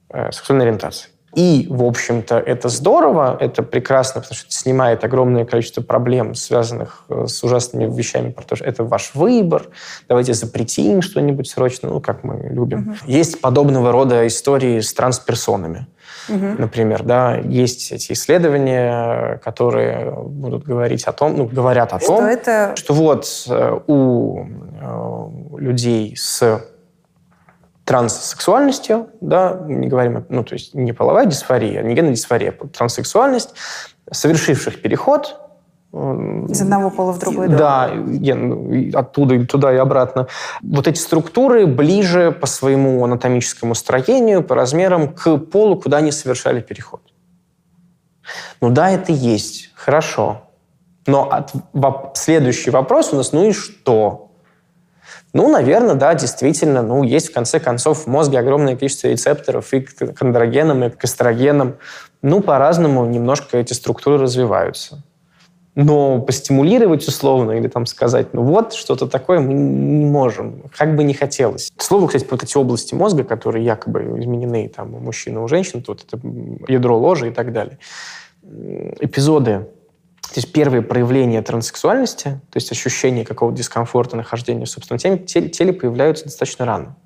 э, 0.10 0.32
сексуальной 0.32 0.66
ориентации. 0.66 1.10
И, 1.38 1.68
в 1.70 1.84
общем-то, 1.84 2.40
это 2.40 2.68
здорово, 2.68 3.38
это 3.40 3.62
прекрасно, 3.62 4.22
потому 4.22 4.36
что 4.36 4.48
это 4.48 4.56
снимает 4.56 5.04
огромное 5.04 5.46
количество 5.46 5.84
проблем, 5.84 6.34
связанных 6.34 7.04
э, 7.10 7.28
с 7.28 7.44
ужасными 7.44 7.86
вещами, 7.96 8.32
про 8.32 8.44
то, 8.44 8.56
что 8.56 8.66
это 8.66 8.84
ваш 8.84 9.14
выбор, 9.14 9.68
давайте 10.10 10.34
запретим 10.34 11.04
что-нибудь 11.04 11.48
срочно, 11.48 11.90
ну, 11.90 12.02
как 12.02 12.24
мы 12.24 12.50
любим. 12.50 12.80
Угу. 12.80 12.98
Есть 13.06 13.40
подобного 13.40 13.92
рода 13.92 14.26
истории 14.26 14.80
с 14.80 14.92
трансперсонами. 14.96 15.86
Угу. 16.28 16.56
Например, 16.58 17.04
да, 17.04 17.36
есть 17.36 17.92
эти 17.92 18.14
исследования, 18.14 19.40
которые 19.44 20.12
будут 20.12 20.64
говорить 20.64 21.04
о 21.04 21.12
том, 21.12 21.38
ну, 21.38 21.46
говорят 21.46 21.94
о 21.94 22.00
что 22.00 22.08
том, 22.08 22.26
это... 22.26 22.74
что 22.76 22.96
вот 22.96 23.28
э, 23.48 23.80
у 23.86 24.44
э, 24.44 25.60
людей 25.60 26.16
с 26.18 26.66
транссексуальностью, 27.88 29.08
да, 29.22 29.62
не 29.66 29.88
говорим, 29.88 30.26
ну, 30.28 30.44
то 30.44 30.54
есть 30.56 30.76
не 30.76 30.92
половая 30.92 31.26
дисфория, 31.26 31.82
не 31.84 31.96
генная 31.96 32.12
дисфория, 32.12 32.54
а 32.60 32.68
транссексуальность, 32.68 33.54
совершивших 34.12 34.82
переход 34.82 35.40
из 35.94 36.62
одного 36.62 36.90
пола 36.90 37.14
в 37.14 37.20
другой. 37.20 37.48
Да, 37.48 37.90
да 37.96 39.00
оттуда 39.00 39.36
и 39.36 39.46
туда 39.46 39.74
и 39.74 39.78
обратно. 39.78 40.28
Вот 40.62 40.86
эти 40.86 41.00
структуры 41.00 41.66
ближе 41.66 42.34
по 42.34 42.46
своему 42.46 43.06
анатомическому 43.06 43.74
строению, 43.74 44.44
по 44.44 44.54
размерам 44.54 45.14
к 45.14 45.38
полу, 45.38 45.80
куда 45.80 45.98
они 45.98 46.12
совершали 46.12 46.60
переход. 46.60 47.02
Ну 48.60 48.70
да, 48.70 48.92
это 48.92 49.14
есть, 49.14 49.72
хорошо. 49.76 50.42
Но 51.08 51.30
от, 51.32 51.54
следующий 52.18 52.70
вопрос 52.70 53.14
у 53.14 53.16
нас, 53.16 53.32
ну 53.32 53.48
и 53.48 53.54
что? 53.54 54.27
Ну, 55.38 55.52
наверное, 55.52 55.94
да, 55.94 56.16
действительно, 56.16 56.82
ну, 56.82 57.04
есть 57.04 57.30
в 57.30 57.32
конце 57.32 57.60
концов 57.60 58.06
в 58.06 58.08
мозге 58.08 58.40
огромное 58.40 58.76
количество 58.76 59.08
рецепторов 59.08 59.72
и 59.72 59.82
к 59.82 60.20
андрогенам, 60.20 60.84
и 60.84 60.90
к 60.90 61.06
эстрогенам. 61.06 61.76
Ну, 62.24 62.42
по-разному 62.42 63.06
немножко 63.06 63.60
эти 63.60 63.74
структуры 63.74 64.18
развиваются. 64.18 65.04
Но 65.76 66.22
постимулировать 66.22 67.08
условно 67.08 67.52
или 67.52 67.68
там 67.68 67.86
сказать, 67.86 68.34
ну 68.34 68.42
вот, 68.42 68.74
что-то 68.74 69.06
такое 69.06 69.40
мы 69.40 69.54
не 69.54 70.06
можем, 70.06 70.64
как 70.76 70.96
бы 70.96 71.04
не 71.04 71.14
хотелось. 71.14 71.72
Слово, 71.78 72.08
кстати, 72.08 72.26
вот 72.32 72.42
эти 72.42 72.58
области 72.58 72.96
мозга, 72.96 73.24
которые 73.24 73.64
якобы 73.64 74.02
изменены 74.20 74.68
там 74.76 74.96
у 74.96 74.98
мужчин 74.98 75.36
и 75.36 75.40
у 75.40 75.48
женщин, 75.48 75.84
вот 75.88 76.04
это 76.04 76.20
ядро 76.68 76.98
ложи 76.98 77.28
и 77.28 77.32
так 77.32 77.54
далее. 77.54 77.78
Эпизоды 78.42 79.68
то 80.30 80.40
есть 80.40 80.52
первые 80.52 80.82
проявления 80.82 81.42
транссексуальности, 81.42 82.42
то 82.52 82.58
есть 82.58 82.72
ощущение 82.72 83.26
какого-то 83.26 83.58
дискомфорта, 83.58 84.18
нахождения 84.18 84.66
в 84.66 84.70
собственном 84.70 85.00
теле, 85.00 85.18
теле, 85.20 85.50
теле 85.50 85.74
появляются 85.74 86.26
достаточно 86.26 86.66
рано, 86.66 86.98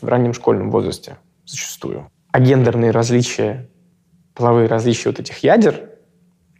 в 0.00 0.08
раннем 0.08 0.32
школьном 0.32 0.70
возрасте 0.70 1.16
зачастую. 1.46 2.08
А 2.30 2.40
гендерные 2.40 2.90
различия, 2.90 3.68
половые 4.34 4.68
различия 4.68 5.10
вот 5.10 5.20
этих 5.20 5.38
ядер, 5.38 5.90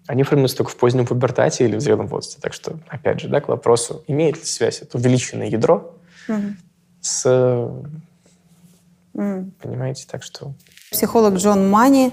они 0.07 0.25
формируются 0.25 0.59
только 0.59 0.73
в 0.73 0.77
позднем 0.77 1.07
пубертате 1.07 1.65
или 1.65 1.77
в 1.77 1.81
зрелом 1.81 2.09
возрасте. 2.09 2.41
Так 2.41 2.53
что, 2.53 2.79
опять 2.89 3.21
же, 3.21 3.29
да, 3.29 3.41
к 3.41 3.49
вопросу, 3.49 4.05
имеет 4.09 4.37
ли 4.37 4.45
связь 4.45 4.83
это 4.83 4.99
увеличенное 4.99 5.49
ядро 5.49 5.97
mm 6.29 6.55
с... 7.03 7.27
Mm. 9.15 9.51
Понимаете, 9.61 10.07
так 10.09 10.23
что... 10.23 10.55
Психолог 10.91 11.35
Джон 11.35 11.69
Мани 11.69 12.13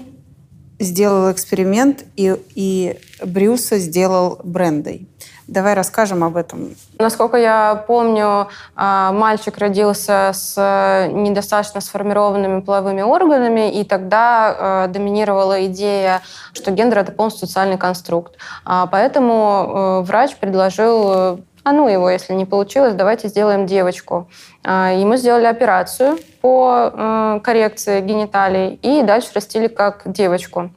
сделал 0.80 1.30
эксперимент, 1.30 2.04
и, 2.16 2.36
и 2.54 2.98
Брюса 3.22 3.78
сделал 3.78 4.40
брендой. 4.42 5.06
Давай 5.46 5.74
расскажем 5.74 6.22
об 6.22 6.36
этом. 6.36 6.76
Насколько 7.00 7.36
я 7.36 7.84
помню, 7.88 8.46
а, 8.76 9.10
мальчик 9.10 9.58
родился 9.58 10.30
с 10.32 11.08
недостаточно 11.12 11.80
сформированными 11.80 12.60
половыми 12.60 13.02
органами, 13.02 13.80
и 13.80 13.82
тогда 13.82 14.54
а, 14.56 14.86
доминировала 14.86 15.66
идея, 15.66 16.22
что 16.52 16.70
гендер— 16.70 16.98
это 17.00 17.10
полностью 17.10 17.48
социальный 17.48 17.78
конструкт. 17.78 18.36
А, 18.64 18.86
поэтому 18.86 20.02
врач 20.04 20.36
предложил 20.36 21.40
а 21.70 21.72
ну 21.72 21.88
его, 21.88 22.10
если 22.10 22.34
не 22.34 22.46
получилось, 22.46 22.94
давайте 22.94 23.28
сделаем 23.28 23.64
девочку. 23.64 24.28
А, 24.64 24.90
ему 24.90 25.14
сделали 25.14 25.46
операцию 25.46 26.18
по 26.40 26.90
э, 26.92 27.40
коррекции 27.44 28.00
гениталий 28.00 28.74
и 28.82 29.02
дальше 29.04 29.30
растили 29.34 29.68
как 29.68 30.02
девочку. 30.04 30.70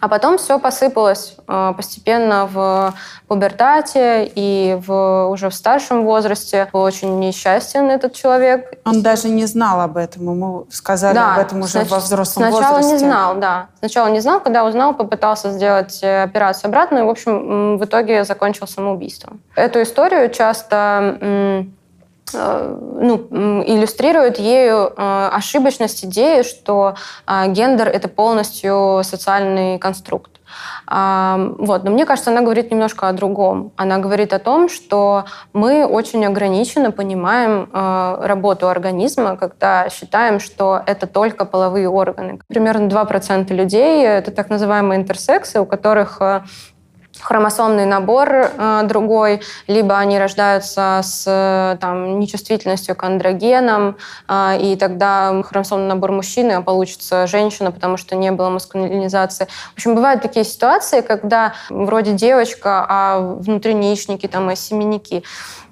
А 0.00 0.08
потом 0.08 0.38
все 0.38 0.58
посыпалось 0.58 1.36
э, 1.46 1.72
постепенно 1.76 2.46
в 2.46 2.94
пубертате 3.26 4.30
и 4.34 4.78
в, 4.86 5.28
уже 5.28 5.48
в 5.48 5.54
старшем 5.54 6.04
возрасте. 6.04 6.68
Был 6.72 6.82
очень 6.82 7.18
несчастен 7.20 7.90
этот 7.90 8.12
человек. 8.12 8.78
Он 8.84 9.02
даже 9.02 9.28
не 9.28 9.46
знал 9.46 9.80
об 9.80 9.96
этом, 9.96 10.24
ему 10.24 10.66
сказали 10.70 11.14
да, 11.14 11.34
об 11.34 11.40
этом 11.40 11.60
уже 11.60 11.72
снач... 11.72 11.90
во 11.90 11.98
взрослом 11.98 12.44
сначала 12.44 12.76
возрасте. 12.76 12.82
Сначала 12.82 12.92
не 12.92 12.98
знал, 12.98 13.34
да. 13.36 13.66
Сначала 13.78 14.08
не 14.08 14.20
знал, 14.20 14.40
когда 14.40 14.64
узнал, 14.64 14.94
попытался 14.94 15.52
сделать 15.52 16.00
э, 16.02 16.22
операцию 16.22 16.68
обратно, 16.68 16.98
и, 16.98 17.02
в 17.02 17.08
общем, 17.08 17.78
в 17.78 17.84
итоге 17.84 18.24
закончил 18.24 18.66
самоубийством. 18.66 19.40
Эту 19.54 19.82
историю 19.82 20.30
часто 20.30 21.66
ну, 22.32 23.62
иллюстрирует 23.66 24.38
ею 24.38 24.92
э, 24.96 25.28
ошибочность 25.32 26.04
идеи, 26.04 26.42
что 26.42 26.94
э, 27.26 27.48
гендер— 27.48 27.88
это 27.94 28.08
полностью 28.08 29.02
социальный 29.04 29.78
конструкт. 29.78 30.30
Вот. 30.86 31.82
Но 31.82 31.90
мне 31.90 32.04
кажется, 32.04 32.30
она 32.30 32.42
говорит 32.42 32.70
немножко 32.70 33.08
о 33.08 33.12
другом. 33.12 33.72
Она 33.76 33.98
говорит 33.98 34.32
о 34.32 34.38
том, 34.38 34.68
что 34.68 35.24
мы 35.52 35.84
очень 35.84 36.24
ограниченно 36.24 36.92
понимаем 36.92 37.68
работу 37.72 38.68
организма, 38.68 39.36
когда 39.36 39.88
считаем, 39.88 40.38
что 40.38 40.80
это 40.86 41.08
только 41.08 41.44
половые 41.46 41.88
органы. 41.88 42.38
Примерно 42.46 42.86
2% 42.86 43.52
людей— 43.52 44.04
это 44.06 44.30
так 44.30 44.50
называемые 44.50 45.00
интерсексы, 45.00 45.60
у 45.60 45.66
которых 45.66 46.20
хромосомный 47.20 47.86
набор 47.86 48.28
э, 48.32 48.82
другой, 48.84 49.40
либо 49.66 49.96
они 49.98 50.18
рождаются 50.18 51.00
с 51.02 51.78
там, 51.80 52.18
нечувствительностью 52.20 52.94
к 52.94 53.04
андрогенам, 53.04 53.96
э, 54.28 54.58
и 54.60 54.76
тогда 54.76 55.42
хромосомный 55.42 55.88
набор 55.88 56.12
мужчины, 56.12 56.52
а 56.52 56.62
получится 56.62 57.26
женщина, 57.26 57.70
потому 57.70 57.96
что 57.96 58.16
не 58.16 58.30
было 58.32 58.50
маскулинизации. 58.50 59.46
В 59.72 59.74
общем, 59.74 59.94
бывают 59.94 60.22
такие 60.22 60.44
ситуации, 60.44 61.00
когда 61.00 61.54
вроде 61.70 62.12
девочка, 62.12 62.84
а 62.88 63.18
внутри 63.20 63.74
яичники 63.74 64.26
там, 64.26 64.50
и 64.50 64.56
семенники. 64.56 65.22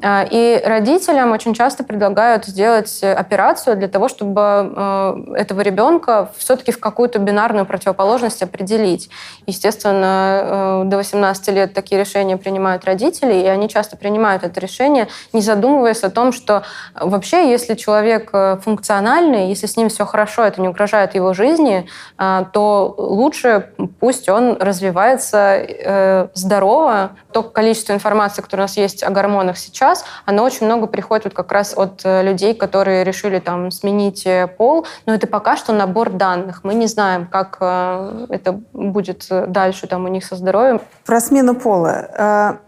А, 0.02 0.26
и 0.28 0.60
родителям 0.64 1.32
очень 1.32 1.54
часто 1.54 1.84
предлагают 1.84 2.44
сделать 2.46 3.02
операцию 3.02 3.76
для 3.76 3.88
того, 3.88 4.08
чтобы 4.08 4.72
э, 4.74 5.34
этого 5.36 5.60
ребенка 5.60 6.30
все-таки 6.36 6.72
в 6.72 6.80
какую-то 6.80 7.18
бинарную 7.20 7.66
противоположность 7.66 8.42
определить. 8.42 9.10
Естественно, 9.46 10.82
э, 10.82 10.82
до 10.86 10.96
18 10.96 11.31
лет 11.50 11.74
такие 11.74 12.00
решения 12.00 12.36
принимают 12.36 12.84
родители, 12.84 13.34
и 13.34 13.46
они 13.46 13.68
часто 13.68 13.96
принимают 13.96 14.42
это 14.42 14.60
решение, 14.60 15.08
не 15.32 15.40
задумываясь 15.40 16.02
о 16.02 16.10
том, 16.10 16.32
что 16.32 16.62
вообще, 16.94 17.50
если 17.50 17.74
человек 17.74 18.30
э, 18.32 18.58
функциональный, 18.62 19.48
если 19.48 19.66
с 19.66 19.76
ним 19.76 19.88
все 19.88 20.04
хорошо, 20.04 20.44
это 20.44 20.60
не 20.60 20.68
угрожает 20.68 21.14
его 21.14 21.34
жизни, 21.34 21.86
то 22.16 22.94
лучше 22.96 23.70
пусть 24.00 24.28
он 24.28 24.56
развивается 24.58 26.30
здорово. 26.34 27.12
То 27.32 27.42
количество 27.42 27.92
информации, 27.92 28.42
которое 28.42 28.62
у 28.62 28.64
нас 28.64 28.76
есть 28.76 29.02
о 29.02 29.10
гормонах 29.10 29.56
сейчас, 29.56 30.04
оно 30.26 30.44
очень 30.44 30.66
много 30.66 30.86
приходит 30.86 31.24
вот 31.24 31.34
как 31.34 31.52
раз 31.52 31.74
от 31.76 32.02
э, 32.04 32.22
людей, 32.22 32.54
которые 32.54 33.04
решили 33.04 33.38
там 33.38 33.70
сменить 33.70 34.26
э, 34.26 34.46
пол, 34.46 34.86
но 35.06 35.14
это 35.14 35.26
пока 35.26 35.56
что 35.56 35.72
набор 35.72 36.10
данных. 36.10 36.64
Мы 36.64 36.74
не 36.74 36.86
знаем, 36.86 37.26
как 37.26 37.58
э, 37.60 38.26
это 38.28 38.52
будет 38.72 39.26
дальше 39.28 39.86
там 39.86 40.04
у 40.04 40.08
них 40.08 40.24
со 40.24 40.36
здоровьем. 40.36 40.80
Про 41.04 41.20
смену 41.22 41.54
пола. 41.54 42.58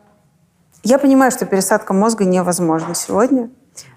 Я 0.82 0.98
понимаю, 0.98 1.30
что 1.30 1.46
пересадка 1.46 1.92
мозга 1.94 2.24
невозможна 2.24 2.94
сегодня, 2.94 3.50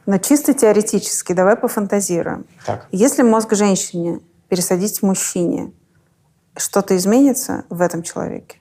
но 0.06 0.18
чисто 0.18 0.54
теоретически 0.54 1.34
давай 1.34 1.56
пофантазируем. 1.56 2.46
Так. 2.66 2.88
Если 2.92 3.24
мозг 3.24 3.54
женщине 3.54 4.22
пересадить 4.48 5.04
мужчине, 5.04 5.74
что-то 6.56 6.96
изменится 6.96 7.66
в 7.70 7.82
этом 7.82 8.04
человеке? 8.04 8.60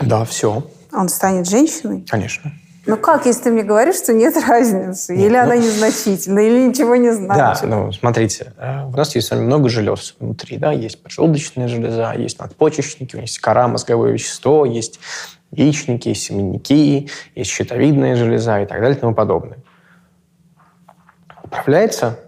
Да, 0.00 0.24
все. 0.24 0.68
Он 0.92 1.08
станет 1.08 1.48
женщиной? 1.48 2.04
Конечно. 2.08 2.52
Ну 2.86 2.96
как, 2.96 3.26
если 3.26 3.44
ты 3.44 3.50
мне 3.50 3.64
говоришь, 3.64 3.96
что 3.96 4.12
нет 4.12 4.36
разницы? 4.46 5.14
Нет, 5.14 5.26
или 5.26 5.36
ну... 5.36 5.42
она 5.42 5.56
незначительна, 5.56 6.38
или 6.38 6.68
ничего 6.68 6.94
не 6.94 7.12
значит? 7.12 7.62
Да, 7.62 7.66
ну 7.66 7.92
смотрите, 7.92 8.52
э, 8.56 8.84
у 8.84 8.90
нас 8.90 9.14
есть 9.16 9.32
много 9.32 9.68
желез 9.68 10.14
внутри, 10.20 10.56
да, 10.56 10.70
есть 10.70 11.02
поджелудочная 11.02 11.66
железа, 11.66 12.12
есть 12.12 12.38
надпочечники, 12.38 13.16
есть 13.16 13.40
кора, 13.40 13.66
мозговое 13.66 14.12
вещество, 14.12 14.64
есть 14.64 15.00
яичники, 15.50 16.08
есть 16.08 16.22
семенники, 16.22 17.10
есть 17.34 17.50
щитовидная 17.50 18.14
железа 18.14 18.60
и 18.60 18.66
так 18.66 18.80
далее 18.80 18.96
и 18.96 19.00
тому 19.00 19.14
подобное. 19.14 19.58
Управляется 21.42 22.20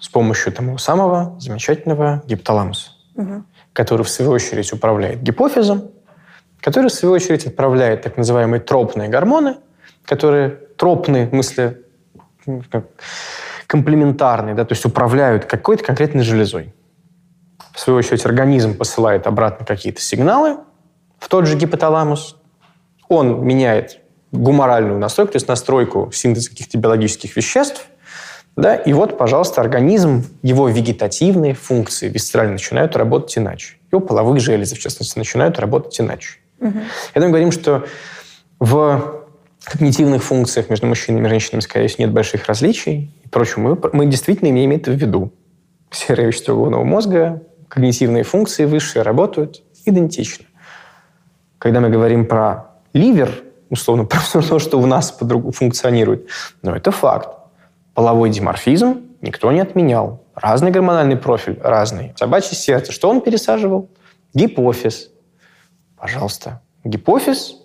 с 0.00 0.08
помощью 0.08 0.52
того 0.52 0.76
самого 0.76 1.38
замечательного 1.40 2.22
гипоталамуса, 2.26 2.90
угу. 3.14 3.42
который, 3.72 4.02
в 4.02 4.10
свою 4.10 4.32
очередь, 4.32 4.70
управляет 4.70 5.22
гипофизом, 5.22 5.90
который, 6.60 6.88
в 6.88 6.92
свою 6.92 7.14
очередь, 7.14 7.46
отправляет 7.46 8.02
так 8.02 8.18
называемые 8.18 8.60
тропные 8.60 9.08
гормоны– 9.08 9.56
которые 10.08 10.50
тропные, 10.76 11.26
в 11.26 11.30
смысле 11.30 11.82
как, 12.70 12.86
комплементарные, 13.66 14.54
да, 14.54 14.64
то 14.64 14.72
есть 14.72 14.84
управляют 14.86 15.44
какой-то 15.44 15.84
конкретной 15.84 16.24
железой. 16.24 16.74
В 17.74 17.80
свою 17.80 17.98
очередь 17.98 18.24
организм 18.24 18.76
посылает 18.76 19.26
обратно 19.26 19.66
какие-то 19.66 20.00
сигналы 20.00 20.56
в 21.18 21.28
тот 21.28 21.46
же 21.46 21.56
гипоталамус. 21.56 22.36
Он 23.08 23.44
меняет 23.44 24.00
гуморальную 24.32 24.98
настройку, 24.98 25.32
то 25.32 25.36
есть 25.36 25.48
настройку 25.48 26.10
синтеза 26.12 26.50
каких-то 26.50 26.78
биологических 26.78 27.36
веществ, 27.36 27.86
да, 28.56 28.74
и 28.74 28.92
вот, 28.92 29.16
пожалуйста, 29.18 29.60
организм, 29.60 30.24
его 30.42 30.68
вегетативные 30.68 31.54
функции 31.54 32.08
висцерально 32.08 32.54
начинают 32.54 32.96
работать 32.96 33.38
иначе. 33.38 33.76
Его 33.92 34.00
половые 34.00 34.40
железы, 34.40 34.74
в 34.74 34.80
частности, 34.80 35.16
начинают 35.16 35.60
работать 35.60 36.00
иначе. 36.00 36.38
Угу. 36.60 36.78
И 37.14 37.18
мы 37.20 37.28
говорим, 37.28 37.52
что 37.52 37.86
в 38.58 39.27
когнитивных 39.64 40.22
функциях 40.22 40.70
между 40.70 40.86
мужчинами 40.86 41.26
и 41.26 41.28
женщинами, 41.30 41.60
скорее 41.60 41.88
всего, 41.88 42.04
нет 42.04 42.12
больших 42.12 42.46
различий. 42.46 43.12
И 43.24 43.28
прочим, 43.28 43.62
мы, 43.62 43.78
мы 43.92 44.06
действительно 44.06 44.48
имеем 44.50 44.72
это 44.72 44.90
в 44.90 44.94
виду. 44.94 45.32
Серое 45.90 46.28
вещество 46.28 46.54
головного 46.54 46.84
мозга, 46.84 47.42
когнитивные 47.68 48.24
функции 48.24 48.64
высшие 48.64 49.02
работают 49.02 49.62
идентично. 49.84 50.46
Когда 51.58 51.80
мы 51.80 51.88
говорим 51.90 52.26
про 52.26 52.70
ливер, 52.92 53.42
условно, 53.70 54.04
про 54.06 54.20
то, 54.42 54.58
что 54.58 54.78
у 54.78 54.86
нас 54.86 55.10
по 55.10 55.26
функционирует, 55.52 56.28
но 56.62 56.76
это 56.76 56.90
факт. 56.90 57.30
Половой 57.94 58.30
диморфизм 58.30 59.02
никто 59.20 59.50
не 59.50 59.60
отменял. 59.60 60.22
Разный 60.34 60.70
гормональный 60.70 61.16
профиль, 61.16 61.58
разный. 61.60 62.12
Собачье 62.16 62.56
сердце, 62.56 62.92
что 62.92 63.10
он 63.10 63.20
пересаживал? 63.20 63.90
Гипофиз. 64.34 65.10
Пожалуйста. 65.96 66.62
Гипофиз 66.84 67.56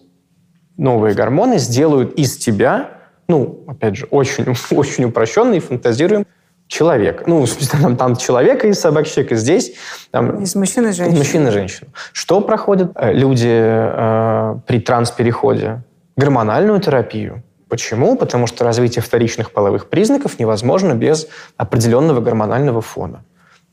новые 0.78 1.16
гормоны 1.16 1.58
сделают 1.58 2.14
из 2.14 2.38
тебя, 2.38 2.92
ну, 3.28 3.64
опять 3.68 3.96
же, 3.96 4.08
очень, 4.12 4.46
очень 4.72 5.06
упрощенный, 5.06 5.60
фантазируем, 5.60 6.26
человек. 6.68 7.28
Ну, 7.28 7.46
смысле, 7.46 7.80
там, 7.80 7.98
там 7.98 8.16
человека 8.16 8.68
из 8.68 8.80
собак 8.80 9.06
и 9.06 9.36
здесь... 9.36 9.74
Там, 10.12 10.42
из 10.42 10.56
мужчины 10.56 10.90
и 10.90 10.92
женщины. 10.92 11.16
Из 11.16 11.18
мужчины 11.20 11.48
и 11.50 11.52
женщины. 11.52 11.90
Что 12.14 12.42
проходят 12.42 12.92
э, 12.96 13.14
люди 13.14 13.50
э, 13.50 14.56
при 14.66 14.80
транспереходе? 14.80 15.84
Гормональную 16.16 16.80
терапию. 16.80 17.44
Почему? 17.70 18.16
Потому 18.16 18.48
что 18.48 18.64
развитие 18.64 19.02
вторичных 19.02 19.52
половых 19.52 19.90
признаков 19.90 20.40
невозможно 20.40 20.94
без 20.94 21.28
определенного 21.58 22.22
гормонального 22.22 22.82
фона. 22.82 23.24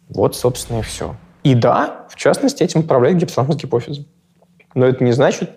Вот, 0.09 0.37
собственно, 0.37 0.81
и 0.81 0.83
все. 0.83 1.17
И 1.43 1.55
да, 1.55 2.07
в 2.09 2.17
частности, 2.17 2.63
этим 2.63 2.81
управляет 2.81 3.19
гипоталамус 3.19 3.57
гипофизом. 3.57 4.07
Но 4.75 4.87
это 4.87 5.05
не 5.05 5.13
значит, 5.13 5.51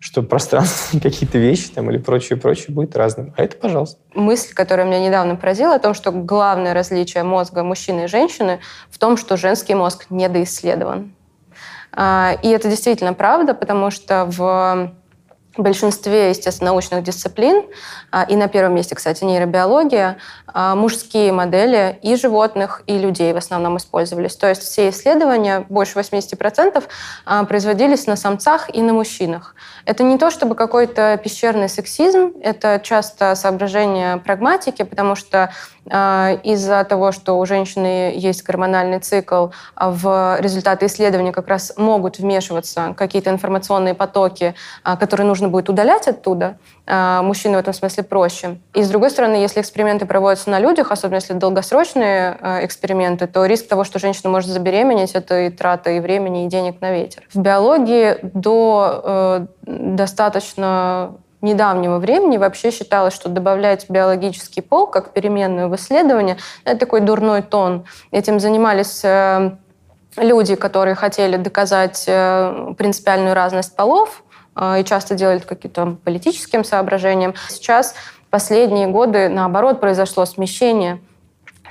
что 0.00 0.22
пространство, 0.22 0.98
какие-то 1.02 1.38
вещи 1.38 1.68
там 1.68 1.88
или 1.90 1.98
прочее, 1.98 2.38
прочее 2.38 2.74
будет 2.74 2.96
разным. 2.96 3.32
А 3.36 3.44
это 3.44 3.56
пожалуйста. 3.56 4.00
Мысль, 4.14 4.52
которая 4.54 4.86
меня 4.86 4.98
недавно 4.98 5.36
поразила, 5.36 5.76
о 5.76 5.78
том, 5.78 5.94
что 5.94 6.10
главное 6.10 6.74
различие 6.74 7.22
мозга 7.22 7.62
мужчины 7.62 8.04
и 8.04 8.06
женщины 8.08 8.60
в 8.90 8.98
том, 8.98 9.16
что 9.16 9.36
женский 9.36 9.74
мозг 9.74 10.06
недоисследован. 10.10 11.14
А, 11.92 12.36
и 12.42 12.48
это 12.48 12.68
действительно 12.68 13.12
правда, 13.12 13.52
потому 13.54 13.90
что 13.90 14.24
в 14.24 14.92
в 15.60 15.62
большинстве, 15.62 16.30
естественно, 16.30 16.70
научных 16.70 17.02
дисциплин, 17.02 17.64
а, 18.10 18.24
и 18.24 18.34
на 18.36 18.48
первом 18.48 18.74
месте, 18.74 18.94
кстати, 18.94 19.24
нейробиология, 19.24 20.16
а, 20.46 20.74
мужские 20.74 21.32
модели 21.32 21.98
и 22.02 22.16
животных, 22.16 22.82
и 22.86 22.98
людей 22.98 23.32
в 23.32 23.36
основном 23.36 23.76
использовались. 23.76 24.36
То 24.36 24.48
есть 24.48 24.62
все 24.62 24.88
исследования, 24.88 25.66
больше 25.68 25.98
80%, 25.98 26.88
а, 27.26 27.44
производились 27.44 28.06
на 28.06 28.16
самцах 28.16 28.74
и 28.74 28.80
на 28.82 28.92
мужчинах. 28.92 29.54
Это 29.84 30.02
не 30.02 30.18
то 30.18 30.30
чтобы 30.30 30.54
какой-то 30.54 31.20
пещерный 31.22 31.68
сексизм, 31.68 32.32
это 32.42 32.80
часто 32.82 33.34
соображение 33.34 34.16
прагматики, 34.16 34.82
потому 34.82 35.14
что 35.14 35.52
из-за 35.86 36.84
того, 36.84 37.10
что 37.10 37.38
у 37.38 37.46
женщины 37.46 38.12
есть 38.14 38.44
гормональный 38.44 39.00
цикл, 39.00 39.48
а 39.74 39.90
в 39.90 40.36
результаты 40.40 40.86
исследований 40.86 41.32
как 41.32 41.48
раз 41.48 41.72
могут 41.76 42.18
вмешиваться 42.18 42.94
какие-то 42.96 43.30
информационные 43.30 43.94
потоки, 43.94 44.54
э, 44.84 44.96
которые 44.96 45.26
нужно 45.26 45.48
будет 45.48 45.68
удалять 45.68 46.08
оттуда. 46.08 46.58
Мужчины 46.86 47.56
в 47.56 47.60
этом 47.60 47.72
смысле 47.72 48.02
проще. 48.02 48.58
И 48.74 48.82
с 48.82 48.88
другой 48.88 49.10
стороны, 49.10 49.36
если 49.36 49.60
эксперименты 49.60 50.06
проводятся 50.06 50.50
на 50.50 50.58
людях, 50.58 50.90
особенно 50.90 51.16
если 51.16 51.34
долгосрочные 51.34 52.36
эксперименты, 52.62 53.28
то 53.28 53.46
риск 53.46 53.68
того, 53.68 53.84
что 53.84 54.00
женщина 54.00 54.28
может 54.28 54.50
забеременеть, 54.50 55.12
это 55.12 55.42
и 55.42 55.50
трата 55.50 55.90
и 55.90 56.00
времени, 56.00 56.46
и 56.46 56.48
денег 56.48 56.80
на 56.80 56.90
ветер. 56.90 57.22
В 57.32 57.38
биологии 57.38 58.18
до 58.22 59.02
э, 59.04 59.46
достаточно 59.62 61.14
недавнего 61.42 61.98
времени 61.98 62.36
вообще 62.36 62.70
считалось, 62.70 63.14
что 63.14 63.28
добавлять 63.28 63.88
биологический 63.88 64.60
пол 64.60 64.86
как 64.86 65.12
переменную 65.12 65.68
в 65.68 65.76
исследование– 65.76 66.36
это 66.64 66.80
такой 66.80 67.00
дурной 67.00 67.42
тон. 67.42 67.84
Этим 68.10 68.40
занимались 68.40 69.00
э, 69.04 69.52
люди, 70.16 70.54
которые 70.54 70.94
хотели 70.94 71.36
доказать 71.36 72.04
э, 72.06 72.74
принципиальную 72.76 73.34
разность 73.34 73.74
полов, 73.74 74.22
э, 74.56 74.80
и 74.80 74.84
часто 74.84 75.14
делали 75.14 75.38
каким-то 75.38 75.96
политическим 76.04 76.64
соображением. 76.64 77.34
Сейчас 77.48 77.94
последние 78.30 78.86
годы, 78.86 79.28
наоборот, 79.28 79.80
произошло 79.80 80.24
смещение– 80.26 81.00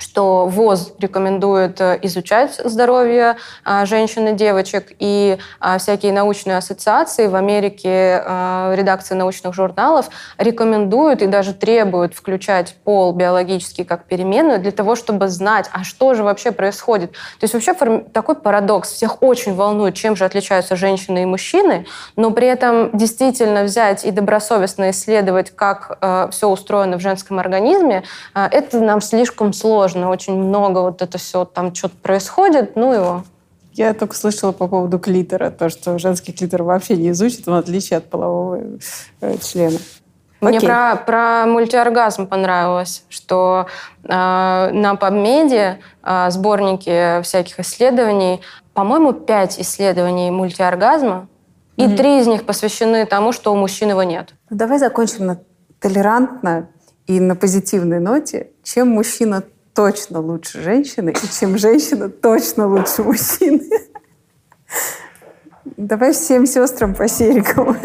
что 0.00 0.46
ВОЗ 0.46 0.94
рекомендует 0.98 1.80
э, 1.80 1.98
изучать 2.02 2.60
здоровье 2.64 3.36
а, 3.64 3.86
женщин 3.86 4.28
и 4.28 4.32
девочек, 4.32 4.92
и 4.98 5.38
а, 5.60 5.78
всякие 5.78 6.12
научные 6.12 6.56
ассоциации 6.56 7.26
в 7.26 7.34
Америке, 7.34 8.22
редакции 8.74 9.14
научных 9.14 9.54
журналов 9.54 10.08
рекомендуют 10.38 11.22
и 11.22 11.26
даже 11.26 11.54
требуют 11.54 12.14
включать 12.14 12.74
пол 12.84 13.12
биологический 13.12 13.84
как 13.84 14.04
переменную 14.04 14.58
для 14.60 14.72
того, 14.72 14.96
чтобы 14.96 15.28
знать, 15.28 15.68
а 15.72 15.84
что 15.84 16.14
же 16.14 16.22
вообще 16.22 16.52
происходит. 16.52 17.12
То 17.12 17.44
есть 17.44 17.54
вообще 17.54 17.74
такой 18.12 18.34
парадокс. 18.34 18.90
Всех 18.92 19.22
очень 19.22 19.54
волнует, 19.54 19.94
чем 19.94 20.16
же 20.16 20.24
отличаются 20.24 20.76
женщины 20.76 21.22
и 21.22 21.26
мужчины, 21.26 21.86
но 22.16 22.30
при 22.30 22.46
этом 22.46 22.96
действительно 22.96 23.64
взять 23.64 24.04
и 24.04 24.10
добросовестно 24.10 24.90
исследовать, 24.90 25.54
как 25.54 25.98
э, 26.00 26.28
все 26.30 26.48
устроено 26.48 26.98
в 26.98 27.00
женском 27.00 27.38
организме, 27.38 28.04
э, 28.34 28.48
это 28.50 28.80
нам 28.80 29.00
слишком 29.00 29.52
сложно 29.52 29.89
сложно, 29.90 30.10
очень 30.10 30.36
много 30.36 30.80
вот 30.80 31.02
это 31.02 31.18
все, 31.18 31.44
там 31.44 31.74
что-то 31.74 31.96
происходит, 31.96 32.76
ну 32.76 32.92
его. 32.92 33.24
Я 33.72 33.94
только 33.94 34.14
слышала 34.16 34.52
по 34.52 34.66
поводу 34.66 34.98
клитора, 34.98 35.50
то, 35.50 35.68
что 35.68 35.98
женский 35.98 36.32
клитор 36.32 36.62
вообще 36.62 36.96
не 36.96 37.10
изучит, 37.10 37.46
в 37.46 37.54
отличие 37.54 37.98
от 37.98 38.10
полового 38.10 38.60
э, 39.20 39.36
члена. 39.38 39.78
Мне 40.40 40.60
про, 40.60 40.96
про 40.96 41.44
мультиоргазм 41.46 42.26
понравилось, 42.26 43.04
что 43.08 43.66
э, 44.02 44.08
на 44.08 44.94
PubMed 44.94 45.76
э, 46.02 46.30
сборники 46.30 47.22
всяких 47.22 47.60
исследований, 47.60 48.40
по-моему, 48.72 49.12
пять 49.12 49.60
исследований 49.60 50.30
мультиоргазма, 50.30 51.28
mm-hmm. 51.76 51.94
и 51.94 51.96
три 51.96 52.20
из 52.20 52.26
них 52.26 52.44
посвящены 52.44 53.06
тому, 53.06 53.32
что 53.32 53.52
у 53.52 53.56
мужчин 53.56 53.90
его 53.90 54.02
нет. 54.02 54.34
Давай 54.48 54.78
закончим 54.78 55.26
на 55.26 55.40
толерантно 55.78 56.68
и 57.06 57.20
на 57.20 57.36
позитивной 57.36 58.00
ноте. 58.00 58.50
Чем 58.62 58.88
мужчина 58.88 59.44
точно 59.74 60.20
лучше 60.20 60.62
женщины, 60.62 61.10
и 61.10 61.38
чем 61.38 61.58
женщина 61.58 62.08
точно 62.08 62.66
лучше 62.66 63.02
мужчины. 63.02 63.62
Давай 65.76 66.12
всем 66.12 66.46
сестрам 66.46 66.94
по 66.94 67.08
серикам. 67.08 67.76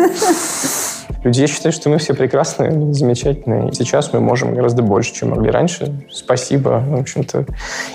Люди, 1.23 1.41
я 1.41 1.47
считаю, 1.47 1.73
что 1.73 1.89
мы 1.89 1.97
все 1.97 2.13
прекрасные, 2.13 2.93
замечательные. 2.93 3.73
Сейчас 3.73 4.13
мы 4.13 4.19
можем 4.19 4.53
гораздо 4.53 4.83
больше, 4.83 5.13
чем 5.13 5.31
могли 5.31 5.49
раньше. 5.49 6.07
Спасибо, 6.11 6.83
в 6.85 6.99
общем-то. 6.99 7.47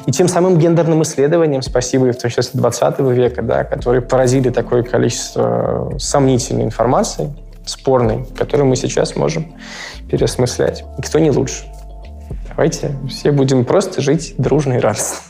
И 0.07 0.11
тем 0.11 0.27
самым 0.27 0.59
гендерным 0.59 1.03
исследованиям 1.03 1.62
спасибо, 1.62 2.09
и 2.09 2.11
в 2.11 2.19
том 2.19 2.29
числе 2.31 2.43
20 2.61 2.99
века, 2.99 3.43
да, 3.43 3.62
которые 3.62 4.03
поразили 4.03 4.51
такое 4.51 4.83
количество 4.83 5.97
сомнительной 5.99 6.65
информации, 6.65 7.33
спорной, 7.67 8.27
которую 8.37 8.69
мы 8.69 8.75
сейчас 8.75 9.15
можем 9.15 9.55
переосмыслять. 10.11 10.85
И 10.99 11.03
кто 11.03 11.21
не 11.21 11.31
лучше. 11.31 11.67
Давайте 12.51 12.97
все 13.09 13.33
будем 13.33 13.65
просто 13.65 14.03
жить 14.03 14.35
дружно 14.37 14.75
и 14.75 14.79
радостно. 14.79 15.30